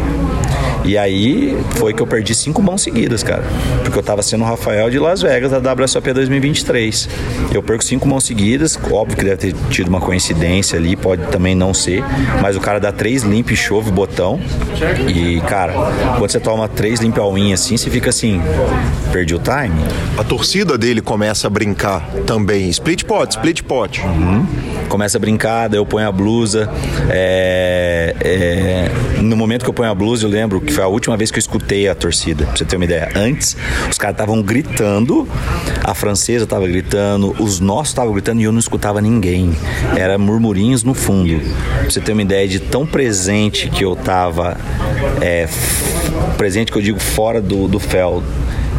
E 0.85 0.99
aí 0.99 1.57
foi 1.77 1.93
que 1.93 2.03
eu 2.03 2.07
perdi 2.07 2.35
cinco 2.35 2.63
mãos 2.63 2.83
seguidas, 2.83 3.23
cara. 3.23 3.45
Porque 3.85 3.99
eu 3.99 4.03
tava 4.03 4.23
sendo 4.23 4.43
o 4.43 4.47
Rafael 4.47 4.91
de 4.91 4.99
Las 4.99 5.23
Vegas 5.23 5.51
da 5.51 5.73
WSOP 5.73 6.13
2023. 6.13 7.09
Eu 7.53 7.63
perco 7.63 7.85
cinco 7.85 8.09
mãos 8.09 8.25
seguidas, 8.25 8.79
óbvio 8.91 9.17
que 9.17 9.25
deve 9.25 9.37
ter 9.37 9.55
tido 9.71 9.89
uma 9.89 10.01
coincidência 10.01 10.79
ali, 10.79 10.97
pode 10.97 11.23
também 11.27 11.55
não 11.55 11.73
ser, 11.73 12.03
mas 12.41 12.57
o 12.57 12.61
cara 12.61 12.81
dá 12.81 12.91
três 12.91 13.23
limp, 13.23 13.51
chove, 13.51 13.91
botão. 13.91 14.41
E, 15.09 15.41
cara, 15.43 15.73
quando 16.19 16.31
você 16.31 16.41
toma 16.41 16.69
três 16.69 17.01
limp 17.01 17.19
all 17.19 17.37
in 17.39 17.53
assim, 17.53 17.77
você 17.77 17.91
fica 17.91 18.11
assim, 18.11 18.41
perdi 19.13 19.35
o 19.35 19.39
time. 19.39 19.85
A 20.19 20.25
torcida 20.25 20.77
dele 20.77 21.01
começa 21.01 21.47
a 21.47 21.51
brincar 21.51 22.09
também. 22.27 22.69
Split 22.71 23.05
pot, 23.05 23.31
split 23.31 23.63
pot. 23.63 24.01
Uhum. 24.01 24.47
Começa 24.89 25.17
a 25.17 25.21
brincar, 25.21 25.69
daí 25.69 25.79
eu 25.79 25.87
ponho 25.87 26.07
a 26.07 26.13
blusa. 26.13 26.71
É, 27.11 28.15
é, 28.21 29.21
no 29.23 29.37
momento 29.37 29.65
que 29.65 29.71
eu 29.71 29.75
ponho 29.75 29.91
a 29.91 29.95
blusa, 29.95 30.27
eu 30.27 30.31
lembro 30.31 30.61
que 30.61 30.73
foi 30.73 30.85
a 30.85 30.87
última 30.87 31.17
vez 31.17 31.31
que 31.31 31.39
eu 31.39 31.41
escutei 31.41 31.89
a 31.89 31.95
torcida, 31.95 32.45
pra 32.45 32.57
você 32.57 32.65
ter 32.65 32.77
uma 32.77 32.85
ideia. 32.85 33.11
Antes, 33.15 33.57
os 33.91 33.99
caras 33.99 34.15
estavam 34.15 34.43
gritando, 34.43 35.29
a 35.83 35.95
francesa 35.95 36.47
tava 36.47 36.67
gritando, 36.67 37.35
os 37.39 37.61
nossos 37.61 37.89
estavam 37.89 38.13
gritando 38.13 38.41
e 38.41 38.45
eu 38.45 38.53
não 38.53 38.59
escutava 38.59 39.01
ninguém. 39.01 39.53
Era 39.97 40.19
murmurinhos 40.19 40.83
no 40.83 40.95
fundo. 40.95 41.41
Pra 41.81 41.91
você 41.91 42.01
ter 42.01 42.13
uma 42.13 42.23
ideia 42.23 42.47
de 42.47 42.61
tão 42.61 42.87
presente 42.87 43.71
que 43.71 43.85
eu 43.85 43.97
tava. 43.97 44.57
É, 45.21 45.49
presente 46.37 46.71
que 46.73 46.79
eu 46.79 46.83
digo 46.83 47.01
fora 47.01 47.41
do, 47.41 47.69
do 47.69 47.79
fel 47.79 48.23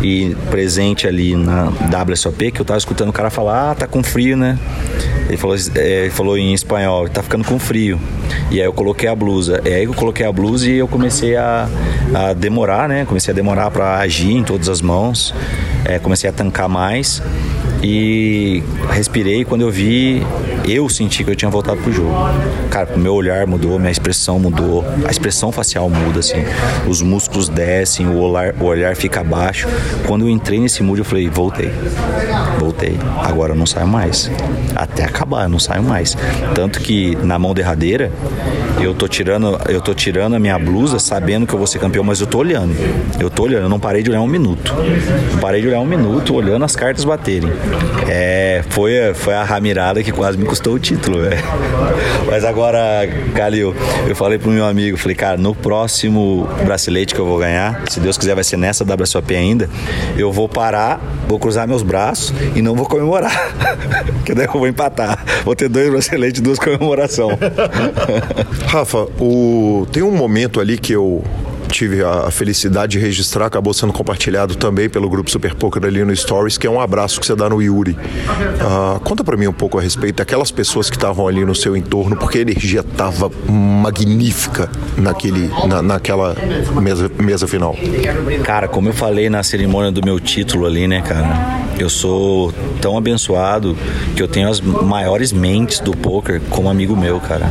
e 0.02 0.36
presente 0.50 1.08
ali 1.08 1.36
na 1.36 1.72
WSOP, 2.10 2.52
que 2.52 2.62
eu 2.62 2.66
tava 2.66 2.78
escutando 2.78 3.10
o 3.10 3.14
cara 3.14 3.30
falar, 3.30 3.72
ah, 3.72 3.76
tá 3.76 3.88
com 3.88 4.04
frio, 4.04 4.36
né? 4.36 4.58
Ele 5.28 5.38
falou, 5.38 5.56
é, 5.76 6.10
falou 6.12 6.38
em 6.38 6.54
espanhol, 6.54 7.08
tá 7.08 7.24
ficando 7.24 7.46
com 7.46 7.58
frio. 7.58 8.00
E 8.52 8.60
aí 8.60 8.66
eu 8.66 8.74
coloquei 8.74 9.08
a 9.08 9.16
blusa. 9.16 9.62
E 9.66 9.70
aí 9.70 9.84
eu 9.86 9.94
coloquei 9.94 10.26
a 10.26 10.32
blusa 10.32 10.70
e 10.70 10.78
eu 10.78 10.88
comecei 10.88 11.36
a, 11.36 11.68
a 12.14 12.34
demorar, 12.34 12.89
né? 12.89 13.06
Comecei 13.06 13.32
a 13.32 13.36
demorar 13.36 13.72
para 13.72 13.98
agir 14.00 14.34
em 14.34 14.44
todas 14.44 14.68
as 14.70 14.82
mãos. 14.82 15.34
É, 15.86 16.00
comecei 16.00 16.30
a 16.30 16.34
tancar 16.34 16.68
mais 16.68 17.22
e 17.84 18.64
respirei 18.90 19.44
quando 19.44 19.62
eu 19.62 19.70
vi 19.70 20.26
eu 20.66 20.88
senti 20.88 21.24
que 21.24 21.32
eu 21.32 21.36
tinha 21.36 21.52
voltado 21.52 21.82
pro 21.82 21.92
jogo. 21.92 22.14
Cara, 22.70 22.96
meu 22.96 23.14
olhar 23.14 23.46
mudou, 23.46 23.78
minha 23.78 23.92
expressão 23.92 24.40
mudou, 24.40 24.84
a 25.06 25.12
expressão 25.12 25.52
facial 25.52 25.90
muda, 25.90 26.20
assim. 26.20 26.44
Os 26.88 27.02
músculos 27.02 27.50
descem, 27.50 28.08
o 28.08 28.20
olhar, 28.20 28.56
o 28.60 28.66
olhar 28.66 28.96
fica 28.96 29.24
baixo. 29.24 29.68
Quando 30.08 30.26
eu 30.26 30.30
entrei 30.30 30.60
nesse 30.60 30.82
mood, 30.82 31.00
eu 31.00 31.06
falei, 31.06 31.30
voltei. 31.30 31.72
Voltei. 32.60 32.98
Agora 33.24 33.54
eu 33.54 33.58
não 33.58 33.66
saio 33.66 33.88
mais. 33.88 34.32
Até 34.76 35.04
acabar, 35.04 35.44
eu 35.44 35.50
não 35.50 35.60
saio 35.60 35.84
mais. 35.84 36.16
Tanto 36.56 36.80
que 36.80 37.16
na 37.18 37.38
mão 37.38 37.54
derradeira, 37.54 38.12
eu 38.80 38.94
tô 38.94 39.08
tirando, 39.08 39.60
eu 39.68 39.82
tô 39.82 39.94
tirando 39.94 40.36
a 40.36 40.40
minha 40.40 40.58
blusa 40.58 40.98
sabendo 40.98 41.46
que 41.46 41.54
eu 41.54 41.58
vou 41.58 41.68
ser 41.68 41.80
campeão, 41.80 42.04
mas 42.04 42.22
eu 42.22 42.28
tô 42.28 42.40
olhando. 42.40 42.74
Eu 43.20 43.30
tô 43.30 43.44
olhando, 43.44 43.64
eu 43.64 43.70
não 43.70 43.80
parei 43.80 44.02
de 44.02 44.10
olhar 44.10 44.22
um 44.22 44.28
minuto. 44.28 44.74
Não 45.32 45.40
parei 45.40 45.62
de 45.62 45.68
olhar 45.68 45.82
um 45.82 45.86
minuto 45.86 46.34
olhando 46.34 46.64
as 46.64 46.76
cartas 46.76 47.04
baterem. 47.04 47.52
É, 48.08 48.64
foi, 48.70 49.14
foi 49.14 49.34
a 49.34 49.44
ramirada 49.44 50.04
que 50.04 50.12
quase 50.12 50.38
me 50.38 50.46
custou 50.46 50.76
o 50.76 50.80
título, 50.80 51.22
velho. 51.22 51.44
Mas 52.28 52.44
agora, 52.44 53.08
Calil, 53.36 53.76
eu 54.08 54.16
falei 54.16 54.38
pro 54.38 54.52
meu 54.52 54.66
amigo, 54.66 54.98
falei, 54.98 55.16
cara, 55.16 55.38
no 55.38 55.56
próximo 55.56 56.48
bracelete 56.66 57.14
que 57.16 57.20
eu 57.20 57.26
vou 57.26 57.40
ganhar, 57.40 57.82
se 57.90 58.00
Deus 58.00 58.18
quiser 58.18 58.36
vai 58.36 58.44
ser 58.44 58.58
nessa 58.58 58.84
WSOP 58.84 59.36
ainda, 59.36 59.70
eu 60.18 60.32
vou 60.32 60.48
parar, 60.48 61.02
vou 61.28 61.40
cruzar 61.40 61.68
meus 61.68 61.82
braços 61.82 62.34
e 62.56 62.62
não 62.62 62.76
vou 62.76 62.86
comemorar. 62.86 63.54
que 64.26 64.34
daí 64.34 64.46
eu 64.46 64.54
vou 64.54 64.68
empatar. 64.68 65.24
Vou 65.44 65.56
ter 65.56 65.70
dois 65.70 65.90
braceletes 65.90 66.40
e 66.40 66.44
duas 66.44 66.60
comemoração. 66.60 67.30
Rafa, 68.68 69.08
o... 69.20 69.88
tem 69.92 70.04
um 70.04 70.12
momento 70.12 70.60
ali 70.60 70.78
que 70.78 70.94
eu 70.94 71.24
tive 71.74 72.04
a 72.04 72.30
felicidade 72.30 72.94
de 72.94 73.00
registrar, 73.00 73.48
acabou 73.48 73.74
sendo 73.74 73.92
compartilhado 73.92 74.56
também 74.56 74.88
pelo 74.88 75.10
grupo 75.10 75.30
Super 75.30 75.56
Poker 75.56 75.84
ali 75.84 76.04
no 76.06 76.16
Stories, 76.16 76.58
que 76.58 76.68
é 76.68 76.70
um 76.70 76.80
abraço 76.80 77.20
que 77.20 77.26
você 77.26 77.36
dá 77.36 77.50
no 77.50 77.62
Yuri. 77.62 77.92
Uh, 77.92 79.00
conta 79.00 79.24
para 79.24 79.36
mim 79.36 79.48
um 79.48 79.54
pouco 79.54 79.80
a 79.80 79.82
respeito 79.82 80.18
daquelas 80.18 80.52
pessoas 80.52 80.90
que 80.90 80.96
estavam 80.96 81.28
ali 81.28 81.44
no 81.44 81.56
seu 81.56 81.76
entorno, 81.76 82.16
porque 82.16 82.38
a 82.38 82.42
energia 82.42 82.82
estava 82.82 83.32
magnífica 83.50 84.70
naquele, 84.96 85.50
na, 85.68 85.82
naquela 85.82 86.36
mesa, 86.80 87.12
mesa 87.18 87.48
final. 87.48 87.76
Cara, 88.44 88.68
como 88.68 88.90
eu 88.90 88.94
falei 88.94 89.30
na 89.30 89.42
cerimônia 89.42 89.92
do 89.92 90.04
meu 90.06 90.20
título 90.20 90.68
ali, 90.68 90.88
né, 90.88 91.02
cara? 91.02 91.64
Eu 91.80 91.90
sou 91.90 92.54
tão 92.80 92.98
abençoado 92.98 93.76
que 94.16 94.22
eu 94.22 94.28
tenho 94.28 94.48
as 94.48 94.62
maiores 94.62 95.34
mentes 95.34 95.80
do 95.80 95.92
poker 95.92 96.40
como 96.50 96.70
amigo 96.70 96.96
meu, 96.96 97.20
cara. 97.20 97.50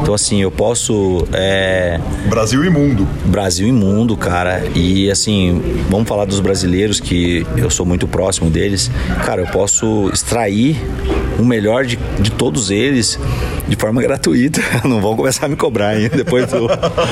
Então, 0.00 0.14
assim, 0.14 0.40
eu 0.40 0.50
posso. 0.50 1.26
É... 1.32 1.98
Brasil 2.28 2.64
e 2.64 2.70
mundo. 2.70 3.06
Brasil 3.24 3.63
e 3.66 3.72
mundo, 3.72 4.16
cara. 4.16 4.62
E, 4.74 5.10
assim, 5.10 5.60
vamos 5.90 6.08
falar 6.08 6.24
dos 6.24 6.40
brasileiros, 6.40 7.00
que 7.00 7.46
eu 7.56 7.70
sou 7.70 7.84
muito 7.86 8.06
próximo 8.06 8.50
deles. 8.50 8.90
Cara, 9.24 9.42
eu 9.42 9.46
posso 9.46 10.10
extrair 10.12 10.76
o 11.38 11.44
melhor 11.44 11.84
de, 11.84 11.98
de 12.18 12.30
todos 12.30 12.70
eles 12.70 13.18
de 13.68 13.76
forma 13.76 14.00
gratuita. 14.02 14.60
Não 14.84 15.00
vão 15.00 15.16
começar 15.16 15.46
a 15.46 15.48
me 15.48 15.56
cobrar 15.56 16.00
hein, 16.00 16.10
depois 16.14 16.46
do, 16.46 16.68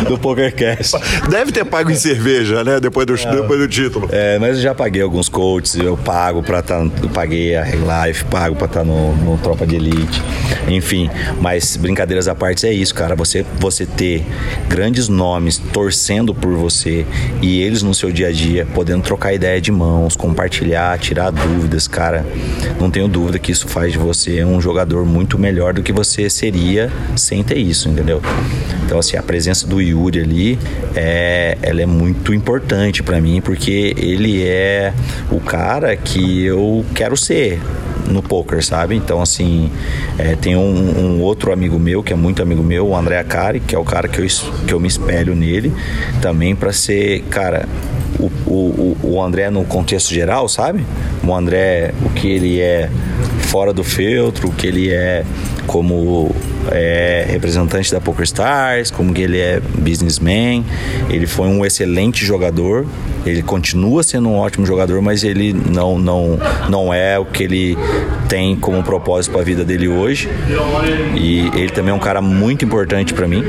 do 0.09 0.19
PokerCast. 0.19 0.97
Deve 1.29 1.53
ter 1.53 1.65
pago 1.65 1.91
em 1.91 1.97
cerveja, 1.97 2.63
né? 2.65 2.81
Depois 2.81 3.07
do, 3.07 3.15
é, 3.15 3.37
depois 3.37 3.61
do 3.61 3.69
título. 3.69 4.09
É, 4.11 4.39
mas 4.39 4.57
eu 4.57 4.63
já 4.63 4.75
paguei 4.75 5.03
alguns 5.03 5.29
coaches, 5.29 5.77
eu 5.77 5.97
pago 5.97 6.43
pra 6.43 6.61
estar. 6.61 6.85
Tá, 6.85 7.09
paguei 7.13 7.57
a 7.57 7.65
Life, 8.07 8.25
pago 8.27 8.57
pra 8.57 8.67
estar 8.67 8.81
tá 8.81 8.85
no, 8.85 9.15
no 9.17 9.39
Tropa 9.39 9.67
de 9.67 9.77
Elite. 9.77 10.23
Enfim, 10.69 11.11
mas 11.41 11.77
brincadeiras 11.77 12.29
à 12.29 12.35
parte 12.35 12.67
é 12.67 12.73
isso, 12.73 12.95
cara. 12.95 13.15
Você, 13.17 13.45
você 13.59 13.87
ter 13.87 14.25
grandes 14.69 15.09
nomes 15.09 15.59
torcendo 15.59 16.32
por 16.35 16.55
você 16.55 17.07
e 17.41 17.61
eles 17.61 17.83
no 17.83 17.95
seu 17.95 18.11
dia 18.11 18.29
a 18.29 18.33
dia, 18.33 18.67
podendo 18.75 19.03
trocar 19.03 19.33
ideia 19.33 19.61
de 19.61 19.71
mãos, 19.71 20.17
compartilhar, 20.17 20.99
tirar 20.99 21.31
dúvidas, 21.31 21.87
cara. 21.89 22.25
Não 22.81 22.91
tenho 22.91 23.09
dúvida 23.09 23.39
que 23.39 23.53
isso 23.53 23.69
faz 23.69 23.93
de 23.93 23.99
você 23.99 24.45
um 24.45 24.61
jogador 24.61 25.05
muito 25.05 25.39
melhor 25.39 25.73
do 25.73 25.83
que 25.83 25.93
você 25.93 26.29
seria 26.29 26.91
sem 27.17 27.43
ter 27.43 27.59
isso, 27.59 27.89
entendeu? 27.89 28.21
Então, 28.85 28.99
assim, 28.99 29.17
a 29.17 29.23
presença 29.23 29.67
do 29.67 29.81
Yuri 29.81 30.21
ali, 30.21 30.59
é, 30.95 31.57
ela 31.63 31.81
é 31.83 31.87
muito 31.87 32.35
importante 32.35 33.03
para 33.03 33.21
mim, 33.21 33.41
porque 33.41 33.95
ele 33.97 34.43
é 34.43 34.93
o 35.31 35.41
cara 35.41 35.97
que 35.97 36.45
eu 36.45 36.85
quero 36.95 37.17
ser 37.17 37.61
no 38.13 38.23
poker, 38.23 38.65
sabe? 38.65 38.95
Então, 38.95 39.21
assim, 39.21 39.71
é, 40.19 40.37
tem 40.37 40.57
um, 40.57 40.61
um, 40.61 41.21
outro 41.21 41.53
amigo 41.53 41.79
meu, 41.79 42.03
que 42.03 42.13
é 42.13 42.17
muito 42.17 42.43
amigo 42.43 42.63
meu, 42.63 42.89
o 42.89 42.97
André 42.97 43.19
Acari, 43.19 43.61
que 43.61 43.75
é 43.75 43.79
o 43.79 43.85
cara 43.85 44.09
que 44.09 44.21
eu, 44.21 44.27
que 44.67 44.75
eu 44.75 44.81
me 44.81 44.89
espelho 44.89 45.35
nele, 45.35 45.73
também 46.21 46.55
para 46.55 46.73
ser, 46.73 47.23
cara, 47.31 47.69
o, 48.19 48.27
o, 48.47 48.97
o 49.03 49.23
André 49.23 49.51
no 49.51 49.65
contexto 49.65 50.13
geral, 50.13 50.49
sabe? 50.49 50.85
O 51.27 51.35
André, 51.35 51.93
o 52.05 52.11
que 52.11 52.29
ele 52.29 52.61
é 52.61 52.89
fora 53.41 53.73
do 53.73 53.85
feltro, 53.85 54.49
o 54.49 54.53
que 54.53 54.67
ele 54.67 54.91
é 54.91 55.25
como 55.67 56.35
é, 56.71 57.27
representante 57.29 57.93
da 57.93 58.01
PokerStars, 58.01 58.91
como 58.91 59.13
que 59.13 59.23
ele 59.23 59.39
é 59.39 59.61
businessman. 59.61 60.65
Ele 61.09 61.27
foi 61.27 61.49
um 61.49 61.65
excelente 61.65 62.25
jogador. 62.25 62.87
Ele 63.25 63.43
continua 63.43 64.03
sendo 64.03 64.29
um 64.29 64.37
ótimo 64.37 64.67
jogador, 64.67 65.01
mas 65.01 65.23
ele 65.25 65.53
não 65.53 65.99
não 65.99 66.39
não 66.69 66.93
é 66.93 67.19
o 67.19 67.25
que 67.25 67.45
ele 67.45 67.79
tem 68.29 68.57
como 68.57 68.83
propósito 68.83 69.33
para 69.33 69.43
a 69.43 69.45
vida 69.45 69.65
dele 69.65 69.89
hoje. 69.89 70.29
E 71.15 71.49
ele 71.55 71.71
também 71.71 71.93
é 71.93 71.95
um 71.95 72.01
cara 72.01 72.21
muito 72.21 72.65
importante 72.65 73.15
para 73.15 73.29
mim. 73.29 73.45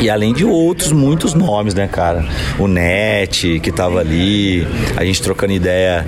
E 0.00 0.10
além 0.10 0.32
de 0.32 0.44
outros 0.44 0.92
muitos 0.92 1.34
nomes, 1.34 1.74
né, 1.74 1.88
cara? 1.88 2.24
O 2.58 2.66
Net 2.66 3.60
que 3.60 3.72
tava 3.72 4.00
ali, 4.00 4.66
a 4.96 5.04
gente 5.04 5.22
trocando 5.22 5.52
ideia 5.52 6.04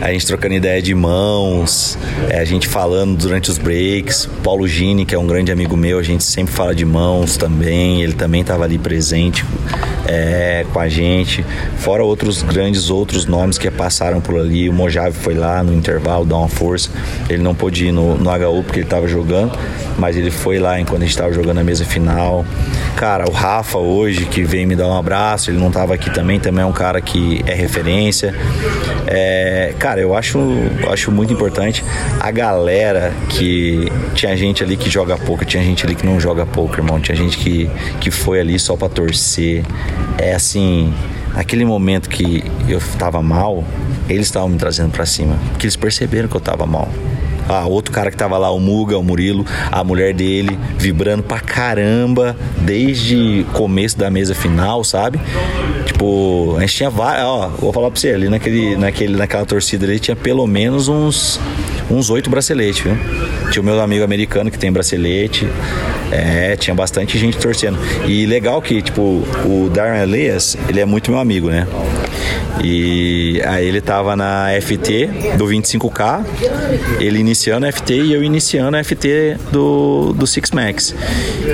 a 0.00 0.12
gente 0.12 0.26
trocando 0.26 0.54
ideia 0.54 0.80
de 0.82 0.94
mãos, 0.94 1.98
é, 2.28 2.38
a 2.38 2.44
gente 2.44 2.68
falando 2.68 3.16
durante 3.16 3.50
os 3.50 3.58
breaks. 3.58 4.28
Paulo 4.42 4.66
Gini, 4.66 5.04
que 5.04 5.14
é 5.14 5.18
um 5.18 5.26
grande 5.26 5.50
amigo 5.50 5.76
meu, 5.76 5.98
a 5.98 6.02
gente 6.02 6.24
sempre 6.24 6.52
fala 6.52 6.74
de 6.74 6.84
mãos 6.84 7.36
também, 7.36 8.02
ele 8.02 8.12
também 8.12 8.42
estava 8.42 8.64
ali 8.64 8.78
presente 8.78 9.44
é, 10.06 10.64
com 10.72 10.78
a 10.78 10.88
gente, 10.88 11.44
fora 11.78 12.02
outros 12.02 12.42
grandes 12.42 12.90
outros 12.90 13.26
nomes 13.26 13.58
que 13.58 13.70
passaram 13.70 14.20
por 14.20 14.38
ali. 14.38 14.68
O 14.68 14.72
Mojave 14.72 15.16
foi 15.16 15.34
lá 15.34 15.62
no 15.62 15.72
intervalo 15.72 16.24
dar 16.24 16.36
uma 16.36 16.48
força. 16.48 16.90
Ele 17.28 17.42
não 17.42 17.54
pôde 17.54 17.86
ir 17.86 17.92
no, 17.92 18.16
no 18.16 18.30
HU 18.30 18.62
porque 18.62 18.80
ele 18.80 18.86
estava 18.86 19.08
jogando, 19.08 19.58
mas 19.98 20.16
ele 20.16 20.30
foi 20.30 20.58
lá 20.58 20.80
enquanto 20.80 21.02
a 21.02 21.04
gente 21.04 21.14
estava 21.14 21.32
jogando 21.32 21.58
a 21.58 21.64
mesa 21.64 21.84
final. 21.84 22.44
Cara, 22.96 23.28
o 23.28 23.32
Rafa 23.32 23.78
hoje 23.78 24.26
que 24.26 24.42
veio 24.42 24.66
me 24.66 24.76
dar 24.76 24.88
um 24.88 24.96
abraço, 24.96 25.50
ele 25.50 25.58
não 25.58 25.68
estava 25.68 25.94
aqui 25.94 26.10
também, 26.10 26.38
também 26.38 26.62
é 26.62 26.66
um 26.66 26.72
cara 26.72 27.00
que 27.00 27.42
é 27.46 27.54
referência. 27.54 28.34
É, 29.06 29.74
cara, 29.86 30.00
eu 30.00 30.16
acho, 30.16 30.40
acho 30.90 31.12
muito 31.12 31.32
importante 31.32 31.84
a 32.18 32.28
galera 32.32 33.12
que 33.28 33.86
tinha 34.16 34.36
gente 34.36 34.64
ali 34.64 34.76
que 34.76 34.90
joga 34.90 35.16
pouco, 35.16 35.44
tinha 35.44 35.62
gente 35.62 35.86
ali 35.86 35.94
que 35.94 36.04
não 36.04 36.18
joga 36.18 36.44
pouco, 36.44 36.74
irmão. 36.74 36.98
Tinha 36.98 37.14
gente 37.14 37.38
que, 37.38 37.70
que 38.00 38.10
foi 38.10 38.40
ali 38.40 38.58
só 38.58 38.74
para 38.74 38.88
torcer. 38.88 39.64
É 40.18 40.34
assim, 40.34 40.92
aquele 41.36 41.64
momento 41.64 42.08
que 42.08 42.42
eu 42.68 42.80
tava 42.98 43.22
mal, 43.22 43.62
eles 44.08 44.26
estavam 44.26 44.48
me 44.48 44.58
trazendo 44.58 44.90
para 44.90 45.06
cima, 45.06 45.38
porque 45.50 45.66
eles 45.66 45.76
perceberam 45.76 46.28
que 46.28 46.34
eu 46.34 46.40
tava 46.40 46.66
mal. 46.66 46.88
Ah, 47.48 47.64
outro 47.64 47.92
cara 47.92 48.10
que 48.10 48.16
tava 48.16 48.36
lá, 48.36 48.50
o 48.50 48.58
Muga, 48.58 48.98
o 48.98 49.04
Murilo, 49.04 49.46
a 49.70 49.84
mulher 49.84 50.12
dele, 50.12 50.58
vibrando 50.76 51.22
pra 51.22 51.38
caramba 51.38 52.36
desde 52.58 53.46
começo 53.52 53.96
da 53.96 54.10
mesa 54.10 54.34
final, 54.34 54.82
sabe? 54.82 55.20
Tipo, 55.96 56.56
a 56.58 56.60
gente 56.60 56.74
tinha 56.74 56.90
vários, 56.90 57.24
ó, 57.24 57.48
vou 57.48 57.72
falar 57.72 57.90
pra 57.90 57.98
você, 57.98 58.10
ali 58.10 58.28
naquele, 58.28 58.76
naquele, 58.76 59.16
naquela 59.16 59.46
torcida 59.46 59.86
ali 59.86 59.98
tinha 59.98 60.14
pelo 60.14 60.46
menos 60.46 60.88
uns 60.88 61.40
uns 61.90 62.10
oito 62.10 62.28
braceletes, 62.28 62.82
viu? 62.82 62.94
Tinha 63.50 63.62
o 63.62 63.64
meu 63.64 63.80
amigo 63.80 64.04
americano 64.04 64.50
que 64.50 64.58
tem 64.58 64.70
bracelete. 64.70 65.48
É, 66.10 66.56
tinha 66.56 66.74
bastante 66.74 67.18
gente 67.18 67.36
torcendo. 67.38 67.78
E 68.06 68.26
legal 68.26 68.60
que, 68.62 68.80
tipo, 68.80 69.00
o 69.44 69.70
Darren 69.72 70.02
Elias, 70.02 70.56
ele 70.68 70.80
é 70.80 70.84
muito 70.84 71.10
meu 71.10 71.20
amigo, 71.20 71.48
né? 71.48 71.66
E 72.64 73.40
aí 73.44 73.66
ele 73.66 73.80
tava 73.80 74.16
na 74.16 74.48
FT 74.60 75.06
do 75.36 75.46
25K, 75.46 76.24
ele 76.98 77.18
iniciando 77.18 77.66
a 77.66 77.72
FT 77.72 77.94
e 77.94 78.12
eu 78.14 78.22
iniciando 78.22 78.76
a 78.76 78.82
FT 78.82 79.36
do, 79.52 80.14
do 80.14 80.26
Six 80.26 80.50
Max. 80.52 80.94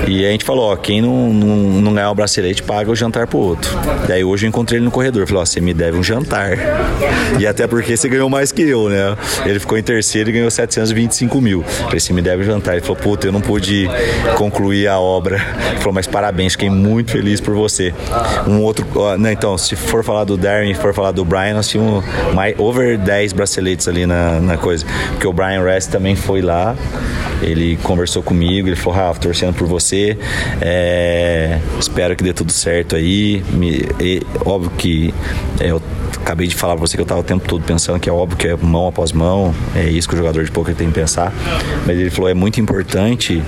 E 0.07 0.25
a 0.25 0.31
gente 0.31 0.45
falou, 0.45 0.71
ó, 0.71 0.75
quem 0.75 1.01
não, 1.01 1.33
não, 1.33 1.55
não 1.81 1.93
ganhar 1.93 2.09
o 2.09 2.15
bracelete 2.15 2.63
paga 2.63 2.89
o 2.89 2.95
jantar 2.95 3.27
pro 3.27 3.37
outro. 3.37 3.69
Daí 4.07 4.23
hoje 4.23 4.45
eu 4.45 4.49
encontrei 4.49 4.79
ele 4.79 4.85
no 4.85 4.91
corredor, 4.91 5.27
falei, 5.27 5.41
ó, 5.41 5.45
você 5.45 5.59
me 5.59 5.73
deve 5.73 5.97
um 5.97 6.03
jantar. 6.03 6.57
E 7.39 7.45
até 7.45 7.67
porque 7.67 7.97
você 7.97 8.07
ganhou 8.07 8.29
mais 8.29 8.51
que 8.51 8.61
eu, 8.61 8.89
né? 8.89 9.17
Ele 9.45 9.59
ficou 9.59 9.77
em 9.77 9.83
terceiro 9.83 10.29
e 10.29 10.33
ganhou 10.33 10.49
725 10.49 11.41
mil. 11.41 11.63
Falei, 11.63 11.99
você 11.99 12.13
me 12.13 12.21
deve 12.21 12.43
um 12.43 12.45
jantar. 12.45 12.73
Ele 12.73 12.81
falou, 12.81 12.95
puta, 12.95 13.27
eu 13.27 13.31
não 13.31 13.41
pude 13.41 13.89
concluir 14.43 14.87
a 14.87 14.99
obra. 14.99 15.37
Ele 15.69 15.77
falou, 15.77 15.93
mas 15.93 16.07
parabéns, 16.07 16.53
fiquei 16.53 16.69
muito 16.69 17.11
feliz 17.11 17.39
por 17.39 17.55
você. 17.55 17.93
Um 18.47 18.61
outro, 18.61 18.85
não, 19.17 19.31
então, 19.31 19.57
se 19.57 19.75
for 19.75 20.03
falar 20.03 20.23
do 20.25 20.35
Darren, 20.35 20.73
for 20.73 20.93
falar 20.93 21.11
do 21.11 21.23
Brian, 21.23 21.53
nós 21.53 21.69
tínhamos 21.69 22.03
mais, 22.33 22.57
over 22.59 22.97
10 22.97 23.33
braceletes 23.33 23.87
ali 23.87 24.05
na, 24.05 24.39
na 24.39 24.57
coisa. 24.57 24.85
Porque 25.11 25.27
o 25.27 25.33
Brian 25.33 25.63
Rest 25.63 25.89
também 25.89 26.15
foi 26.15 26.41
lá, 26.41 26.75
ele 27.41 27.77
conversou 27.83 28.21
comigo, 28.21 28.67
ele 28.67 28.75
falou, 28.75 28.99
Rafa, 28.99 29.19
torcendo 29.19 29.53
por 29.53 29.67
você, 29.67 30.17
é, 30.61 31.59
espero 31.79 32.15
que 32.15 32.23
dê 32.23 32.33
tudo 32.33 32.51
certo 32.51 32.95
aí. 32.95 33.43
Me, 33.51 33.85
e, 33.99 34.21
óbvio 34.45 34.71
que 34.77 35.13
é, 35.59 35.71
eu 35.71 35.81
acabei 36.23 36.47
de 36.47 36.55
falar 36.55 36.75
pra 36.75 36.81
você 36.81 36.95
que 36.95 37.01
eu 37.01 37.05
tava 37.05 37.19
o 37.19 37.23
tempo 37.23 37.47
todo 37.47 37.63
pensando 37.63 37.99
que 37.99 38.09
é 38.09 38.11
óbvio 38.11 38.37
que 38.37 38.47
é 38.47 38.55
mão 38.55 38.87
após 38.87 39.11
mão, 39.11 39.53
é 39.75 39.83
isso 39.89 40.07
que 40.07 40.15
o 40.15 40.17
jogador 40.17 40.43
de 40.43 40.51
poker 40.51 40.73
tem 40.73 40.87
que 40.87 40.93
pensar. 40.93 41.33
Mas 41.85 41.97
ele 41.97 42.09
falou: 42.09 42.29
é 42.29 42.33
muito 42.33 42.59
importante 42.59 43.43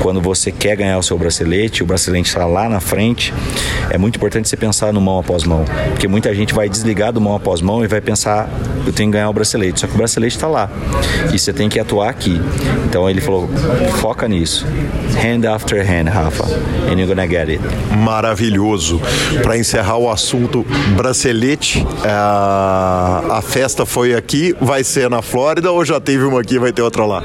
quando 0.00 0.20
você 0.20 0.37
quer 0.52 0.76
ganhar 0.76 0.98
o 0.98 1.02
seu 1.02 1.18
bracelete, 1.18 1.82
o 1.82 1.86
bracelete 1.86 2.28
está 2.28 2.46
lá 2.46 2.68
na 2.68 2.80
frente, 2.80 3.32
é 3.90 3.98
muito 3.98 4.16
importante 4.16 4.48
você 4.48 4.56
pensar 4.56 4.92
no 4.92 5.00
mão 5.00 5.18
após 5.18 5.44
mão. 5.44 5.64
Porque 5.90 6.06
muita 6.08 6.34
gente 6.34 6.54
vai 6.54 6.68
desligar 6.68 7.12
do 7.12 7.20
mão 7.20 7.34
após 7.34 7.60
mão 7.60 7.84
e 7.84 7.88
vai 7.88 8.00
pensar: 8.00 8.48
eu 8.86 8.92
tenho 8.92 9.10
que 9.10 9.16
ganhar 9.16 9.28
o 9.28 9.32
bracelete. 9.32 9.80
Só 9.80 9.86
que 9.86 9.94
o 9.94 9.96
bracelete 9.96 10.36
está 10.36 10.48
lá 10.48 10.70
e 11.32 11.38
você 11.38 11.52
tem 11.52 11.68
que 11.68 11.78
atuar 11.78 12.08
aqui. 12.08 12.40
Então 12.86 13.08
ele 13.08 13.20
falou: 13.20 13.48
foca 14.00 14.28
nisso. 14.28 14.66
Hand 15.18 15.44
after 15.46 15.80
hand, 15.80 16.08
Rafa, 16.08 16.44
and 16.88 16.98
you're 16.98 17.06
gonna 17.06 17.26
get 17.26 17.48
it. 17.48 17.60
Maravilhoso. 17.96 19.00
Para 19.42 19.58
encerrar 19.58 19.96
o 19.96 20.08
assunto 20.08 20.64
bracelete, 20.96 21.84
é, 22.04 22.10
a, 22.10 23.40
festa 23.42 23.84
foi 23.84 24.14
aqui, 24.14 24.54
vai 24.60 24.84
ser 24.84 25.10
na 25.10 25.22
Flórida 25.22 25.72
ou 25.72 25.84
já 25.84 26.00
teve 26.00 26.24
uma 26.24 26.40
aqui 26.40 26.58
vai 26.58 26.72
ter 26.72 26.82
outra 26.82 27.04
lá? 27.04 27.22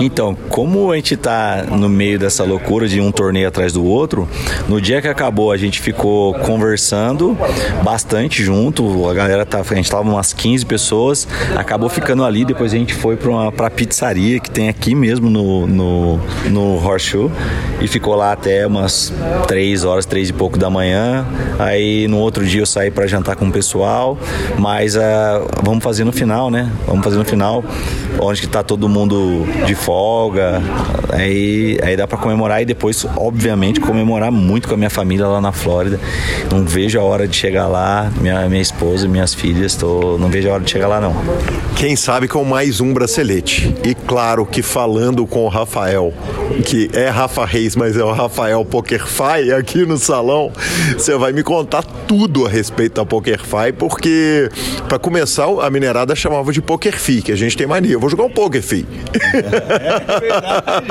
Então, 0.00 0.36
como 0.48 0.90
a 0.92 0.96
gente 0.96 1.16
tá 1.16 1.64
no 1.70 1.88
meio 1.88 2.18
dessa 2.18 2.41
loucura 2.44 2.88
de 2.88 3.00
um 3.00 3.10
torneio 3.10 3.48
atrás 3.48 3.72
do 3.72 3.84
outro, 3.84 4.28
no 4.68 4.80
dia 4.80 5.00
que 5.00 5.08
acabou 5.08 5.52
a 5.52 5.56
gente 5.56 5.80
ficou 5.80 6.34
conversando 6.34 7.36
bastante 7.82 8.42
junto, 8.42 9.08
a 9.08 9.14
galera 9.14 9.44
tá, 9.44 9.60
a 9.60 9.74
gente 9.74 9.90
tava 9.90 10.02
umas 10.08 10.32
15 10.32 10.66
pessoas, 10.66 11.28
acabou 11.56 11.88
ficando 11.88 12.24
ali, 12.24 12.44
depois 12.44 12.72
a 12.72 12.76
gente 12.76 12.94
foi 12.94 13.16
para 13.16 13.30
uma 13.30 13.52
pra 13.52 13.70
pizzaria 13.70 14.40
que 14.40 14.50
tem 14.50 14.68
aqui 14.68 14.94
mesmo 14.94 15.30
no, 15.30 15.66
no, 15.66 16.20
no 16.50 16.84
Horseshoe 16.84 17.30
e 17.80 17.88
ficou 17.88 18.14
lá 18.14 18.32
até 18.32 18.66
umas 18.66 19.12
3 19.46 19.84
horas, 19.84 20.06
3 20.06 20.30
e 20.30 20.32
pouco 20.32 20.58
da 20.58 20.70
manhã. 20.70 21.26
Aí 21.58 22.06
no 22.08 22.18
outro 22.18 22.44
dia 22.44 22.62
eu 22.62 22.66
saí 22.66 22.90
para 22.90 23.06
jantar 23.06 23.36
com 23.36 23.48
o 23.48 23.52
pessoal, 23.52 24.18
mas 24.58 24.96
uh, 24.96 25.00
vamos 25.62 25.82
fazer 25.82 26.04
no 26.04 26.12
final, 26.12 26.50
né? 26.50 26.70
Vamos 26.86 27.04
fazer 27.04 27.16
no 27.16 27.24
final, 27.24 27.64
onde 28.20 28.40
que 28.40 28.46
tá 28.46 28.62
todo 28.62 28.88
mundo 28.88 29.46
de 29.66 29.74
folga. 29.74 30.62
Aí, 31.10 31.78
aí 31.82 31.96
dá 31.96 32.06
para 32.06 32.18
comemorar 32.18 32.62
e 32.62 32.64
depois, 32.64 33.04
obviamente, 33.16 33.80
comemorar 33.80 34.30
muito 34.30 34.68
com 34.68 34.74
a 34.74 34.76
minha 34.76 34.90
família 34.90 35.26
lá 35.26 35.40
na 35.40 35.52
Flórida. 35.52 36.00
Não 36.50 36.64
vejo 36.64 36.98
a 36.98 37.02
hora 37.02 37.26
de 37.26 37.36
chegar 37.36 37.66
lá, 37.66 38.10
minha, 38.20 38.48
minha 38.48 38.62
esposa, 38.62 39.06
minhas 39.08 39.34
filhas, 39.34 39.74
tô, 39.74 40.16
não 40.18 40.28
vejo 40.28 40.48
a 40.48 40.54
hora 40.54 40.62
de 40.62 40.70
chegar 40.70 40.88
lá 40.88 41.00
não. 41.00 41.14
Quem 41.76 41.96
sabe 41.96 42.28
com 42.28 42.44
mais 42.44 42.80
um 42.80 42.92
bracelete. 42.92 43.74
E 43.84 43.94
claro 43.94 44.46
que 44.46 44.62
falando 44.62 45.26
com 45.26 45.44
o 45.44 45.48
Rafael, 45.48 46.12
que 46.64 46.90
é 46.92 47.08
Rafa 47.08 47.44
Reis, 47.44 47.76
mas 47.76 47.96
é 47.96 48.04
o 48.04 48.12
Rafael 48.12 48.64
PokerFi 48.64 49.52
aqui 49.56 49.84
no 49.84 49.98
salão, 49.98 50.52
você 50.96 51.16
vai 51.16 51.32
me 51.32 51.42
contar 51.42 51.82
tudo 51.82 52.46
a 52.46 52.48
respeito 52.48 52.94
da 52.94 53.04
PokerFi, 53.04 53.72
porque 53.78 54.48
para 54.88 54.98
começar 54.98 55.46
a 55.60 55.70
minerada 55.70 56.14
chamava 56.14 56.52
de 56.52 56.62
PokerFi, 56.62 57.22
que 57.22 57.32
a 57.32 57.36
gente 57.36 57.56
tem 57.56 57.66
mania. 57.66 57.98
Vou 58.02 58.10
jogar 58.10 58.24
um 58.24 58.30
PokerFi. 58.30 58.84
É 59.14 60.18
verdade, 60.18 60.82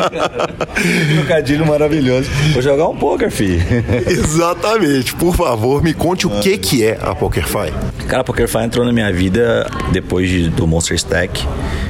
Trocadilho 1.13 1.65
maravilhoso. 1.67 2.29
Vou 2.53 2.61
jogar 2.61 2.87
um 2.87 2.95
poker, 2.95 3.29
fi. 3.29 3.59
Exatamente. 4.07 5.13
Por 5.15 5.35
favor, 5.35 5.83
me 5.83 5.93
conte 5.93 6.25
o 6.25 6.29
que, 6.39 6.57
que 6.57 6.85
é 6.85 6.97
a 7.01 7.13
PokerFi. 7.13 7.73
Cara, 8.07 8.21
a 8.21 8.23
PokerFi 8.23 8.59
entrou 8.59 8.85
na 8.85 8.93
minha 8.93 9.11
vida 9.11 9.69
depois 9.91 10.29
de, 10.29 10.49
do 10.49 10.65
Monster 10.65 10.95
Stack. 10.95 11.45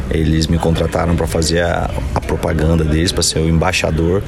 Eles 0.10 0.48
me 0.48 0.58
contrataram 0.58 1.16
para 1.16 1.28
fazer 1.28 1.62
a, 1.62 1.90
a, 2.16 2.20
propaganda 2.20 2.84
deles, 2.84 3.12
para 3.12 3.24
ser 3.24 3.40
o 3.40 3.48
embaixador 3.48 4.24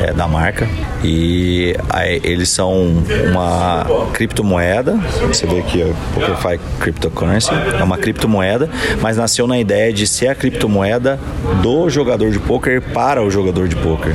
é, 0.00 0.12
da 0.12 0.28
marca. 0.28 0.68
E 1.02 1.74
aí, 1.88 2.20
eles 2.22 2.50
são 2.50 3.02
uma 3.30 3.86
criptomoeda. 4.12 4.96
Você 5.26 5.46
vê 5.46 5.60
aqui, 5.60 5.82
o 5.82 5.96
PokerFi 6.14 6.60
Cryptocurrency. 6.78 7.50
É 7.78 7.82
uma 7.82 7.96
criptomoeda, 7.96 8.68
mas 9.00 9.16
nasceu 9.16 9.46
na 9.46 9.58
ideia 9.58 9.92
de 9.92 10.06
ser 10.06 10.25
a 10.28 10.34
criptomoeda 10.34 11.18
do 11.62 11.88
jogador 11.88 12.30
de 12.30 12.38
poker 12.38 12.80
para 12.80 13.22
o 13.22 13.30
jogador 13.30 13.68
de 13.68 13.76
poker. 13.76 14.14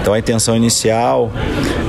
Então 0.00 0.14
a 0.14 0.18
intenção 0.18 0.56
inicial 0.56 1.30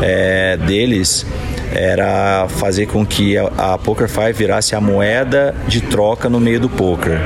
é, 0.01 0.57
deles 0.57 1.26
era 1.74 2.48
fazer 2.50 2.86
com 2.88 3.06
que 3.06 3.38
a, 3.38 3.74
a 3.74 3.78
PokerFi 3.78 4.32
virasse 4.34 4.76
a 4.76 4.82
moeda 4.82 5.56
de 5.68 5.82
troca 5.82 6.30
no 6.30 6.40
meio 6.40 6.60
do 6.60 6.70
poker 6.70 7.20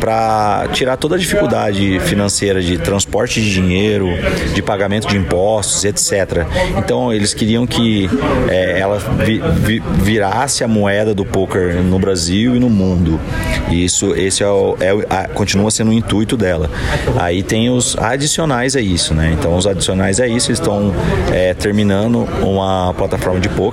para 0.00 0.68
tirar 0.72 0.96
toda 0.96 1.14
a 1.14 1.18
dificuldade 1.18 1.98
financeira 2.00 2.60
de 2.60 2.76
transporte 2.78 3.40
de 3.40 3.52
dinheiro, 3.52 4.08
de 4.54 4.62
pagamento 4.62 5.08
de 5.08 5.16
impostos, 5.16 5.84
etc. 5.84 6.46
Então 6.76 7.12
eles 7.12 7.32
queriam 7.32 7.66
que 7.66 8.08
é, 8.48 8.78
ela 8.78 8.98
vi, 8.98 9.40
vi, 9.62 9.82
virasse 10.02 10.62
a 10.62 10.68
moeda 10.68 11.14
do 11.14 11.24
poker 11.24 11.76
no 11.82 11.98
Brasil 11.98 12.54
e 12.54 12.60
no 12.60 12.68
mundo. 12.68 13.18
E 13.70 13.84
isso, 13.84 14.14
esse 14.14 14.42
é, 14.42 14.46
o, 14.46 14.76
é 14.80 14.90
a, 15.08 15.28
continua 15.28 15.70
sendo 15.70 15.90
o 15.90 15.92
intuito 15.94 16.36
dela. 16.36 16.70
Aí 17.18 17.42
tem 17.42 17.70
os 17.70 17.96
adicionais 17.98 18.76
a 18.76 18.80
isso, 18.80 19.14
né? 19.14 19.34
Então 19.38 19.56
os 19.56 19.66
adicionais 19.66 20.20
a 20.20 20.26
isso 20.26 20.52
estão 20.52 20.92
é, 21.32 21.54
terminando 21.54 22.28
uma 22.42 22.92
plataforma 22.94 23.40
de 23.40 23.48
poker, 23.48 23.63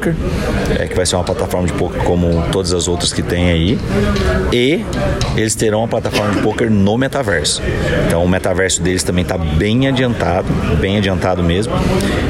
é, 0.79 0.87
que 0.87 0.95
vai 0.95 1.05
ser 1.05 1.15
uma 1.15 1.23
plataforma 1.23 1.67
de 1.67 1.73
poker 1.73 2.03
como 2.03 2.43
todas 2.51 2.73
as 2.73 2.87
outras 2.87 3.11
que 3.11 3.21
tem 3.21 3.49
aí, 3.49 3.79
e 4.53 4.85
eles 5.35 5.55
terão 5.55 5.79
uma 5.79 5.87
plataforma 5.87 6.33
de 6.33 6.41
poker 6.41 6.69
no 6.69 6.97
metaverso. 6.97 7.61
Então 8.07 8.23
o 8.23 8.29
metaverso 8.29 8.81
deles 8.81 9.03
também 9.03 9.23
está 9.23 9.37
bem 9.37 9.87
adiantado, 9.87 10.47
bem 10.79 10.97
adiantado 10.97 11.43
mesmo. 11.43 11.73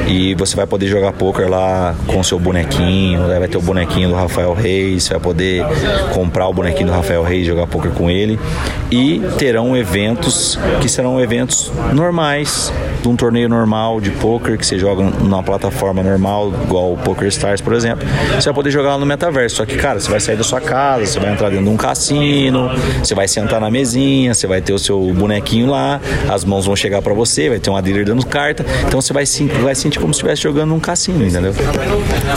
E 0.08 0.34
você 0.34 0.56
vai 0.56 0.66
poder 0.66 0.88
jogar 0.88 1.12
poker 1.12 1.48
lá 1.48 1.94
com 2.06 2.22
seu 2.22 2.38
bonequinho, 2.38 3.26
vai 3.26 3.48
ter 3.48 3.56
o 3.56 3.62
bonequinho 3.62 4.08
do 4.10 4.14
Rafael 4.14 4.52
Reis, 4.52 5.04
você 5.04 5.10
vai 5.14 5.20
poder 5.20 5.64
comprar 6.12 6.48
o 6.48 6.52
bonequinho 6.52 6.86
do 6.86 6.92
Rafael 6.92 7.22
Reis, 7.22 7.46
jogar 7.46 7.66
poker 7.66 7.90
com 7.92 8.10
ele. 8.10 8.38
E 8.90 9.22
terão 9.38 9.76
eventos 9.76 10.58
que 10.80 10.88
serão 10.88 11.20
eventos 11.20 11.72
normais, 11.92 12.72
de 13.00 13.08
um 13.08 13.16
torneio 13.16 13.48
normal 13.48 14.00
de 14.00 14.10
poker 14.10 14.56
que 14.58 14.64
você 14.64 14.78
joga 14.78 15.02
numa 15.02 15.42
plataforma 15.42 16.02
normal, 16.02 16.52
igual 16.64 16.92
o 16.92 16.96
PokerStars 16.96 17.51
Stars, 17.52 17.60
por 17.60 17.74
exemplo, 17.74 18.06
você 18.34 18.44
vai 18.48 18.54
poder 18.54 18.70
jogar 18.70 18.90
lá 18.90 18.98
no 18.98 19.06
metaverso. 19.06 19.56
Só 19.56 19.66
que, 19.66 19.76
cara, 19.76 20.00
você 20.00 20.10
vai 20.10 20.20
sair 20.20 20.36
da 20.36 20.44
sua 20.44 20.60
casa, 20.60 21.06
você 21.06 21.20
vai 21.20 21.32
entrar 21.32 21.50
dentro 21.50 21.64
de 21.64 21.70
um 21.70 21.76
cassino, 21.76 22.70
você 22.98 23.14
vai 23.14 23.28
sentar 23.28 23.60
na 23.60 23.70
mesinha, 23.70 24.34
você 24.34 24.46
vai 24.46 24.60
ter 24.60 24.72
o 24.72 24.78
seu 24.78 25.00
bonequinho 25.12 25.70
lá, 25.70 26.00
as 26.30 26.44
mãos 26.44 26.66
vão 26.66 26.74
chegar 26.74 27.02
para 27.02 27.12
você, 27.12 27.48
vai 27.48 27.58
ter 27.58 27.70
uma 27.70 27.82
dealer 27.82 28.04
dando 28.04 28.24
carta, 28.24 28.64
então 28.86 29.00
você 29.00 29.12
vai, 29.12 29.24
vai 29.62 29.74
sentir 29.74 29.98
como 29.98 30.12
se 30.12 30.18
estivesse 30.18 30.42
jogando 30.42 30.70
num 30.70 30.80
cassino, 30.80 31.24
entendeu? 31.26 31.52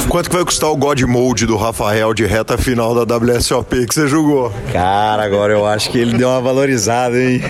Quanto 0.09 0.29
que 0.29 0.35
vai 0.35 0.45
custar 0.45 0.69
o 0.69 0.75
God 0.75 1.01
Mode 1.01 1.45
do 1.45 1.55
Rafael 1.55 2.13
de 2.13 2.25
reta 2.25 2.57
final 2.57 2.93
da 2.93 3.15
WSOP 3.15 3.87
que 3.87 3.93
você 3.93 4.07
jogou? 4.07 4.51
Cara, 4.71 5.23
agora 5.23 5.53
eu 5.53 5.65
acho 5.65 5.89
que 5.89 5.97
ele 5.97 6.17
deu 6.17 6.29
uma 6.29 6.41
valorizada, 6.41 7.17
hein? 7.17 7.41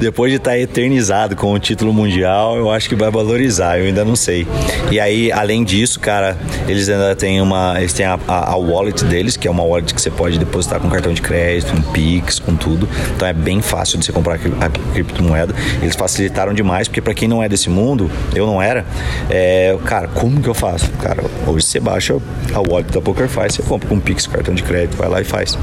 Depois 0.00 0.30
de 0.30 0.38
estar 0.38 0.50
tá 0.50 0.58
eternizado 0.58 1.36
com 1.36 1.52
o 1.52 1.58
título 1.58 1.92
mundial, 1.92 2.56
eu 2.56 2.70
acho 2.70 2.88
que 2.88 2.94
vai 2.94 3.10
valorizar, 3.10 3.78
eu 3.78 3.86
ainda 3.86 4.04
não 4.04 4.16
sei. 4.16 4.46
E 4.90 5.00
aí, 5.00 5.32
além 5.32 5.64
disso, 5.64 6.00
cara, 6.00 6.36
eles 6.68 6.88
ainda 6.96 7.16
têm 7.16 7.40
uma. 7.40 7.74
Eles 7.78 7.92
têm 7.92 8.06
a, 8.06 8.18
a, 8.26 8.52
a 8.52 8.56
wallet 8.56 9.04
deles, 9.04 9.36
que 9.36 9.46
é 9.46 9.50
uma 9.50 9.62
wallet 9.62 9.94
que 9.94 10.00
você 10.00 10.10
pode 10.10 10.38
depositar 10.38 10.80
com 10.80 10.88
cartão 10.88 11.12
de 11.12 11.22
crédito, 11.22 11.74
um 11.74 11.82
Pix, 11.92 12.38
com 12.38 12.56
tudo. 12.56 12.88
Então 13.14 13.26
é 13.26 13.32
bem 13.32 13.60
fácil 13.62 13.98
de 13.98 14.04
você 14.04 14.12
comprar 14.12 14.34
a 14.34 14.68
criptomoeda. 14.92 15.54
Eles 15.80 15.94
facilitaram 15.94 16.52
demais, 16.52 16.88
porque 16.88 17.00
para 17.00 17.14
quem 17.14 17.28
não 17.28 17.42
é 17.42 17.48
desse 17.48 17.70
mundo, 17.70 18.10
eu 18.34 18.46
não 18.46 18.60
era, 18.60 18.84
é, 19.30 19.76
cara, 19.84 20.08
como 20.08 20.40
que 20.40 20.48
eu 20.48 20.54
faço? 20.54 20.90
Cara, 20.92 21.22
hoje 21.46 21.66
você 21.66 21.80
baixa 21.80 22.16
a 22.54 22.60
wallet 22.60 22.90
da 22.92 23.00
PokerFi, 23.00 23.50
você 23.50 23.62
compra 23.62 23.88
com 23.88 24.00
Pix, 24.00 24.26
cartão 24.26 24.54
de 24.54 24.62
crédito, 24.62 24.96
vai 24.96 25.08
lá 25.08 25.20
e 25.20 25.24
faz. 25.24 25.58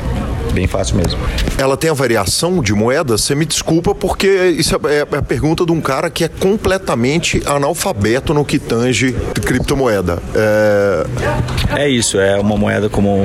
Bem 0.53 0.67
fácil 0.67 0.97
mesmo. 0.97 1.19
Ela 1.57 1.75
tem 1.75 1.89
a 1.89 1.93
variação 1.93 2.61
de 2.61 2.73
moeda? 2.73 3.17
Você 3.17 3.33
me 3.33 3.45
desculpa, 3.45 3.95
porque 3.95 4.27
isso 4.57 4.75
é, 4.75 4.97
é 4.97 5.17
a 5.17 5.21
pergunta 5.21 5.65
de 5.65 5.71
um 5.71 5.81
cara 5.81 6.09
que 6.09 6.23
é 6.23 6.27
completamente 6.27 7.41
analfabeto 7.45 8.33
no 8.33 8.45
que 8.45 8.59
tange 8.59 9.13
criptomoeda. 9.45 10.19
É, 10.35 11.05
é 11.83 11.89
isso, 11.89 12.19
é 12.19 12.39
uma 12.39 12.55
moeda 12.57 12.89
como 12.89 13.19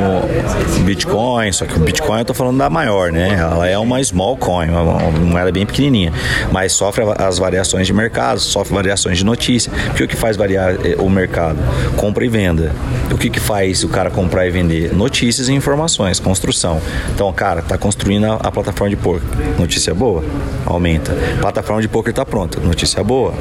Bitcoin, 0.84 1.52
só 1.52 1.66
que 1.66 1.76
o 1.76 1.80
Bitcoin 1.80 2.20
eu 2.20 2.24
tô 2.24 2.34
falando 2.34 2.58
da 2.58 2.70
maior, 2.70 3.12
né? 3.12 3.36
Ela 3.38 3.68
é 3.68 3.78
uma 3.78 4.02
small 4.02 4.36
coin, 4.36 4.70
uma 4.70 5.10
moeda 5.10 5.52
bem 5.52 5.66
pequenininha, 5.66 6.12
mas 6.50 6.72
sofre 6.72 7.04
as 7.18 7.38
variações 7.38 7.86
de 7.86 7.92
mercado, 7.92 8.40
sofre 8.40 8.74
variações 8.74 9.18
de 9.18 9.24
notícia. 9.24 9.70
Porque 9.88 10.04
o 10.04 10.08
que 10.08 10.16
faz 10.16 10.36
variar 10.36 10.74
eh, 10.84 10.96
o 10.98 11.08
mercado? 11.10 11.58
Compra 11.96 12.24
e 12.24 12.28
venda. 12.28 12.72
O 13.10 13.18
que, 13.18 13.28
que 13.28 13.40
faz 13.40 13.84
o 13.84 13.88
cara 13.88 14.10
comprar 14.10 14.46
e 14.46 14.50
vender? 14.50 14.94
Notícias 14.94 15.48
e 15.48 15.52
informações, 15.52 16.18
construção. 16.20 16.80
Então, 17.18 17.32
cara, 17.32 17.62
tá 17.62 17.76
construindo 17.76 18.26
a, 18.26 18.34
a 18.34 18.52
plataforma 18.52 18.88
de 18.88 18.94
poker. 18.94 19.20
Notícia 19.58 19.92
boa? 19.92 20.22
Aumenta. 20.64 21.12
Plataforma 21.40 21.82
de 21.82 21.88
poker 21.88 22.14
tá 22.14 22.24
pronta. 22.24 22.60
Notícia 22.60 23.02
boa? 23.02 23.34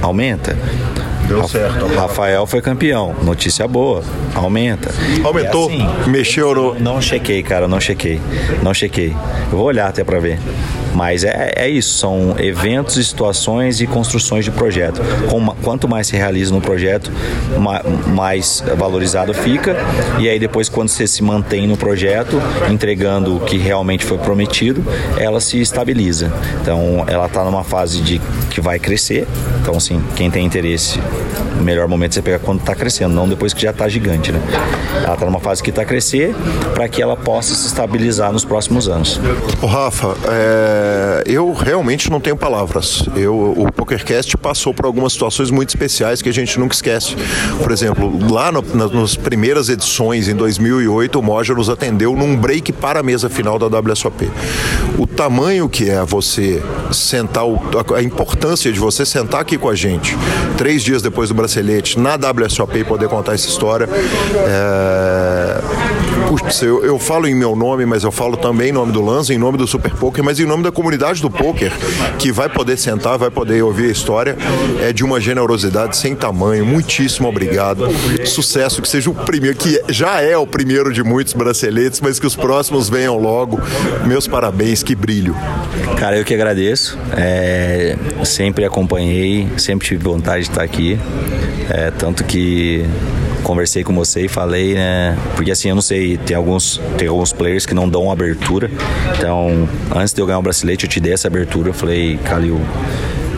Aumenta. 0.00 0.56
Deu 1.26 1.42
certo. 1.48 1.84
Rafael 1.96 2.46
foi 2.46 2.62
campeão. 2.62 3.12
Notícia 3.24 3.66
boa. 3.66 4.04
Aumenta. 4.36 4.94
Aumentou? 5.24 5.68
É 5.68 5.74
assim, 5.74 6.10
mexeu 6.10 6.54
no. 6.54 6.78
Não 6.78 7.02
chequei, 7.02 7.42
cara. 7.42 7.66
Não 7.66 7.80
chequei. 7.80 8.20
Não 8.62 8.72
chequei. 8.72 9.16
Eu 9.50 9.58
vou 9.58 9.66
olhar 9.66 9.88
até 9.88 10.04
para 10.04 10.20
ver. 10.20 10.38
Mas 10.94 11.24
é, 11.24 11.52
é 11.56 11.68
isso, 11.68 11.98
são 11.98 12.36
eventos, 12.38 12.94
situações 13.06 13.80
e 13.80 13.86
construções 13.86 14.44
de 14.44 14.50
projeto. 14.50 15.00
Com, 15.28 15.44
quanto 15.62 15.88
mais 15.88 16.06
se 16.06 16.16
realiza 16.16 16.52
no 16.52 16.60
projeto, 16.60 17.10
ma, 17.58 17.82
mais 18.06 18.62
valorizado 18.76 19.34
fica. 19.34 19.76
E 20.18 20.28
aí 20.28 20.38
depois, 20.38 20.68
quando 20.68 20.88
você 20.88 21.06
se 21.06 21.22
mantém 21.22 21.66
no 21.66 21.76
projeto, 21.76 22.40
entregando 22.70 23.36
o 23.36 23.40
que 23.40 23.56
realmente 23.56 24.04
foi 24.04 24.18
prometido, 24.18 24.84
ela 25.18 25.40
se 25.40 25.60
estabiliza. 25.60 26.32
Então, 26.60 27.04
ela 27.08 27.26
está 27.26 27.44
numa 27.44 27.64
fase 27.64 28.00
de 28.00 28.20
que 28.54 28.60
vai 28.60 28.78
crescer. 28.78 29.26
Então, 29.60 29.76
assim, 29.76 30.02
quem 30.14 30.30
tem 30.30 30.46
interesse, 30.46 31.00
o 31.58 31.62
melhor 31.62 31.88
momento 31.88 32.12
é 32.12 32.14
você 32.14 32.22
pegar 32.22 32.38
quando 32.38 32.60
está 32.60 32.74
crescendo, 32.74 33.14
não 33.14 33.28
depois 33.28 33.52
que 33.52 33.60
já 33.60 33.70
está 33.70 33.88
gigante, 33.88 34.30
né? 34.30 34.40
Ela 35.02 35.14
está 35.14 35.26
numa 35.26 35.40
fase 35.40 35.62
que 35.62 35.70
está 35.70 35.82
a 35.82 35.84
crescer 35.84 36.34
para 36.72 36.88
que 36.88 37.02
ela 37.02 37.16
possa 37.16 37.54
se 37.54 37.66
estabilizar 37.66 38.32
nos 38.32 38.44
próximos 38.44 38.88
anos. 38.88 39.20
O 39.60 39.66
Rafa, 39.66 40.14
é 40.28 41.04
eu 41.26 41.52
realmente 41.52 42.10
não 42.10 42.20
tenho 42.20 42.36
palavras. 42.36 43.04
Eu, 43.16 43.54
o 43.56 43.72
PokerCast 43.72 44.36
passou 44.36 44.72
por 44.72 44.84
algumas 44.84 45.12
situações 45.12 45.50
muito 45.50 45.70
especiais 45.70 46.22
que 46.22 46.28
a 46.28 46.32
gente 46.32 46.58
nunca 46.58 46.74
esquece. 46.74 47.16
Por 47.62 47.72
exemplo, 47.72 48.12
lá 48.30 48.52
no, 48.52 48.62
nas 48.62 49.16
primeiras 49.16 49.68
edições, 49.68 50.28
em 50.28 50.34
2008, 50.34 51.18
o 51.18 51.22
Moja 51.22 51.54
nos 51.54 51.68
atendeu 51.68 52.14
num 52.14 52.36
break 52.36 52.72
para 52.72 53.00
a 53.00 53.02
mesa 53.02 53.28
final 53.28 53.58
da 53.58 53.66
WSOP. 53.66 54.30
O 54.98 55.06
tamanho 55.06 55.68
que 55.68 55.90
é 55.90 56.04
você 56.04 56.62
sentar, 56.92 57.44
a 57.96 58.02
importância 58.02 58.43
de 58.72 58.78
você 58.78 59.06
sentar 59.06 59.40
aqui 59.40 59.56
com 59.56 59.70
a 59.70 59.74
gente, 59.74 60.14
três 60.58 60.82
dias 60.82 61.00
depois 61.00 61.30
do 61.30 61.34
bracelete, 61.34 61.98
na 61.98 62.14
WSOP 62.14 62.84
poder 62.84 63.08
contar 63.08 63.32
essa 63.32 63.48
história. 63.48 63.88
É... 64.46 65.43
Puxa, 66.28 66.64
eu, 66.64 66.84
eu 66.84 66.98
falo 66.98 67.26
em 67.26 67.34
meu 67.34 67.54
nome, 67.54 67.84
mas 67.86 68.04
eu 68.04 68.12
falo 68.12 68.36
também 68.36 68.70
em 68.70 68.72
nome 68.72 68.92
do 68.92 69.02
Lanza, 69.02 69.32
em 69.34 69.38
nome 69.38 69.58
do 69.58 69.66
Super 69.66 69.92
Poker, 69.92 70.24
mas 70.24 70.40
em 70.40 70.46
nome 70.46 70.62
da 70.62 70.72
comunidade 70.72 71.20
do 71.20 71.30
poker 71.30 71.72
que 72.18 72.32
vai 72.32 72.48
poder 72.48 72.76
sentar, 72.76 73.18
vai 73.18 73.30
poder 73.30 73.62
ouvir 73.62 73.88
a 73.88 73.92
história, 73.92 74.36
é 74.80 74.92
de 74.92 75.04
uma 75.04 75.20
generosidade 75.20 75.96
sem 75.96 76.14
tamanho. 76.14 76.64
Muitíssimo 76.64 77.28
obrigado. 77.28 77.88
Sucesso, 78.24 78.80
que 78.80 78.88
seja 78.88 79.10
o 79.10 79.14
primeiro, 79.14 79.56
que 79.56 79.80
já 79.88 80.20
é 80.20 80.36
o 80.36 80.46
primeiro 80.46 80.92
de 80.92 81.02
muitos 81.02 81.32
braceletes, 81.32 82.00
mas 82.00 82.18
que 82.18 82.26
os 82.26 82.36
próximos 82.36 82.88
venham 82.88 83.18
logo. 83.18 83.60
Meus 84.06 84.26
parabéns, 84.26 84.82
que 84.82 84.94
brilho. 84.94 85.36
Cara, 85.98 86.16
eu 86.16 86.24
que 86.24 86.34
agradeço. 86.34 86.98
É, 87.16 87.96
sempre 88.24 88.64
acompanhei, 88.64 89.48
sempre 89.56 89.86
tive 89.86 90.02
vontade 90.02 90.44
de 90.44 90.50
estar 90.50 90.62
aqui. 90.62 90.98
É, 91.68 91.90
tanto 91.90 92.24
que 92.24 92.84
conversei 93.44 93.84
com 93.84 93.94
você 93.94 94.24
e 94.24 94.28
falei, 94.28 94.74
né? 94.74 95.16
Porque 95.36 95.52
assim, 95.52 95.68
eu 95.68 95.74
não 95.74 95.82
sei, 95.82 96.16
tem 96.16 96.36
alguns, 96.36 96.80
tem 96.98 97.06
alguns 97.06 97.32
players 97.32 97.64
que 97.66 97.74
não 97.74 97.88
dão 97.88 98.10
abertura. 98.10 98.68
Então, 99.16 99.68
antes 99.94 100.12
de 100.12 100.20
eu 100.20 100.26
ganhar 100.26 100.38
o 100.38 100.42
bracelete, 100.42 100.86
eu 100.86 100.90
te 100.90 100.98
dei 100.98 101.12
essa 101.12 101.28
abertura. 101.28 101.68
Eu 101.68 101.74
falei, 101.74 102.18
Calil, 102.24 102.60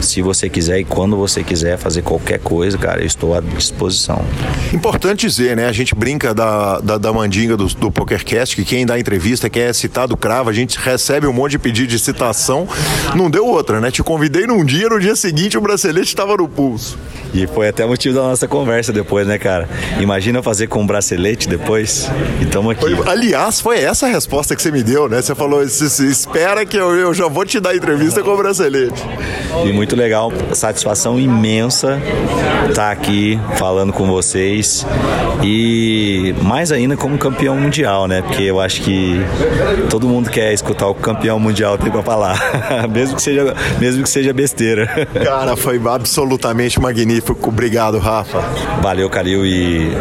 se 0.01 0.23
você 0.23 0.49
quiser 0.49 0.79
e 0.79 0.85
quando 0.85 1.17
você 1.17 1.43
quiser 1.43 1.79
fazer 1.79 2.03
qualquer 2.03 2.39
coisa, 2.39 2.77
cara, 2.79 3.01
eu 3.01 3.07
estou 3.07 3.35
à 3.35 3.41
disposição. 3.41 4.25
Importante 4.73 5.27
dizer, 5.27 5.57
né? 5.57 5.67
A 5.67 5.73
gente 5.73 5.95
brinca 5.95 6.35
da, 6.35 6.79
da, 6.81 6.99
da 6.99 7.13
mandinga 7.13 7.57
do, 7.57 7.67
do 7.67 7.91
PokerCast, 7.91 8.57
que 8.57 8.65
quem 8.65 8.87
dá 8.87 8.99
entrevista, 8.99 9.49
quem 9.49 9.63
é 9.63 9.73
citado 9.73 10.17
crava, 10.17 10.51
a 10.51 10.53
gente 10.53 10.79
recebe 10.79 11.27
um 11.27 11.33
monte 11.33 11.53
de 11.53 11.59
pedido 11.59 11.89
de 11.89 11.99
citação. 11.99 12.69
Não 13.15 13.31
deu 13.31 13.47
outra, 13.47 13.81
né? 13.81 13.91
Te 13.91 14.03
convidei 14.03 14.47
num 14.47 14.65
dia, 14.65 14.89
no 14.89 14.99
dia 14.99 15.15
seguinte 15.15 15.57
o 15.57 15.61
bracelete 15.61 16.09
estava 16.09 16.37
no 16.37 16.49
pulso. 16.49 16.99
E 17.35 17.47
foi 17.47 17.69
até 17.69 17.85
motivo 17.85 18.15
da 18.15 18.23
nossa 18.23 18.49
conversa 18.49 18.93
depois, 18.93 19.27
né, 19.27 19.39
cara? 19.39 19.69
Imagina 20.01 20.43
fazer 20.43 20.69
com 20.69 20.83
um 20.83 20.87
bracelete 20.87 21.49
depois 21.49 22.09
e 22.41 22.45
estamos 22.45 22.73
aqui. 22.73 22.97
Foi, 22.97 23.09
aliás, 23.09 23.61
foi 23.61 23.79
essa 23.79 24.07
a 24.07 24.09
resposta 24.09 24.57
que 24.57 24.63
você 24.63 24.71
me 24.71 24.83
deu, 24.83 25.09
né? 25.09 25.21
Você 25.21 25.35
falou, 25.35 25.63
espera 25.63 26.65
que 26.65 26.77
eu, 26.77 26.95
eu 26.97 27.13
já 27.13 27.29
vou 27.29 27.45
te 27.45 27.61
dar 27.61 27.77
entrevista 27.77 28.23
com 28.23 28.31
o 28.31 28.37
bracelete. 28.37 29.03
E 29.67 29.73
muito 29.73 29.86
legal, 29.95 30.33
satisfação 30.53 31.19
imensa 31.19 32.01
estar 32.69 32.87
tá 32.87 32.91
aqui 32.91 33.39
falando 33.57 33.93
com 33.93 34.07
vocês 34.07 34.87
e 35.43 36.35
mais 36.43 36.73
ainda 36.73 36.97
como 36.97 37.17
campeão 37.19 37.57
mundial, 37.57 38.09
né? 38.09 38.23
Porque 38.23 38.43
eu 38.43 38.61
acho 38.61 38.81
que 38.81 39.21
todo 39.91 40.09
mundo 40.09 40.31
quer 40.31 40.53
escutar 40.53 40.89
o 40.89 40.95
campeão 40.95 41.39
mundial 41.39 41.77
tem 41.79 41.91
para 41.91 42.03
falar, 42.03 42.39
mesmo 42.91 43.17
que 43.17 43.23
seja 43.23 43.55
mesmo 43.79 44.03
que 44.03 44.09
seja 44.09 44.33
besteira. 44.33 45.07
Cara, 45.23 45.57
foi 45.57 45.81
absolutamente 45.87 46.81
magnífico. 46.81 47.49
Obrigado, 47.49 47.99
Rafa. 47.99 48.41
Valeu, 48.83 49.09
Calil 49.11 49.45
e 49.45 49.93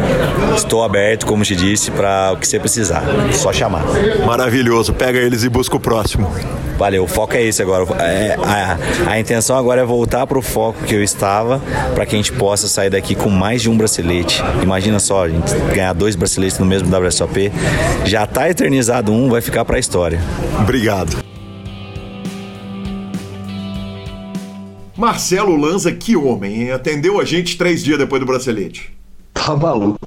estou 0.56 0.82
aberto, 0.82 1.26
como 1.26 1.44
te 1.44 1.54
disse, 1.54 1.90
para 1.90 2.32
o 2.32 2.36
que 2.36 2.48
você 2.48 2.58
precisar. 2.58 3.02
Só 3.32 3.52
chamar. 3.52 3.84
Maravilhoso. 4.26 4.92
Pega 4.94 5.18
eles 5.18 5.44
e 5.44 5.48
busca 5.48 5.76
o 5.76 5.80
próximo. 5.80 6.30
Valeu, 6.76 7.04
o 7.04 7.08
foco 7.08 7.34
é 7.34 7.42
esse 7.42 7.62
agora. 7.62 7.84
É, 8.02 8.34
a, 8.34 9.10
a 9.10 9.20
intenção 9.20 9.56
agora 9.56 9.80
é 9.80 9.84
voltar 9.84 10.26
para 10.26 10.38
o 10.38 10.42
foco 10.42 10.84
que 10.84 10.94
eu 10.94 11.02
estava, 11.02 11.60
para 11.94 12.04
que 12.04 12.14
a 12.14 12.18
gente 12.18 12.32
possa 12.32 12.68
sair 12.68 12.90
daqui 12.90 13.14
com 13.14 13.30
mais 13.30 13.62
de 13.62 13.70
um 13.70 13.76
bracelete. 13.76 14.42
Imagina 14.62 14.98
só, 14.98 15.24
a 15.24 15.28
gente 15.28 15.54
ganhar 15.74 15.92
dois 15.92 16.14
braceletes 16.14 16.58
no 16.58 16.66
mesmo 16.66 16.94
WSOP. 16.94 17.50
Já 18.04 18.24
está 18.24 18.48
eternizado 18.48 19.12
um, 19.12 19.30
vai 19.30 19.40
ficar 19.40 19.64
para 19.64 19.76
a 19.76 19.80
história. 19.80 20.20
Obrigado. 20.60 21.24
Marcelo 24.96 25.56
Lanza, 25.56 25.92
que 25.92 26.16
homem, 26.16 26.62
hein? 26.62 26.72
Atendeu 26.72 27.20
a 27.20 27.24
gente 27.24 27.58
três 27.58 27.84
dias 27.84 27.98
depois 27.98 28.20
do 28.20 28.26
bracelete. 28.26 28.96
Tá 29.32 29.54
maluco. 29.54 29.98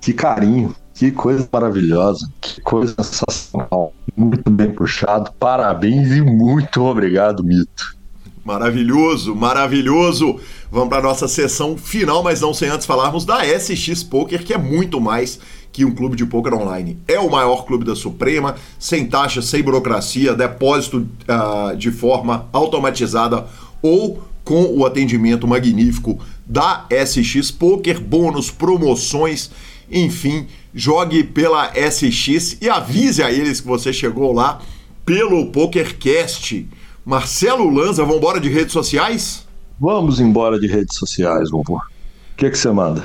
Que 0.00 0.12
carinho. 0.12 0.74
Que 1.02 1.10
coisa 1.10 1.48
maravilhosa, 1.52 2.30
que 2.40 2.60
coisa 2.60 2.94
sensacional. 3.02 3.92
Muito 4.16 4.48
bem 4.48 4.70
puxado, 4.70 5.32
parabéns 5.32 6.12
e 6.12 6.20
muito 6.20 6.80
obrigado, 6.80 7.42
Mito. 7.42 7.96
Maravilhoso, 8.44 9.34
maravilhoso. 9.34 10.38
Vamos 10.70 10.90
para 10.90 11.02
nossa 11.02 11.26
sessão 11.26 11.76
final, 11.76 12.22
mas 12.22 12.40
não 12.40 12.54
sem 12.54 12.68
antes 12.68 12.86
falarmos 12.86 13.24
da 13.24 13.40
SX 13.44 14.04
Poker, 14.04 14.44
que 14.44 14.54
é 14.54 14.58
muito 14.58 15.00
mais 15.00 15.40
que 15.72 15.84
um 15.84 15.92
clube 15.92 16.14
de 16.14 16.24
poker 16.24 16.54
online. 16.54 16.96
É 17.08 17.18
o 17.18 17.28
maior 17.28 17.64
clube 17.64 17.84
da 17.84 17.96
Suprema, 17.96 18.54
sem 18.78 19.04
taxa, 19.04 19.42
sem 19.42 19.60
burocracia, 19.60 20.36
depósito 20.36 20.98
uh, 20.98 21.76
de 21.76 21.90
forma 21.90 22.46
automatizada 22.52 23.44
ou 23.82 24.22
com 24.44 24.66
o 24.66 24.86
atendimento 24.86 25.48
magnífico 25.48 26.20
da 26.46 26.86
SX 26.88 27.50
Poker, 27.50 28.00
bônus, 28.00 28.52
promoções 28.52 29.50
Enfim, 29.90 30.46
jogue 30.74 31.24
pela 31.24 31.72
SX 31.74 32.58
e 32.60 32.68
avise 32.68 33.22
a 33.22 33.30
eles 33.30 33.60
que 33.60 33.66
você 33.66 33.92
chegou 33.92 34.32
lá 34.32 34.60
pelo 35.04 35.46
PokerCast. 35.46 36.68
Marcelo 37.04 37.68
Lanza, 37.68 38.02
vamos 38.02 38.18
embora 38.18 38.40
de 38.40 38.48
redes 38.48 38.72
sociais? 38.72 39.46
Vamos 39.78 40.20
embora 40.20 40.58
de 40.58 40.66
redes 40.66 40.96
sociais, 40.96 41.50
vovô. 41.50 41.76
O 41.76 42.36
que, 42.36 42.48
que 42.50 42.56
você 42.56 42.70
manda? 42.70 43.02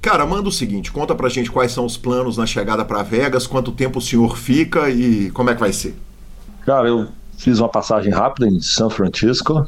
Cara, 0.00 0.24
manda 0.24 0.48
o 0.48 0.52
seguinte, 0.52 0.90
conta 0.90 1.14
pra 1.14 1.28
gente 1.28 1.50
quais 1.50 1.72
são 1.72 1.84
os 1.84 1.96
planos 1.96 2.38
na 2.38 2.46
chegada 2.46 2.84
para 2.84 3.02
Vegas, 3.02 3.46
quanto 3.46 3.72
tempo 3.72 3.98
o 3.98 4.02
senhor 4.02 4.38
fica 4.38 4.88
e 4.88 5.30
como 5.32 5.50
é 5.50 5.54
que 5.54 5.60
vai 5.60 5.72
ser. 5.72 5.94
Cara, 6.64 6.88
eu 6.88 7.08
fiz 7.36 7.58
uma 7.58 7.68
passagem 7.68 8.12
rápida 8.12 8.48
em 8.48 8.60
São 8.60 8.88
Francisco, 8.88 9.66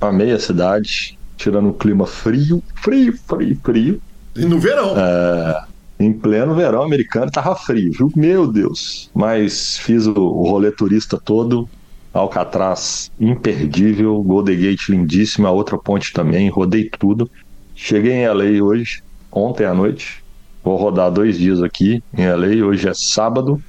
amei 0.00 0.32
a 0.32 0.38
cidade, 0.38 1.18
tirando 1.36 1.68
um 1.68 1.72
clima 1.72 2.06
frio, 2.06 2.62
frio, 2.76 3.18
frio, 3.26 3.58
frio. 3.62 4.02
E 4.36 4.44
no 4.46 4.58
verão. 4.58 4.94
É, 4.96 5.64
em 5.98 6.12
pleno 6.12 6.54
verão 6.54 6.82
americano 6.82 7.30
tava 7.30 7.54
frio, 7.54 7.90
viu? 7.92 8.10
Meu 8.16 8.50
Deus. 8.50 9.10
Mas 9.14 9.78
fiz 9.78 10.06
o, 10.06 10.14
o 10.14 10.48
rolê 10.48 10.72
turista 10.72 11.18
todo, 11.24 11.68
Alcatraz 12.12 13.10
imperdível, 13.18 14.22
Golden 14.22 14.56
Gate 14.56 14.88
lindíssima, 14.88 15.50
outra 15.50 15.76
ponte 15.76 16.12
também, 16.12 16.48
rodei 16.48 16.88
tudo. 16.98 17.28
Cheguei 17.74 18.12
em 18.12 18.26
LA 18.26 18.64
hoje, 18.64 19.02
ontem 19.32 19.64
à 19.64 19.74
noite. 19.74 20.22
Vou 20.62 20.76
rodar 20.76 21.10
dois 21.10 21.36
dias 21.36 21.60
aqui 21.60 22.00
em 22.16 22.26
LA. 22.26 22.64
Hoje 22.64 22.88
é 22.88 22.92
sábado, 22.94 23.60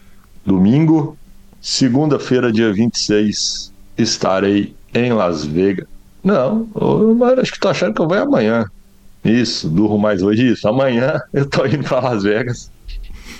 domingo, 0.45 1.17
segunda-feira, 1.59 2.51
dia 2.51 2.71
26, 2.71 3.71
estarei 3.97 4.75
em 4.93 5.11
Las 5.11 5.43
Vegas. 5.43 5.87
Não, 6.23 6.67
mas 7.17 7.39
acho 7.39 7.51
que 7.51 7.59
tô 7.59 7.67
achando 7.67 7.95
que 7.95 8.01
eu 8.01 8.07
vou 8.07 8.17
amanhã. 8.17 8.65
Isso, 9.25 9.67
durmo 9.67 9.97
mais 9.97 10.21
hoje. 10.21 10.51
Isso, 10.51 10.67
amanhã 10.67 11.19
eu 11.33 11.45
tô 11.49 11.65
indo 11.65 11.83
para 11.83 11.99
Las 11.99 12.23
Vegas. 12.23 12.71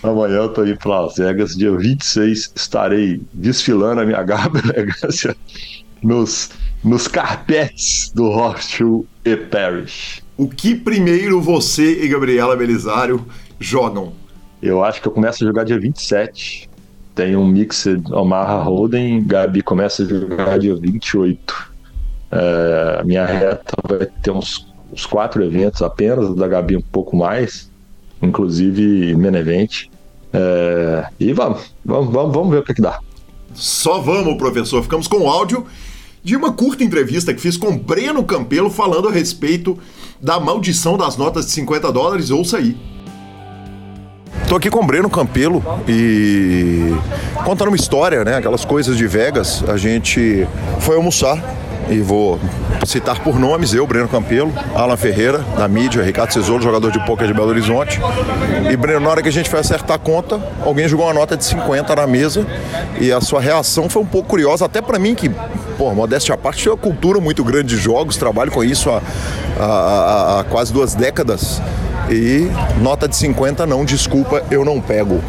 Amanhã 0.02 0.36
eu 0.36 0.50
tô 0.50 0.66
indo 0.66 0.78
para 0.78 1.02
Las 1.02 1.16
Vegas. 1.16 1.56
Dia 1.56 1.72
26 1.72 2.54
estarei 2.56 3.22
desfilando 3.32 4.02
a 4.02 4.06
minha 4.06 4.22
garba 4.24 4.60
elegância 4.60 5.36
nos, 6.02 6.50
nos 6.84 7.08
carpetes 7.08 8.12
do 8.14 8.30
Hostel 8.30 9.06
e 9.24 9.36
Parish. 9.36 10.24
O 10.38 10.50
que 10.50 10.76
primeiro 10.76 11.40
você 11.40 12.04
e 12.04 12.08
Gabriela 12.08 12.56
Belisário 12.58 13.26
jogam? 13.60 14.14
Eu 14.62 14.84
acho 14.84 15.02
que 15.02 15.08
eu 15.08 15.12
começo 15.12 15.44
a 15.44 15.48
jogar 15.48 15.64
dia 15.64 15.80
27. 15.80 16.70
Tem 17.14 17.36
um 17.36 17.48
Mixed 17.48 18.12
Omaha 18.12 18.62
Holden. 18.64 19.24
Gabi 19.24 19.62
começa 19.62 20.04
a 20.04 20.06
jogar 20.06 20.60
dia 20.60 20.76
28. 20.76 21.74
É, 22.32 22.98
a 23.00 23.04
minha 23.04 23.26
reta 23.26 23.74
vai 23.88 24.06
ter 24.22 24.32
uns, 24.32 24.68
uns 24.92 25.06
quatro 25.06 25.44
eventos 25.44 25.82
apenas, 25.82 26.36
da 26.36 26.48
Gabi 26.48 26.78
um 26.78 26.82
pouco 26.82 27.16
mais, 27.16 27.70
inclusive 28.22 29.16
Menevent. 29.16 29.88
É, 30.34 31.08
e 31.20 31.34
vamos, 31.34 31.74
vamos, 31.84 32.14
vamos, 32.14 32.34
vamos 32.34 32.50
ver 32.52 32.60
o 32.60 32.64
que, 32.64 32.74
que 32.74 32.82
dá. 32.82 33.00
Só 33.54 34.00
vamos, 34.00 34.38
professor. 34.38 34.84
Ficamos 34.84 35.08
com 35.08 35.18
o 35.18 35.30
áudio 35.30 35.66
de 36.24 36.36
uma 36.36 36.52
curta 36.52 36.84
entrevista 36.84 37.34
que 37.34 37.40
fiz 37.40 37.56
com 37.56 37.78
Breno 37.78 38.24
Campelo 38.24 38.70
falando 38.70 39.08
a 39.08 39.12
respeito 39.12 39.78
da 40.22 40.40
maldição 40.40 40.98
das 40.98 41.16
notas 41.16 41.46
de 41.46 41.52
50 41.52 41.92
dólares. 41.92 42.32
Ouça 42.32 42.58
aí. 42.58 42.76
Tô 44.48 44.56
aqui 44.58 44.70
com 44.70 44.84
o 44.84 44.86
Breno 44.86 45.10
Campelo 45.10 45.64
e 45.88 46.94
contando 47.44 47.70
uma 47.70 47.76
história, 47.76 48.24
né? 48.24 48.36
Aquelas 48.36 48.66
coisas 48.66 48.98
de 48.98 49.08
Vegas. 49.08 49.64
A 49.68 49.78
gente 49.78 50.48
foi 50.80 50.98
almoçar 50.98 51.42
e 51.90 52.00
vou 52.00 52.40
citar 52.86 53.20
por 53.20 53.40
nomes, 53.40 53.74
eu, 53.74 53.86
Breno 53.86 54.08
Campelo, 54.08 54.54
Alan 54.74 54.98
Ferreira, 54.98 55.40
da 55.58 55.68
mídia, 55.68 56.02
Ricardo 56.04 56.32
Cesolo, 56.32 56.62
jogador 56.62 56.92
de 56.92 57.04
poker 57.06 57.28
de 57.28 57.34
Belo 57.34 57.50
Horizonte. 57.50 58.00
E 58.72 58.76
Breno, 58.76 59.02
na 59.02 59.10
hora 59.10 59.22
que 59.22 59.30
a 59.30 59.32
gente 59.32 59.50
foi 59.50 59.60
acertar 59.60 59.96
a 59.96 60.00
conta, 60.00 60.42
alguém 60.64 60.88
jogou 60.88 61.06
uma 61.06 61.14
nota 61.14 61.38
de 61.38 61.46
50 61.46 61.96
na 61.96 62.08
mesa 62.08 62.46
e 63.00 63.12
a 63.12 63.22
sua 63.22 63.40
reação 63.40 63.90
foi 63.90 64.02
um 64.02 64.06
pouco 64.06 64.30
curiosa, 64.30 64.66
até 64.66 64.82
para 64.82 64.98
mim 64.98 65.16
que, 65.16 65.30
pô, 65.78 65.94
modéstia 65.94 66.34
à 66.36 66.38
parte, 66.38 66.64
tenho 66.64 66.76
uma 66.76 66.82
cultura 66.82 67.20
muito 67.20 67.44
grande 67.44 67.76
de 67.76 67.78
jogos, 67.78 68.18
trabalho 68.18 68.52
com 68.52 68.64
isso 68.64 68.90
há, 68.90 69.02
há, 69.60 70.40
há 70.40 70.44
quase 70.46 70.74
duas 70.74 70.96
décadas. 70.96 71.62
E 72.10 72.50
nota 72.82 73.08
de 73.08 73.16
50 73.16 73.66
não, 73.66 73.84
desculpa, 73.84 74.44
eu 74.52 74.64
não 74.64 74.80
pego. 74.80 75.22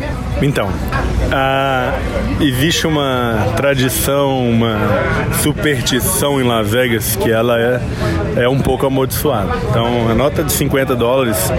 Então, 0.42 0.68
existe 2.40 2.86
uma 2.86 3.52
tradição, 3.56 4.48
uma 4.48 4.78
superstição 5.42 6.40
em 6.40 6.44
Las 6.44 6.68
Vegas 6.70 7.16
que 7.16 7.30
ela 7.30 7.58
é, 7.58 7.80
é 8.36 8.48
um 8.48 8.58
pouco 8.58 8.86
amaldiçoada. 8.86 9.52
Então, 9.70 10.10
a 10.10 10.14
nota 10.14 10.44
de 10.44 10.52
50 10.52 10.94
dólares 10.94 11.50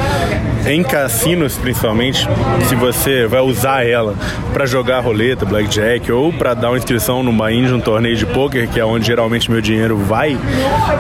em 0.65 0.84
cassinos, 0.84 1.57
principalmente, 1.57 2.27
se 2.68 2.76
você 2.76 3.26
vai 3.26 3.39
usar 3.39 3.88
ela 3.88 4.14
para 4.52 4.65
jogar 4.65 4.99
roleta, 4.99 5.45
blackjack 5.45 6.11
ou 6.11 6.31
para 6.34 6.53
dar 6.53 6.69
uma 6.69 6.77
inscrição 6.77 7.23
buy 7.23 7.65
de 7.65 7.73
um 7.73 7.80
torneio 7.80 8.15
de 8.18 8.26
poker, 8.26 8.68
que 8.68 8.80
é 8.80 8.85
onde 8.85 9.07
geralmente 9.07 9.49
meu 9.49 9.61
dinheiro 9.61 9.98
vai, 9.98 10.38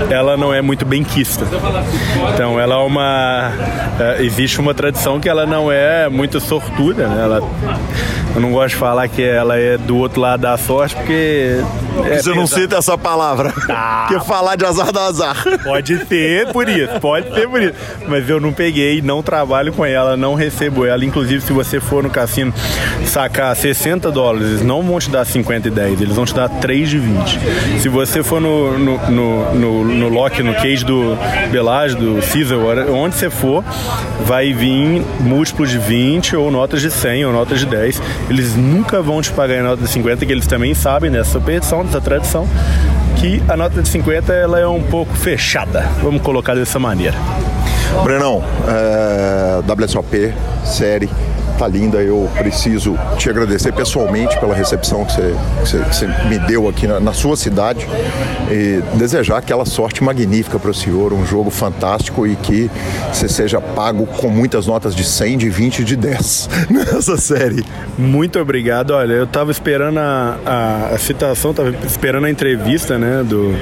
ela 0.09 0.37
não 0.37 0.53
é 0.53 0.61
muito 0.61 0.85
bem 0.85 1.03
quista. 1.03 1.45
Então, 2.33 2.59
ela 2.59 2.75
é 2.75 2.77
uma 2.77 3.51
é, 4.15 4.23
existe 4.23 4.59
uma 4.59 4.73
tradição 4.73 5.19
que 5.19 5.27
ela 5.27 5.45
não 5.45 5.71
é 5.71 6.09
muito 6.09 6.39
sortuda, 6.39 7.07
né? 7.07 7.23
Ela 7.23 7.41
eu 8.37 8.41
não 8.41 8.51
gosto 8.51 8.69
de 8.69 8.75
falar 8.75 9.07
que 9.07 9.23
ela 9.23 9.57
é 9.57 9.79
do 9.79 9.97
outro 9.97 10.21
lado 10.21 10.41
da 10.41 10.55
sorte, 10.57 10.95
porque. 10.95 11.59
É 12.05 12.21
Você 12.21 12.35
não 12.35 12.45
cita 12.45 12.77
essa 12.77 12.95
palavra. 12.95 13.51
Ah, 13.67 14.05
que 14.13 14.19
falar 14.25 14.55
de 14.55 14.63
azar 14.63 14.91
da 14.91 15.05
azar. 15.05 15.43
Pode 15.63 16.05
ser 16.05 16.47
por 16.51 16.69
isso, 16.69 16.99
pode 16.99 17.33
ser 17.33 17.49
por 17.49 17.59
isso. 17.59 17.73
Mas 18.07 18.29
eu 18.29 18.39
não 18.39 18.53
peguei, 18.53 19.01
não 19.01 19.23
trabalho 19.23 19.73
com 19.73 19.83
ela, 19.83 20.15
não 20.15 20.35
recebo 20.35 20.85
ela. 20.85 21.03
Inclusive, 21.03 21.41
se 21.41 21.51
você 21.51 21.79
for 21.79 22.03
no 22.03 22.11
cassino 22.11 22.53
sacar 23.07 23.55
60 23.55 24.11
dólares, 24.11 24.47
eles 24.47 24.61
não 24.61 24.83
vão 24.83 24.99
te 24.99 25.09
dar 25.09 25.25
50 25.25 25.67
e 25.67 25.71
10, 25.71 26.01
eles 26.01 26.15
vão 26.15 26.25
te 26.25 26.35
dar 26.35 26.47
3 26.47 26.89
de 26.89 26.99
20. 26.99 27.39
Se 27.79 27.89
você 27.89 28.21
for 28.21 28.39
no, 28.39 28.77
no, 28.77 28.97
no, 29.09 29.55
no, 29.55 29.83
no 29.83 30.09
lock, 30.09 30.43
no 30.43 30.53
cage 30.53 30.85
do 30.85 31.17
Belage, 31.49 31.95
do 31.95 32.19
Caesar, 32.21 32.87
onde 32.91 33.15
você 33.15 33.31
for, 33.31 33.63
vai 34.25 34.53
vir 34.53 35.03
múltiplos 35.19 35.69
de 35.69 35.77
20 35.77 36.35
ou 36.35 36.51
notas 36.51 36.81
de 36.81 36.91
100 36.91 37.25
ou 37.25 37.33
notas 37.33 37.59
de 37.59 37.65
10 37.65 38.01
eles 38.29 38.55
nunca 38.55 39.01
vão 39.01 39.21
te 39.21 39.31
pagar 39.31 39.57
em 39.59 39.63
nota 39.63 39.83
de 39.83 39.89
50, 39.89 40.25
que 40.25 40.31
eles 40.31 40.47
também 40.47 40.73
sabem 40.73 41.11
dessa 41.11 41.31
superstição, 41.31 41.85
dessa 41.85 42.01
tradição, 42.01 42.47
que 43.17 43.41
a 43.47 43.55
nota 43.55 43.81
de 43.81 43.87
50 43.87 44.33
ela 44.33 44.59
é 44.59 44.67
um 44.67 44.81
pouco 44.81 45.13
fechada, 45.13 45.81
vamos 46.01 46.21
colocar 46.21 46.55
dessa 46.55 46.79
maneira. 46.79 47.15
Brenão, 48.03 48.43
é, 48.67 49.61
WSOP, 49.71 50.33
série, 50.63 51.09
tá 51.57 51.67
linda. 51.67 51.97
Eu 51.97 52.29
preciso 52.37 52.97
te 53.17 53.29
agradecer 53.29 53.71
pessoalmente 53.73 54.39
pela 54.39 54.53
recepção 54.53 55.03
que 55.05 55.13
você, 55.13 55.35
que 55.61 55.69
você, 55.69 55.79
que 55.79 55.95
você 55.95 56.07
me 56.27 56.39
deu 56.39 56.67
aqui 56.67 56.87
na, 56.87 56.99
na, 56.99 57.13
sua 57.13 57.35
cidade 57.35 57.87
e 58.51 58.81
desejar 58.97 59.37
aquela 59.37 59.65
sorte 59.65 60.03
magnífica 60.03 60.59
para 60.59 60.69
o 60.69 60.73
senhor, 60.73 61.11
um 61.13 61.25
jogo 61.25 61.49
fantástico 61.49 62.27
e 62.27 62.35
que 62.35 62.69
você 63.11 63.27
seja 63.27 63.59
pago 63.59 64.05
com 64.05 64.29
muitas 64.29 64.67
notas 64.67 64.95
de 64.95 65.03
100, 65.03 65.37
de 65.37 65.49
20 65.49 65.79
e 65.79 65.83
de 65.83 65.95
10 65.95 66.49
nessa 66.69 67.17
série. 67.17 67.65
Muito 67.97 68.39
obrigado. 68.39 68.91
Olha, 68.91 69.13
eu 69.13 69.23
estava 69.23 69.51
esperando 69.51 69.97
a, 69.99 70.37
a, 70.45 70.87
a 70.95 70.97
citação, 70.97 71.51
estava 71.51 71.69
esperando 71.85 72.25
a 72.25 72.29
entrevista 72.29 72.97
né, 72.97 73.23
do, 73.23 73.53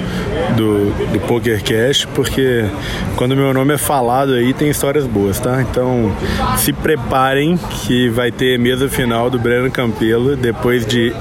do, 0.56 1.14
do 1.14 1.20
PokerCast, 1.22 2.08
porque 2.08 2.66
quando 3.16 3.36
meu 3.36 3.54
nome 3.54 3.74
é 3.74 3.78
falado 3.78 4.34
aí 4.34 4.54
tem 4.54 4.70
histórias 4.70 5.06
boas, 5.06 5.40
tá? 5.40 5.62
Então 5.62 6.12
se 6.58 6.74
preparem 6.74 7.58
que 7.86 8.10
vai 8.10 8.32
ter 8.32 8.58
mesa 8.58 8.90
final 8.90 9.30
do 9.30 9.38
Breno 9.38 9.70
Campelo 9.70 10.36
depois 10.36 10.86
de 10.88 11.14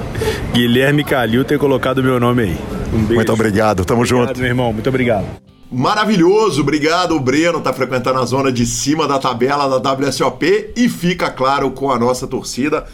Guilherme 0.51 1.03
Calil 1.03 1.45
ter 1.45 1.59
colocado 1.59 2.01
meu 2.01 2.19
nome 2.19 2.41
aí. 2.41 2.57
Um 2.91 2.99
beijo. 2.99 3.13
Muito 3.13 3.33
obrigado, 3.33 3.85
tamo 3.85 4.01
obrigado, 4.01 4.27
junto. 4.27 4.39
meu 4.39 4.49
irmão, 4.49 4.73
muito 4.73 4.89
obrigado. 4.89 5.25
Maravilhoso, 5.71 6.61
obrigado. 6.61 7.15
O 7.15 7.19
Breno 7.19 7.61
tá 7.61 7.71
frequentando 7.71 8.19
a 8.19 8.25
zona 8.25 8.51
de 8.51 8.65
cima 8.65 9.07
da 9.07 9.19
tabela 9.19 9.79
da 9.79 9.93
WSOP 9.93 10.71
e 10.75 10.89
fica 10.89 11.29
claro 11.29 11.69
com 11.69 11.91
a 11.91 11.99
nossa 11.99 12.25
torcida. 12.25 12.85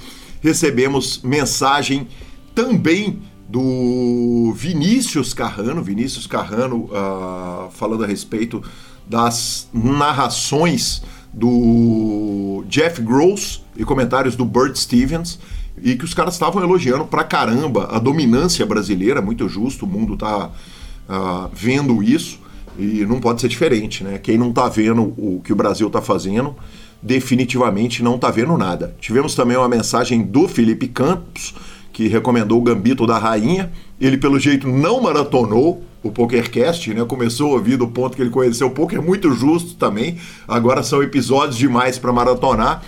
Recebemos 0.42 1.22
mensagem 1.24 2.10
também 2.54 3.22
do 3.48 4.54
Vinícius 4.54 5.34
Carrano, 5.34 5.82
Vinícius 5.82 6.28
Carrano 6.28 6.90
uh, 6.92 7.72
falando 7.72 8.04
a 8.04 8.08
respeito 8.08 8.62
das 9.08 9.70
narrações 9.74 11.04
do 11.34 12.64
Jeff 12.68 13.02
Gross 13.02 13.64
e 13.78 13.86
comentários 13.86 14.36
do 14.36 14.46
Burt 14.46 14.76
Stevens 14.76 15.40
e 15.82 15.96
que 15.96 16.06
os 16.06 16.14
caras 16.14 16.34
estavam 16.34 16.62
elogiando 16.62 17.06
pra 17.06 17.24
caramba 17.24 17.88
a 17.92 18.00
dominância 18.00 18.66
brasileira, 18.66 19.22
muito 19.22 19.48
justo, 19.48 19.86
o 19.86 19.90
mundo 19.90 20.18
tá 20.18 20.48
uh, 20.48 21.50
vendo 21.54 22.04
isso 22.04 22.40
e 22.78 23.06
não 23.06 23.20
pode 23.20 23.42
ser 23.42 23.48
diferente, 23.48 24.04
né? 24.04 24.18
Quem 24.18 24.38
não 24.38 24.52
tá 24.52 24.68
vendo 24.70 25.02
o 25.02 25.42
que 25.44 25.52
o 25.52 25.56
Brasil 25.56 25.90
tá 25.90 26.02
fazendo, 26.02 26.56
definitivamente 27.02 28.04
não 28.04 28.18
tá 28.18 28.30
vendo 28.30 28.58
nada. 28.58 28.96
Tivemos 29.00 29.36
também 29.36 29.58
uma 29.58 29.68
mensagem 29.68 30.24
do 30.24 30.48
Felipe 30.48 30.88
Campos, 30.88 31.54
que 31.92 32.08
recomendou 32.08 32.60
o 32.60 32.62
Gambito 32.62 33.06
da 33.06 33.18
Rainha. 33.18 33.72
Ele, 34.00 34.18
pelo 34.18 34.40
jeito, 34.40 34.68
não 34.68 35.02
maratonou 35.02 35.84
o 36.04 36.12
PokerCast, 36.12 36.94
né? 36.94 37.06
Começou 37.06 37.52
a 37.52 37.54
ouvir 37.56 37.78
do 37.78 37.88
ponto 37.88 38.16
que 38.16 38.22
ele 38.22 38.30
conheceu 38.30 38.68
o 38.68 38.72
poker, 38.72 39.02
muito 39.02 39.32
justo 39.34 39.76
também. 39.76 40.18
Agora 40.48 40.84
são 40.84 41.02
episódios 41.04 41.58
demais 41.58 41.98
para 42.00 42.12
maratonar. 42.12 42.84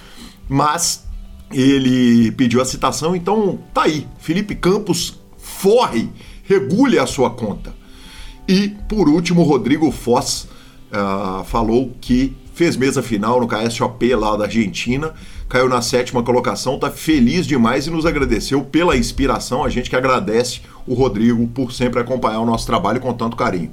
mas 0.50 1.04
ele 1.52 2.32
pediu 2.32 2.62
a 2.62 2.66
citação, 2.66 3.16
então 3.16 3.60
tá 3.74 3.84
aí. 3.84 4.08
Felipe 4.18 4.56
Campos 4.56 5.20
forre, 5.38 6.10
regule 6.44 6.98
a 6.98 7.06
sua 7.06 7.30
conta. 7.30 7.74
E, 8.48 8.70
por 8.90 9.08
último, 9.08 9.44
Rodrigo 9.44 9.92
Foz 9.92 10.48
uh, 10.92 11.44
falou 11.46 11.94
que 12.02 12.36
fez 12.54 12.76
mesa 12.76 13.02
final 13.02 13.40
no 13.40 13.48
KSOP 13.48 14.16
lá 14.16 14.36
da 14.36 14.46
Argentina, 14.46 15.14
caiu 15.54 15.70
na 15.70 15.84
sétima 15.84 16.24
colocação, 16.24 16.80
tá 16.80 16.90
feliz 16.90 17.46
demais 17.46 17.86
e 17.86 17.92
nos 17.92 18.08
agradeceu 18.08 18.64
pela 18.64 18.98
inspiração. 18.98 19.64
A 19.64 19.70
gente 19.70 19.88
que 19.88 19.96
agradece 19.96 20.62
o 20.88 20.96
Rodrigo 20.96 21.46
por 21.46 21.72
sempre 21.72 22.00
acompanhar 22.00 22.40
o 22.40 22.46
nosso 22.46 22.66
trabalho 22.66 23.00
com 23.00 23.14
tanto 23.14 23.38
carinho. 23.38 23.72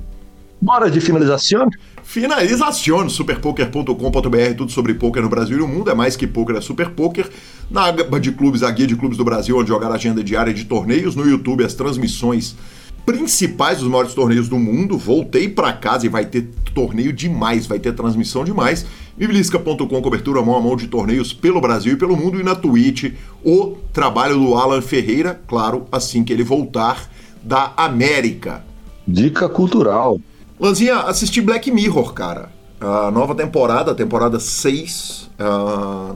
Bora 0.61 0.90
de 0.90 1.01
finalização? 1.01 1.70
Finalização, 2.02 3.09
superpoker.com.br, 3.09 4.55
tudo 4.59 4.70
sobre 4.70 4.93
poker 4.93 5.23
no 5.23 5.31
Brasil 5.31 5.57
e 5.57 5.61
no 5.61 5.66
mundo, 5.66 5.90
é 5.90 5.94
mais 5.94 6.16
que 6.16 6.27
poker, 6.27 6.57
é 6.57 6.61
super 6.61 6.90
poker. 6.90 7.27
Na 7.70 7.86
aba 7.86 8.20
de 8.20 8.31
clubes, 8.31 8.62
a 8.62 8.70
guia 8.70 8.86
de 8.86 8.94
clubes 8.94 9.16
do 9.16 9.24
Brasil, 9.24 9.57
onde 9.57 9.69
jogar 9.69 9.90
a 9.90 9.94
agenda 9.94 10.23
diária 10.23 10.52
de 10.52 10.66
torneios. 10.66 11.16
No 11.16 11.27
YouTube, 11.27 11.65
as 11.65 11.73
transmissões 11.73 12.57
principais 13.05 13.79
dos 13.79 13.89
maiores 13.89 14.15
torneios 14.15 14.49
do 14.49 14.59
mundo. 14.59 14.97
Voltei 14.97 15.49
para 15.49 15.73
casa 15.73 16.07
e 16.07 16.09
vai 16.09 16.25
ter 16.25 16.49
torneio 16.75 17.13
demais, 17.13 17.67
vai 17.67 17.79
ter 17.79 17.93
transmissão 17.95 18.45
demais. 18.45 18.87
Biblisca.com, 19.17 20.03
cobertura 20.03 20.43
mão 20.43 20.57
a 20.57 20.61
mão 20.61 20.77
de 20.77 20.87
torneios 20.87 21.33
pelo 21.33 21.61
Brasil 21.61 21.95
e 21.95 21.97
pelo 21.97 22.17
mundo. 22.17 22.41
E 22.41 22.43
na 22.43 22.55
Twitch, 22.55 23.13
o 23.45 23.77
trabalho 23.93 24.39
do 24.39 24.55
Alan 24.55 24.81
Ferreira, 24.81 25.41
claro, 25.47 25.87
assim 25.91 26.25
que 26.25 26.33
ele 26.33 26.45
voltar 26.45 27.11
da 27.43 27.73
América. 27.77 28.65
Dica 29.07 29.49
cultural. 29.49 30.21
Lanzinha, 30.59 31.01
assisti 31.01 31.41
Black 31.41 31.71
Mirror, 31.71 32.13
cara. 32.13 32.51
A 32.81 33.11
nova 33.11 33.35
temporada, 33.35 33.95
temporada 33.95 34.41
6, 34.41 35.31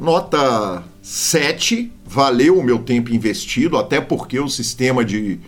nota 0.00 0.82
7. 1.02 1.92
Valeu 2.06 2.58
o 2.58 2.62
meu 2.62 2.78
tempo 2.78 3.12
investido, 3.12 3.76
até 3.76 4.00
porque 4.00 4.38
o 4.38 4.48
sistema 4.48 5.04
de, 5.04 5.40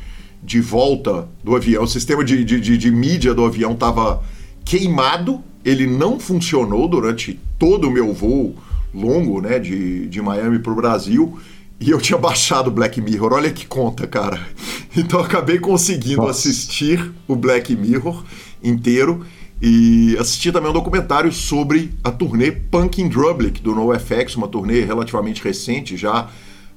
de 0.47 0.61
volta 0.61 1.29
do 1.43 1.57
avião, 1.57 1.83
o 1.83 1.89
sistema 1.89 2.25
de, 2.25 2.45
de, 2.45 2.61
de, 2.61 2.79
de 2.79 2.91
mídia 2.91 3.35
do 3.35 3.45
avião 3.45 3.73
estava 3.73 4.23
queimado. 4.65 5.43
Ele 5.65 5.89
não 5.89 6.21
funcionou 6.21 6.87
durante 6.87 7.41
todo 7.59 7.89
o 7.89 7.91
meu 7.91 8.15
voo 8.15 8.55
longo, 8.95 9.41
né, 9.41 9.59
de, 9.59 10.07
de 10.07 10.23
Miami 10.23 10.61
para 10.61 10.73
o 10.73 10.77
Brasil. 10.77 11.37
E 11.81 11.91
eu 11.91 12.01
tinha 12.01 12.17
baixado 12.17 12.71
Black 12.71 13.01
Mirror, 13.01 13.33
olha 13.33 13.51
que 13.51 13.67
conta, 13.67 14.07
cara. 14.07 14.41
Então 14.99 15.21
acabei 15.21 15.59
conseguindo 15.59 16.23
Nossa. 16.23 16.49
assistir 16.49 17.13
o 17.29 17.37
Black 17.37 17.77
Mirror 17.77 18.25
inteiro 18.65 19.27
e 19.61 20.17
assisti 20.19 20.51
também 20.51 20.71
um 20.71 20.73
documentário 20.73 21.31
sobre 21.31 21.93
a 22.03 22.11
turnê 22.11 22.51
Punk 22.51 23.03
in 23.03 23.09
Drublic 23.09 23.61
do 23.61 23.75
NoFX, 23.75 24.37
uma 24.37 24.49
turnê 24.49 24.81
relativamente 24.81 25.45
recente, 25.45 25.99
já 25.99 26.31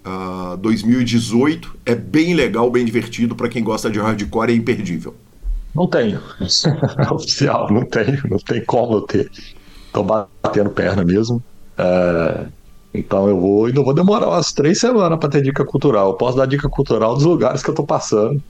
uh, 0.05 0.53
ah, 0.53 0.57
2018. 0.59 1.77
É 1.85 1.95
bem 1.95 2.33
legal, 2.33 2.69
bem 2.69 2.85
divertido, 2.85 3.35
para 3.35 3.49
quem 3.49 3.63
gosta 3.63 3.89
de 3.89 3.99
hardcore 3.99 4.51
é 4.51 4.55
imperdível. 4.55 5.15
Não 5.73 5.87
tenho. 5.87 6.19
Oficial, 7.11 7.71
não 7.71 7.85
tenho, 7.85 8.21
não 8.29 8.37
tem 8.37 8.63
como 8.65 8.95
eu 8.95 9.01
ter. 9.01 9.29
Tô 9.93 10.03
batendo 10.03 10.69
perna 10.69 11.03
mesmo. 11.03 11.43
É, 11.77 12.45
então 12.93 13.27
eu 13.27 13.39
vou 13.39 13.69
e 13.69 13.73
não 13.73 13.83
vou 13.83 13.93
demorar 13.93 14.27
umas 14.27 14.51
três 14.51 14.79
semanas 14.79 15.19
para 15.19 15.29
ter 15.29 15.41
dica 15.41 15.63
cultural. 15.63 16.09
Eu 16.09 16.13
posso 16.15 16.37
dar 16.37 16.45
dica 16.45 16.67
cultural 16.67 17.15
dos 17.15 17.23
lugares 17.23 17.63
que 17.63 17.69
eu 17.69 17.75
tô 17.75 17.83
passando. 17.83 18.41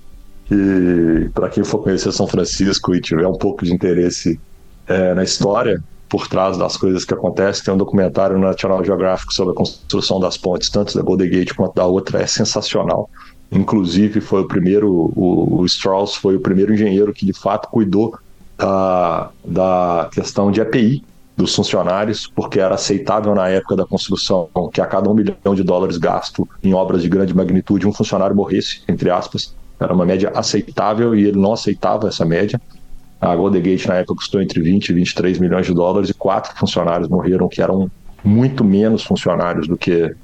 E 0.51 1.30
para 1.30 1.49
quem 1.49 1.63
for 1.63 1.80
conhecer 1.80 2.11
São 2.11 2.26
Francisco 2.26 2.95
e 2.95 3.01
tiver 3.01 3.27
um 3.27 3.38
pouco 3.38 3.63
de 3.63 3.73
interesse 3.73 4.39
é, 4.88 5.13
na 5.13 5.23
história 5.23 5.84
por 6.10 6.27
trás 6.27 6.57
das 6.57 6.76
coisas 6.76 7.06
que 7.06 7.14
acontecem, 7.14 7.64
tem 7.64 7.73
um 7.73 7.77
documentário 7.77 8.38
no 8.38 8.48
National 8.48 8.84
Geographic 8.84 9.34
sobre 9.34 9.53
a 9.53 9.56
construção 9.56 10.19
das 10.19 10.36
pontes, 10.36 10.69
tanto 10.69 10.98
da 10.98 11.03
Golden 11.03 11.30
Gate 11.30 11.53
quanto 11.53 11.76
da 11.76 11.86
outra, 11.86 12.22
é 12.22 12.27
sensacional. 12.27 13.10
Inclusive, 13.52 14.19
foi 14.19 14.41
o 14.41 14.48
primeiro, 14.48 14.91
o, 15.15 15.60
o 15.61 15.65
Strauss 15.65 16.15
foi 16.15 16.36
o 16.36 16.40
primeiro 16.40 16.73
engenheiro 16.73 17.14
que 17.14 17.26
de 17.26 17.34
fato 17.34 17.69
cuidou 17.69 18.18
da, 18.57 19.30
da 19.45 20.10
questão 20.11 20.52
de 20.52 20.60
EPI 20.60 21.03
dos 21.38 21.56
funcionários, 21.56 22.27
porque 22.27 22.60
era 22.60 22.76
aceitável 22.76 23.34
na 23.34 23.48
época 23.48 23.76
da 23.76 23.86
construção 23.86 24.49
que 24.73 24.81
a 24.81 24.86
cada 24.86 25.10
um 25.10 25.14
milhão 25.14 25.56
de 25.56 25.64
dólares 25.64 25.98
gasto 25.98 26.48
em 26.61 26.73
obras 26.73 27.02
de 27.02 27.07
grande 27.07 27.34
magnitude, 27.34 27.88
um 27.88 27.94
funcionário 27.94 28.36
morresse, 28.36 28.81
entre 28.90 29.10
aspas. 29.10 29.56
Era 29.80 29.94
uma 29.94 30.06
média 30.06 30.31
aceitável 30.36 31.15
e 31.15 31.26
ele 31.26 31.40
não 31.40 31.53
aceitava 31.53 32.10
essa 32.10 32.26
média. 32.26 32.60
A 33.19 33.35
Golden 33.35 33.61
Gate 33.61 33.85
na 33.85 33.95
época 33.95 34.15
custou 34.15 34.41
entre 34.41 34.61
20 34.61 34.89
e 34.89 34.93
23 34.93 35.39
milhões 35.39 35.65
de 35.65 35.73
dólares 35.73 36.09
e 36.09 36.13
quatro 36.13 36.55
funcionários 36.57 37.09
morreram, 37.09 37.49
que 37.49 37.61
eram 37.61 37.91
muito 38.23 38.63
menos 38.63 39.03
funcionários 39.03 39.67
do 39.67 39.77
que, 39.77 40.15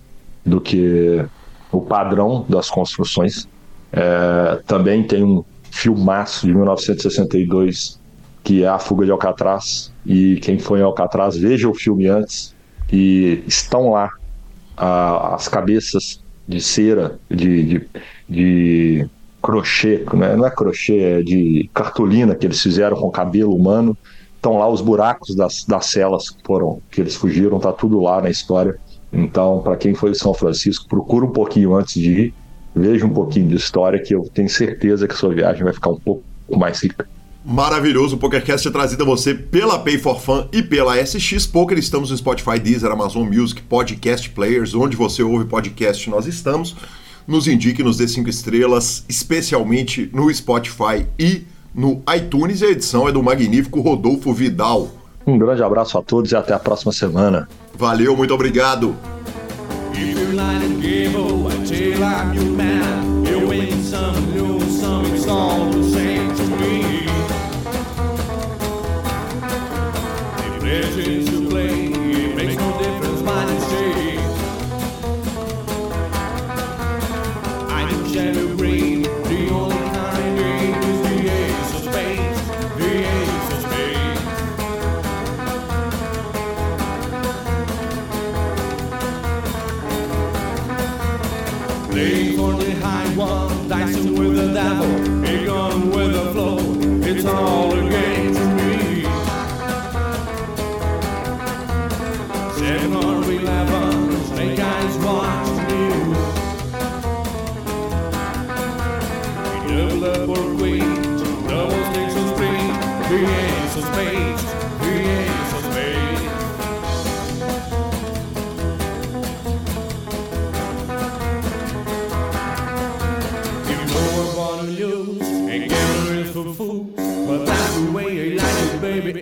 do 0.45 0.61
que 0.61 1.25
o 1.71 1.81
padrão 1.81 2.45
das 2.47 2.69
construções. 2.69 3.47
É, 3.91 4.61
também 4.65 5.03
tem 5.03 5.23
um 5.23 5.43
filmaço 5.71 6.47
de 6.47 6.53
1962 6.53 7.99
que 8.45 8.63
é 8.63 8.67
A 8.67 8.77
Fuga 8.77 9.05
de 9.05 9.11
Alcatraz. 9.11 9.91
E 10.05 10.35
quem 10.37 10.59
foi 10.59 10.79
em 10.79 10.83
Alcatraz, 10.83 11.35
veja 11.35 11.67
o 11.67 11.73
filme 11.73 12.07
antes. 12.07 12.53
E 12.93 13.43
estão 13.47 13.89
lá 13.89 14.09
a, 14.77 15.33
as 15.33 15.47
cabeças 15.47 16.21
de 16.47 16.61
cera, 16.61 17.19
de, 17.29 17.63
de, 17.63 17.87
de 18.29 19.09
crochê, 19.45 20.03
né? 20.11 20.35
não 20.35 20.47
é 20.47 20.49
crochê, 20.49 20.97
é 20.97 21.21
de 21.21 21.69
cartolina 21.71 22.33
que 22.33 22.47
eles 22.47 22.59
fizeram 22.59 22.97
com 22.97 23.11
cabelo 23.11 23.55
humano. 23.55 23.95
Estão 24.35 24.57
lá 24.57 24.67
os 24.67 24.81
buracos 24.81 25.35
das, 25.35 25.63
das 25.65 25.85
celas 25.85 26.31
que 26.31 26.39
foram, 26.43 26.81
que 26.89 26.99
eles 26.99 27.15
fugiram, 27.15 27.59
tá 27.59 27.71
tudo 27.71 28.01
lá 28.01 28.19
na 28.21 28.29
história. 28.31 28.75
Então, 29.13 29.61
para 29.61 29.77
quem 29.77 29.93
foi 29.93 30.15
São 30.15 30.33
Francisco, 30.33 30.87
procura 30.89 31.25
um 31.25 31.31
pouquinho 31.31 31.75
antes 31.75 31.93
de 31.93 32.09
ir, 32.09 32.33
veja 32.75 33.05
um 33.05 33.09
pouquinho 33.09 33.47
de 33.47 33.55
história, 33.55 34.01
que 34.01 34.15
eu 34.15 34.27
tenho 34.33 34.49
certeza 34.49 35.07
que 35.07 35.13
sua 35.13 35.31
viagem 35.31 35.63
vai 35.63 35.73
ficar 35.73 35.91
um 35.91 35.99
pouco 35.99 36.23
mais 36.49 36.81
rica. 36.81 37.07
Maravilhoso, 37.45 38.15
o 38.15 38.19
PokerCast 38.19 38.67
é 38.67 38.71
trazido 38.71 39.03
a 39.03 39.05
você 39.05 39.35
pela 39.35 39.77
Pay 39.77 39.99
for 39.99 40.19
Fun 40.19 40.47
e 40.51 40.63
pela 40.63 40.97
SX 40.97 41.45
Poker. 41.45 41.77
Estamos 41.77 42.09
no 42.09 42.17
Spotify, 42.17 42.59
Deezer, 42.59 42.91
Amazon 42.91 43.27
Music, 43.27 43.61
Podcast 43.61 44.27
Players, 44.31 44.73
onde 44.73 44.97
você 44.97 45.21
ouve 45.21 45.45
podcast, 45.45 46.09
nós 46.09 46.25
estamos 46.25 46.75
nos 47.27 47.47
indique, 47.47 47.83
nos 47.83 47.97
dê 47.97 48.07
cinco 48.07 48.29
estrelas, 48.29 49.03
especialmente 49.09 50.09
no 50.13 50.33
Spotify 50.33 51.05
e 51.19 51.45
no 51.73 52.01
iTunes. 52.15 52.61
E 52.61 52.65
a 52.65 52.69
edição 52.69 53.07
é 53.07 53.11
do 53.11 53.21
magnífico 53.21 53.81
Rodolfo 53.81 54.33
Vidal. 54.33 54.91
Um 55.25 55.37
grande 55.37 55.63
abraço 55.63 55.97
a 55.97 56.03
todos 56.03 56.31
e 56.31 56.35
até 56.35 56.53
a 56.53 56.59
próxima 56.59 56.91
semana. 56.91 57.49
Valeu, 57.77 58.15
muito 58.15 58.33
obrigado. 58.33 58.95